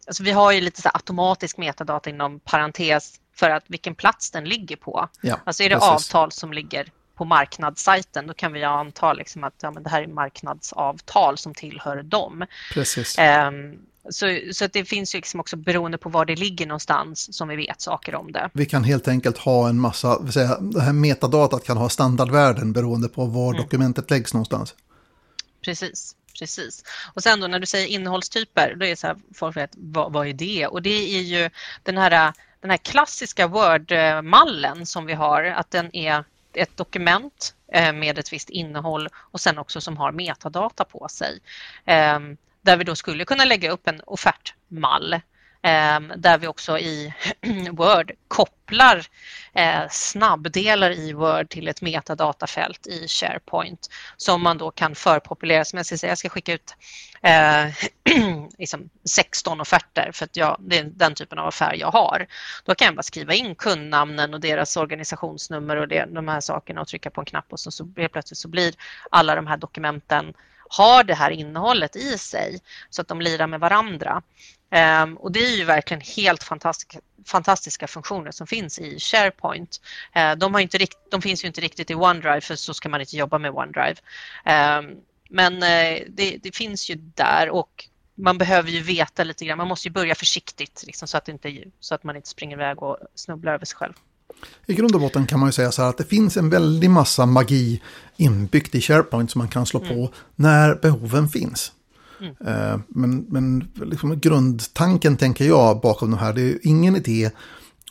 Alltså 0.07 0.23
vi 0.23 0.31
har 0.31 0.53
ju 0.53 0.61
lite 0.61 0.83
så 0.83 0.91
automatisk 0.95 1.57
metadata 1.57 2.11
inom 2.11 2.41
parentes 2.41 3.21
för 3.39 3.51
att 3.51 3.65
vilken 3.67 3.95
plats 3.95 4.31
den 4.31 4.45
ligger 4.45 4.77
på. 4.77 5.09
Ja, 5.21 5.41
alltså 5.45 5.63
är 5.63 5.69
det 5.69 5.75
precis. 5.75 5.89
avtal 5.89 6.33
som 6.33 6.53
ligger 6.53 6.93
på 7.15 7.25
marknadssajten 7.25 8.27
då 8.27 8.35
kan 8.35 8.53
vi 8.53 8.65
anta 8.65 9.13
liksom 9.13 9.45
att 9.45 9.55
ja, 9.61 9.71
men 9.71 9.83
det 9.83 9.91
här 9.91 10.03
är 10.03 10.07
marknadsavtal 10.07 11.39
som 11.39 11.55
tillhör 11.55 12.03
dem. 12.03 12.47
Precis. 12.73 13.17
Um, 13.19 13.79
så, 14.11 14.39
så 14.53 14.67
det 14.67 14.85
finns 14.85 15.15
ju 15.15 15.19
liksom 15.19 15.41
också 15.41 15.57
beroende 15.57 15.99
på 15.99 16.09
var 16.09 16.25
det 16.25 16.37
ligger 16.37 16.67
någonstans 16.67 17.37
som 17.37 17.49
vi 17.49 17.57
vet 17.57 17.81
saker 17.81 18.15
om 18.15 18.33
det. 18.33 18.51
Vi 18.53 18.67
kan 18.67 18.85
helt 18.85 19.09
enkelt 19.09 19.39
ha 19.39 19.69
en 19.69 19.81
massa, 19.81 20.33
säga, 20.33 20.59
det 20.61 20.81
här 20.81 20.93
metadatat 20.93 21.65
kan 21.65 21.77
ha 21.77 21.89
standardvärden 21.89 22.73
beroende 22.73 23.09
på 23.09 23.25
var 23.25 23.51
mm. 23.51 23.63
dokumentet 23.63 24.11
läggs 24.11 24.35
någonstans. 24.35 24.75
Precis. 25.65 26.15
Precis. 26.39 26.85
Och 27.15 27.23
sen 27.23 27.41
då 27.41 27.47
när 27.47 27.59
du 27.59 27.67
säger 27.67 27.87
innehållstyper, 27.87 28.75
då 28.75 28.87
är 28.87 28.91
det 28.91 28.97
så 28.97 29.07
här, 29.07 29.17
folk 29.35 29.57
vet, 29.57 29.71
vad, 29.75 30.13
vad 30.13 30.29
är 30.29 30.33
det? 30.33 30.67
Och 30.67 30.83
det 30.83 31.17
är 31.17 31.23
ju 31.23 31.51
den 31.83 31.99
här 31.99 32.33
den 32.61 32.71
här 32.71 32.77
klassiska 32.77 33.47
Word-mallen 33.47 34.87
som 34.87 35.07
vi 35.07 35.13
har, 35.13 35.45
att 35.45 35.71
den 35.71 35.97
är 35.97 36.25
ett 36.53 36.77
dokument 36.77 37.55
eh, 37.73 37.93
med 37.93 38.19
ett 38.19 38.33
visst 38.33 38.51
innehåll 38.51 39.09
och 39.15 39.41
sen 39.41 39.59
också 39.59 39.81
som 39.81 39.97
har 39.97 40.13
metadata 40.13 40.85
på 40.85 41.09
sig. 41.09 41.41
Ehm, 41.85 42.37
där 42.61 42.77
vi 42.77 42.85
då 42.85 42.97
skulle 42.97 43.25
kunna 43.25 43.45
lägga 43.45 43.71
upp 43.71 43.89
en 43.89 44.01
offertmall 44.07 45.21
Ehm, 45.63 46.13
där 46.17 46.39
vi 46.39 46.47
också 46.47 46.79
i 46.79 47.15
Word 47.73 48.13
kopplar 48.29 49.07
eh, 49.55 49.83
snabbdelar 49.91 50.91
i 50.91 51.13
Word 51.13 51.49
till 51.49 51.69
ett 51.69 51.83
metadatafält 51.83 52.87
i 52.87 53.09
SharePoint 53.09 53.89
som 54.17 54.43
man 54.43 54.59
då 54.59 54.71
kan 54.71 54.95
förpopulera. 54.95 55.65
Som 55.65 55.77
jag 55.77 55.87
ska 55.87 55.97
säga, 55.99 56.11
jag 56.11 56.19
ska 56.19 56.29
skicka 56.29 56.53
ut 56.53 56.75
eh, 57.23 57.67
liksom 58.59 58.91
16 59.05 59.61
offerter 59.61 60.11
för 60.13 60.25
att 60.25 60.37
jag, 60.37 60.57
det 60.61 60.79
är 60.79 60.85
den 60.85 61.15
typen 61.15 61.39
av 61.39 61.47
affär 61.47 61.75
jag 61.75 61.91
har. 61.91 62.27
Då 62.65 62.75
kan 62.75 62.87
jag 62.87 62.95
bara 62.95 63.03
skriva 63.03 63.35
in 63.35 63.55
kundnamnen 63.55 64.35
och 64.35 64.41
deras 64.41 64.77
organisationsnummer 64.77 65.77
och 65.77 65.89
det, 65.89 66.07
de 66.11 66.29
här 66.29 66.41
sakerna 66.41 66.81
och 66.81 66.89
trycka 66.89 67.11
på 67.11 67.21
en 67.21 67.25
knapp 67.25 67.53
och 67.53 67.61
så, 67.61 67.71
så 67.71 67.85
plötsligt 68.13 68.39
så 68.39 68.49
blir 68.49 68.75
alla 69.11 69.35
de 69.35 69.47
här 69.47 69.57
dokumenten 69.57 70.35
har 70.69 71.05
det 71.05 71.15
här 71.15 71.31
innehållet 71.31 71.97
i 71.97 72.19
sig 72.19 72.61
så 72.91 73.03
att 73.03 73.09
de 73.09 73.21
lirar 73.21 73.47
med 73.47 73.61
varandra. 73.61 74.23
Um, 74.71 75.17
och 75.17 75.33
det 75.33 75.41
är 75.41 75.57
ju 75.57 75.65
verkligen 75.65 76.01
helt 76.01 76.43
fantastiska, 76.43 76.99
fantastiska 77.25 77.87
funktioner 77.87 78.31
som 78.31 78.47
finns 78.47 78.79
i 78.79 78.99
SharePoint. 79.01 79.81
Uh, 80.17 80.39
de, 80.39 80.55
har 80.55 80.61
inte 80.61 80.79
rikt, 80.79 80.99
de 81.11 81.23
finns 81.23 81.45
ju 81.45 81.49
inte 81.49 81.61
riktigt 81.61 81.91
i 81.91 81.95
OneDrive 81.95 82.41
för 82.41 82.57
så 82.57 82.75
ska 82.75 82.89
man 82.89 83.01
inte 83.01 83.17
jobba 83.17 83.39
med 83.39 83.51
OneDrive. 83.51 83.97
Um, 84.45 84.97
men 85.31 85.55
uh, 85.55 86.05
det, 86.09 86.39
det, 86.43 86.57
finns 86.57 86.91
ju 86.91 86.95
där 86.95 87.51
och 87.51 87.89
man 88.15 88.39
behöver 88.39 88.71
ju 88.71 88.81
veta 88.81 89.25
lite 89.25 89.45
grann. 89.45 89.59
Man 89.59 89.69
måste 89.69 89.89
ju 89.89 89.93
börja 89.93 90.15
försiktigt 90.15 90.83
liksom, 90.87 91.09
så, 91.09 91.17
att 91.17 91.29
inte, 91.29 91.65
så 91.81 91.95
att 91.95 92.05
man 92.05 92.17
inte 92.17 92.29
springer 92.29 92.57
iväg 92.57 92.83
och 92.83 92.99
snubblar 93.15 93.55
över 93.55 93.65
sig 93.65 93.77
själv. 93.77 93.93
I 94.67 94.75
grund 94.75 94.95
och 94.95 95.01
botten 95.01 95.27
kan 95.27 95.41
man 95.41 95.49
ju 95.49 95.53
säga 95.53 95.73
så 95.73 95.83
här 95.83 95.89
att 95.89 95.99
det 95.99 96.05
finns 96.05 96.37
en 96.37 96.51
väldig 96.51 96.91
massa 96.91 97.27
magi 97.27 97.83
inbyggt 98.17 98.75
i 98.75 98.81
SharePoint 98.81 99.31
som 99.31 99.39
man 99.39 99.49
kan 99.49 99.67
slå 99.67 99.81
mm. 99.81 99.97
på 99.97 100.15
när 100.37 100.75
behoven 100.75 101.29
finns. 101.29 101.73
Mm. 102.21 102.35
Eh, 102.47 102.81
men, 102.89 103.27
men 103.29 103.69
liksom 103.75 104.21
grundtanken 104.21 105.17
tänker 105.17 105.45
jag 105.45 105.81
bakom 105.81 106.11
de 106.11 106.17
här, 106.17 106.33
det 106.33 106.43
är 106.43 106.59
ingen 106.63 106.97
idé 106.97 107.31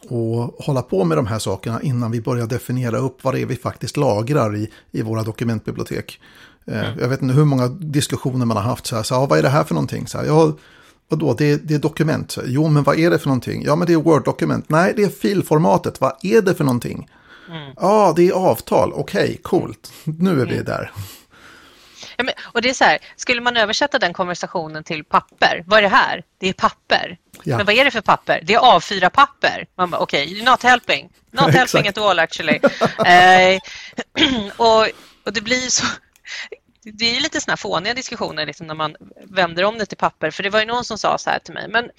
att 0.03 0.65
hålla 0.65 0.81
på 0.81 1.03
med 1.03 1.17
de 1.17 1.27
här 1.27 1.39
sakerna 1.39 1.81
innan 1.81 2.11
vi 2.11 2.21
börjar 2.21 2.47
definiera 2.47 2.97
upp 2.97 3.23
vad 3.23 3.33
det 3.33 3.41
är 3.41 3.45
vi 3.45 3.55
faktiskt 3.55 3.97
lagrar 3.97 4.55
i, 4.55 4.69
i 4.91 5.01
våra 5.01 5.23
dokumentbibliotek. 5.23 6.19
Eh, 6.67 6.85
mm. 6.85 6.99
Jag 6.99 7.07
vet 7.07 7.21
inte 7.21 7.33
hur 7.33 7.45
många 7.45 7.67
diskussioner 7.67 8.45
man 8.45 8.57
har 8.57 8.63
haft 8.63 8.85
så 8.85 8.95
här, 8.95 9.03
så, 9.03 9.25
vad 9.25 9.39
är 9.39 9.43
det 9.43 9.49
här 9.49 9.63
för 9.63 9.73
någonting? 9.73 10.07
Så 10.07 10.17
här, 10.17 10.25
jag, 10.25 10.59
vadå, 11.09 11.33
det, 11.33 11.67
det 11.67 11.75
är 11.75 11.79
dokument. 11.79 12.37
Jo, 12.45 12.67
men 12.67 12.83
vad 12.83 12.99
är 12.99 13.09
det 13.09 13.19
för 13.19 13.27
någonting? 13.27 13.63
Ja, 13.65 13.75
men 13.75 13.87
det 13.87 13.93
är 13.93 13.97
Word-dokument. 13.97 14.65
Nej, 14.67 14.93
det 14.95 15.03
är 15.03 15.09
filformatet. 15.09 16.01
Vad 16.01 16.13
är 16.21 16.41
det 16.41 16.55
för 16.55 16.63
någonting? 16.63 17.09
Mm. 17.49 17.61
Ja, 17.61 17.73
ah, 17.75 18.13
det 18.13 18.27
är 18.27 18.31
avtal. 18.31 18.93
Okej, 18.93 19.23
okay, 19.23 19.37
coolt. 19.37 19.91
Nu 20.03 20.29
är 20.29 20.33
mm. 20.33 20.47
vi 20.47 20.63
där. 20.63 20.91
Och 22.57 22.61
det 22.61 22.69
är 22.69 22.73
så 22.73 22.83
här, 22.83 22.99
skulle 23.15 23.41
man 23.41 23.57
översätta 23.57 23.99
den 23.99 24.13
konversationen 24.13 24.83
till 24.83 25.03
papper, 25.03 25.63
vad 25.67 25.79
är 25.79 25.83
det 25.83 25.89
här? 25.89 26.23
Det 26.39 26.49
är 26.49 26.53
papper. 26.53 27.17
Ja. 27.43 27.57
Men 27.57 27.65
vad 27.65 27.75
är 27.75 27.85
det 27.85 27.91
för 27.91 28.01
papper? 28.01 28.41
Det 28.43 28.53
är 28.53 28.59
A4-papper. 28.59 29.65
Man 29.75 29.89
bara, 29.89 30.01
okej, 30.01 30.31
okay, 30.31 30.43
not 30.43 30.63
helping. 30.63 31.09
Not 31.31 31.53
helping 31.53 31.87
at 31.87 31.97
all 31.97 32.19
actually. 32.19 32.59
eh, 33.05 33.59
och 34.57 34.87
och 35.25 35.33
det 35.33 35.41
blir 35.41 35.69
så 35.69 35.85
det 36.83 37.17
är 37.17 37.21
lite 37.21 37.41
såna 37.41 37.57
fåniga 37.57 37.93
diskussioner 37.93 38.45
liksom 38.45 38.67
när 38.67 38.75
man 38.75 38.95
vänder 39.23 39.63
om 39.63 39.77
det 39.77 39.85
till 39.85 39.97
papper. 39.97 40.31
För 40.31 40.43
det 40.43 40.49
var 40.49 40.59
ju 40.59 40.65
någon 40.65 40.85
som 40.85 40.97
sa 40.97 41.17
så 41.17 41.29
här 41.29 41.39
till 41.39 41.53
mig, 41.53 41.67
men 41.69 41.89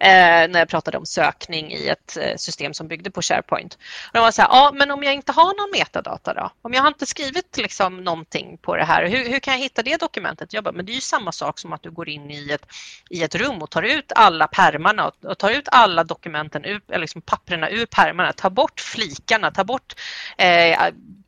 Eh, 0.00 0.48
när 0.48 0.58
jag 0.58 0.68
pratade 0.68 0.98
om 0.98 1.06
sökning 1.06 1.72
i 1.72 1.88
ett 1.88 2.16
eh, 2.16 2.36
system 2.36 2.74
som 2.74 2.88
byggde 2.88 3.10
på 3.10 3.22
SharePoint. 3.22 3.74
Och 3.74 4.10
de 4.12 4.18
var 4.18 4.30
så 4.30 4.42
här, 4.42 4.48
ja 4.48 4.72
men 4.74 4.90
om 4.90 5.02
jag 5.02 5.14
inte 5.14 5.32
har 5.32 5.44
någon 5.44 5.78
metadata 5.78 6.34
då? 6.34 6.50
Om 6.62 6.72
jag 6.72 6.82
har 6.82 6.88
inte 6.88 7.06
skrivit 7.06 7.56
liksom 7.56 8.04
någonting 8.04 8.58
på 8.58 8.76
det 8.76 8.84
här, 8.84 9.06
hur, 9.06 9.28
hur 9.28 9.38
kan 9.38 9.54
jag 9.54 9.60
hitta 9.60 9.82
det 9.82 9.96
dokumentet? 9.96 10.52
Jag 10.52 10.64
bara, 10.64 10.72
men 10.72 10.86
det 10.86 10.92
är 10.92 10.94
ju 10.94 11.00
samma 11.00 11.32
sak 11.32 11.58
som 11.58 11.72
att 11.72 11.82
du 11.82 11.90
går 11.90 12.08
in 12.08 12.30
i 12.30 12.50
ett, 12.50 12.66
i 13.10 13.22
ett 13.22 13.34
rum 13.34 13.62
och 13.62 13.70
tar 13.70 13.82
ut 13.82 14.12
alla 14.14 14.46
pärmarna 14.46 15.08
och, 15.08 15.24
och 15.24 15.38
tar 15.38 15.50
ut 15.50 15.68
alla 15.68 16.04
dokumenten, 16.04 16.64
ur, 16.64 16.80
eller 16.88 16.98
liksom 16.98 17.22
papperna 17.22 17.70
ur 17.70 17.86
pärmarna, 17.86 18.32
tar 18.32 18.50
bort 18.50 18.80
flikarna, 18.80 19.50
tar 19.50 19.64
bort 19.64 19.94
eh, 20.38 20.78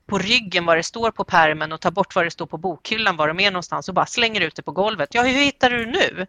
på 0.07 0.18
ryggen 0.18 0.66
vad 0.66 0.77
det 0.77 0.83
står 0.83 1.11
på 1.11 1.25
pärmen 1.25 1.73
och 1.73 1.81
tar 1.81 1.91
bort 1.91 2.14
vad 2.14 2.27
det 2.27 2.31
står 2.31 2.47
på 2.47 2.59
bokhyllan, 2.59 3.16
var 3.16 3.29
de 3.29 3.41
är 3.41 3.51
någonstans 3.51 3.89
och 3.89 3.95
bara 3.95 4.07
slänger 4.07 4.41
ut 4.41 4.57
det 4.57 4.62
på 4.62 4.73
golvet. 4.73 5.14
Ja, 5.14 5.23
hur 5.23 5.45
hittar 5.45 5.71
du 5.71 5.87
nu? 5.87 6.27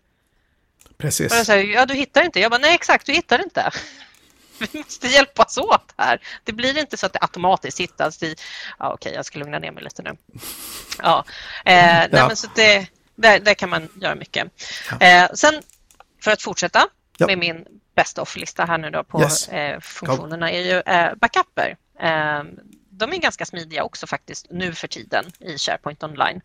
Precis. 1.02 1.32
Och 1.32 1.38
jag 1.38 1.45
säger, 1.45 1.74
ja, 1.74 1.86
du 1.86 1.93
hittar 1.93 2.24
inte. 2.24 2.39
Jag 2.39 2.52
bara, 2.52 2.62
nej 2.62 2.76
exakt, 2.76 3.06
du 3.06 3.14
hittar 3.14 3.43
inte. 3.43 3.72
Vi 4.60 4.80
måste 4.80 5.08
hjälpas 5.08 5.58
åt 5.58 5.93
här. 5.97 6.22
Det 6.43 6.54
blir 6.54 6.78
inte 6.78 6.97
så 6.97 7.06
att 7.06 7.14
det 7.14 7.20
automatiskt 7.22 7.80
hittas 7.80 8.24
i... 8.24 8.36
Ja, 8.80 8.93
okej, 8.93 9.14
jag 9.14 9.26
ska 9.26 9.39
lugna 9.39 9.60
ner 9.60 9.72
mig 9.72 9.84
lite 9.84 10.02
nu. 10.02 10.18
Ja, 10.97 11.26
eh, 11.66 11.74
nej, 11.76 12.10
ja. 12.12 12.28
men 12.28 12.36
så 12.36 12.47
det, 12.56 12.88
där, 13.16 13.39
där 13.39 13.54
kan 13.54 13.70
man 13.70 13.89
göra 14.02 14.16
mycket. 14.16 14.47
Ja. 14.89 15.08
Eh, 15.08 15.30
sen, 15.34 15.62
för 16.24 16.32
att 16.32 16.41
fortsätta 16.41 16.88
ja. 17.18 17.28
med 17.28 17.38
min 17.38 17.66
best 17.95 18.18
off-lista 18.18 18.66
här 18.66 18.78
nu 18.78 18.89
då 18.89 19.04
på 19.04 19.22
yes. 19.22 19.47
eh, 19.47 19.80
funktionerna 19.80 20.52
är 20.52 20.62
ju 20.62 20.80
eh, 20.80 21.16
backuper. 21.16 21.78
Eh, 21.99 22.43
de 22.89 23.14
är 23.14 23.18
ganska 23.18 23.45
smidiga 23.45 23.84
också 23.84 24.08
faktiskt 24.08 24.47
nu 24.49 24.74
för 24.74 24.88
tiden 24.88 25.26
i 25.39 25.58
SharePoint 25.58 26.04
online. 26.04 26.41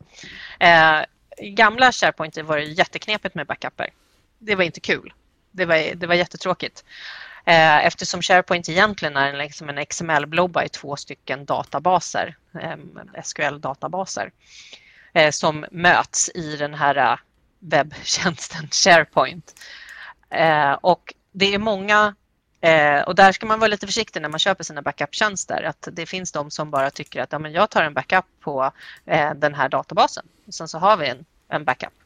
Eh, 0.61 1.01
gamla 1.41 1.93
SharePoint 1.93 2.37
var 2.37 2.57
det 2.57 2.65
jätteknepigt 2.65 3.35
med 3.35 3.47
backuper. 3.47 3.91
Det 4.39 4.55
var 4.55 4.65
inte 4.65 4.81
kul. 4.81 5.13
Det 5.51 5.65
var, 5.65 5.95
det 5.95 6.07
var 6.07 6.15
jättetråkigt. 6.15 6.85
Eh, 7.49 7.87
eftersom 7.87 8.23
SharePoint 8.23 8.69
egentligen 8.69 9.17
är 9.17 9.37
liksom 9.37 9.69
en 9.69 9.79
XML-blobba 9.79 10.65
i 10.65 10.69
två 10.69 10.97
stycken 10.97 11.45
databaser, 11.45 12.37
eh, 12.61 12.77
SQL-databaser, 13.23 14.31
eh, 15.13 15.31
som 15.31 15.67
möts 15.71 16.31
i 16.35 16.57
den 16.57 16.75
här 16.75 16.97
eh, 16.97 17.19
webbtjänsten 17.59 18.69
SharePoint. 18.71 19.55
Eh, 20.31 20.73
och 20.73 21.15
det 21.33 21.55
är 21.55 21.59
många 21.59 22.15
eh, 22.61 23.01
och 23.01 23.15
där 23.15 23.33
ska 23.33 23.47
man 23.47 23.59
vara 23.59 23.69
lite 23.69 23.87
försiktig 23.87 24.23
när 24.23 24.29
man 24.29 24.39
köper 24.39 24.65
sina 24.65 24.83
backuptjänster. 24.83 25.63
Att 25.63 25.89
det 25.93 26.07
finns 26.07 26.33
de 26.33 26.51
som 26.51 26.71
bara 26.71 26.91
tycker 26.91 27.23
att 27.23 27.33
ja, 27.33 27.39
men 27.39 27.53
jag 27.53 27.71
tar 27.71 27.83
en 27.83 27.95
backup 27.95 28.25
på 28.41 28.73
den 29.37 29.55
här 29.55 29.69
databasen. 29.69 30.27
Sen 30.49 30.69
så 30.69 30.79
har 30.79 30.97
vi 30.97 31.09
en, 31.09 31.25
en 31.49 31.65
backup. 31.65 32.06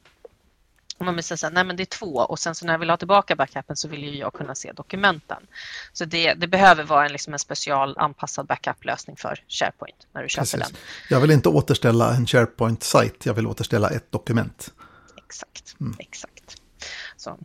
Och 1.00 1.06
man 1.06 1.22
säga 1.22 1.46
att 1.46 1.52
nej 1.52 1.64
men 1.64 1.76
det 1.76 1.82
är 1.82 1.84
två 1.84 2.14
och 2.14 2.38
sen 2.38 2.54
så 2.54 2.66
när 2.66 2.72
jag 2.72 2.78
vill 2.78 2.90
ha 2.90 2.96
tillbaka 2.96 3.36
backupen 3.36 3.76
så 3.76 3.88
vill 3.88 4.04
ju 4.04 4.16
jag 4.16 4.32
kunna 4.32 4.54
se 4.54 4.72
dokumenten. 4.72 5.46
Så 5.92 6.04
det, 6.04 6.34
det 6.34 6.46
behöver 6.46 6.84
vara 6.84 7.06
en, 7.06 7.12
liksom 7.12 7.32
en 7.32 7.38
specialanpassad 7.38 8.46
backup-lösning 8.46 9.16
för 9.16 9.44
SharePoint 9.48 10.06
när 10.12 10.22
du 10.22 10.28
köper 10.28 10.42
Precis. 10.42 10.60
den. 10.60 10.76
Jag 11.08 11.20
vill 11.20 11.30
inte 11.30 11.48
återställa 11.48 12.14
en 12.14 12.26
SharePoint-sajt, 12.26 13.26
jag 13.26 13.34
vill 13.34 13.46
återställa 13.46 13.90
ett 13.90 14.12
dokument. 14.12 14.72
Exakt, 15.26 15.76
mm. 15.80 15.96
exakt. 15.98 16.56
Så. 17.16 17.38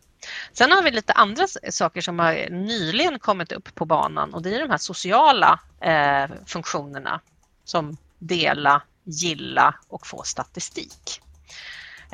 Sen 0.53 0.71
har 0.71 0.83
vi 0.83 0.91
lite 0.91 1.13
andra 1.13 1.47
saker 1.69 2.01
som 2.01 2.19
har 2.19 2.49
nyligen 2.49 3.19
kommit 3.19 3.51
upp 3.51 3.75
på 3.75 3.85
banan 3.85 4.33
och 4.33 4.41
det 4.41 4.55
är 4.55 4.59
de 4.59 4.69
här 4.69 4.77
sociala 4.77 5.59
eh, 5.81 6.35
funktionerna 6.45 7.21
som 7.65 7.97
dela, 8.19 8.81
gilla 9.03 9.75
och 9.87 10.07
få 10.07 10.23
statistik. 10.23 11.21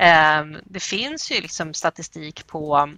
Ehm, 0.02 0.56
det 0.64 0.80
finns 0.80 1.30
ju 1.30 1.40
liksom 1.40 1.74
statistik 1.74 2.46
på 2.46 2.92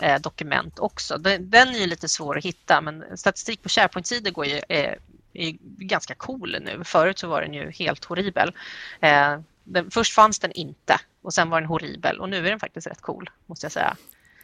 eh, 0.00 0.20
dokument 0.20 0.78
också. 0.78 1.18
Den, 1.18 1.54
är 1.54 1.78
ju 1.78 1.86
lite 1.86 2.08
svår 2.08 2.38
att 2.38 2.44
hitta 2.44 2.80
men 2.80 3.18
statistik 3.18 3.62
på 3.62 3.68
SharePoint-sidor 3.68 4.30
går 4.30 4.46
ju, 4.46 4.54
eh, 4.54 4.62
är, 4.68 4.98
är 5.32 5.56
ganska 5.78 6.14
cool 6.14 6.56
nu. 6.60 6.84
Förut 6.84 7.18
så 7.18 7.28
var 7.28 7.42
den 7.42 7.54
ju 7.54 7.70
helt 7.70 8.04
horribel. 8.04 8.52
Ehm, 9.00 9.44
den, 9.64 9.90
först 9.90 10.14
fanns 10.14 10.38
den 10.38 10.52
inte 10.52 11.00
och 11.22 11.34
sen 11.34 11.50
var 11.50 11.60
den 11.60 11.68
horribel 11.68 12.20
och 12.20 12.28
nu 12.28 12.36
är 12.36 12.50
den 12.50 12.60
faktiskt 12.60 12.86
rätt 12.86 13.00
cool 13.00 13.30
måste 13.46 13.64
jag 13.64 13.72
säga 13.72 13.96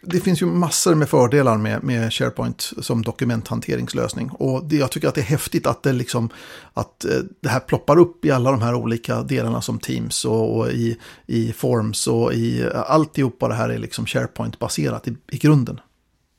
det 0.07 0.21
finns 0.21 0.43
ju 0.43 0.47
massor 0.47 0.95
med 0.95 1.09
fördelar 1.09 1.57
med, 1.57 1.83
med 1.83 2.13
SharePoint 2.13 2.61
som 2.61 3.03
dokumenthanteringslösning. 3.03 4.31
Och 4.31 4.65
det, 4.65 4.77
jag 4.77 4.91
tycker 4.91 5.09
att 5.09 5.15
det 5.15 5.21
är 5.21 5.25
häftigt 5.25 5.67
att 5.67 5.83
det, 5.83 5.93
liksom, 5.93 6.31
att 6.75 7.05
eh, 7.05 7.11
det 7.41 7.49
här 7.49 7.61
ploppar 7.61 7.99
upp 7.99 8.25
i 8.25 8.31
alla 8.31 8.51
de 8.51 8.63
här 8.63 8.75
olika 8.75 9.23
delarna 9.23 9.63
som 9.63 9.79
Teams 9.79 10.25
och, 10.25 10.57
och 10.57 10.71
i, 10.71 10.99
i 11.27 11.53
Forms 11.53 12.07
och 12.07 12.35
i 12.35 12.63
eh, 12.63 12.91
alltihopa 12.91 13.49
det 13.49 13.55
här 13.55 13.69
är 13.69 13.79
liksom 13.79 14.07
SharePoint-baserat 14.07 15.09
i, 15.09 15.17
i 15.31 15.39
grunden. 15.39 15.81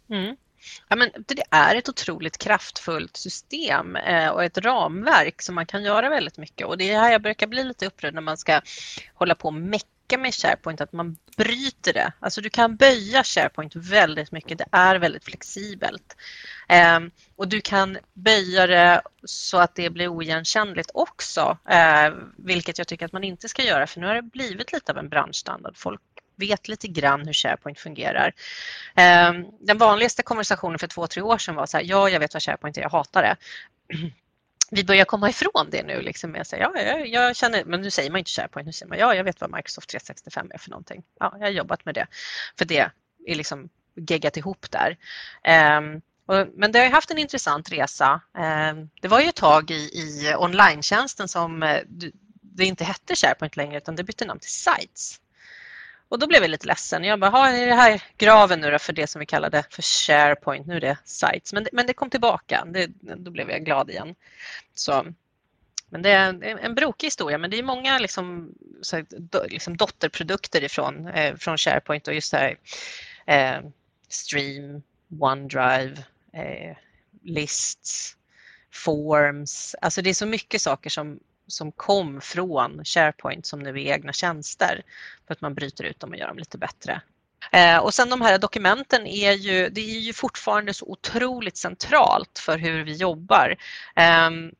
Mm. 0.10 0.36
Ja, 0.88 0.96
men 0.96 1.10
det 1.28 1.44
är 1.52 1.76
ett 1.76 1.90
otroligt 1.90 2.38
kraftfullt 2.38 3.18
system 3.18 3.96
eh, 3.96 4.30
och 4.30 4.44
ett 4.44 4.58
ramverk 4.58 5.42
som 5.42 5.56
man 5.56 5.66
kan 5.66 5.84
göra 5.84 6.10
väldigt 6.10 6.38
mycket. 6.38 6.68
Och 6.68 6.78
det 6.78 6.92
är 6.92 7.00
här 7.00 7.12
jag 7.12 7.22
brukar 7.22 7.48
bli 7.48 7.64
lite 7.64 7.88
upprörd 7.88 8.14
när 8.14 8.22
man 8.22 8.38
ska 8.38 8.62
hålla 9.14 9.36
på 9.36 9.48
och 9.48 9.54
mecka 9.54 9.86
tänka 10.08 10.22
med 10.22 10.34
SharePoint 10.34 10.82
att 10.82 10.94
man 10.94 11.18
bryter 11.38 11.94
det. 11.94 12.14
Alltså 12.20 12.42
du 12.42 12.50
kan 12.50 12.76
böja 12.76 13.24
SharePoint 13.24 13.76
väldigt 13.76 14.32
mycket. 14.32 14.58
Det 14.58 14.66
är 14.72 14.96
väldigt 14.96 15.26
flexibelt. 15.26 16.16
Eh, 16.70 17.00
och 17.36 17.48
du 17.48 17.62
kan 17.62 17.98
böja 18.14 18.68
det 18.68 19.02
så 19.24 19.58
att 19.58 19.76
det 19.76 19.90
blir 19.90 20.08
oigenkännligt 20.08 20.92
också, 20.94 21.58
eh, 21.70 22.14
vilket 22.38 22.78
jag 22.78 22.88
tycker 22.88 23.06
att 23.06 23.14
man 23.14 23.24
inte 23.24 23.50
ska 23.50 23.64
göra 23.64 23.88
för 23.88 24.00
nu 24.00 24.08
har 24.08 24.16
det 24.16 24.22
blivit 24.22 24.74
lite 24.74 24.92
av 24.92 24.98
en 24.98 25.10
branschstandard. 25.10 25.78
Folk 25.78 26.02
vet 26.38 26.68
lite 26.68 26.88
grann 26.88 27.26
hur 27.26 27.34
SharePoint 27.34 27.80
fungerar. 27.80 28.34
Eh, 28.96 29.34
den 29.60 29.78
vanligaste 29.78 30.24
konversationen 30.24 30.80
för 30.80 30.88
två, 30.88 31.08
tre 31.08 31.22
år 31.22 31.38
sedan 31.38 31.56
var 31.56 31.66
så 31.66 31.78
här, 31.78 31.84
ja, 31.84 32.10
jag 32.10 32.20
vet 32.20 32.34
vad 32.34 32.44
SharePoint 32.44 32.78
är, 32.78 32.82
jag 32.82 32.90
hatar 32.90 33.24
det. 33.24 33.36
vi 34.72 34.84
börjar 34.84 35.06
komma 35.06 35.30
ifrån 35.30 35.68
det 35.72 35.84
nu. 35.84 36.02
Liksom 36.02 36.32
med 36.32 36.42
att 36.42 36.48
säga, 36.48 36.72
ja, 36.74 36.82
jag, 36.82 37.08
jag, 37.08 37.36
känner, 37.36 37.66
men 37.66 37.82
nu 37.82 37.92
säger 37.92 38.12
man 38.12 38.20
inte 38.20 38.32
SharePoint, 38.32 38.66
nu 38.66 38.74
säger 38.74 38.90
man 38.90 38.98
ja, 38.98 39.16
jag 39.16 39.24
vet 39.24 39.42
vad 39.42 39.52
Microsoft 39.52 39.90
365 39.90 40.52
är 40.54 40.58
för 40.58 40.70
någonting. 40.70 41.04
Ja, 41.20 41.34
jag 41.40 41.46
har 41.46 41.52
jobbat 41.52 41.86
med 41.86 41.96
det. 41.96 42.08
För 42.58 42.66
det 42.66 42.92
är 43.28 43.36
liksom 43.36 43.70
geggat 43.96 44.38
ihop 44.38 44.66
där. 44.72 44.98
Um, 45.78 46.02
och, 46.26 46.48
men 46.54 46.72
det 46.72 46.80
har 46.80 46.90
haft 46.90 47.12
en 47.12 47.18
intressant 47.18 47.72
resa. 47.72 48.22
Um, 48.38 48.90
det 49.02 49.08
var 49.08 49.20
ju 49.20 49.28
ett 49.28 49.36
tag 49.36 49.72
i, 49.72 49.76
i 49.76 50.36
online 50.38 50.84
som 50.84 51.64
eh, 51.64 51.82
det 52.42 52.66
inte 52.66 52.84
hette 52.84 53.16
SharePoint 53.16 53.56
längre 53.56 53.78
utan 53.78 53.96
det 53.96 54.04
bytte 54.04 54.26
namn 54.26 54.40
till 54.40 54.52
Sites. 54.52 55.20
Och 56.16 56.20
då 56.20 56.28
blev 56.28 56.42
jag 56.42 56.50
lite 56.50 56.68
ledsen. 56.68 57.04
Jag 57.04 57.20
bara, 57.20 57.50
är 57.50 57.68
det 57.68 57.74
här 57.74 58.04
graven 58.18 58.60
nu 58.60 58.72
då 58.72 58.80
för 58.80 58.94
det 58.94 59.08
som 59.08 59.20
vi 59.20 59.26
kallade 59.26 59.64
för 59.70 59.82
SharePoint? 59.82 60.68
Nu 60.68 60.76
är 60.76 60.82
det 60.82 60.98
Sites. 61.06 61.54
Men 61.54 61.64
det, 61.64 61.70
men 61.74 61.88
det 61.88 61.94
kom 61.94 62.10
tillbaka. 62.10 62.66
Det, 62.66 62.88
då 63.00 63.32
blev 63.32 63.50
jag 63.50 63.66
glad 63.66 63.90
igen. 63.90 64.16
Så, 64.74 65.06
men 65.90 66.02
det 66.02 66.10
är 66.10 66.44
en 66.44 66.76
brokig 66.76 67.08
historia, 67.08 67.38
men 67.38 67.52
det 67.52 67.60
är 67.60 67.64
många 67.64 68.00
liksom, 68.00 68.54
så, 68.82 69.04
liksom 69.50 69.78
dotterprodukter 69.78 70.64
ifrån 70.64 71.08
eh, 71.08 71.36
från 71.36 71.58
SharePoint 71.58 72.08
och 72.08 72.14
just 72.14 72.34
här 72.34 72.58
eh, 73.28 73.60
Stream, 74.10 74.84
OneDrive, 75.20 76.04
eh, 76.34 76.78
Lists, 77.24 78.18
Forms. 78.72 79.76
Alltså 79.82 80.02
det 80.02 80.10
är 80.10 80.14
så 80.14 80.26
mycket 80.26 80.62
saker 80.62 80.90
som 80.90 81.20
som 81.48 81.72
kom 81.72 82.22
från 82.22 82.86
SharePoint 82.86 83.46
som 83.46 83.60
nu 83.60 83.70
är 83.70 83.78
egna 83.78 84.14
tjänster 84.14 84.82
för 85.28 85.34
att 85.34 85.42
man 85.42 85.54
bryter 85.54 85.84
ut 85.84 86.00
dem 86.00 86.10
och 86.10 86.18
gör 86.18 86.28
dem 86.28 86.38
lite 86.38 86.58
bättre. 86.58 87.02
Eh, 87.52 87.78
och 87.78 87.94
sen 87.94 88.10
de 88.10 88.22
här 88.22 88.38
dokumenten 88.38 89.08
är 89.08 89.32
ju, 89.32 89.70
det 89.70 89.82
är 89.82 90.00
ju 90.00 90.14
fortfarande 90.14 90.74
så 90.74 90.86
otroligt 90.86 91.58
centralt 91.58 92.40
för 92.40 92.58
hur 92.58 92.84
vi 92.84 92.96
jobbar. 92.96 93.56
Ehm, 93.96 94.52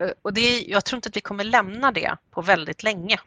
eh, 0.00 0.10
och 0.22 0.32
det, 0.32 0.60
jag 0.60 0.84
tror 0.84 0.96
inte 0.96 1.08
att 1.08 1.16
vi 1.16 1.20
kommer 1.20 1.44
lämna 1.44 1.92
det 1.92 2.16
på 2.30 2.42
väldigt 2.42 2.82
länge. 2.82 3.18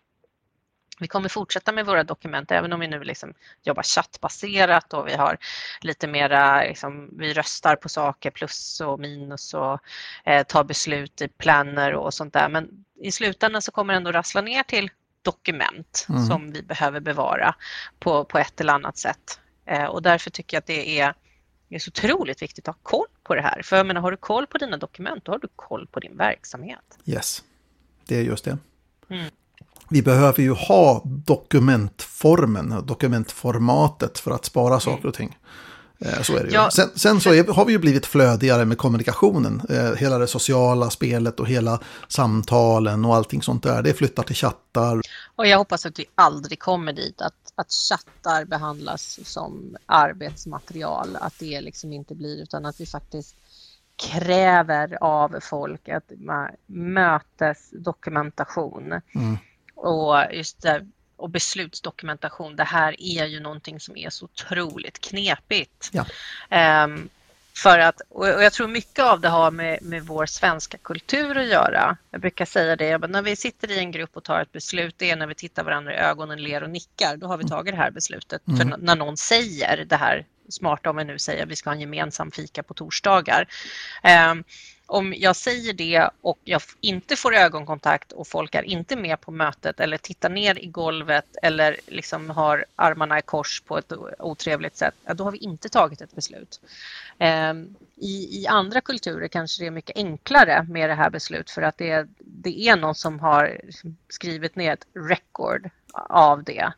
Vi 0.99 1.07
kommer 1.07 1.29
fortsätta 1.29 1.71
med 1.71 1.85
våra 1.85 2.03
dokument 2.03 2.51
även 2.51 2.73
om 2.73 2.79
vi 2.79 2.87
nu 2.87 3.03
liksom 3.03 3.33
jobbar 3.63 3.83
chattbaserat 3.83 4.93
och 4.93 5.07
vi 5.07 5.13
har 5.13 5.37
lite 5.81 6.07
mera, 6.07 6.61
liksom, 6.61 7.09
vi 7.17 7.33
röstar 7.33 7.75
på 7.75 7.89
saker 7.89 8.31
plus 8.31 8.81
och 8.81 8.99
minus 8.99 9.53
och 9.53 9.79
eh, 10.25 10.43
tar 10.43 10.63
beslut 10.63 11.21
i 11.21 11.27
planer 11.27 11.93
och 11.93 12.13
sånt 12.13 12.33
där. 12.33 12.49
Men 12.49 12.85
i 13.01 13.11
slutändan 13.11 13.61
så 13.61 13.71
kommer 13.71 13.93
det 13.93 13.97
ändå 13.97 14.11
rassla 14.11 14.41
ner 14.41 14.63
till 14.63 14.89
dokument 15.21 16.05
mm. 16.09 16.25
som 16.25 16.51
vi 16.51 16.61
behöver 16.61 16.99
bevara 16.99 17.55
på, 17.99 18.25
på 18.25 18.37
ett 18.37 18.61
eller 18.61 18.73
annat 18.73 18.97
sätt. 18.97 19.39
Eh, 19.65 19.85
och 19.85 20.01
därför 20.01 20.29
tycker 20.29 20.57
jag 20.57 20.59
att 20.59 20.67
det 20.67 20.99
är, 20.99 21.13
det 21.69 21.75
är 21.75 21.79
så 21.79 21.89
otroligt 21.89 22.41
viktigt 22.41 22.67
att 22.67 22.75
ha 22.75 22.81
koll 22.83 23.07
på 23.23 23.35
det 23.35 23.41
här. 23.41 23.61
För 23.63 23.77
jag 23.77 23.85
menar, 23.85 24.01
har 24.01 24.11
du 24.11 24.17
koll 24.17 24.47
på 24.47 24.57
dina 24.57 24.77
dokument, 24.77 25.25
då 25.25 25.31
har 25.31 25.39
du 25.39 25.47
koll 25.55 25.87
på 25.87 25.99
din 25.99 26.17
verksamhet. 26.17 26.99
Yes, 27.05 27.43
det 28.05 28.17
är 28.17 28.21
just 28.21 28.45
det. 28.45 28.57
Mm 29.09 29.29
vi 29.89 30.01
behöver 30.01 30.41
ju 30.41 30.51
ha 30.51 31.01
dokumentformen, 31.05 32.85
dokumentformatet 32.85 34.19
för 34.19 34.31
att 34.31 34.45
spara 34.45 34.79
saker 34.79 35.07
och 35.07 35.13
ting. 35.13 35.37
Eh, 35.99 36.21
så 36.21 36.37
är 36.37 36.43
det 36.43 36.51
ja. 36.51 36.71
Sen, 36.71 36.89
sen, 36.95 37.21
så 37.21 37.33
är, 37.33 37.53
har 37.53 37.65
vi 37.65 37.71
ju 37.71 37.79
blivit 37.79 38.05
flödigare 38.05 38.65
med 38.65 38.77
kommunikationen. 38.77 39.61
Eh, 39.69 39.93
hela 39.93 40.17
det 40.17 40.27
sociala 40.27 40.89
spelet 40.89 41.39
och 41.39 41.47
hela 41.47 41.79
samtalen 42.07 43.05
och 43.05 43.15
allting 43.15 43.41
sånt 43.41 43.63
där. 43.63 43.83
Det 43.83 43.93
flyttar 43.93 44.23
till 44.23 44.35
chattar. 44.35 45.01
Och 45.35 45.47
jag 45.47 45.57
hoppas 45.57 45.85
att 45.85 45.99
vi 45.99 46.05
aldrig 46.15 46.59
kommer 46.59 46.93
dit 46.93 47.21
att, 47.21 47.53
att 47.55 47.71
chattar 47.71 48.45
behandlas 48.45 49.19
som 49.23 49.77
arbetsmaterial. 49.85 51.17
Att 51.21 51.39
det 51.39 51.61
liksom 51.61 51.93
inte 51.93 52.15
blir 52.15 52.43
utan 52.43 52.65
att 52.65 52.81
vi 52.81 52.85
faktiskt 52.85 53.35
kräver 53.95 54.97
av 55.01 55.35
folk 55.41 55.89
att 55.89 56.11
mötesdokumentation. 56.67 59.01
Mm. 59.15 59.37
Och 59.75 60.17
just 60.31 60.61
det, 60.61 60.85
och 61.15 61.29
beslutsdokumentation. 61.29 62.55
Det 62.55 62.63
här 62.63 62.95
är 62.99 63.25
ju 63.25 63.39
någonting 63.39 63.79
som 63.79 63.97
är 63.97 64.09
så 64.09 64.25
otroligt 64.25 64.99
knepigt. 65.01 65.91
Ja. 65.91 66.05
Um, 66.83 67.09
för 67.57 67.79
att, 67.79 68.01
och 68.09 68.27
jag 68.27 68.53
tror 68.53 68.67
mycket 68.67 69.05
av 69.05 69.21
det 69.21 69.29
har 69.29 69.51
med, 69.51 69.81
med 69.81 70.03
vår 70.03 70.25
svenska 70.25 70.77
kultur 70.77 71.37
att 71.37 71.47
göra. 71.47 71.97
Jag 72.11 72.21
brukar 72.21 72.45
säga 72.45 72.75
det, 72.75 72.97
när 72.97 73.21
vi 73.21 73.35
sitter 73.35 73.71
i 73.71 73.79
en 73.79 73.91
grupp 73.91 74.17
och 74.17 74.23
tar 74.23 74.41
ett 74.41 74.51
beslut, 74.51 74.95
det 74.97 75.11
är 75.11 75.15
när 75.15 75.27
vi 75.27 75.35
tittar 75.35 75.63
varandra 75.63 75.93
i 75.93 75.97
ögonen, 75.97 76.43
ler 76.43 76.63
och 76.63 76.69
nickar. 76.69 77.17
Då 77.17 77.27
har 77.27 77.37
vi 77.37 77.43
mm. 77.43 77.49
tagit 77.49 77.73
det 77.73 77.81
här 77.81 77.91
beslutet. 77.91 78.47
Mm. 78.47 78.57
För 78.57 78.77
när 78.77 78.95
någon 78.95 79.17
säger 79.17 79.85
det 79.85 79.95
här 79.95 80.25
smarta, 80.49 80.89
om 80.89 80.95
vi 80.95 81.03
nu 81.03 81.19
säger 81.19 81.43
att 81.43 81.49
vi 81.49 81.55
ska 81.55 81.69
ha 81.69 81.75
en 81.75 81.81
gemensam 81.81 82.31
fika 82.31 82.63
på 82.63 82.73
torsdagar. 82.73 83.47
Om 84.87 85.13
jag 85.17 85.35
säger 85.35 85.73
det 85.73 86.09
och 86.21 86.39
jag 86.43 86.61
inte 86.81 87.15
får 87.15 87.35
ögonkontakt 87.35 88.11
och 88.11 88.27
folk 88.27 88.55
är 88.55 88.63
inte 88.63 88.95
med 88.95 89.21
på 89.21 89.31
mötet 89.31 89.79
eller 89.79 89.97
tittar 89.97 90.29
ner 90.29 90.59
i 90.59 90.65
golvet 90.65 91.25
eller 91.41 91.77
liksom 91.87 92.29
har 92.29 92.65
armarna 92.75 93.19
i 93.19 93.21
kors 93.21 93.61
på 93.61 93.77
ett 93.77 93.93
otrevligt 94.19 94.77
sätt, 94.77 94.93
då 95.13 95.23
har 95.23 95.31
vi 95.31 95.37
inte 95.37 95.69
tagit 95.69 96.01
ett 96.01 96.15
beslut. 96.15 96.61
Ehm, 97.17 97.75
I, 97.95 98.41
I, 98.41 98.47
andra 98.47 98.81
kulturer 98.81 99.27
kanske 99.27 99.63
det 99.63 99.67
är 99.67 99.71
mycket 99.71 99.97
enklare 99.97 100.63
med 100.69 100.89
det 100.89 100.95
här 100.95 101.09
beslutet 101.09 101.51
för 101.51 101.61
att 101.61 101.77
det, 101.77 102.07
det 102.19 102.67
är 102.67 102.75
någon 102.75 102.95
som 102.95 103.19
har 103.19 103.61
skrivit 104.09 104.55
ner 104.55 104.73
ett 104.73 104.87
record 104.93 105.69
av 106.09 106.43
det 106.43 106.73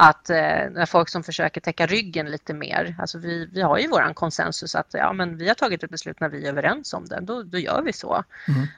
att 0.00 0.30
eh, 0.30 0.36
när 0.70 0.86
folk 0.86 1.08
som 1.08 1.22
försöker 1.22 1.60
täcka 1.60 1.86
ryggen 1.86 2.30
lite 2.30 2.54
mer, 2.54 2.96
alltså 2.98 3.18
vi, 3.18 3.48
vi 3.52 3.62
har 3.62 3.78
ju 3.78 3.88
våran 3.88 4.14
konsensus 4.14 4.74
att 4.74 4.86
ja, 4.92 5.12
men 5.12 5.36
vi 5.36 5.48
har 5.48 5.54
tagit 5.54 5.82
ett 5.82 5.90
beslut 5.90 6.20
när 6.20 6.28
vi 6.28 6.44
är 6.44 6.48
överens 6.48 6.94
om 6.94 7.04
det, 7.04 7.20
då, 7.22 7.42
då 7.42 7.58
gör 7.58 7.82
vi 7.82 7.92
så. 7.92 8.24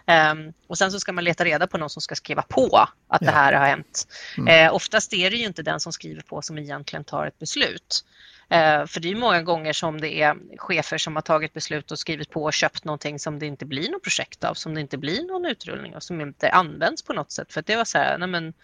Mm. 0.07 0.47
Um, 0.47 0.53
och 0.67 0.79
sen 0.79 0.93
så 0.93 1.01
ska 1.01 1.13
man 1.13 1.25
leta 1.25 1.45
reda 1.45 1.67
på 1.67 1.79
någon 1.79 1.91
som 1.91 2.03
ska 2.03 2.15
skriva 2.15 2.43
på 2.43 2.77
att 3.09 3.23
ja. 3.23 3.27
det 3.27 3.31
här 3.31 3.53
har 3.53 3.67
hänt. 3.67 4.07
Mm. 4.39 4.67
Eh, 4.67 4.75
oftast 4.75 5.13
är 5.13 5.31
det 5.31 5.37
ju 5.37 5.47
inte 5.47 5.63
den 5.63 5.81
som 5.81 5.93
skriver 5.93 6.23
på 6.23 6.43
som 6.43 6.59
egentligen 6.59 7.05
tar 7.05 7.27
ett 7.27 7.39
beslut. 7.39 8.05
Eh, 8.49 8.87
för 8.87 9.01
det 9.01 9.11
är 9.11 9.15
många 9.15 9.43
gånger 9.43 9.73
som 9.73 10.01
det 10.01 10.23
är 10.23 10.37
chefer 10.57 10.99
som 10.99 11.15
har 11.15 11.23
tagit 11.23 11.53
beslut 11.53 11.91
och 11.91 11.99
skrivit 11.99 12.31
på 12.31 12.45
och 12.45 12.53
köpt 12.53 12.85
någonting 12.85 13.19
som 13.19 13.39
det 13.39 13.47
inte 13.47 13.67
blir 13.67 13.91
något 13.91 14.03
projekt 14.03 14.45
av, 14.45 14.55
som 14.55 14.75
det 14.75 14.81
inte 14.81 14.99
blir 14.99 15.23
någon 15.23 15.47
utrullning 15.47 15.97
av, 15.97 16.01
som 16.01 16.21
inte 16.21 16.51
används 16.51 17.03
på 17.03 17.13
något 17.13 17.33
sätt. 17.33 17.53
För 17.53 17.63
det 17.63 17.77
var 17.77 17.85
så 17.85 17.99
här, 17.99 18.19
nej 18.19 18.29
men 18.29 18.55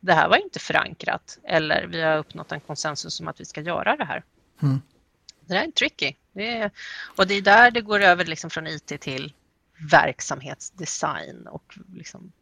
det 0.00 0.12
här 0.12 0.28
var 0.28 0.36
inte 0.36 0.58
förankrat 0.58 1.38
eller 1.44 1.86
vi 1.86 2.02
har 2.02 2.18
uppnått 2.18 2.52
en 2.52 2.60
konsensus 2.60 3.20
om 3.20 3.28
att 3.28 3.40
vi 3.40 3.44
ska 3.44 3.60
göra 3.60 3.96
det 3.96 4.04
här. 4.04 4.24
Mm. 4.62 4.80
Det 5.46 5.54
där 5.54 5.62
är 5.62 5.70
tricky. 5.70 6.14
Det 6.32 6.56
är, 6.56 6.70
och 7.16 7.26
det 7.26 7.34
är 7.34 7.42
där 7.42 7.70
det 7.70 7.80
går 7.80 8.00
över 8.00 8.24
liksom 8.24 8.50
från 8.50 8.66
IT 8.66 9.00
till 9.00 9.32
verksamhetsdesign 9.90 11.46
och 11.46 11.78
liksom 11.94 12.32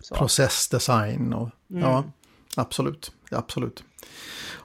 så. 0.00 0.14
processdesign. 0.14 1.32
Och, 1.32 1.50
mm. 1.70 1.82
Ja, 1.82 2.04
absolut. 2.56 3.12
absolut. 3.30 3.84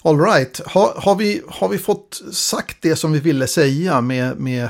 All 0.03 0.19
right. 0.19 0.61
Har, 0.65 1.01
har, 1.01 1.15
vi, 1.15 1.43
har 1.49 1.69
vi 1.69 1.77
fått 1.77 2.21
sagt 2.31 2.81
det 2.81 2.95
som 2.95 3.11
vi 3.11 3.19
ville 3.19 3.47
säga 3.47 4.01
med, 4.01 4.37
med 4.39 4.69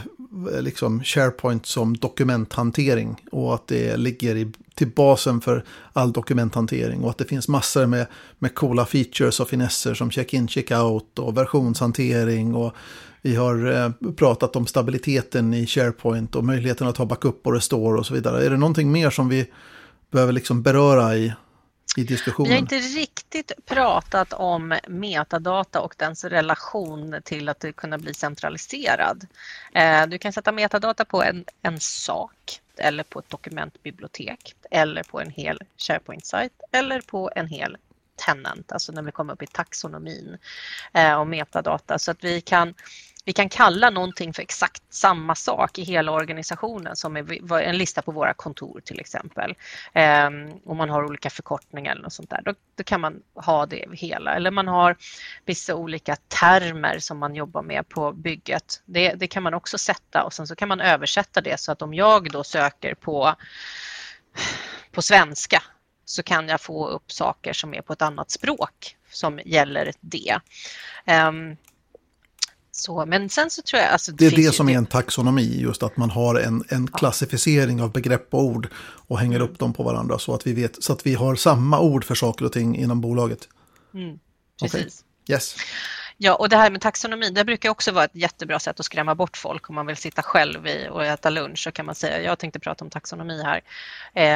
Eh, 0.54 0.62
liksom 0.62 1.04
SharePoint 1.04 1.66
som 1.66 1.98
dokumenthantering 1.98 3.16
och 3.32 3.56
att 3.56 3.68
det 3.68 3.98
ligger 3.98 4.36
i, 4.36 4.52
till 4.76 4.88
basen 4.88 5.42
för 5.42 5.64
all 5.94 6.12
dokumenthantering 6.12 7.04
och 7.04 7.10
att 7.10 7.18
det 7.18 7.26
finns 7.26 7.48
massor 7.48 7.86
med, 7.86 8.08
med 8.40 8.56
coola 8.56 8.86
features 8.86 9.40
och 9.40 9.50
finesser 9.50 9.94
som 9.94 10.12
check-in, 10.12 10.48
check-out 10.48 11.20
och 11.20 11.38
versionshantering 11.38 12.56
och 12.56 12.74
vi 13.22 13.36
har 13.36 13.72
eh, 13.72 14.12
pratat 14.16 14.56
om 14.56 14.68
stabiliteten 14.68 15.54
i 15.54 15.68
SharePoint 15.68 16.36
och 16.36 16.46
möjligheten 16.46 16.88
att 16.88 16.98
ha 16.98 17.06
backup 17.06 17.48
och 17.48 17.54
restore 17.54 18.00
och 18.00 18.06
så 18.06 18.14
vidare. 18.14 18.46
Är 18.46 18.50
det 18.50 18.58
någonting 18.58 18.92
mer 18.92 19.10
som 19.10 19.30
vi 19.30 19.52
behöver 20.12 20.34
liksom 20.34 20.62
beröra 20.62 21.16
i, 21.16 21.34
i 21.98 22.04
diskussionen. 22.04 22.50
Vi 22.50 22.56
har 22.56 22.62
inte 22.62 22.80
riktigt 22.80 23.52
pratat 23.66 24.34
om 24.34 24.80
metadata 24.88 25.82
och 25.82 25.95
dens 25.98 26.24
relation 26.24 27.22
till 27.24 27.50
att 27.50 27.66
kunna 27.76 27.98
bli 27.98 28.14
centraliserad. 28.14 29.28
Eh, 29.74 30.08
du 30.08 30.18
kan 30.18 30.34
sätta 30.34 30.52
metadata 30.52 31.06
på 31.06 31.24
en, 31.24 31.45
en 31.62 31.80
sak 31.80 32.62
eller 32.78 33.04
på 33.04 33.20
ett 33.20 33.30
dokumentbibliotek 33.30 34.56
eller 34.72 35.04
på 35.04 35.22
en 35.22 35.30
hel 35.30 35.60
SharePoint-sajt 35.78 36.54
eller 36.72 37.02
på 37.02 37.32
en 37.36 37.48
hel 37.48 37.78
tenant, 38.26 38.72
alltså 38.72 38.91
när 38.91 39.02
vi 39.02 39.12
kommer 39.12 39.34
upp 39.34 39.43
i 39.43 39.48
taxonomin 39.48 40.38
eh, 40.93 41.20
och 41.20 41.28
metadata 41.28 42.00
så 42.00 42.12
att 42.12 42.24
vi 42.24 42.41
kan 42.41 42.74
vi 43.28 43.34
kan 43.34 43.50
kalla 43.50 43.90
någonting 43.90 44.34
för 44.34 44.42
exakt 44.42 44.84
samma 44.90 45.36
sak 45.36 45.78
i 45.78 45.84
hela 45.84 46.12
organisationen 46.12 46.96
som 46.96 47.18
en 47.52 47.78
lista 47.78 48.02
på 48.02 48.12
våra 48.12 48.34
kontor 48.34 48.82
till 48.86 49.00
exempel. 49.00 49.56
Ehm, 49.94 50.52
om 50.66 50.78
man 50.78 50.90
har 50.90 51.04
olika 51.04 51.30
förkortningar 51.30 51.92
eller 51.92 52.04
något 52.04 52.14
sånt 52.14 52.30
där, 52.30 52.42
då, 52.46 52.54
då, 52.76 52.84
kan 52.84 53.02
man 53.02 53.22
ha 53.36 53.66
det 53.66 53.86
hela. 53.92 54.36
Eller 54.36 54.52
man 54.52 54.68
har 54.68 54.96
vissa 55.46 55.76
olika 55.76 56.16
termer 56.16 57.00
som 57.00 57.18
man 57.18 57.36
jobbar 57.36 57.62
med 57.62 57.90
på 57.90 58.12
bygget. 58.12 58.82
Det, 58.86 59.14
det 59.14 59.28
kan 59.28 59.44
man 59.44 59.54
också 59.54 59.78
sätta 59.78 60.24
och 60.24 60.34
sen 60.34 60.48
så 60.48 60.56
kan 60.56 60.68
man 60.68 60.82
översätta 60.82 61.42
det 61.42 61.60
så 61.60 61.72
att 61.72 61.82
om 61.82 61.94
jag 61.94 62.32
då 62.32 62.44
söker 62.44 62.94
på, 62.94 63.36
på 64.92 65.02
svenska 65.02 65.64
så 66.06 66.24
kan 66.24 66.48
jag 66.48 66.62
få 66.62 66.88
upp 66.88 67.12
saker 67.12 67.54
som 67.54 67.74
är 67.74 67.82
på 67.82 67.94
ett 67.94 68.02
annat 68.02 68.32
språk 68.32 68.98
som 69.12 69.40
gäller 69.46 69.92
det. 70.02 70.40
Ehm, 71.06 71.58
så, 72.80 73.06
men 73.06 73.30
sen 73.30 73.50
så 73.50 73.62
tror 73.62 73.82
jag... 73.82 73.92
Alltså, 73.92 74.12
det, 74.12 74.30
det 74.30 74.36
är 74.36 74.46
det 74.46 74.52
som 74.52 74.70
är 74.70 74.78
en 74.78 74.86
taxonomi, 74.86 75.62
just 75.62 75.84
att 75.84 75.98
man 75.98 76.10
har 76.10 76.36
en, 76.36 76.64
en 76.70 76.88
klassificering 76.88 77.82
av 77.82 77.92
begrepp 77.92 78.34
och 78.34 78.44
ord 78.44 78.68
och 79.08 79.20
hänger 79.20 79.36
mm. 79.36 79.50
upp 79.50 79.60
dem 79.60 79.74
på 79.74 79.84
varandra 79.84 80.20
så 80.20 80.34
att 80.34 80.48
vi 80.48 80.54
vet, 80.54 80.84
så 80.84 80.94
att 80.94 81.06
vi 81.06 81.14
har 81.14 81.36
samma 81.36 81.80
ord 81.80 82.06
för 82.06 82.16
saker 82.16 82.46
och 82.46 82.52
ting 82.52 82.78
inom 82.78 83.02
bolaget. 83.02 83.48
Mm, 83.94 84.20
precis. 84.62 85.04
Okay. 85.26 85.36
Yes. 85.36 85.56
Ja, 86.18 86.36
och 86.36 86.50
det 86.50 86.58
här 86.58 86.72
med 86.72 86.82
taxonomi, 86.82 87.30
det 87.30 87.46
brukar 87.46 87.70
också 87.70 87.92
vara 87.92 88.06
ett 88.06 88.16
jättebra 88.16 88.60
sätt 88.60 88.80
att 88.80 88.86
skrämma 88.86 89.16
bort 89.16 89.38
folk 89.38 89.70
om 89.70 89.76
man 89.76 89.86
vill 89.86 89.98
sitta 89.98 90.22
själv 90.22 90.68
i 90.68 90.88
och 90.92 91.06
äta 91.06 91.30
lunch 91.30 91.60
så 91.60 91.72
kan 91.72 91.86
man 91.86 91.96
säga, 91.96 92.22
jag 92.22 92.40
tänkte 92.40 92.60
prata 92.60 92.86
om 92.86 92.92
taxonomi 92.92 93.44
här. 93.44 93.62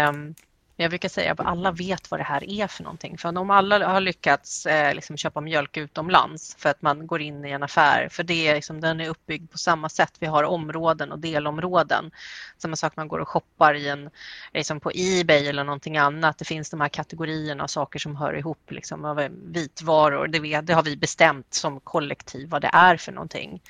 Um, 0.09 0.35
jag 0.81 0.91
brukar 0.91 1.09
säga 1.09 1.31
att 1.31 1.39
alla 1.39 1.71
vet 1.71 2.11
vad 2.11 2.19
det 2.19 2.23
här 2.23 2.49
är 2.49 2.67
för 2.67 2.83
någonting. 2.83 3.17
För 3.17 3.37
om 3.37 3.49
alla 3.49 3.87
har 3.87 4.01
lyckats 4.01 4.65
eh, 4.65 4.95
liksom 4.95 5.17
köpa 5.17 5.41
mjölk 5.41 5.77
utomlands 5.77 6.55
för 6.59 6.69
att 6.69 6.81
man 6.81 7.07
går 7.07 7.21
in 7.21 7.45
i 7.45 7.51
en 7.51 7.63
affär, 7.63 8.07
för 8.11 8.23
det 8.23 8.47
är 8.47 8.55
liksom, 8.55 8.81
den 8.81 9.01
är 9.01 9.09
uppbyggd 9.09 9.51
på 9.51 9.57
samma 9.57 9.89
sätt. 9.89 10.13
Vi 10.19 10.27
har 10.27 10.43
områden 10.43 11.11
och 11.11 11.19
delområden. 11.19 12.11
Samma 12.57 12.75
sak 12.75 12.95
man 12.95 13.07
går 13.07 13.19
och 13.19 13.27
shoppar 13.27 13.73
i 13.73 13.89
en, 13.89 14.09
liksom 14.53 14.79
på 14.79 14.91
Ebay 14.95 15.47
eller 15.47 15.63
någonting 15.63 15.97
annat. 15.97 16.37
Det 16.37 16.45
finns 16.45 16.69
de 16.69 16.81
här 16.81 16.89
kategorierna 16.89 17.63
av 17.63 17.67
saker 17.67 17.99
som 17.99 18.15
hör 18.15 18.37
ihop, 18.37 18.71
liksom, 18.71 19.05
av 19.05 19.19
eh, 19.19 19.29
vitvaror. 19.45 20.27
Det, 20.27 20.61
det 20.61 20.73
har 20.73 20.83
vi 20.83 20.97
bestämt 20.97 21.53
som 21.53 21.79
kollektiv 21.79 22.49
vad 22.49 22.61
det 22.61 22.69
är 22.73 22.97
för 22.97 23.11
någonting. 23.11 23.61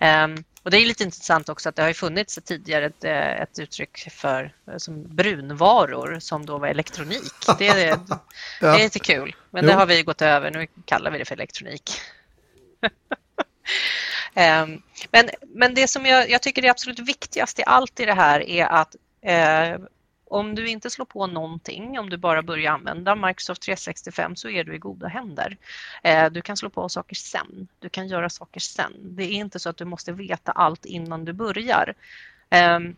Um, 0.00 0.44
och 0.66 0.72
det 0.72 0.78
är 0.78 0.86
lite 0.86 1.04
intressant 1.04 1.48
också 1.48 1.68
att 1.68 1.76
det 1.76 1.82
har 1.82 1.92
funnits 1.92 2.38
tidigare 2.44 2.86
ett, 2.86 3.04
eh, 3.04 3.42
ett 3.42 3.58
uttryck 3.58 4.08
för 4.10 4.54
eh, 4.70 4.76
som 4.76 5.16
brunvaror 5.16 6.18
som 6.20 6.46
då 6.46 6.58
var 6.58 6.68
elektronik. 6.68 7.32
Det 7.58 7.68
är, 7.68 7.88
ja. 8.08 8.18
det 8.60 8.66
är 8.66 8.78
lite 8.78 8.98
kul, 8.98 9.36
men 9.50 9.64
jo. 9.64 9.70
det 9.70 9.74
har 9.74 9.86
vi 9.86 10.02
gått 10.02 10.22
över. 10.22 10.50
Nu 10.50 10.66
kallar 10.84 11.10
vi 11.10 11.18
det 11.18 11.24
för 11.24 11.34
elektronik. 11.34 12.00
um, 14.34 14.82
men, 15.10 15.30
men 15.40 15.74
det 15.74 15.88
som 15.88 16.06
jag, 16.06 16.30
jag, 16.30 16.42
tycker 16.42 16.64
är 16.64 16.70
absolut 16.70 16.98
viktigast 16.98 17.58
i 17.58 17.62
allt 17.66 18.00
i 18.00 18.04
det 18.04 18.14
här 18.14 18.40
är 18.40 18.66
att 18.66 18.96
eh, 19.22 19.78
om 20.26 20.54
du 20.54 20.68
inte 20.68 20.90
slår 20.90 21.04
på 21.06 21.26
någonting, 21.26 21.98
om 21.98 22.10
du 22.10 22.16
bara 22.16 22.42
börjar 22.42 22.72
använda 22.72 23.14
Microsoft 23.14 23.62
365 23.62 24.36
så 24.36 24.48
är 24.48 24.64
du 24.64 24.74
i 24.74 24.78
goda 24.78 25.08
händer. 25.08 25.56
Eh, 26.02 26.30
du 26.30 26.42
kan 26.42 26.56
slå 26.56 26.70
på 26.70 26.88
saker 26.88 27.16
sen, 27.16 27.68
du 27.78 27.88
kan 27.88 28.08
göra 28.08 28.30
saker 28.30 28.60
sen. 28.60 28.92
Det 29.00 29.24
är 29.24 29.32
inte 29.32 29.58
så 29.58 29.68
att 29.68 29.76
du 29.76 29.84
måste 29.84 30.12
veta 30.12 30.52
allt 30.52 30.84
innan 30.84 31.24
du 31.24 31.32
börjar. 31.32 31.94
Ehm, 32.50 32.96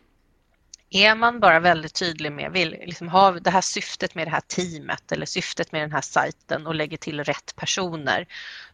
är 0.90 1.15
man 1.15 1.40
bara 1.40 1.60
väldigt 1.60 1.94
tydlig 1.94 2.32
med, 2.32 2.52
vill 2.52 2.70
liksom 2.70 3.09
ha 3.09 3.31
det 3.31 3.51
här 3.51 3.60
syftet 3.60 4.15
med 4.15 4.27
det 4.27 4.31
här 4.31 4.40
teamet 4.40 5.12
eller 5.12 5.27
syftet 5.27 5.73
med 5.73 5.82
den 5.82 5.93
här 5.93 6.01
sajten 6.01 6.66
och 6.66 6.74
lägger 6.74 6.97
till 6.97 7.24
rätt 7.24 7.56
personer, 7.56 8.27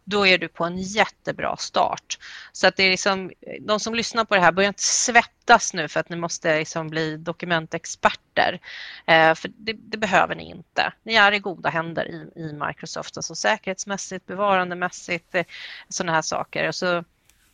då 0.05 0.27
är 0.27 0.39
du 0.39 0.49
på 0.49 0.65
en 0.65 0.79
jättebra 0.79 1.57
start. 1.57 2.19
Så 2.53 2.67
att 2.67 2.77
det 2.77 2.83
är 2.83 2.91
liksom, 2.91 3.33
de 3.61 3.81
som 3.81 3.95
lyssnar 3.95 4.25
på 4.25 4.35
det 4.35 4.41
här, 4.41 4.53
börjar 4.53 4.69
inte 4.69 4.83
svettas 4.83 5.75
nu 5.75 5.89
för 5.89 6.01
att 6.01 6.09
ni 6.09 6.17
måste 6.17 6.59
liksom 6.59 6.89
bli 6.89 7.17
dokumentexperter. 7.17 8.61
Eh, 9.07 9.35
för 9.35 9.51
det, 9.57 9.73
det, 9.73 9.99
behöver 9.99 10.35
ni 10.35 10.51
inte. 10.51 10.93
Ni 11.03 11.15
är 11.15 11.33
i 11.33 11.39
goda 11.39 11.69
händer 11.69 12.09
i, 12.09 12.41
i 12.41 12.53
Microsoft, 12.53 13.17
alltså 13.17 13.35
säkerhetsmässigt, 13.35 14.27
bevarandemässigt, 14.27 15.35
eh, 15.35 15.45
sådana 15.89 16.13
här 16.13 16.23
saker. 16.23 16.69
Och 16.69 16.75
så 16.75 17.05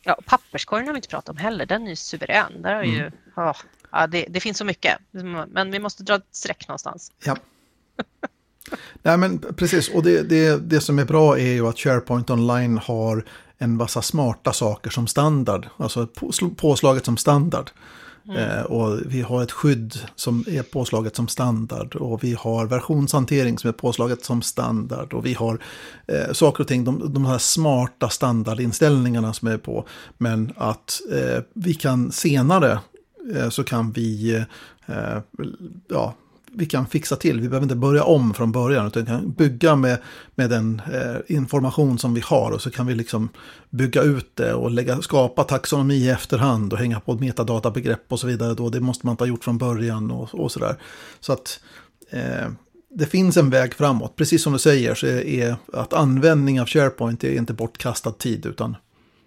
Ja, 0.03 0.19
papperskorgen 0.25 0.87
har 0.87 0.93
vi 0.93 0.97
inte 0.97 1.07
pratat 1.09 1.29
om 1.29 1.37
heller. 1.37 1.65
Den 1.65 1.85
är 1.85 1.89
ju 1.89 1.95
suverän. 1.95 2.61
Där 2.61 2.75
har 2.75 2.83
ju, 2.83 2.99
Mm. 2.99 3.13
ja, 3.35 3.55
ja, 3.91 4.07
det, 4.07 4.25
det 4.29 4.39
finns 4.39 4.57
så 4.57 4.65
mycket. 4.65 4.97
Men 5.47 5.71
vi 5.71 5.79
måste 5.79 6.03
dra 6.03 6.15
ett 6.15 6.27
streck 6.31 6.67
någonstans. 6.67 7.11
Ja. 7.25 7.37
Nej 9.01 9.17
men 9.17 9.39
precis, 9.39 9.89
och 9.89 10.03
det, 10.03 10.21
det, 10.21 10.69
det 10.69 10.81
som 10.81 10.99
är 10.99 11.05
bra 11.05 11.37
är 11.39 11.51
ju 11.51 11.67
att 11.67 11.79
SharePoint 11.79 12.29
Online 12.29 12.77
har 12.77 13.25
en 13.57 13.77
massa 13.77 14.01
smarta 14.01 14.53
saker 14.53 14.89
som 14.89 15.07
standard. 15.07 15.67
Alltså 15.77 16.07
på- 16.07 16.31
påslaget 16.57 17.05
som 17.05 17.17
standard. 17.17 17.69
Eh, 18.37 18.61
och 18.61 18.99
vi 19.05 19.21
har 19.21 19.43
ett 19.43 19.51
skydd 19.51 19.95
som 20.15 20.45
är 20.47 20.63
påslaget 20.63 21.15
som 21.15 21.27
standard. 21.27 21.95
Och 21.95 22.23
vi 22.23 22.33
har 22.33 22.65
versionshantering 22.65 23.57
som 23.57 23.67
är 23.67 23.71
påslaget 23.71 24.25
som 24.25 24.41
standard. 24.41 25.13
Och 25.13 25.25
vi 25.25 25.33
har 25.33 25.59
eh, 26.07 26.31
saker 26.33 26.63
och 26.63 26.67
ting, 26.67 26.83
de, 26.83 27.13
de 27.13 27.25
här 27.25 27.37
smarta 27.37 28.09
standardinställningarna 28.09 29.33
som 29.33 29.47
är 29.47 29.57
på. 29.57 29.85
Men 30.17 30.53
att 30.57 31.01
eh, 31.11 31.43
vi 31.53 31.73
kan 31.73 32.11
senare 32.11 32.79
Eh, 33.35 33.49
så 33.49 33.63
kan 33.63 33.91
vi 33.91 34.35
eh, 34.85 35.17
ja, 35.87 36.15
vi 36.53 36.65
kan 36.65 36.87
fixa 36.87 37.15
till. 37.15 37.41
Vi 37.41 37.49
behöver 37.49 37.65
inte 37.65 37.75
börja 37.75 38.03
om 38.03 38.33
från 38.33 38.51
början 38.51 38.87
utan 38.87 39.03
vi 39.03 39.07
kan 39.07 39.31
bygga 39.31 39.75
med, 39.75 39.97
med 40.35 40.49
den 40.49 40.81
eh, 40.93 41.35
information 41.35 41.99
som 41.99 42.13
vi 42.13 42.21
har 42.21 42.51
och 42.51 42.61
så 42.61 42.71
kan 42.71 42.87
vi 42.87 42.95
liksom 42.95 43.29
bygga 43.69 44.01
ut 44.01 44.35
det 44.35 44.53
och 44.53 44.71
lägga, 44.71 45.01
skapa 45.01 45.43
taxonomi 45.43 45.95
i 45.95 46.09
efterhand 46.09 46.73
och 46.73 46.79
hänga 46.79 46.99
på 46.99 47.13
metadatabegrepp 47.13 48.11
och 48.11 48.19
så 48.19 48.27
vidare. 48.27 48.53
Då. 48.53 48.69
Det 48.69 48.79
måste 48.79 49.05
man 49.05 49.13
inte 49.13 49.23
ha 49.23 49.27
gjort 49.27 49.43
från 49.43 49.57
början 49.57 50.11
och, 50.11 50.35
och 50.35 50.51
sådär. 50.51 50.75
Så 51.19 51.33
att 51.33 51.59
eh, 52.09 52.47
det 52.89 53.05
finns 53.05 53.37
en 53.37 53.49
väg 53.49 53.73
framåt. 53.73 54.15
Precis 54.15 54.43
som 54.43 54.53
du 54.53 54.59
säger 54.59 54.95
så 54.95 55.07
är, 55.07 55.25
är 55.25 55.55
att 55.73 55.93
användning 55.93 56.61
av 56.61 56.67
SharePoint 56.67 57.23
är 57.23 57.37
inte 57.37 57.53
bortkastad 57.53 58.11
tid 58.11 58.45
utan 58.45 58.75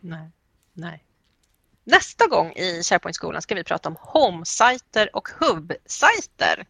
Nej, 0.00 0.30
nej. 0.72 1.02
Nästa 1.86 2.26
gång 2.26 2.52
i 2.52 2.82
SharePoint-skolan 2.82 3.42
ska 3.42 3.54
vi 3.54 3.64
prata 3.64 3.88
om 3.88 3.96
home-sajter 4.00 5.16
och 5.16 5.28
hub-sajter. 5.40 6.64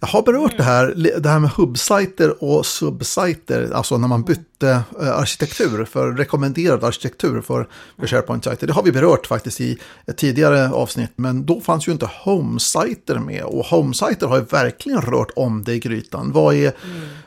Jag 0.00 0.08
har 0.08 0.22
berört 0.22 0.56
det 0.56 0.62
här, 0.62 0.94
det 1.20 1.28
här 1.28 1.38
med 1.38 1.50
hubbsajter 1.50 2.44
och 2.44 2.66
subsajter, 2.66 3.70
alltså 3.74 3.98
när 3.98 4.08
man 4.08 4.22
bytte 4.22 4.40
eh, 4.40 4.51
arkitektur 4.98 5.84
för 5.84 6.12
rekommenderad 6.12 6.84
arkitektur 6.84 7.40
för, 7.40 7.68
för 7.98 8.06
SharePoint-sajter. 8.06 8.66
Det 8.66 8.72
har 8.72 8.82
vi 8.82 8.92
berört 8.92 9.26
faktiskt 9.26 9.60
i 9.60 9.78
ett 10.06 10.16
tidigare 10.16 10.70
avsnitt, 10.70 11.12
men 11.16 11.46
då 11.46 11.60
fanns 11.60 11.88
ju 11.88 11.92
inte 11.92 12.10
home-sajter 12.24 13.18
med 13.18 13.44
och 13.44 13.66
home-sajter 13.66 14.26
har 14.26 14.36
ju 14.36 14.44
verkligen 14.44 15.00
rört 15.00 15.30
om 15.36 15.64
det 15.64 15.72
i 15.72 15.78
grytan. 15.78 16.32
Vad 16.32 16.54
är, 16.54 16.72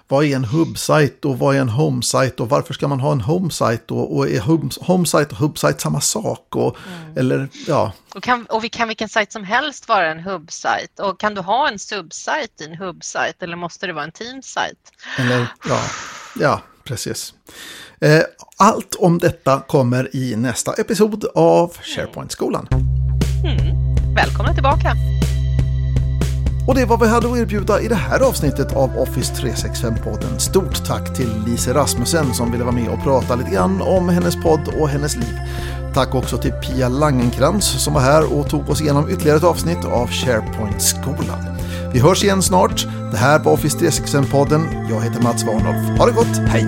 vad 0.07 0.26
är 0.26 0.36
en 0.36 0.45
hubbsajt 0.45 1.26
och 1.26 1.40
vad 1.40 1.56
är 1.56 1.60
en 1.60 1.70
home-sajt 1.70 2.40
och 2.40 2.49
varför 2.49 2.74
ska 2.74 2.88
man 2.88 2.99
ha 2.99 3.12
en 3.12 3.22
home-sajt 3.22 3.91
och, 3.91 4.16
och 4.18 4.30
är 4.30 4.40
home-sajt 4.82 5.32
och 5.32 5.38
hubbsajt 5.38 5.82
samma 5.82 6.02
sak? 6.02 6.56
Och, 6.56 6.78
Eller 7.16 7.48
ja, 7.68 7.91
Och, 8.16 8.24
kan, 8.24 8.45
och 8.45 8.72
kan 8.72 8.88
vilken 8.88 9.10
sajt 9.10 9.32
som 9.32 9.44
helst 9.44 9.88
vara 9.88 10.12
en 10.12 10.20
hubb-sajt. 10.20 10.99
Och 10.99 11.20
kan 11.20 11.36
du 11.36 11.41
ha 11.41 11.70
en 11.70 11.80
subsajt 11.80 12.62
i 12.62 12.66
en 12.66 12.76
hubb-sajt 12.76 13.44
eller 13.44 13.56
måste 13.56 13.88
det 13.88 13.94
vara 13.94 14.03
en 14.03 14.12
team-sajt? 14.12 14.91
Eller, 15.18 15.48
ja, 15.70 15.82
ja, 16.40 16.62
precis. 16.88 17.34
Eh, 18.02 18.22
Allt 18.57 18.95
om 18.99 19.18
detta 19.20 19.60
kommer 19.60 20.16
i 20.16 20.36
nästa 20.36 20.74
episod 20.74 21.26
av 21.36 21.78
SharePoint-skolan. 21.82 22.68
Mm. 23.45 23.76
Välkomna 24.16 24.53
tillbaka! 24.53 24.95
Och 26.68 26.76
det 26.76 26.86
var 26.86 26.98
vad 26.98 27.07
vi 27.07 27.14
hade 27.14 27.32
att 27.32 27.38
erbjuda 27.38 27.82
i 27.82 27.88
det 27.88 27.95
här 27.95 28.20
avsnittet 28.20 28.76
av 28.76 28.98
Office 28.98 29.34
365-podden. 29.34 30.38
Stort 30.38 30.86
tack 30.86 31.16
till 31.16 31.30
Lise 31.48 31.74
Rasmussen 31.74 32.34
som 32.34 32.52
ville 32.52 32.64
vara 32.64 32.76
med 32.76 32.90
och 32.90 33.03
prata 33.03 33.36
lite 33.36 33.52
grann 33.52 33.82
om 33.82 34.10
hennes 34.10 34.36
podd 34.44 34.70
och 34.80 34.90
hennes 34.90 35.16
liv. 35.16 35.38
Tack 35.94 36.16
också 36.16 36.38
till 36.38 36.52
Pia 36.52 36.90
Langenkrans 36.90 37.84
som 37.84 37.94
var 37.94 38.02
här 38.02 38.34
och 38.34 38.49
tog 38.49 38.70
oss 38.70 38.82
igenom 38.82 39.10
ytterligare 39.10 39.38
ett 39.38 39.44
avsnitt 39.44 39.86
av 39.86 40.10
SharePoint-skolan. 40.10 41.57
Vi 41.95 42.01
hörs 42.01 42.23
igen 42.23 42.41
snart. 42.41 42.88
Det 43.11 43.17
här 43.17 43.39
var 43.39 43.51
Office 43.51 43.77
365-podden. 43.77 44.89
Jag 44.89 45.01
heter 45.01 45.22
Mats 45.22 45.43
Warnolf. 45.43 45.99
Ha 45.99 46.05
det 46.05 46.11
gott, 46.11 46.38
hej! 46.47 46.67